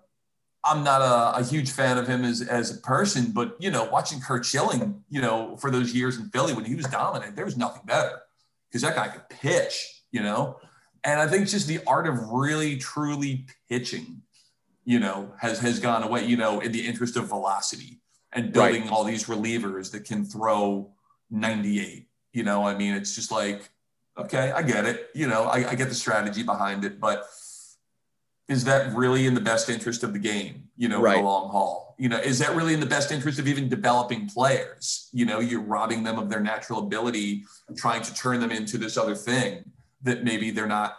I'm 0.66 0.82
not 0.82 1.00
a, 1.00 1.38
a, 1.40 1.44
huge 1.44 1.70
fan 1.70 1.96
of 1.96 2.06
him 2.08 2.24
as, 2.24 2.42
as 2.42 2.76
a 2.76 2.80
person, 2.80 3.32
but 3.32 3.56
you 3.60 3.70
know, 3.70 3.84
watching 3.84 4.20
Curt 4.20 4.44
Schilling, 4.44 5.02
you 5.08 5.20
know, 5.20 5.56
for 5.56 5.70
those 5.70 5.94
years 5.94 6.18
in 6.18 6.28
Philly 6.30 6.54
when 6.54 6.64
he 6.64 6.74
was 6.74 6.86
dominant, 6.86 7.36
there 7.36 7.44
was 7.44 7.56
nothing 7.56 7.82
better 7.86 8.20
because 8.68 8.82
that 8.82 8.96
guy 8.96 9.08
could 9.08 9.28
pitch, 9.28 10.02
you 10.10 10.22
know. 10.22 10.58
And 11.04 11.20
I 11.20 11.28
think 11.28 11.46
just 11.46 11.68
the 11.68 11.80
art 11.86 12.08
of 12.08 12.18
really 12.30 12.76
truly 12.76 13.46
pitching, 13.68 14.22
you 14.84 14.98
know, 14.98 15.32
has 15.40 15.60
has 15.60 15.78
gone 15.78 16.02
away, 16.02 16.26
you 16.26 16.36
know, 16.36 16.60
in 16.60 16.72
the 16.72 16.86
interest 16.86 17.16
of 17.16 17.28
velocity 17.28 18.00
and 18.32 18.52
building 18.52 18.82
right. 18.82 18.90
all 18.90 19.04
these 19.04 19.24
relievers 19.24 19.92
that 19.92 20.04
can 20.04 20.24
throw 20.24 20.90
98. 21.30 22.08
You 22.37 22.43
know, 22.43 22.66
I 22.66 22.76
mean, 22.76 22.93
it's 22.93 23.14
just 23.14 23.32
like, 23.32 23.70
okay, 24.18 24.51
I 24.51 24.61
get 24.61 24.84
it. 24.84 25.09
You 25.14 25.26
know, 25.26 25.45
I, 25.45 25.70
I 25.70 25.74
get 25.74 25.89
the 25.89 25.95
strategy 25.95 26.43
behind 26.43 26.84
it, 26.84 27.01
but 27.01 27.26
is 28.47 28.64
that 28.64 28.95
really 28.95 29.26
in 29.26 29.32
the 29.32 29.41
best 29.41 29.70
interest 29.70 30.03
of 30.03 30.12
the 30.12 30.18
game, 30.18 30.64
you 30.76 30.87
know, 30.91 31.01
right. 31.01 31.16
the 31.16 31.22
long 31.22 31.49
haul? 31.49 31.95
You 31.99 32.11
know, 32.11 32.18
is 32.18 32.39
that 32.41 32.55
really 32.55 32.74
in 32.74 32.80
the 32.80 32.84
best 32.84 33.11
interest 33.11 33.39
of 33.39 33.49
even 33.49 33.70
developing 33.70 34.28
players? 34.28 35.09
You 35.14 35.24
know, 35.24 35.41
you're 35.41 35.62
robbing 35.62 36.05
them 36.05 36.18
of 36.18 36.28
their 36.28 36.41
natural 36.41 36.80
ability, 36.80 37.45
trying 37.74 38.03
to 38.03 38.12
turn 38.12 38.39
them 38.39 38.53
into 38.53 38.76
this 38.76 38.99
other 38.99 39.14
thing 39.14 39.64
that 40.03 40.22
maybe 40.22 40.51
they're 40.51 40.66
not 40.66 40.95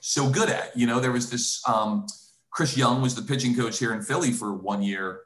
so 0.00 0.30
good 0.30 0.48
at. 0.48 0.74
You 0.74 0.86
know, 0.86 1.00
there 1.00 1.12
was 1.12 1.30
this 1.30 1.60
um, 1.68 2.06
Chris 2.50 2.78
Young 2.78 3.02
was 3.02 3.14
the 3.14 3.20
pitching 3.20 3.54
coach 3.54 3.78
here 3.78 3.92
in 3.92 4.00
Philly 4.00 4.30
for 4.30 4.54
one 4.54 4.82
year, 4.82 5.20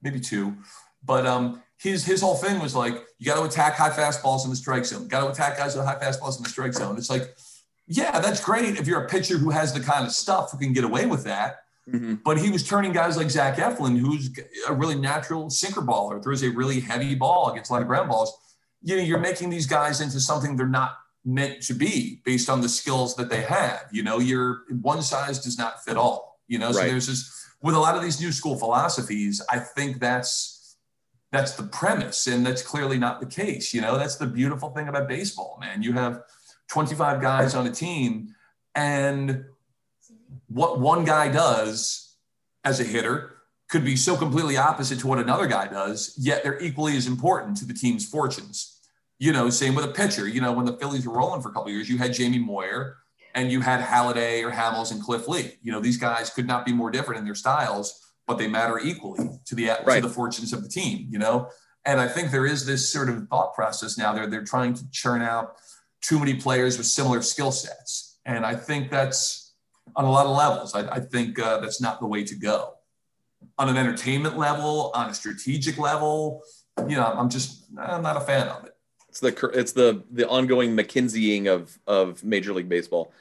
maybe 0.00 0.20
two, 0.20 0.56
but 1.04 1.26
um, 1.26 1.62
his 1.82 2.04
his 2.04 2.20
whole 2.20 2.36
thing 2.36 2.60
was 2.60 2.74
like, 2.74 2.94
you 3.18 3.26
got 3.26 3.36
to 3.36 3.44
attack 3.44 3.74
high 3.74 3.90
fastballs 3.90 4.44
in 4.44 4.50
the 4.50 4.56
strike 4.56 4.84
zone, 4.84 5.08
got 5.08 5.20
to 5.20 5.28
attack 5.28 5.58
guys 5.58 5.74
with 5.76 5.84
high 5.84 5.96
fastballs 5.98 6.36
in 6.36 6.42
the 6.44 6.48
strike 6.48 6.72
zone. 6.74 6.96
It's 6.96 7.10
like 7.10 7.34
yeah, 7.88 8.20
that's 8.20 8.42
great 8.42 8.78
if 8.78 8.86
you're 8.86 9.04
a 9.04 9.08
pitcher 9.08 9.38
who 9.38 9.50
has 9.50 9.72
the 9.74 9.80
kind 9.80 10.06
of 10.06 10.12
stuff 10.12 10.52
who 10.52 10.58
can 10.58 10.72
get 10.72 10.84
away 10.84 11.06
with 11.06 11.24
that. 11.24 11.56
Mm-hmm. 11.90 12.14
But 12.24 12.38
he 12.38 12.50
was 12.50 12.66
turning 12.66 12.92
guys 12.92 13.16
like 13.16 13.28
Zach 13.28 13.56
Eflin, 13.56 13.98
who's 13.98 14.30
a 14.68 14.72
really 14.72 14.94
natural 14.94 15.50
sinker 15.50 15.82
baller, 15.82 16.22
throws 16.22 16.42
a 16.44 16.48
really 16.50 16.78
heavy 16.80 17.14
ball 17.16 17.50
against 17.50 17.70
a 17.70 17.72
lot 17.72 17.82
of 17.82 17.88
ground 17.88 18.08
balls. 18.08 18.32
You 18.82 18.96
know, 18.96 19.02
you're 19.02 19.18
making 19.18 19.50
these 19.50 19.66
guys 19.66 20.00
into 20.00 20.20
something 20.20 20.56
they're 20.56 20.66
not 20.68 20.96
meant 21.24 21.62
to 21.64 21.74
be 21.74 22.20
based 22.24 22.48
on 22.48 22.60
the 22.60 22.68
skills 22.68 23.16
that 23.16 23.28
they 23.28 23.42
have. 23.42 23.84
You 23.92 24.04
know, 24.04 24.20
you're 24.20 24.62
one 24.80 25.02
size 25.02 25.42
does 25.42 25.58
not 25.58 25.84
fit 25.84 25.96
all. 25.96 26.40
You 26.46 26.58
know, 26.60 26.70
so 26.72 26.80
Right. 26.80 26.90
there's 26.90 27.08
this 27.08 27.46
with 27.62 27.74
a 27.74 27.78
lot 27.78 27.96
of 27.96 28.02
these 28.02 28.20
new 28.20 28.32
school 28.32 28.56
philosophies. 28.56 29.42
I 29.50 29.58
think 29.58 29.98
that's 30.00 30.51
that's 31.32 31.54
the 31.54 31.64
premise, 31.64 32.26
and 32.26 32.46
that's 32.46 32.62
clearly 32.62 32.98
not 32.98 33.18
the 33.18 33.26
case. 33.26 33.74
You 33.74 33.80
know, 33.80 33.98
that's 33.98 34.16
the 34.16 34.26
beautiful 34.26 34.70
thing 34.70 34.88
about 34.88 35.08
baseball, 35.08 35.58
man. 35.60 35.82
You 35.82 35.94
have 35.94 36.22
25 36.68 37.20
guys 37.20 37.54
on 37.54 37.66
a 37.66 37.72
team, 37.72 38.34
and 38.74 39.46
what 40.48 40.78
one 40.78 41.04
guy 41.04 41.28
does 41.28 42.16
as 42.64 42.78
a 42.80 42.84
hitter 42.84 43.38
could 43.68 43.84
be 43.84 43.96
so 43.96 44.16
completely 44.16 44.58
opposite 44.58 44.98
to 45.00 45.06
what 45.06 45.18
another 45.18 45.46
guy 45.46 45.66
does, 45.66 46.14
yet 46.18 46.42
they're 46.42 46.60
equally 46.60 46.94
as 46.96 47.06
important 47.06 47.56
to 47.56 47.64
the 47.64 47.72
team's 47.72 48.06
fortunes. 48.06 48.78
You 49.18 49.32
know, 49.32 49.48
same 49.48 49.74
with 49.74 49.86
a 49.86 49.88
pitcher. 49.88 50.28
You 50.28 50.42
know, 50.42 50.52
when 50.52 50.66
the 50.66 50.76
Phillies 50.76 51.06
were 51.06 51.14
rolling 51.14 51.40
for 51.40 51.48
a 51.48 51.52
couple 51.52 51.70
years, 51.70 51.88
you 51.88 51.96
had 51.96 52.12
Jamie 52.12 52.38
Moyer 52.38 52.98
and 53.34 53.50
you 53.50 53.62
had 53.62 53.80
Halladay 53.80 54.44
or 54.44 54.50
Hamels 54.50 54.92
and 54.92 55.02
Cliff 55.02 55.26
Lee. 55.26 55.52
You 55.62 55.72
know, 55.72 55.80
these 55.80 55.96
guys 55.96 56.28
could 56.28 56.46
not 56.46 56.66
be 56.66 56.72
more 56.72 56.90
different 56.90 57.20
in 57.20 57.24
their 57.24 57.34
styles, 57.34 58.11
but 58.26 58.38
they 58.38 58.46
matter 58.48 58.78
equally 58.78 59.28
to 59.46 59.54
the 59.54 59.70
Right. 59.84 60.00
to 60.02 60.08
the 60.08 60.12
fortunes 60.14 60.52
of 60.52 60.62
the 60.62 60.68
team. 60.68 61.08
You 61.10 61.18
know, 61.18 61.48
and 61.84 62.00
I 62.00 62.08
think 62.08 62.30
there 62.30 62.46
is 62.46 62.64
this 62.66 62.88
sort 62.88 63.08
of 63.08 63.28
thought 63.28 63.54
process 63.54 63.98
now. 63.98 64.12
They're 64.12 64.26
they're 64.26 64.44
trying 64.44 64.74
to 64.74 64.90
churn 64.90 65.22
out 65.22 65.56
too 66.00 66.18
many 66.18 66.34
players 66.34 66.78
with 66.78 66.86
similar 66.86 67.22
skill 67.22 67.52
sets, 67.52 68.18
and 68.24 68.44
I 68.44 68.54
think 68.54 68.90
that's 68.90 69.52
on 69.96 70.04
a 70.04 70.10
lot 70.10 70.26
of 70.26 70.36
levels. 70.36 70.74
I, 70.74 70.96
I 70.96 71.00
think 71.00 71.38
uh, 71.38 71.58
that's 71.58 71.80
not 71.80 72.00
the 72.00 72.06
way 72.06 72.24
to 72.24 72.34
go. 72.34 72.74
On 73.58 73.68
an 73.68 73.76
entertainment 73.76 74.38
level, 74.38 74.92
on 74.94 75.10
a 75.10 75.14
strategic 75.14 75.76
level, 75.76 76.42
you 76.88 76.96
know, 76.96 77.04
I'm 77.04 77.28
just 77.28 77.64
I'm 77.78 78.02
not 78.02 78.16
a 78.16 78.20
fan 78.20 78.48
of 78.48 78.64
it. 78.64 78.74
It's 79.08 79.20
the 79.20 79.50
it's 79.52 79.72
the 79.72 80.02
the 80.10 80.28
ongoing 80.28 80.76
McKinseying 80.76 81.46
of 81.48 81.76
of 81.86 82.22
Major 82.24 82.52
League 82.54 82.68
Baseball. 82.68 83.12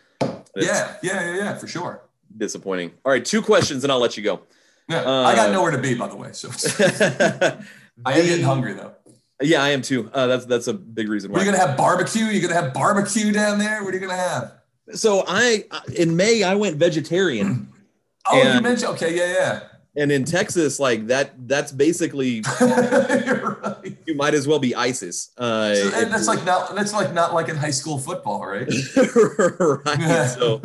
It's 0.56 0.68
Yeah, 0.68 0.96
yeah, 1.02 1.26
yeah, 1.26 1.36
yeah, 1.38 1.58
for 1.58 1.68
sure. 1.68 2.04
disappointing. 2.38 2.92
All 3.04 3.12
right, 3.12 3.26
two 3.26 3.42
questions 3.42 3.84
and 3.84 3.92
I'll 3.92 4.00
let 4.00 4.16
you 4.16 4.24
go. 4.24 4.42
Yeah, 4.90 5.00
I 5.02 5.36
got 5.36 5.50
Uh, 5.50 5.54
nowhere 5.54 5.72
to 5.72 5.78
be, 5.78 5.94
by 5.96 6.08
the 6.08 6.16
way. 6.16 6.32
So 6.34 6.50
I 8.06 8.14
am 8.20 8.26
getting 8.26 8.46
hungry 8.46 8.74
though. 8.74 8.94
Yeah, 9.42 9.64
I 9.64 9.70
am 9.70 9.82
too. 9.82 10.10
Uh, 10.14 10.28
that's 10.28 10.46
that's 10.46 10.68
a 10.68 10.74
big 10.74 11.10
reason 11.10 11.32
why. 11.32 11.40
are 11.40 11.44
you 11.44 11.52
gonna 11.52 11.66
have 11.66 11.78
barbecue? 11.78 12.26
You're 12.26 12.42
gonna 12.48 12.60
have 12.62 12.74
barbecue 12.74 13.32
down 13.32 13.58
there? 13.60 13.84
What 13.84 13.94
are 13.94 13.98
you 13.98 14.02
gonna 14.08 14.16
have? 14.16 14.54
so 14.94 15.24
I 15.28 15.66
in 15.96 16.16
May 16.16 16.44
I 16.44 16.56
went 16.56 16.76
vegetarian, 16.78 17.70
Oh, 18.30 18.54
you 18.54 18.62
mentioned 18.62 18.92
okay, 18.94 19.16
yeah, 19.16 19.34
yeah. 19.34 19.60
and 19.96 20.12
in 20.12 20.26
Texas, 20.26 20.80
like 20.80 21.08
that 21.08 21.48
that's 21.48 21.72
basically. 21.72 22.44
You're 22.62 23.60
right. 23.64 23.98
you 24.06 24.16
might 24.16 24.34
as 24.36 24.48
well 24.48 24.60
be 24.60 24.76
ISIS. 24.76 25.32
Uh, 25.38 25.74
So, 25.76 25.92
and 25.96 26.12
that's 26.12 26.28
like 26.28 26.46
not 26.46 26.76
that's 26.76 26.94
like 26.94 27.14
not 27.14 27.34
like 27.34 27.50
in 27.50 27.56
high 27.56 27.72
school 27.72 27.98
football, 27.98 28.46
right? 28.46 28.68
right. 29.86 30.30
So 30.38 30.62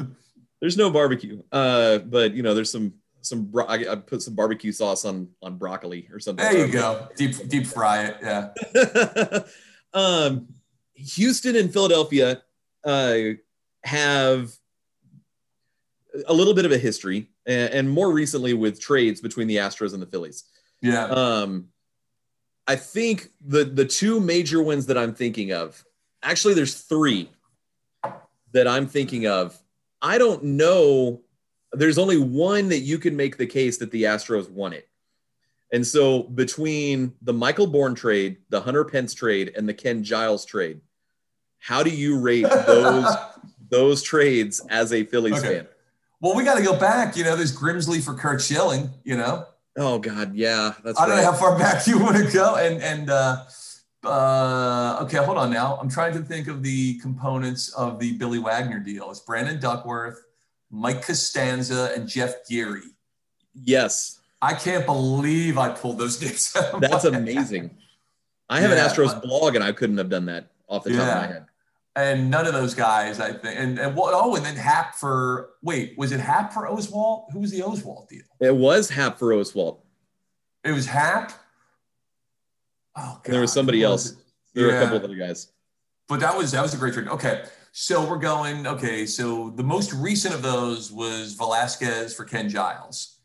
there's 0.61 0.77
no 0.77 0.91
barbecue. 0.91 1.43
Uh, 1.51 1.99
but 1.99 2.35
you 2.35 2.43
know, 2.43 2.53
there's 2.55 2.71
some 2.71 2.93
some 3.27 3.47
bro- 3.47 3.67
I, 3.67 3.93
I 3.93 3.97
put 3.97 4.23
some 4.23 4.35
barbecue 4.35 4.73
sauce 4.73 5.05
on 5.05 5.29
on 5.43 5.57
broccoli 5.57 6.09
or 6.13 6.21
something. 6.21 6.45
There 6.45 6.67
you 6.67 6.73
go. 6.73 7.09
Deep 7.17 7.49
deep 7.49 7.67
fry 7.67 8.05
it. 8.05 8.17
Yeah. 8.23 9.41
um, 9.95 10.49
Houston 10.95 11.57
and 11.57 11.73
Philadelphia 11.73 12.43
uh, 12.85 13.17
have 13.85 14.53
a 16.27 16.33
little 16.33 16.55
bit 16.55 16.65
of 16.65 16.73
a 16.73 16.79
history, 16.79 17.31
and, 17.45 17.73
and 17.73 17.91
more 17.91 18.13
recently 18.13 18.55
with 18.55 18.81
trades 18.81 19.21
between 19.21 19.47
the 19.47 19.57
Astros 19.57 19.93
and 19.93 20.03
the 20.03 20.07
Phillies. 20.07 20.45
Yeah. 20.81 21.07
Um, 21.07 21.69
I 22.67 22.77
think 22.77 23.31
the 23.45 23.65
the 23.65 23.85
two 23.85 24.21
major 24.21 24.63
ones 24.63 24.87
that 24.87 24.99
I'm 24.99 25.15
thinking 25.15 25.53
of, 25.53 25.85
actually, 26.23 26.55
there's 26.55 26.81
three 26.81 27.31
that 28.53 28.67
I'm 28.67 28.87
thinking 28.87 29.27
of. 29.27 29.61
I 30.03 30.19
don't 30.19 30.43
know. 30.45 31.23
There's 31.73 31.99
only 31.99 32.19
one 32.19 32.69
that 32.71 32.81
you 32.81 32.99
can 32.99 33.17
make 33.17 33.37
the 33.37 33.47
case 33.47 33.77
that 33.79 33.91
the 33.91 34.05
Astros 34.05 34.49
won 34.51 34.73
it. 34.73 34.89
And 35.73 35.85
so 35.87 36.23
between 36.23 37.13
the 37.23 37.33
Michael 37.33 37.67
Bourn 37.67 37.95
trade, 37.95 38.37
the 38.51 38.61
Hunter 38.61 38.85
Pence 38.85 39.13
trade, 39.15 39.53
and 39.57 39.69
the 39.69 39.75
Ken 39.75 40.05
Giles 40.05 40.45
trade, 40.45 40.81
how 41.59 41.83
do 41.83 41.91
you 41.91 42.19
rate 42.21 42.47
those 42.67 43.15
those 43.69 44.03
trades 44.03 44.61
as 44.71 44.93
a 44.93 45.05
Phillies 45.05 45.39
Okay. 45.41 45.57
fan? 45.59 45.67
well, 46.21 46.35
we 46.37 46.45
got 46.45 46.57
to 46.57 46.63
go 46.65 46.79
back. 46.79 47.17
You 47.17 47.25
know, 47.25 47.35
there's 47.37 47.55
Grimsley 47.57 48.03
for 48.03 48.15
Curt 48.15 48.41
Schilling. 48.41 48.91
You 49.05 49.17
know, 49.17 49.45
Oh 49.77 49.99
God, 49.99 50.35
yeah, 50.35 50.73
that's 50.85 50.99
I 50.99 51.07
don't 51.07 51.17
right. 51.17 51.25
know 51.25 51.33
how 51.33 51.37
far 51.37 51.59
back 51.59 51.87
you 51.87 51.99
want 51.99 52.17
to 52.17 52.33
go. 52.33 52.55
And 52.55 52.81
and 52.81 53.11
uh, 53.11 53.45
uh, 54.05 54.99
okay, 55.03 55.19
hold 55.19 55.37
on 55.37 55.51
now. 55.53 55.77
I'm 55.81 55.91
trying 55.91 56.15
to 56.15 56.21
think 56.21 56.47
of 56.49 56.63
the 56.63 56.99
components 57.01 57.71
of 57.75 57.99
the 57.99 58.13
Billy 58.13 58.39
Wagner 58.39 58.79
deal. 58.79 59.11
It's 59.11 59.21
Brandon 59.21 59.59
Duckworth, 59.61 60.23
Mike 60.71 61.03
Costanzo, 61.03 61.93
and 61.95 62.09
Jeff 62.09 62.47
Geary. 62.49 62.83
yes, 63.55 64.21
I 64.43 64.53
can't 64.55 64.85
believe 64.85 65.57
I 65.59 65.71
pulled 65.71 65.99
those 65.99 66.21
names 66.23 66.55
out. 66.57 66.81
That's 66.81 67.05
amazing. 67.05 67.77
I 68.51 68.61
have 68.61 68.71
Yeah. 68.71 68.85
an 68.85 68.91
Astros 68.91 69.21
blog 69.23 69.55
and 69.57 69.65
I 69.65 69.73
couldn't 69.73 69.99
have 69.99 70.09
done 70.11 70.27
that 70.27 70.51
off 70.69 70.85
the 70.85 70.91
top 70.91 71.01
of 71.01 71.07
my 71.07 71.27
head. 71.27 71.47
And 71.97 72.31
none 72.31 72.47
of 72.47 72.53
those 72.53 72.75
guys, 72.75 73.19
I 73.21 73.33
think. 73.33 73.59
And 73.59 73.79
and 73.79 73.97
what? 73.97 74.13
Oh, 74.15 74.37
and 74.37 74.45
then 74.45 74.55
Happ 74.57 74.95
for 74.97 75.51
wait, 75.63 75.97
was 75.97 76.13
it 76.13 76.21
Happ 76.21 76.53
for 76.53 76.69
Oswalt? 76.69 77.33
Who 77.33 77.41
was 77.41 77.51
the 77.51 77.61
Oswalt 77.61 78.09
deal? 78.09 78.23
It 78.39 78.55
was 78.55 78.91
Happ 78.91 79.19
for 79.19 79.29
Oswalt. 79.31 79.79
It 80.63 80.73
was 80.73 80.85
Happ. 80.87 81.33
Oh, 82.97 83.21
And 83.25 83.33
there 83.35 83.41
was 83.41 83.53
somebody 83.53 83.79
was 83.83 83.91
else. 83.91 84.11
it? 84.11 84.17
There 84.55 84.67
were 84.67 84.77
a 84.77 84.81
couple 84.81 84.97
of 84.99 85.05
other 85.05 85.15
guys. 85.17 85.49
But 86.09 86.21
that 86.21 86.37
was 86.37 86.53
that 86.53 86.63
was 86.63 86.75
a 86.75 86.77
great 86.77 86.93
trade. 86.95 87.09
Okay, 87.09 87.45
so 87.79 88.09
we're 88.09 88.17
going. 88.17 88.67
Okay, 88.67 89.05
so 89.05 89.51
the 89.51 89.63
most 89.63 89.93
recent 89.93 90.35
of 90.35 90.41
those 90.41 90.91
was 90.91 91.35
Velasquez 91.35 92.15
for 92.15 92.25
Ken 92.25 92.49
Giles. 92.49 93.19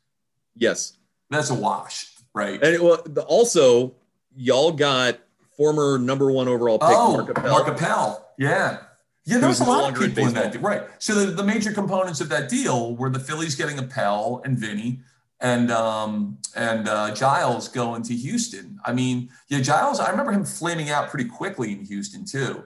Yes. 0.58 0.97
That's 1.30 1.52
a 1.52 1.54
wash, 1.54 2.08
right? 2.34 2.62
And 2.62 2.76
it, 2.76 2.84
well, 2.84 3.02
the, 3.06 3.24
also, 3.24 3.93
y'all 4.36 4.74
got 4.74 5.20
former 5.56 5.97
number 5.97 6.34
one 6.34 6.49
overall 6.49 6.80
pick, 6.80 6.89
oh, 6.91 7.14
Mark 7.14 7.30
Appel. 7.30 7.49
Mark 7.49 7.68
Appel. 7.70 8.28
Yeah. 8.38 8.80
Yeah, 9.24 9.38
there 9.38 9.47
was 9.47 9.62
a 9.62 9.64
lot 9.64 9.78
of 9.78 9.84
longer 9.84 10.04
in 10.04 10.10
people 10.10 10.28
in 10.28 10.34
that. 10.34 10.52
baseball. 10.52 10.70
Right. 10.70 10.82
So 10.99 11.14
the, 11.16 11.32
the 11.32 11.43
major 11.43 11.72
components 11.72 12.20
of 12.20 12.28
that 12.28 12.49
deal 12.49 12.97
were 12.97 13.10
the 13.10 13.20
Phillies 13.20 13.56
getting 13.56 13.80
Appel 13.80 14.41
and 14.43 14.60
Vinny 14.60 14.99
and 15.39 15.72
um, 15.72 16.39
and 16.58 16.89
uh, 16.89 17.16
Giles 17.16 17.70
going 17.70 18.04
to 18.04 18.14
Houston. 18.14 18.82
I 18.84 18.91
mean, 18.91 19.30
yeah, 19.47 19.62
Giles, 19.62 20.02
I 20.02 20.10
remember 20.10 20.34
him 20.34 20.43
flaming 20.43 20.89
out 20.89 21.10
pretty 21.10 21.30
quickly 21.30 21.72
in 21.72 21.86
Houston 21.86 22.26
too. 22.26 22.66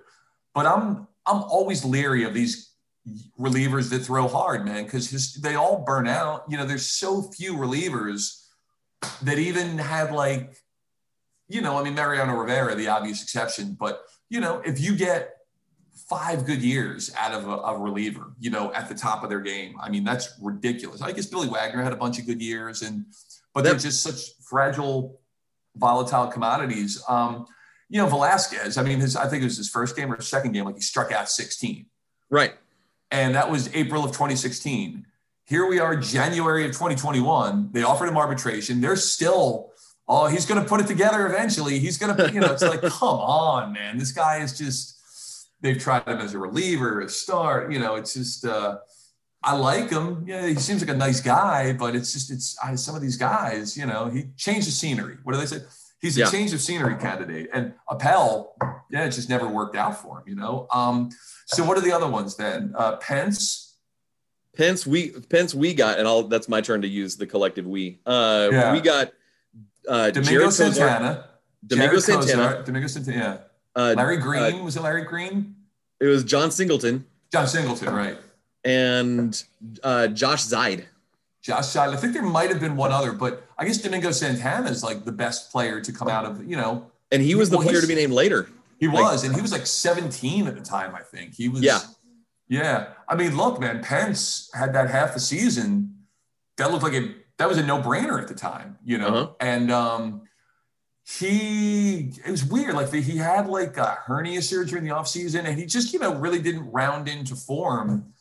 but 0.55 0.65
I'm 0.65 1.07
I'm 1.27 1.43
always 1.43 1.83
leery 1.83 2.23
of 2.23 2.33
these 2.33 2.71
relievers 3.39 3.89
that 3.91 3.99
throw 3.99 4.27
hard, 4.27 4.65
man, 4.65 4.83
because 4.85 5.33
they 5.35 5.55
all 5.55 5.83
burn 5.85 6.07
out. 6.07 6.43
You 6.49 6.57
know, 6.57 6.65
there's 6.65 6.85
so 6.85 7.21
few 7.21 7.53
relievers 7.53 8.47
that 9.21 9.37
even 9.37 9.77
have 9.77 10.11
like, 10.11 10.55
you 11.47 11.61
know, 11.61 11.77
I 11.77 11.83
mean, 11.83 11.93
Mariano 11.93 12.33
Rivera, 12.33 12.75
the 12.75 12.87
obvious 12.87 13.21
exception, 13.21 13.77
but 13.79 14.01
you 14.29 14.39
know, 14.39 14.61
if 14.65 14.79
you 14.79 14.95
get 14.95 15.35
five 16.09 16.45
good 16.45 16.61
years 16.61 17.13
out 17.17 17.33
of 17.33 17.47
a, 17.47 17.57
a, 17.57 17.77
reliever, 17.77 18.33
you 18.39 18.49
know, 18.49 18.73
at 18.73 18.89
the 18.89 18.95
top 18.95 19.23
of 19.23 19.29
their 19.29 19.39
game, 19.39 19.75
I 19.79 19.89
mean, 19.89 20.03
that's 20.03 20.37
ridiculous. 20.41 21.01
I 21.01 21.11
guess 21.11 21.25
Billy 21.25 21.47
Wagner 21.47 21.83
had 21.83 21.93
a 21.93 21.97
bunch 21.97 22.19
of 22.19 22.25
good 22.25 22.41
years, 22.41 22.81
and 22.81 23.05
but 23.53 23.63
they're 23.63 23.75
just 23.75 24.03
such 24.03 24.35
fragile, 24.43 25.19
volatile 25.75 26.27
commodities. 26.27 27.01
Um, 27.07 27.45
you 27.89 28.01
know, 28.01 28.07
Velasquez. 28.07 28.77
I 28.77 28.83
mean, 28.83 28.99
his 28.99 29.15
I 29.15 29.27
think 29.27 29.41
it 29.41 29.45
was 29.45 29.57
his 29.57 29.69
first 29.69 29.95
game 29.95 30.11
or 30.11 30.21
second 30.21 30.53
game, 30.53 30.65
like 30.65 30.75
he 30.75 30.81
struck 30.81 31.11
out 31.11 31.29
16. 31.29 31.85
Right. 32.29 32.53
And 33.11 33.35
that 33.35 33.49
was 33.49 33.73
April 33.73 34.03
of 34.03 34.11
2016. 34.11 35.05
Here 35.45 35.65
we 35.67 35.79
are, 35.79 35.95
January 35.95 36.65
of 36.65 36.71
2021. 36.71 37.69
They 37.71 37.83
offered 37.83 38.09
him 38.09 38.17
arbitration. 38.17 38.81
They're 38.81 38.95
still, 38.95 39.71
oh, 40.07 40.25
he's 40.25 40.45
going 40.45 40.61
to 40.61 40.67
put 40.67 40.81
it 40.81 40.87
together 40.87 41.27
eventually. 41.27 41.77
He's 41.77 41.99
going 41.99 42.17
to, 42.17 42.33
you 42.33 42.39
know, 42.39 42.51
it's 42.51 42.63
like, 42.63 42.81
come 42.81 43.19
on, 43.19 43.73
man. 43.73 43.99
This 43.99 44.11
guy 44.11 44.41
is 44.41 44.57
just, 44.57 44.97
they've 45.61 45.77
tried 45.77 46.07
him 46.07 46.17
as 46.17 46.33
a 46.33 46.39
reliever, 46.39 47.01
a 47.01 47.09
start. 47.09 47.71
You 47.71 47.77
know, 47.77 47.95
it's 47.95 48.15
just, 48.15 48.43
uh, 48.43 48.77
I 49.43 49.55
like 49.55 49.91
him. 49.91 50.25
Yeah, 50.27 50.47
he 50.47 50.55
seems 50.55 50.81
like 50.81 50.89
a 50.89 50.97
nice 50.97 51.21
guy, 51.21 51.73
but 51.73 51.95
it's 51.95 52.11
just, 52.11 52.31
it's 52.31 52.57
I, 52.63 52.73
some 52.73 52.95
of 52.95 53.01
these 53.03 53.17
guys, 53.17 53.77
you 53.77 53.85
know, 53.85 54.09
he 54.09 54.25
changed 54.35 54.65
the 54.65 54.71
scenery. 54.71 55.17
What 55.21 55.33
do 55.33 55.39
they 55.39 55.45
say? 55.45 55.59
He's 56.05 56.17
a 56.17 56.19
yeah. 56.19 56.29
change 56.29 56.53
of 56.53 56.61
scenery 56.61 56.97
candidate. 56.97 57.49
And 57.51 57.73
Appel, 57.89 58.55
yeah, 58.91 59.05
it 59.05 59.09
just 59.09 59.27
never 59.27 59.47
worked 59.47 59.75
out 59.75 59.99
for 59.99 60.19
him, 60.19 60.23
you 60.27 60.35
know? 60.35 60.67
Um, 60.71 61.09
so 61.47 61.63
what 61.65 61.79
are 61.79 61.81
the 61.81 61.91
other 61.91 62.07
ones 62.07 62.35
then? 62.35 62.75
Uh, 62.77 62.97
Pence. 62.97 63.77
Pence, 64.55 64.85
we 64.85 65.09
Pence, 65.09 65.55
we 65.55 65.73
got, 65.73 65.97
and 65.97 66.07
I'll 66.07 66.21
that's 66.21 66.47
my 66.47 66.61
turn 66.61 66.83
to 66.83 66.87
use 66.87 67.17
the 67.17 67.25
collective 67.25 67.65
we. 67.65 68.01
Uh, 68.05 68.49
yeah. 68.51 68.73
We 68.73 68.81
got 68.81 69.13
uh, 69.89 70.11
Domingo 70.11 70.29
Jared 70.29 70.53
Santana, 70.53 71.25
Domingo 71.65 71.97
Santana, 71.97 72.63
Domingo 72.63 72.87
Santana, 72.87 73.17
yeah. 73.17 73.37
Uh, 73.75 73.95
Larry 73.97 74.17
Green 74.17 74.61
uh, 74.61 74.63
was 74.63 74.77
it 74.77 74.83
Larry 74.83 75.05
Green? 75.05 75.55
It 75.99 76.05
was 76.05 76.23
John 76.23 76.51
Singleton. 76.51 77.05
John 77.31 77.47
Singleton, 77.47 77.93
right? 77.93 78.17
And 78.63 79.43
uh, 79.83 80.07
Josh 80.07 80.43
Zeid. 80.43 80.85
Josh 81.45 81.67
Zeid. 81.67 81.89
I 81.89 81.95
think 81.95 82.13
there 82.13 82.23
might 82.23 82.49
have 82.49 82.59
been 82.59 82.75
one 82.75 82.91
other, 82.91 83.11
but 83.11 83.47
I 83.55 83.65
guess 83.65 83.77
Domingo 83.77 84.09
Santana 84.09 84.67
is 84.67 84.83
like 84.83 85.05
the 85.05 85.11
best 85.11 85.51
player 85.51 85.79
to 85.79 85.91
come 85.91 86.07
out 86.07 86.25
of 86.25 86.43
you 86.43 86.55
know. 86.55 86.89
And 87.11 87.21
he 87.21 87.35
was 87.35 87.51
the 87.51 87.57
well, 87.57 87.67
player 87.67 87.81
to 87.81 87.87
be 87.87 87.93
named 87.93 88.13
later. 88.13 88.49
He 88.79 88.87
was, 88.87 89.21
like, 89.21 89.27
and 89.27 89.35
he 89.35 89.41
was 89.41 89.51
like 89.51 89.67
17 89.67 90.47
at 90.47 90.55
the 90.55 90.61
time, 90.61 90.95
I 90.95 91.01
think. 91.01 91.35
He 91.35 91.47
was. 91.47 91.61
Yeah. 91.61 91.81
Yeah. 92.49 92.87
I 93.07 93.15
mean, 93.15 93.37
look, 93.37 93.59
man, 93.59 93.83
Pence 93.83 94.49
had 94.55 94.73
that 94.73 94.89
half 94.89 95.15
a 95.15 95.19
season. 95.19 95.95
That 96.57 96.71
looked 96.71 96.83
like 96.83 96.93
it. 96.93 97.15
That 97.37 97.47
was 97.47 97.59
a 97.59 97.65
no 97.65 97.79
brainer 97.79 98.19
at 98.19 98.27
the 98.27 98.33
time, 98.33 98.77
you 98.83 98.97
know. 98.97 99.07
Uh-huh. 99.07 99.31
And 99.39 99.71
um, 99.71 100.23
he, 101.07 102.11
it 102.25 102.31
was 102.31 102.43
weird. 102.43 102.73
Like 102.73 102.89
the, 102.89 103.01
he 103.01 103.17
had 103.17 103.47
like 103.47 103.77
a 103.77 103.99
hernia 104.05 104.41
surgery 104.41 104.79
in 104.79 104.85
the 104.85 104.91
off 104.91 105.07
season, 105.07 105.45
and 105.45 105.59
he 105.59 105.67
just, 105.67 105.93
you 105.93 105.99
know, 105.99 106.15
really 106.15 106.41
didn't 106.41 106.71
round 106.71 107.07
into 107.07 107.35
form 107.35 108.13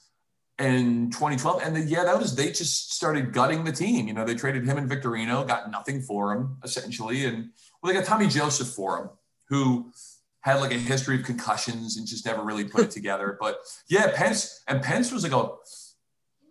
in 0.58 1.10
2012. 1.10 1.62
And 1.62 1.74
then, 1.74 1.88
yeah, 1.88 2.04
that 2.04 2.18
was 2.18 2.36
they 2.36 2.50
just 2.50 2.94
started 2.94 3.32
gutting 3.32 3.64
the 3.64 3.72
team. 3.72 4.06
You 4.06 4.14
know, 4.14 4.24
they 4.24 4.34
traded 4.34 4.64
him 4.64 4.78
and 4.78 4.88
Victorino, 4.88 5.46
got 5.46 5.70
nothing 5.70 6.00
for 6.00 6.32
him 6.32 6.56
essentially, 6.62 7.24
and 7.24 7.50
well, 7.82 7.92
they 7.92 7.98
got 7.98 8.06
Tommy 8.06 8.28
Joseph 8.28 8.68
for 8.68 8.98
him, 8.98 9.10
who 9.48 9.90
had 10.40 10.60
like 10.60 10.72
a 10.72 10.78
history 10.78 11.16
of 11.16 11.24
concussions 11.24 11.96
and 11.96 12.06
just 12.06 12.26
never 12.26 12.42
really 12.42 12.64
put 12.64 12.82
it 12.82 12.90
together. 12.92 13.36
But 13.40 13.58
yeah, 13.88 14.12
Pence 14.14 14.62
and 14.68 14.82
Pence 14.82 15.10
was 15.10 15.22
like 15.22 15.32
a 15.32 15.50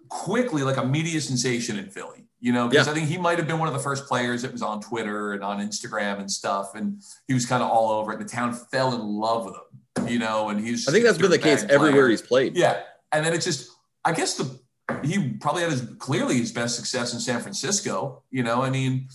quickly 0.09 0.63
like 0.63 0.77
a 0.77 0.85
media 0.85 1.21
sensation 1.21 1.77
in 1.77 1.89
Philly, 1.89 2.27
you 2.39 2.51
know, 2.51 2.67
because 2.67 2.87
yeah. 2.87 2.91
I 2.91 2.95
think 2.95 3.07
he 3.07 3.17
might 3.17 3.37
have 3.37 3.47
been 3.47 3.59
one 3.59 3.67
of 3.67 3.73
the 3.73 3.79
first 3.79 4.07
players 4.07 4.41
that 4.41 4.51
was 4.51 4.61
on 4.61 4.81
Twitter 4.81 5.33
and 5.33 5.43
on 5.43 5.59
Instagram 5.59 6.19
and 6.19 6.29
stuff. 6.29 6.75
And 6.75 7.01
he 7.27 7.33
was 7.33 7.45
kind 7.45 7.63
of 7.63 7.69
all 7.69 7.91
over 7.91 8.11
it. 8.11 8.19
And 8.19 8.25
the 8.27 8.31
town 8.31 8.53
fell 8.53 8.93
in 8.93 9.01
love 9.01 9.45
with 9.45 9.55
him, 9.55 10.07
you 10.07 10.19
know, 10.19 10.49
and 10.49 10.59
he's 10.59 10.87
I 10.87 10.91
think 10.91 11.05
that's 11.05 11.17
been 11.17 11.31
the 11.31 11.39
case 11.39 11.63
player. 11.63 11.75
everywhere 11.75 12.09
he's 12.09 12.21
played. 12.21 12.55
Yeah. 12.55 12.81
And 13.11 13.25
then 13.25 13.33
it 13.33 13.41
just 13.41 13.72
I 14.05 14.11
guess 14.13 14.35
the 14.35 14.59
he 15.03 15.29
probably 15.33 15.63
had 15.63 15.71
his 15.71 15.81
clearly 15.97 16.37
his 16.37 16.51
best 16.51 16.75
success 16.75 17.13
in 17.13 17.19
San 17.19 17.39
Francisco, 17.39 18.23
you 18.31 18.43
know. 18.43 18.61
I 18.61 18.69
mean, 18.69 19.07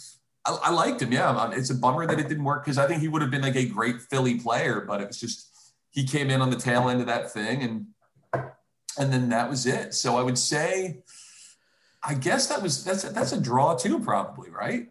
I, 0.45 0.59
I 0.64 0.70
liked 0.70 1.03
him. 1.03 1.12
Yeah, 1.12 1.51
it's 1.53 1.70
a 1.70 1.74
bummer 1.74 2.07
that 2.07 2.18
it 2.18 2.28
didn't 2.28 2.45
work 2.45 2.64
because 2.64 2.78
I 2.78 2.86
think 2.86 3.01
he 3.01 3.09
would 3.09 3.22
have 3.22 3.30
been 3.30 3.43
like 3.43 3.57
a 3.57 3.66
great 3.66 4.01
Philly 4.01 4.41
player, 4.41 4.84
but 4.86 5.01
it 5.01 5.09
was 5.09 5.20
just 5.20 5.74
he 5.91 6.05
came 6.05 6.30
in 6.30 6.41
on 6.41 6.51
the 6.51 6.57
tail 6.57 6.89
end 6.89 7.01
of 7.01 7.07
that 7.07 7.32
thing, 7.32 7.62
and 7.62 7.86
and 8.99 9.12
then 9.12 9.28
that 9.28 9.51
was 9.51 9.66
it. 9.66 9.95
So 9.95 10.16
I 10.16 10.22
would 10.22 10.39
say, 10.39 11.03
I 12.03 12.14
guess 12.14 12.47
that 12.49 12.62
was 12.62 12.84
that's 12.84 13.05
a, 13.05 13.11
that's 13.11 13.32
a 13.32 13.41
draw 13.41 13.76
too, 13.76 14.01
probably, 14.01 14.51
right? 14.51 14.89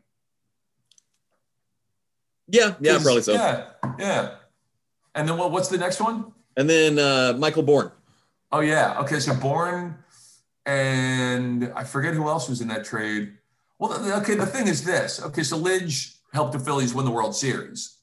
Yeah, 2.48 2.76
yeah, 2.80 3.00
probably 3.02 3.24
so. 3.24 3.34
Yeah, 3.34 3.70
yeah. 4.00 4.36
And 5.16 5.28
then 5.28 5.38
what? 5.38 5.52
What's 5.52 5.70
the 5.70 5.78
next 5.78 6.00
one? 6.00 6.34
And 6.56 6.70
then 6.70 7.00
uh, 7.00 7.36
Michael 7.38 7.64
Bourn. 7.64 7.92
Oh 8.52 8.62
yeah. 8.62 9.00
Okay, 9.02 9.20
so 9.20 9.34
Bourn, 9.36 9.98
and 10.66 11.72
I 11.76 11.84
forget 11.84 12.14
who 12.14 12.28
else 12.28 12.50
was 12.50 12.62
in 12.62 12.68
that 12.70 12.86
trade. 12.86 13.38
Well, 13.80 14.20
okay, 14.22 14.36
the 14.36 14.46
thing 14.46 14.68
is 14.68 14.84
this. 14.84 15.22
Okay, 15.22 15.44
so 15.44 15.58
Lidge 15.60 16.18
helped 16.34 16.54
the 16.54 16.60
Phillies 16.60 16.94
win 16.94 17.06
the 17.06 17.12
World 17.12 17.36
Series. 17.36 17.98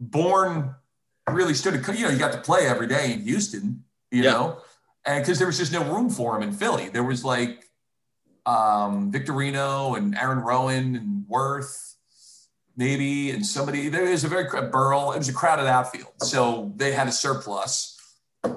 Bourn 0.00 0.74
really 1.28 1.54
stood, 1.54 1.74
a, 1.74 1.96
you 1.96 2.04
know, 2.04 2.10
you 2.10 2.18
got 2.18 2.32
to 2.32 2.40
play 2.40 2.66
every 2.66 2.86
day 2.86 3.12
in 3.12 3.20
Houston, 3.22 3.84
you 4.10 4.22
yeah. 4.22 4.32
know, 4.32 4.58
and 5.04 5.22
because 5.22 5.38
there 5.38 5.46
was 5.46 5.58
just 5.58 5.72
no 5.72 5.84
room 5.84 6.08
for 6.08 6.36
him 6.36 6.42
in 6.42 6.52
Philly. 6.52 6.88
There 6.88 7.04
was 7.04 7.24
like 7.24 7.64
um, 8.46 9.10
Victorino 9.10 9.94
and 9.94 10.16
Aaron 10.16 10.40
Rowand 10.40 10.96
and 10.96 11.24
Werth, 11.28 11.94
maybe, 12.76 13.30
and 13.30 13.44
somebody. 13.44 13.88
There 13.88 14.04
was 14.04 14.24
a 14.24 14.28
very 14.28 14.44
Burrell. 14.70 15.12
It 15.12 15.18
was 15.18 15.28
a 15.28 15.34
crowded 15.34 15.66
outfield, 15.66 16.12
so 16.22 16.72
they 16.76 16.92
had 16.92 17.08
a 17.08 17.12
surplus. 17.12 17.97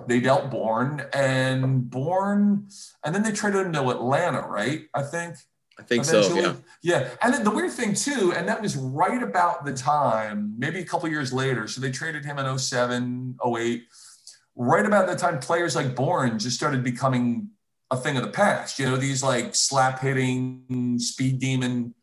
They 0.07 0.19
dealt 0.19 0.51
Bourn 0.51 1.05
and 1.13 1.89
Bourn, 1.89 2.67
and 3.03 3.15
then 3.15 3.23
they 3.23 3.31
traded 3.31 3.65
him 3.65 3.73
to 3.73 3.89
Atlanta, 3.89 4.41
right? 4.47 4.83
I 4.93 5.03
think. 5.03 5.35
I 5.79 5.83
think 5.83 6.05
Eventually. 6.05 6.41
so. 6.41 6.47
Yeah. 6.49 6.53
Yeah. 6.83 7.09
And 7.21 7.33
then 7.33 7.43
the 7.43 7.49
weird 7.49 7.71
thing 7.71 7.93
too, 7.93 8.33
and 8.35 8.47
that 8.47 8.61
was 8.61 8.75
right 8.75 9.23
about 9.23 9.65
the 9.65 9.73
time, 9.73 10.53
maybe 10.57 10.79
a 10.79 10.85
couple 10.85 11.09
years 11.09 11.33
later. 11.33 11.67
So 11.67 11.81
they 11.81 11.91
traded 11.91 12.23
him 12.23 12.37
in 12.37 12.57
07, 12.57 13.37
08. 13.43 13.83
Right 14.55 14.85
about 14.85 15.07
that 15.07 15.17
time, 15.17 15.39
players 15.39 15.75
like 15.75 15.95
Bourn 15.95 16.37
just 16.37 16.55
started 16.55 16.83
becoming 16.83 17.49
a 17.89 17.97
thing 17.97 18.17
of 18.17 18.23
the 18.23 18.29
past. 18.29 18.77
You 18.77 18.85
know, 18.85 18.97
these 18.97 19.23
like 19.23 19.55
slap 19.55 19.99
hitting, 19.99 20.97
speed 20.99 21.39
demon, 21.39 21.95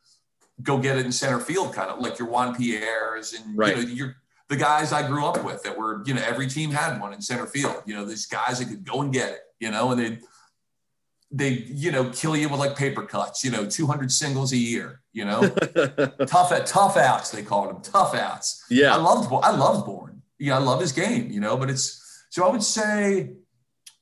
go 0.62 0.78
get 0.78 0.98
it 0.98 1.06
in 1.06 1.12
center 1.12 1.38
field 1.38 1.72
kind 1.72 1.90
of 1.90 2.00
like 2.00 2.18
your 2.18 2.28
Juan 2.28 2.56
Pierre's 2.56 3.32
and 3.32 3.56
right. 3.56 3.76
you 3.76 3.82
know, 3.82 3.88
you're 3.88 4.16
the 4.48 4.56
guys 4.56 4.92
I 4.92 5.06
grew 5.06 5.26
up 5.26 5.44
with 5.44 5.62
that 5.62 5.76
were, 5.76 6.02
you 6.06 6.14
know, 6.14 6.22
every 6.24 6.46
team 6.46 6.70
had 6.70 7.00
one 7.00 7.12
in 7.12 7.20
center 7.20 7.46
field. 7.46 7.82
You 7.86 7.94
know, 7.94 8.04
these 8.04 8.26
guys 8.26 8.58
that 8.58 8.68
could 8.68 8.84
go 8.84 9.02
and 9.02 9.12
get 9.12 9.30
it, 9.30 9.40
you 9.60 9.70
know, 9.70 9.90
and 9.92 10.00
they 10.00 10.18
they 11.30 11.50
you 11.68 11.92
know 11.92 12.08
kill 12.10 12.36
you 12.36 12.48
with 12.48 12.58
like 12.58 12.76
paper 12.76 13.02
cuts 13.02 13.44
you 13.44 13.50
know 13.50 13.66
200 13.66 14.10
singles 14.10 14.52
a 14.52 14.56
year 14.56 15.02
you 15.12 15.24
know? 15.24 15.48
Tough 16.26 16.52
at 16.52 16.66
tough 16.66 16.96
outs 16.96 17.30
they 17.30 17.42
called 17.42 17.70
them 17.70 17.82
tough 17.82 18.14
outs. 18.14 18.64
Yeah. 18.70 18.94
I 18.94 18.96
loved 18.96 19.30
i 19.42 19.50
loved 19.50 19.84
Bourn 19.84 20.22
yeah 20.38 20.56
i 20.56 20.58
love 20.58 20.80
his 20.80 20.92
game 20.92 21.30
you 21.30 21.40
know 21.40 21.56
but 21.56 21.68
it's 21.68 22.24
so 22.30 22.46
i 22.46 22.50
would 22.50 22.62
say 22.62 23.32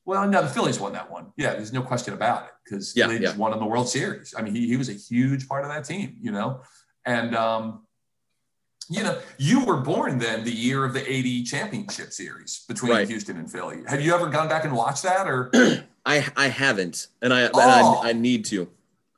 well 0.05 0.29
no 0.29 0.43
the 0.43 0.49
phillies 0.49 0.79
won 0.79 0.93
that 0.93 1.11
one. 1.11 1.33
Yeah 1.37 1.55
there's 1.55 1.73
no 1.73 1.83
question 1.83 2.15
about 2.15 2.45
it 2.45 2.51
because 2.65 2.97
yeah, 2.97 3.09
they 3.09 3.19
yeah. 3.19 3.35
won 3.37 3.53
in 3.53 3.59
the 3.59 3.67
world 3.67 3.89
series. 3.89 4.35
I 4.37 4.43
mean 4.43 4.55
he, 4.55 4.69
he 4.69 4.77
was 4.77 4.89
a 4.89 4.95
huge 4.95 5.49
part 5.49 5.65
of 5.65 5.71
that 5.71 5.85
team 5.85 6.17
you 6.21 6.31
know? 6.31 6.61
And 7.05 7.35
um 7.35 7.86
you 8.89 9.03
know, 9.03 9.19
you 9.39 9.65
were 9.65 9.79
born 9.79 10.19
then 10.19 10.45
the 10.45 10.53
year 10.53 10.85
of 10.85 10.93
the 10.93 11.11
80 11.11 11.43
championship 11.45 12.13
series 12.13 12.65
between 12.69 12.93
right. 12.93 13.09
Houston 13.09 13.37
and 13.37 13.51
Philly. 13.51 13.83
Have 13.87 14.01
you 14.01 14.15
ever 14.15 14.29
gone 14.29 14.49
back 14.49 14.65
and 14.65 14.75
watched 14.75 15.03
that 15.03 15.27
or? 15.27 15.51
I, 16.07 16.25
I 16.37 16.49
haven't, 16.49 17.09
and 17.21 17.35
I, 17.35 17.49
oh, 17.53 17.61
and 17.61 17.71
I, 17.71 17.83
oh. 17.83 18.01
I 18.03 18.13
need 18.13 18.45
to. 18.47 18.69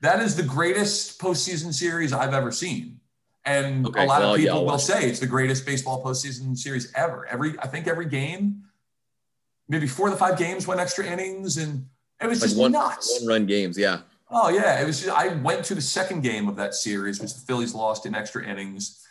That 0.00 0.22
is 0.22 0.36
the 0.36 0.42
greatest 0.42 1.20
postseason 1.20 1.74
series 1.74 2.12
I've 2.12 2.32
ever 2.32 2.50
seen. 2.50 3.00
And 3.44 3.86
okay, 3.86 4.04
a 4.04 4.06
lot 4.06 4.20
well, 4.20 4.34
of 4.34 4.40
people 4.40 4.64
yeah, 4.64 4.70
will 4.70 4.78
say 4.78 5.08
it's 5.08 5.20
the 5.20 5.26
greatest 5.26 5.66
baseball 5.66 6.02
postseason 6.02 6.56
series 6.56 6.92
ever. 6.94 7.26
Every, 7.26 7.58
I 7.58 7.66
think 7.66 7.86
every 7.86 8.06
game, 8.06 8.62
maybe 9.68 9.86
four 9.86 10.08
of 10.08 10.12
the 10.12 10.18
five 10.18 10.38
games 10.38 10.66
went 10.66 10.80
extra 10.80 11.04
innings 11.04 11.56
and 11.56 11.86
it 12.20 12.26
was 12.26 12.40
like 12.40 12.50
just 12.50 12.60
one, 12.60 12.72
nuts. 12.72 13.20
One 13.20 13.28
run 13.28 13.46
games. 13.46 13.78
Yeah. 13.78 14.00
Oh 14.30 14.50
yeah. 14.50 14.80
It 14.80 14.86
was, 14.86 15.02
just, 15.02 15.16
I 15.16 15.28
went 15.28 15.64
to 15.66 15.74
the 15.74 15.80
second 15.80 16.22
game 16.22 16.48
of 16.48 16.56
that 16.56 16.74
series, 16.74 17.20
which 17.20 17.34
the 17.34 17.40
Phillies 17.40 17.74
lost 17.74 18.06
in 18.06 18.14
extra 18.14 18.46
innings 18.46 19.02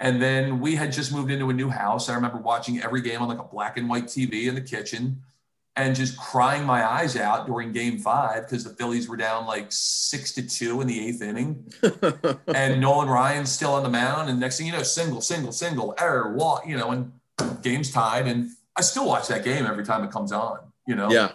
and 0.00 0.20
then 0.20 0.60
we 0.60 0.74
had 0.74 0.92
just 0.92 1.12
moved 1.12 1.30
into 1.30 1.50
a 1.50 1.52
new 1.52 1.68
house. 1.68 2.08
I 2.08 2.14
remember 2.14 2.38
watching 2.38 2.82
every 2.82 3.02
game 3.02 3.20
on 3.20 3.28
like 3.28 3.38
a 3.38 3.44
black 3.44 3.76
and 3.76 3.88
white 3.88 4.06
TV 4.06 4.46
in 4.46 4.54
the 4.54 4.60
kitchen 4.62 5.22
and 5.76 5.94
just 5.94 6.18
crying 6.18 6.64
my 6.64 6.84
eyes 6.84 7.16
out 7.16 7.46
during 7.46 7.72
game 7.72 7.98
five 7.98 8.44
because 8.44 8.64
the 8.64 8.70
Phillies 8.70 9.08
were 9.08 9.16
down 9.16 9.46
like 9.46 9.66
six 9.68 10.32
to 10.32 10.42
two 10.42 10.80
in 10.80 10.86
the 10.86 11.06
eighth 11.06 11.20
inning. 11.20 11.70
and 12.54 12.80
Nolan 12.80 13.08
Ryan's 13.08 13.52
still 13.52 13.74
on 13.74 13.82
the 13.82 13.90
mound. 13.90 14.30
And 14.30 14.40
next 14.40 14.56
thing 14.56 14.66
you 14.66 14.72
know, 14.72 14.82
single, 14.82 15.20
single, 15.20 15.52
single, 15.52 15.94
error, 15.98 16.32
walk, 16.34 16.66
you 16.66 16.78
know, 16.78 16.90
and 16.90 17.12
game's 17.62 17.90
tied. 17.90 18.26
And 18.26 18.48
I 18.76 18.80
still 18.80 19.06
watch 19.06 19.28
that 19.28 19.44
game 19.44 19.66
every 19.66 19.84
time 19.84 20.02
it 20.02 20.10
comes 20.10 20.32
on. 20.32 20.60
You 20.86 20.96
know. 20.96 21.10
Yeah. 21.10 21.32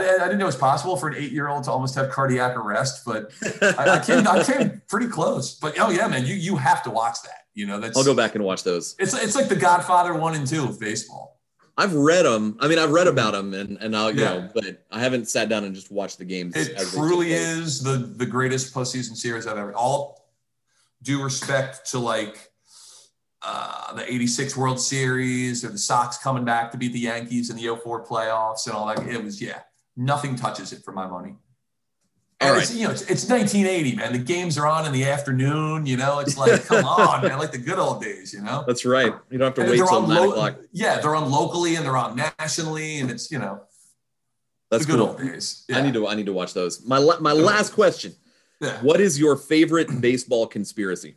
I, 0.00 0.16
I 0.16 0.24
didn't 0.26 0.38
know 0.38 0.44
it 0.44 0.46
was 0.46 0.56
possible 0.56 0.96
for 0.96 1.08
an 1.08 1.14
eight-year-old 1.16 1.64
to 1.64 1.70
almost 1.70 1.94
have 1.96 2.10
cardiac 2.10 2.56
arrest, 2.56 3.04
but 3.04 3.32
I, 3.60 3.98
I 3.98 4.04
came 4.04 4.26
I 4.26 4.42
came 4.44 4.80
pretty 4.88 5.08
close. 5.08 5.54
But 5.54 5.78
oh 5.78 5.90
yeah, 5.90 6.08
man, 6.08 6.24
you 6.26 6.34
you 6.34 6.56
have 6.56 6.82
to 6.84 6.90
watch 6.90 7.22
that. 7.24 7.46
You 7.54 7.66
know, 7.66 7.78
that's 7.80 7.96
I'll 7.96 8.04
go 8.04 8.14
back 8.14 8.34
and 8.34 8.44
watch 8.44 8.62
those. 8.62 8.96
It's 8.98 9.14
it's 9.14 9.36
like 9.36 9.48
the 9.48 9.56
Godfather 9.56 10.14
one 10.14 10.34
and 10.34 10.46
two 10.46 10.64
of 10.64 10.80
baseball. 10.80 11.40
I've 11.76 11.94
read 11.94 12.24
them. 12.26 12.56
I 12.60 12.68
mean, 12.68 12.78
I've 12.78 12.90
read 12.90 13.06
about 13.06 13.32
them, 13.32 13.54
and 13.54 13.78
and 13.78 13.96
I'll 13.96 14.10
you 14.14 14.22
Yeah. 14.22 14.30
know, 14.38 14.50
but 14.54 14.84
I 14.90 15.00
haven't 15.00 15.28
sat 15.28 15.48
down 15.48 15.64
and 15.64 15.74
just 15.74 15.90
watched 15.90 16.18
the 16.18 16.24
games. 16.24 16.54
It 16.56 16.76
truly 16.90 17.32
is 17.32 17.82
the 17.82 17.96
the 17.96 18.26
greatest 18.26 18.74
postseason 18.74 19.16
series 19.16 19.46
I've 19.46 19.58
ever. 19.58 19.72
All 19.74 20.28
due 21.02 21.22
respect 21.22 21.90
to 21.90 21.98
like 21.98 22.50
uh, 23.42 23.94
the 23.94 24.10
'86 24.10 24.56
World 24.56 24.80
Series 24.80 25.64
or 25.64 25.68
the 25.70 25.78
Sox 25.78 26.16
coming 26.18 26.44
back 26.44 26.70
to 26.72 26.78
beat 26.78 26.92
the 26.92 27.00
Yankees 27.00 27.50
in 27.50 27.56
the 27.56 27.76
04 27.82 28.06
playoffs 28.06 28.66
and 28.66 28.74
all 28.74 28.86
that. 28.86 29.06
It 29.08 29.22
was 29.22 29.40
yeah, 29.42 29.60
nothing 29.96 30.36
touches 30.36 30.72
it 30.72 30.82
for 30.84 30.92
my 30.92 31.06
money. 31.06 31.36
And 32.40 32.50
All 32.50 32.58
it's, 32.58 32.74
you 32.74 32.84
know, 32.86 32.90
it's, 32.90 33.02
it's 33.02 33.28
1980, 33.28 33.94
man. 33.94 34.12
The 34.12 34.18
games 34.18 34.58
are 34.58 34.66
on 34.66 34.84
in 34.84 34.92
the 34.92 35.04
afternoon. 35.04 35.86
You 35.86 35.96
know, 35.96 36.18
it's 36.18 36.36
like, 36.36 36.64
come 36.64 36.84
on, 36.84 37.22
man, 37.22 37.38
like 37.38 37.52
the 37.52 37.58
good 37.58 37.78
old 37.78 38.02
days. 38.02 38.32
You 38.34 38.42
know, 38.42 38.64
That's 38.66 38.84
right. 38.84 39.14
You 39.30 39.38
don't 39.38 39.46
have 39.46 39.54
to 39.54 39.60
And 39.62 39.70
wait 39.70 39.76
till 39.76 40.06
nine 40.06 40.16
lo- 40.18 40.30
o'clock. 40.30 40.56
Yeah, 40.72 40.98
they're 41.00 41.14
on 41.14 41.30
locally 41.30 41.76
and 41.76 41.84
they're 41.86 41.96
on 41.96 42.16
nationally, 42.16 42.98
and 42.98 43.10
it's 43.12 43.30
you 43.30 43.38
know 43.38 43.60
That's 44.70 44.84
the 44.86 44.92
good 44.92 44.98
cool. 44.98 45.10
old 45.10 45.18
days. 45.18 45.64
I 45.72 45.82
need 45.82 45.94
to 45.94 46.08
I 46.08 46.14
need 46.16 46.26
to 46.26 46.32
watch 46.32 46.52
those. 46.52 46.84
My 46.84 46.98
my 47.20 47.32
last 47.32 47.74
question: 47.74 48.12
Yeah. 48.60 48.82
What 48.82 49.00
is 49.00 49.20
your 49.20 49.36
favorite 49.36 50.00
baseball 50.00 50.48
conspiracy? 50.48 51.14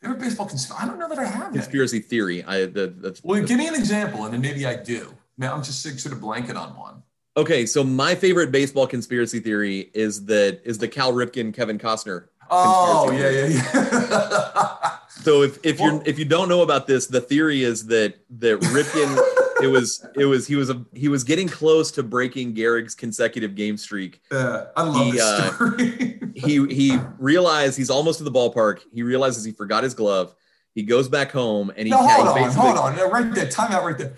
Favorite 0.00 0.20
baseball 0.20 0.46
conspiracy? 0.46 0.82
I 0.82 0.86
don't 0.88 0.98
know 0.98 1.08
that 1.08 1.18
I 1.18 1.24
have. 1.26 1.48
any. 1.48 1.58
Conspiracy 1.58 1.98
theory. 1.98 2.42
I 2.44 2.66
the, 2.66 2.86
that's 2.96 3.22
Well, 3.22 3.42
give 3.42 3.58
me 3.58 3.68
an 3.68 3.74
example, 3.74 4.24
and 4.24 4.32
then 4.32 4.40
maybe 4.40 4.64
I 4.66 4.76
do. 4.76 5.14
Man, 5.36 5.52
I'm 5.52 5.62
just 5.62 5.82
sort 5.82 6.14
of 6.14 6.20
blanking 6.20 6.56
on 6.56 6.76
one. 6.76 7.02
okay. 7.36 7.66
So 7.66 7.82
my 7.84 8.14
favorite 8.14 8.52
baseball 8.52 8.86
conspiracy 8.86 9.40
theory 9.40 9.90
is 9.94 10.24
that 10.26 10.60
is 10.64 10.78
the 10.78 10.88
Cal 10.88 11.12
Ripken 11.12 11.52
Kevin 11.54 11.78
Costner. 11.78 12.26
Oh 12.50 13.10
yeah, 13.10 13.30
yeah, 13.30 13.46
yeah. 13.46 14.90
So 15.22 15.42
if 15.42 15.64
if 15.64 15.80
you're 15.80 16.02
if 16.04 16.18
you 16.18 16.24
don't 16.24 16.48
know 16.48 16.62
about 16.62 16.86
this, 16.86 17.06
the 17.06 17.20
theory 17.20 17.62
is 17.62 17.86
that 17.86 18.16
that 18.38 18.60
Ripken 18.60 19.62
it 19.62 19.68
was 19.68 20.04
it 20.16 20.26
was 20.26 20.46
he 20.46 20.56
was 20.56 20.68
a 20.70 20.84
he 20.92 21.08
was 21.08 21.24
getting 21.24 21.48
close 21.48 21.90
to 21.92 22.02
breaking 22.02 22.54
Gehrig's 22.54 22.94
consecutive 22.94 23.54
game 23.54 23.76
streak. 23.78 24.20
Yeah, 24.30 24.66
I 24.76 24.82
love 24.82 25.06
He, 25.06 25.12
this 25.12 25.22
uh, 25.22 25.52
story. 25.54 26.20
He 26.34 26.66
he 26.66 26.98
realized 27.18 27.78
he's 27.78 27.90
almost 27.90 28.18
to 28.18 28.24
the 28.24 28.32
ballpark. 28.32 28.80
He 28.92 29.02
realizes 29.04 29.44
he 29.44 29.52
forgot 29.52 29.84
his 29.84 29.94
glove. 29.94 30.34
He 30.74 30.82
goes 30.82 31.08
back 31.08 31.30
home 31.30 31.70
and 31.76 31.86
he, 31.86 31.90
no, 31.92 31.98
hold 31.98 32.26
on, 32.28 32.50
hold 32.50 32.76
on, 32.76 33.10
right 33.10 33.32
there, 33.32 33.48
time 33.48 33.70
out 33.70 33.84
right 33.84 33.96
there. 33.96 34.14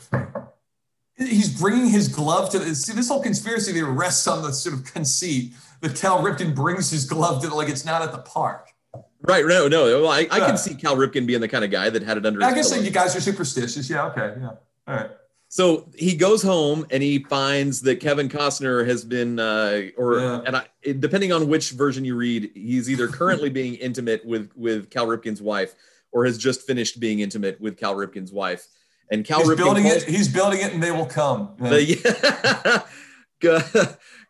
He's 1.19 1.49
bringing 1.61 1.89
his 1.89 2.09
glove 2.09 2.51
to 2.51 2.59
the. 2.59 2.75
See, 2.75 2.93
this 2.93 3.09
whole 3.09 3.23
conspiracy 3.23 3.73
theory 3.73 3.91
rests 3.91 4.27
on 4.27 4.43
the 4.43 4.53
sort 4.53 4.75
of 4.75 4.85
conceit 4.85 5.53
that 5.81 5.97
Cal 5.97 6.19
Ripken 6.23 6.55
brings 6.55 6.91
his 6.91 7.07
glove 7.07 7.43
to 7.43 7.55
like 7.55 7.69
it's 7.71 7.85
not 7.87 8.03
at 8.03 8.13
the 8.13 8.19
park. 8.19 8.69
Right, 9.23 9.45
no, 9.47 9.67
no. 9.67 10.03
Well, 10.03 10.11
I, 10.11 10.27
I 10.31 10.39
Yeah. 10.39 10.47
can 10.47 10.59
see 10.59 10.75
Cal 10.75 10.95
Ripken 10.95 11.27
being 11.27 11.41
the 11.41 11.49
kind 11.49 11.65
of 11.65 11.71
guy 11.71 11.89
that 11.89 12.03
had 12.03 12.19
it 12.19 12.27
under 12.27 12.43
I 12.43 12.53
guess 12.55 12.71
pillow. 12.71 12.83
you 12.83 12.91
guys 12.91 13.17
are 13.17 13.21
superstitious. 13.21 13.89
Yeah, 13.89 14.07
okay, 14.09 14.35
yeah, 14.41 14.51
all 14.87 14.95
right. 14.95 15.11
So 15.49 15.89
he 15.97 16.15
goes 16.17 16.43
home 16.43 16.85
and 16.91 17.03
he 17.03 17.21
finds 17.21 17.81
that 17.83 17.97
Kevin 18.01 18.29
Costner 18.29 18.87
has 18.87 19.05
been, 19.05 19.39
uh, 19.39 19.85
or 19.97 20.19
Yeah. 20.19 20.41
and 20.45 20.57
I, 20.57 20.67
depending 20.99 21.33
on 21.33 21.49
which 21.49 21.71
version 21.71 22.05
you 22.05 22.15
read, 22.15 22.51
he's 22.55 22.91
either 22.91 23.09
currently 23.09 23.49
being 23.61 23.75
intimate 23.77 24.25
with 24.27 24.51
with 24.55 24.91
Cal 24.91 25.07
Ripken's 25.07 25.41
wife, 25.41 25.75
or 26.13 26.27
has 26.27 26.37
just 26.37 26.67
finished 26.67 27.01
being 27.01 27.21
intimate 27.21 27.59
with 27.61 27.79
Cal 27.79 27.95
Ripken's 27.95 28.33
wife. 28.33 28.67
And 29.11 29.25
Cal 29.25 29.39
He's 29.41 29.49
Ripken 29.49 29.57
building 29.57 29.83
calls- 29.85 30.03
it. 30.03 30.09
He's 30.09 30.29
building 30.29 30.61
it, 30.61 30.73
and 30.73 30.83
they 30.83 30.91
will 30.91 31.07
come. 31.07 31.51
Yeah. 31.61 32.83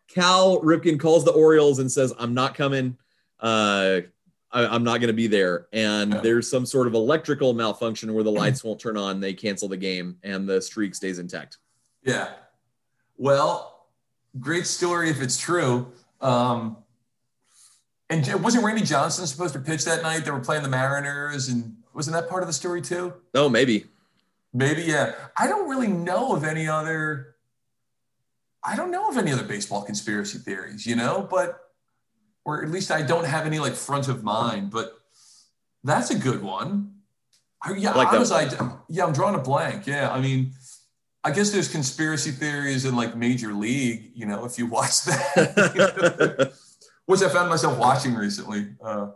Cal 0.08 0.60
Ripken 0.62 0.98
calls 0.98 1.24
the 1.24 1.30
Orioles 1.32 1.78
and 1.78 1.90
says, 1.90 2.12
"I'm 2.18 2.34
not 2.34 2.54
coming. 2.54 2.96
Uh, 3.40 4.00
I, 4.50 4.66
I'm 4.66 4.82
not 4.84 4.98
going 5.00 5.08
to 5.08 5.12
be 5.14 5.26
there." 5.26 5.66
And 5.72 6.12
Yeah. 6.12 6.20
there's 6.20 6.50
some 6.50 6.66
sort 6.66 6.86
of 6.86 6.94
electrical 6.94 7.52
malfunction 7.54 8.12
where 8.14 8.24
the 8.24 8.30
lights 8.42 8.64
won't 8.64 8.80
turn 8.80 8.96
on. 8.96 9.20
They 9.20 9.32
cancel 9.34 9.68
the 9.68 9.76
game, 9.76 10.16
and 10.22 10.48
the 10.48 10.60
streak 10.60 10.94
stays 10.94 11.18
intact. 11.18 11.58
Yeah. 12.02 12.30
Well, 13.16 13.86
great 14.40 14.66
story 14.66 15.10
if 15.10 15.20
it's 15.22 15.38
true. 15.38 15.92
Um, 16.20 16.78
and 18.08 18.26
wasn't 18.42 18.64
Randy 18.64 18.82
Johnson 18.82 19.26
supposed 19.26 19.54
to 19.54 19.60
pitch 19.60 19.84
that 19.84 20.02
night? 20.02 20.24
They 20.24 20.30
were 20.30 20.40
playing 20.40 20.62
the 20.62 20.68
Mariners, 20.68 21.48
and 21.48 21.76
wasn't 21.94 22.14
that 22.14 22.28
part 22.28 22.42
of 22.42 22.46
the 22.46 22.52
story 22.52 22.80
too? 22.82 23.14
Oh, 23.34 23.48
maybe. 23.48 23.86
Maybe, 24.56 24.84
yeah. 24.84 25.12
I 25.36 25.48
don't 25.48 25.68
really 25.68 25.88
know 25.88 26.34
of 26.34 26.42
any 26.42 26.66
other. 26.66 27.34
I 28.64 28.74
don't 28.74 28.90
know 28.90 29.08
of 29.08 29.18
any 29.18 29.30
other 29.30 29.44
baseball 29.44 29.82
conspiracy 29.82 30.38
theories, 30.38 30.86
you 30.86 30.96
know, 30.96 31.28
but 31.30 31.60
or 32.44 32.62
at 32.64 32.70
least 32.70 32.90
I 32.90 33.02
don't 33.02 33.26
have 33.26 33.44
any 33.44 33.58
like 33.58 33.74
front 33.74 34.08
of 34.08 34.24
mind. 34.24 34.70
But 34.70 34.96
that's 35.84 36.10
a 36.10 36.18
good 36.18 36.42
one. 36.42 36.94
I, 37.62 37.74
yeah, 37.74 37.92
I 37.92 38.18
was 38.18 38.30
like 38.30 38.50
that 38.50 38.60
honestly, 38.60 38.66
I, 38.66 38.78
yeah, 38.88 39.04
I'm 39.04 39.12
drawing 39.12 39.34
a 39.34 39.42
blank. 39.42 39.86
Yeah, 39.86 40.10
I 40.10 40.20
mean, 40.22 40.52
I 41.22 41.32
guess 41.32 41.50
there's 41.50 41.68
conspiracy 41.68 42.30
theories 42.30 42.86
in 42.86 42.96
like 42.96 43.14
Major 43.14 43.52
League. 43.52 44.12
You 44.14 44.24
know, 44.24 44.46
if 44.46 44.58
you 44.58 44.64
watch 44.66 45.04
that, 45.04 46.52
which 47.04 47.20
I 47.20 47.28
found 47.28 47.50
myself 47.50 47.76
watching 47.78 48.14
recently. 48.14 48.68
Uh, 48.82 49.08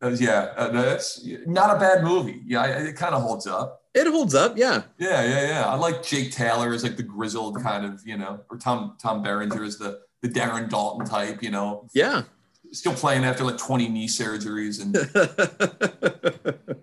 was- 0.00 0.20
yeah, 0.20 0.52
uh, 0.56 0.70
that's 0.70 1.22
not 1.46 1.76
a 1.76 1.78
bad 1.78 2.02
movie. 2.04 2.40
Yeah, 2.46 2.64
it 2.64 2.96
kind 2.96 3.14
of 3.14 3.20
holds 3.22 3.46
up. 3.46 3.82
It 3.96 4.06
holds 4.06 4.34
up, 4.34 4.58
yeah. 4.58 4.82
Yeah, 4.98 5.24
yeah, 5.24 5.48
yeah. 5.48 5.64
I 5.66 5.74
like 5.76 6.02
Jake 6.02 6.30
Taylor 6.30 6.74
as 6.74 6.82
like 6.82 6.98
the 6.98 7.02
grizzled 7.02 7.62
kind 7.62 7.86
of, 7.86 8.06
you 8.06 8.18
know, 8.18 8.40
or 8.50 8.58
Tom 8.58 8.94
Tom 9.00 9.22
Berenger 9.22 9.64
as 9.64 9.78
the 9.78 10.00
the 10.20 10.28
Darren 10.28 10.68
Daulton 10.68 11.08
type, 11.08 11.42
you 11.42 11.50
know, 11.50 11.88
Yeah. 11.94 12.24
still 12.72 12.92
playing 12.92 13.24
after 13.24 13.42
like 13.42 13.56
20 13.56 13.88
knee 13.88 14.06
surgeries 14.06 14.82
and 14.82 14.94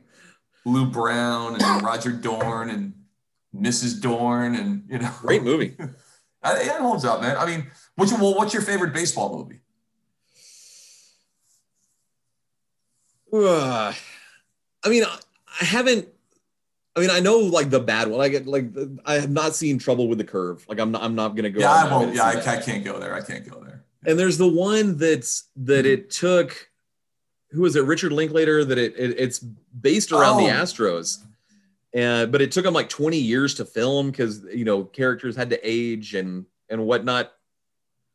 Lou 0.66 0.88
Brown 0.88 1.62
and 1.62 1.84
Roger 1.84 2.12
Dorn 2.12 2.72
and 2.72 2.94
Mrs. 3.56 4.02
Dorn 4.02 4.56
and 4.56 4.84
you 4.90 4.98
know 4.98 5.12
Great 5.22 5.44
movie. 5.44 5.78
I, 6.44 6.58
it 6.62 6.82
holds 6.82 7.06
up, 7.06 7.22
man. 7.22 7.38
I 7.38 7.46
mean, 7.46 7.68
what's 7.96 8.12
your, 8.12 8.20
well, 8.20 8.34
what's 8.36 8.54
your 8.54 8.64
favorite 8.64 8.94
baseball 8.94 9.38
movie? 9.38 9.62
Uh, 13.32 13.94
I 14.84 14.90
mean, 14.90 15.04
I 15.04 15.20
I 15.62 15.66
haven't. 15.66 16.08
I 16.96 17.00
mean, 17.00 17.10
I 17.10 17.20
know 17.20 17.38
like 17.38 17.70
the 17.70 17.80
bad 17.80 18.08
one. 18.08 18.22
I 18.22 18.30
get 18.30 18.46
like 18.46 18.68
I 19.06 19.16
have 19.16 19.32
not 19.32 19.56
seen 19.56 19.80
Trouble 19.80 20.08
with 20.08 20.20
the 20.20 20.24
Curve. 20.24 20.66
Like 20.70 20.80
I'm 20.80 20.92
not. 20.92 21.02
I'm 21.02 21.16
not 21.16 21.36
gonna 21.36 21.50
go. 21.50 21.60
Yeah, 21.60 21.72
I 21.72 21.84
of 21.86 21.90
my 21.90 21.98
way 21.98 22.06
won't. 22.06 22.16
Yeah, 22.16 22.24
I. 22.24 22.58
I 22.58 22.62
can't 22.62 22.84
go 22.84 23.00
there. 23.00 23.16
I 23.16 23.22
can't 23.22 23.50
go 23.50 23.60
there. 23.60 23.84
And 24.06 24.20
there's 24.20 24.38
the 24.38 24.48
one 24.48 24.98
that's 24.98 25.50
that 25.58 25.86
hmm. 25.86 25.92
it 25.92 26.10
took. 26.12 26.70
Who 27.52 27.62
was 27.62 27.76
it? 27.76 27.86
Richard 27.86 28.12
Linklater. 28.12 28.64
That 28.64 28.78
it, 28.78 28.94
it 28.98 29.20
it's 29.20 29.40
based 29.40 30.12
around 30.12 30.38
the 30.38 30.50
Oh. 30.50 30.54
Astros, 30.54 31.24
and 31.94 32.32
but 32.32 32.42
it 32.42 32.52
took 32.52 32.64
them 32.64 32.74
like 32.76 32.90
20 32.90 33.18
years 33.18 33.56
to 33.56 33.66
film 33.66 34.12
because 34.12 34.44
you 34.54 34.66
know 34.66 34.84
characters 34.84 35.36
had 35.36 35.50
to 35.50 35.60
age 35.64 36.14
and 36.14 36.46
and 36.70 36.86
whatnot. 36.86 37.32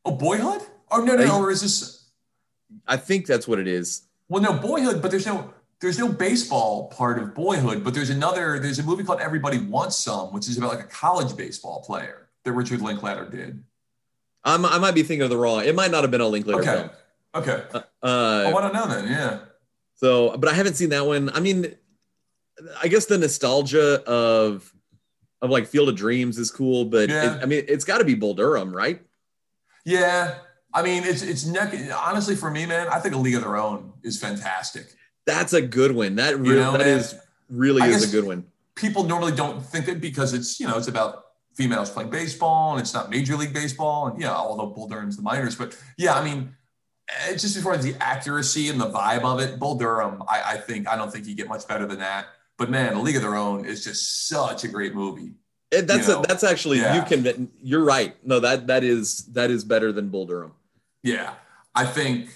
Oh, 0.04 0.12
Boyhood? 0.12 0.62
Oh 0.90 1.02
no, 1.02 1.16
no, 1.16 1.24
no. 1.24 1.40
Or 1.40 1.50
is 1.50 1.62
this? 1.62 2.04
I 2.86 2.96
think 2.96 3.26
that's 3.26 3.48
what 3.48 3.58
it 3.58 3.66
is. 3.66 4.02
Well, 4.28 4.42
no, 4.42 4.52
Boyhood, 4.52 5.02
but 5.02 5.10
there's 5.10 5.26
no 5.26 5.52
there's 5.80 5.98
no 5.98 6.08
baseball 6.08 6.88
part 6.88 7.18
of 7.18 7.34
Boyhood, 7.34 7.84
but 7.84 7.94
there's 7.94 8.10
another 8.10 8.58
there's 8.58 8.78
a 8.78 8.82
movie 8.82 9.04
called 9.04 9.20
Everybody 9.20 9.58
Wants 9.58 9.96
Some, 9.96 10.32
which 10.32 10.48
is 10.48 10.58
about 10.58 10.70
like 10.74 10.84
a 10.84 10.88
college 10.88 11.36
baseball 11.36 11.82
player 11.86 12.28
that 12.44 12.52
Richard 12.52 12.80
Linklater 12.80 13.28
did. 13.28 13.62
I'm, 14.44 14.64
I 14.64 14.78
might 14.78 14.94
be 14.94 15.02
thinking 15.02 15.22
of 15.22 15.30
the 15.30 15.36
wrong. 15.36 15.64
It 15.64 15.74
might 15.74 15.90
not 15.90 16.02
have 16.02 16.10
been 16.10 16.20
a 16.20 16.26
Linklater 16.28 16.60
Okay. 16.60 16.72
film. 16.74 16.90
Okay. 17.34 17.62
Uh, 18.02 18.44
I 18.48 18.52
want 18.52 18.72
to 18.72 18.78
know 18.78 18.86
then. 18.88 19.06
Yeah. 19.08 19.40
So, 19.96 20.36
but 20.36 20.48
I 20.48 20.54
haven't 20.54 20.74
seen 20.74 20.90
that 20.90 21.06
one. 21.06 21.28
I 21.30 21.40
mean, 21.40 21.74
I 22.82 22.88
guess 22.88 23.06
the 23.06 23.18
nostalgia 23.18 24.02
of 24.04 24.72
of 25.42 25.50
like 25.50 25.66
Field 25.66 25.88
of 25.88 25.96
Dreams 25.96 26.38
is 26.38 26.50
cool, 26.50 26.84
but 26.86 27.08
Yeah. 27.08 27.36
it, 27.36 27.42
I 27.42 27.46
mean, 27.46 27.64
it's 27.68 27.84
got 27.84 27.98
to 27.98 28.04
be 28.04 28.14
Bull 28.14 28.34
Durham, 28.34 28.74
right? 28.74 29.00
Yeah. 29.84 30.36
I 30.74 30.82
mean, 30.82 31.04
it's 31.04 31.22
it's 31.22 31.44
neck. 31.46 31.72
Honestly, 31.94 32.34
for 32.36 32.50
me, 32.50 32.66
man, 32.66 32.88
I 32.88 32.98
think 33.00 33.14
A 33.14 33.18
League 33.18 33.34
of 33.36 33.42
Their 33.42 33.56
Own 33.56 33.92
is 34.02 34.18
fantastic. 34.20 34.94
That's 35.28 35.52
a 35.52 35.60
good 35.60 35.92
one. 35.92 36.16
That 36.16 36.32
You 36.32 36.38
really, 36.38 36.56
know, 36.56 36.72
that 36.72 36.86
is 36.86 37.14
really 37.50 37.82
I 37.82 37.88
is 37.88 38.02
a 38.08 38.16
good 38.16 38.24
one. 38.24 38.40
people 38.74 39.02
normally 39.04 39.32
don't 39.42 39.60
think 39.72 39.88
it 39.88 40.00
because 40.00 40.32
it's 40.38 40.58
you 40.60 40.66
know 40.68 40.76
it's 40.80 40.88
about 40.88 41.12
females 41.54 41.90
playing 41.90 42.10
baseball 42.10 42.72
and 42.72 42.80
it's 42.80 42.94
not 42.94 43.10
major 43.10 43.36
league 43.36 43.52
baseball 43.52 44.06
and 44.08 44.14
yeah 44.22 44.32
although 44.32 44.66
bull 44.76 44.86
durham's 44.86 45.16
the 45.16 45.22
minors 45.22 45.56
but 45.56 45.76
yeah 45.96 46.14
i 46.14 46.22
mean 46.22 46.54
it's 47.28 47.42
just 47.42 47.56
as 47.56 47.62
far 47.66 47.74
as 47.74 47.82
the 47.82 47.94
accuracy 48.00 48.68
and 48.68 48.80
the 48.80 48.88
vibe 48.98 49.24
of 49.24 49.40
it 49.40 49.58
bull 49.58 49.76
durham 49.76 50.22
i, 50.28 50.54
I 50.54 50.56
think 50.56 50.86
i 50.86 50.94
don't 50.94 51.10
think 51.12 51.26
you 51.26 51.34
get 51.34 51.48
much 51.48 51.66
better 51.66 51.84
than 51.86 51.98
that 51.98 52.26
but 52.58 52.70
man 52.70 52.94
a 52.94 53.02
league 53.02 53.16
of 53.16 53.22
their 53.22 53.34
own 53.34 53.64
is 53.64 53.82
just 53.82 54.28
such 54.28 54.62
a 54.64 54.68
great 54.68 54.94
movie 54.94 55.32
It, 55.72 55.86
that's 55.90 56.06
you 56.06 56.18
a, 56.18 56.26
that's 56.26 56.44
actually 56.44 56.78
yeah. 56.78 56.94
you 56.96 57.02
can. 57.02 57.50
You're 57.62 57.84
right. 57.84 58.14
No, 58.24 58.40
that 58.40 58.68
that 58.68 58.84
is 58.84 59.26
that 59.36 59.50
is 59.50 59.64
better 59.64 59.90
than 59.92 60.08
Bull 60.08 60.26
Durham. 60.30 60.52
yeah 61.02 61.34
i 61.74 61.84
think 61.84 62.30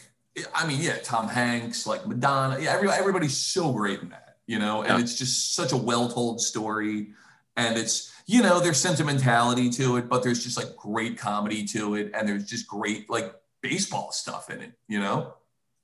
i 0.55 0.67
mean 0.67 0.81
yeah 0.81 0.97
tom 1.03 1.29
hanks 1.29 1.87
like 1.87 2.07
madonna 2.07 2.59
yeah 2.61 2.73
everybody, 2.73 2.99
everybody's 2.99 3.37
so 3.37 3.73
great 3.73 4.01
in 4.01 4.09
that 4.09 4.37
you 4.47 4.59
know 4.59 4.81
and 4.83 4.91
Yeah. 4.91 5.01
it's 5.01 5.17
just 5.19 5.55
such 5.55 5.73
a 5.73 5.77
well-told 5.77 6.41
story 6.41 7.09
and 7.57 7.77
it's 7.77 8.11
you 8.27 8.43
know 8.43 8.61
there's 8.61 8.79
sentimentality 8.79 9.69
to 9.71 9.97
it, 9.97 10.09
but 10.09 10.23
there's 10.23 10.43
just 10.45 10.57
like 10.57 10.75
great 10.77 11.19
comedy 11.19 11.65
to 11.67 11.97
it, 11.97 12.13
and 12.15 12.27
there's 12.27 12.47
just 12.47 12.69
great 12.69 13.11
like 13.11 13.35
baseball 13.63 14.13
stuff 14.13 14.49
in 14.49 14.61
it. 14.61 14.73
You 14.89 15.01
know. 15.01 15.35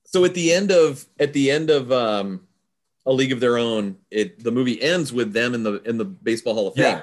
So 0.04 0.24
at 0.24 0.34
the 0.34 0.52
end 0.52 0.70
of 0.70 1.04
at 1.18 1.32
the 1.32 1.50
end 1.50 1.68
of 1.68 1.90
um, 1.90 2.46
a 3.04 3.12
League 3.12 3.32
of 3.32 3.40
Their 3.40 3.58
Own, 3.58 3.96
it 4.10 4.42
the 4.42 4.52
movie 4.52 4.80
ends 4.80 5.12
with 5.12 5.32
them 5.32 5.52
in 5.52 5.64
the 5.64 5.82
in 5.82 5.98
the 5.98 6.04
Baseball 6.04 6.54
Hall 6.54 6.68
of 6.68 6.74
Fame. 6.74 7.02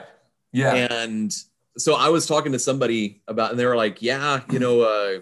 Yeah. 0.54 0.74
Yeah. 0.74 1.02
And 1.04 1.36
so 1.78 1.96
I 1.96 2.08
was 2.08 2.26
talking 2.26 2.54
to 2.54 2.60
somebody 2.60 3.22
about, 3.28 3.52
and 3.52 3.60
they 3.60 3.66
were 3.66 3.76
like, 3.76 4.02
"Yeah, 4.02 4.40
you 4.50 4.58
know, 4.58 4.82
uh, 4.82 5.20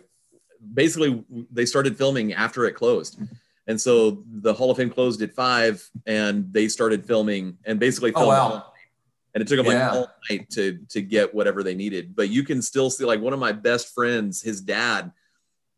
basically 0.73 1.23
they 1.52 1.65
started 1.65 1.98
filming 1.98 2.34
after 2.34 2.65
it 2.65 2.73
closed." 2.73 3.19
And 3.65 3.80
so 3.80 4.23
the 4.27 4.53
Hall 4.53 4.72
of 4.72 4.77
Fame 4.77 4.90
closed 4.90 5.22
at 5.22 5.34
five, 5.34 5.90
and 6.06 6.52
they 6.52 6.68
started 6.68 7.06
filming 7.06 7.57
and 7.65 7.80
basically 7.80 8.11
Oh 8.14 8.19
filmed 8.19 8.30
wow. 8.30 8.65
and 9.34 9.41
it 9.41 9.48
took 9.48 9.57
them 9.57 9.65
like 9.65 9.94
all 9.94 10.07
night 10.30 10.49
to 10.52 10.80
to 10.90 11.02
get 11.02 11.34
whatever 11.34 11.64
they 11.64 11.73
needed. 11.76 12.15
But 12.15 12.30
you 12.30 12.44
can 12.44 12.61
still 12.61 12.90
see 12.90 13.06
like 13.06 13.22
one 13.22 13.34
of 13.34 13.40
my 13.40 13.52
best 13.53 13.94
friends, 13.94 14.41
his 14.41 14.60
dad 14.61 15.11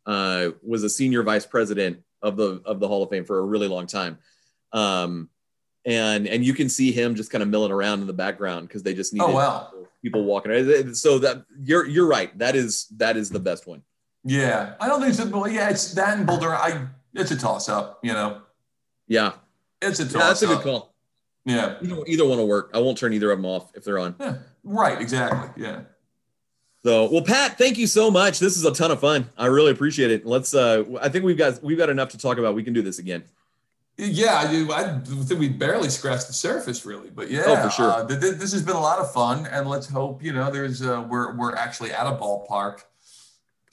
uh, 0.06 0.50
was 0.64 0.84
a 0.84 0.90
senior 0.90 1.24
vice 1.24 1.46
president 1.46 2.02
of 2.22 2.38
the 2.38 2.62
of 2.66 2.80
the 2.80 2.88
Hall 2.88 3.04
of 3.04 3.10
Fame 3.10 3.26
for 3.26 3.38
a 3.40 3.44
really 3.44 3.68
long 3.68 3.86
time, 3.86 4.18
um, 4.72 5.30
and 5.86 6.28
and 6.28 6.44
you 6.44 6.54
can 6.54 6.70
see 6.70 6.92
him 6.92 7.14
just 7.14 7.30
kind 7.30 7.44
of 7.44 7.50
milling 7.50 7.72
around 7.72 8.02
in 8.02 8.08
the 8.08 8.14
background 8.14 8.68
because 8.68 8.82
they 8.82 8.96
just 8.96 9.14
needed 9.14 9.28
Oh 9.28 9.32
wow. 9.32 9.72
people 10.02 10.24
walking. 10.24 10.96
So 10.96 11.20
that 11.20 11.46
you're 11.64 11.86
you're 11.86 12.08
right. 12.08 12.36
That 12.40 12.56
is 12.56 12.88
that 12.98 13.16
is 13.16 13.30
the 13.30 13.40
best 13.40 13.68
one. 13.68 13.84
Yeah. 14.26 14.74
I 14.82 14.88
don't 14.88 15.00
think 15.02 15.14
it's 15.18 15.24
well, 15.32 15.48
yeah, 15.48 15.70
it's 15.70 15.94
that 15.94 16.18
and 16.18 16.26
Boulder. 16.28 16.54
I 16.54 16.88
it's 17.14 17.32
a 17.32 17.38
toss 17.38 17.70
up, 17.70 18.00
you 18.04 18.12
know. 18.12 18.42
Yeah, 19.08 19.34
It's 19.82 20.00
a 20.00 20.04
toss 20.06 20.14
yeah 20.14 20.20
that's 20.28 20.42
a 20.42 20.48
good 20.48 20.62
call. 20.62 20.94
Yeah. 21.46 21.76
Either, 21.82 22.04
either 22.08 22.26
one 22.26 22.40
will 22.40 22.48
work. 22.48 22.72
I 22.74 22.80
won't 22.80 22.98
turn 22.98 23.14
either 23.14 23.32
of 23.32 23.38
them 23.38 23.46
off 23.46 23.72
if 23.76 23.84
they're 23.84 24.00
on. 24.00 24.16
Yeah. 24.20 24.38
Right, 24.64 25.00
exactly. 25.00 25.64
Yeah. 25.64 25.82
So, 26.84 27.10
well, 27.12 27.22
Pat, 27.22 27.58
thank 27.58 27.78
you 27.78 27.86
so 27.88 28.10
much. 28.12 28.40
This 28.40 28.58
is 28.58 28.66
a 28.66 28.72
ton 28.74 28.92
of 28.92 29.00
fun. 29.00 29.30
I 29.38 29.46
really 29.48 29.72
appreciate 29.72 30.12
it. 30.12 30.26
Let's. 30.26 30.54
Uh, 30.54 30.84
I 31.02 31.10
think 31.10 31.24
we've 31.24 31.38
got 31.38 31.64
we've 31.64 31.78
got 31.78 31.90
enough 31.90 32.10
to 32.10 32.18
talk 32.18 32.38
about. 32.38 32.54
We 32.56 32.64
can 32.64 32.74
do 32.74 32.82
this 32.82 33.00
again. 33.00 33.24
Yeah, 33.98 34.34
I. 34.36 34.68
I 34.84 35.00
think 35.04 35.40
we 35.40 35.50
barely 35.50 35.90
scratched 35.90 36.28
the 36.28 36.34
surface, 36.34 36.86
really. 36.86 37.10
But 37.10 37.32
yeah, 37.32 37.44
Oh, 37.48 37.56
for 37.64 37.70
sure. 37.72 37.90
uh, 37.92 38.06
th- 38.08 38.20
th- 38.20 38.36
this 38.36 38.52
has 38.52 38.62
been 38.62 38.76
a 38.76 38.82
lot 38.82 39.00
of 39.00 39.12
fun, 39.14 39.48
and 39.48 39.68
let's 39.68 39.88
hope 39.88 40.22
you 40.24 40.34
know 40.34 40.52
there's 40.52 40.82
uh, 40.84 41.04
we're 41.10 41.36
we're 41.36 41.56
actually 41.56 41.92
at 41.92 42.06
a 42.06 42.12
ballpark 42.12 42.82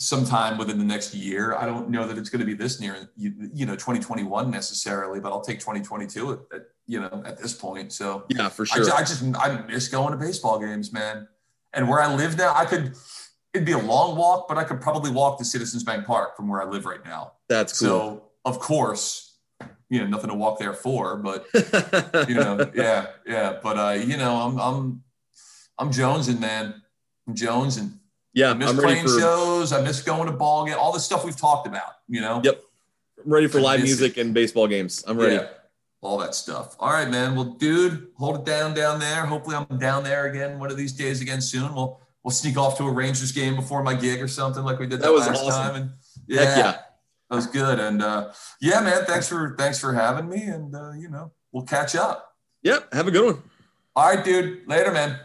sometime 0.02 0.58
within 0.58 0.78
the 0.78 0.84
next 0.84 1.14
year. 1.14 1.54
I 1.56 1.64
don't 1.64 1.88
know 1.88 2.06
that 2.06 2.18
it's 2.18 2.28
going 2.28 2.40
to 2.40 2.46
be 2.46 2.54
this 2.54 2.80
near 2.80 3.08
you, 3.16 3.32
you 3.54 3.66
know 3.66 3.74
2021 3.74 4.50
necessarily, 4.50 5.20
but 5.20 5.30
I'll 5.30 5.40
take 5.40 5.60
2022 5.60 6.32
at, 6.32 6.38
at 6.56 6.62
you 6.86 7.00
know 7.00 7.22
at 7.24 7.38
this 7.40 7.54
point. 7.54 7.92
So 7.92 8.24
Yeah, 8.28 8.48
for 8.48 8.66
sure. 8.66 8.84
ju- 8.84 8.90
I 8.92 9.00
just 9.00 9.22
I 9.36 9.62
miss 9.66 9.88
going 9.88 10.10
to 10.12 10.18
baseball 10.18 10.58
games, 10.58 10.92
man. 10.92 11.28
And 11.72 11.88
where 11.88 12.00
I 12.00 12.12
live 12.14 12.36
now, 12.36 12.52
I 12.54 12.64
could 12.64 12.94
it'd 13.54 13.64
be 13.64 13.72
a 13.72 13.78
long 13.78 14.16
walk, 14.16 14.48
but 14.48 14.58
I 14.58 14.64
could 14.64 14.80
probably 14.80 15.10
walk 15.10 15.38
to 15.38 15.44
Citizens 15.44 15.84
Bank 15.84 16.04
Park 16.04 16.36
from 16.36 16.48
where 16.48 16.60
I 16.60 16.64
live 16.64 16.84
right 16.84 17.04
now. 17.04 17.34
That's 17.48 17.78
cool. 17.78 17.88
So 17.88 18.22
of 18.44 18.58
course, 18.58 19.38
you 19.88 20.00
know, 20.00 20.06
nothing 20.06 20.30
to 20.30 20.34
walk 20.34 20.58
there 20.58 20.74
for, 20.74 21.16
but 21.16 21.46
you 22.28 22.34
know, 22.34 22.70
yeah, 22.74 23.06
yeah. 23.24 23.58
But 23.62 23.78
uh, 23.78 23.92
you 23.92 24.16
know, 24.16 24.34
I'm 24.34 24.58
I'm 24.58 25.02
I'm 25.78 25.90
jonesing, 25.90 26.40
man. 26.40 26.82
I'm 27.28 27.34
jonesing. 27.36 27.98
Yeah, 28.34 28.50
I 28.50 28.54
miss 28.54 28.70
I'm 28.70 28.76
playing 28.76 29.06
for 29.06 29.18
shows. 29.18 29.72
I 29.72 29.82
miss 29.82 30.02
going 30.02 30.26
to 30.26 30.32
ball 30.32 30.64
game. 30.66 30.76
All 30.78 30.92
the 30.92 31.00
stuff 31.00 31.24
we've 31.24 31.36
talked 31.36 31.66
about. 31.66 31.92
You 32.08 32.20
know. 32.20 32.40
Yep. 32.42 32.62
I'm 33.24 33.32
ready 33.32 33.46
for 33.46 33.58
I 33.58 33.62
live 33.62 33.82
music 33.82 34.16
and 34.16 34.34
baseball 34.34 34.66
games. 34.66 35.04
I'm 35.06 35.16
ready. 35.18 35.36
Yeah, 35.36 35.48
all 36.00 36.18
that 36.18 36.34
stuff. 36.34 36.76
All 36.80 36.90
right, 36.90 37.08
man. 37.08 37.36
Well, 37.36 37.44
dude, 37.44 38.08
hold 38.16 38.36
it 38.36 38.44
down 38.44 38.74
down 38.74 38.98
there. 38.98 39.24
Hopefully, 39.26 39.56
I'm 39.56 39.78
down 39.78 40.02
there 40.02 40.26
again 40.26 40.58
one 40.58 40.70
of 40.70 40.76
these 40.76 40.92
days 40.92 41.20
again 41.20 41.40
soon. 41.40 41.74
We'll 41.74 42.00
we'll 42.22 42.32
sneak 42.32 42.56
off 42.56 42.76
to 42.78 42.84
a 42.84 42.90
Rangers 42.90 43.32
game 43.32 43.56
before 43.56 43.82
my 43.82 43.94
gig 43.94 44.20
or 44.20 44.28
something 44.28 44.64
like 44.64 44.78
we 44.78 44.86
did 44.86 45.00
that, 45.00 45.06
That 45.06 45.12
was 45.12 45.26
last 45.26 45.42
awesome. 45.42 45.62
time. 45.62 45.74
And 45.76 46.38
Heck 46.38 46.56
yeah. 46.56 46.62
that 46.62 47.36
was 47.36 47.46
good. 47.46 47.78
And 47.78 48.02
uh, 48.02 48.32
yeah, 48.60 48.80
man, 48.80 49.04
thanks 49.04 49.28
for 49.28 49.54
thanks 49.58 49.78
for 49.78 49.92
having 49.92 50.28
me. 50.28 50.42
And 50.42 50.74
uh, 50.74 50.92
you 50.92 51.08
know, 51.08 51.32
we'll 51.52 51.64
catch 51.64 51.94
up. 51.94 52.34
Yep. 52.62 52.92
Have 52.92 53.08
a 53.08 53.10
good 53.10 53.24
one. 53.24 53.42
All 53.94 54.14
right, 54.14 54.24
dude. 54.24 54.66
Later, 54.66 54.90
man. 54.90 55.18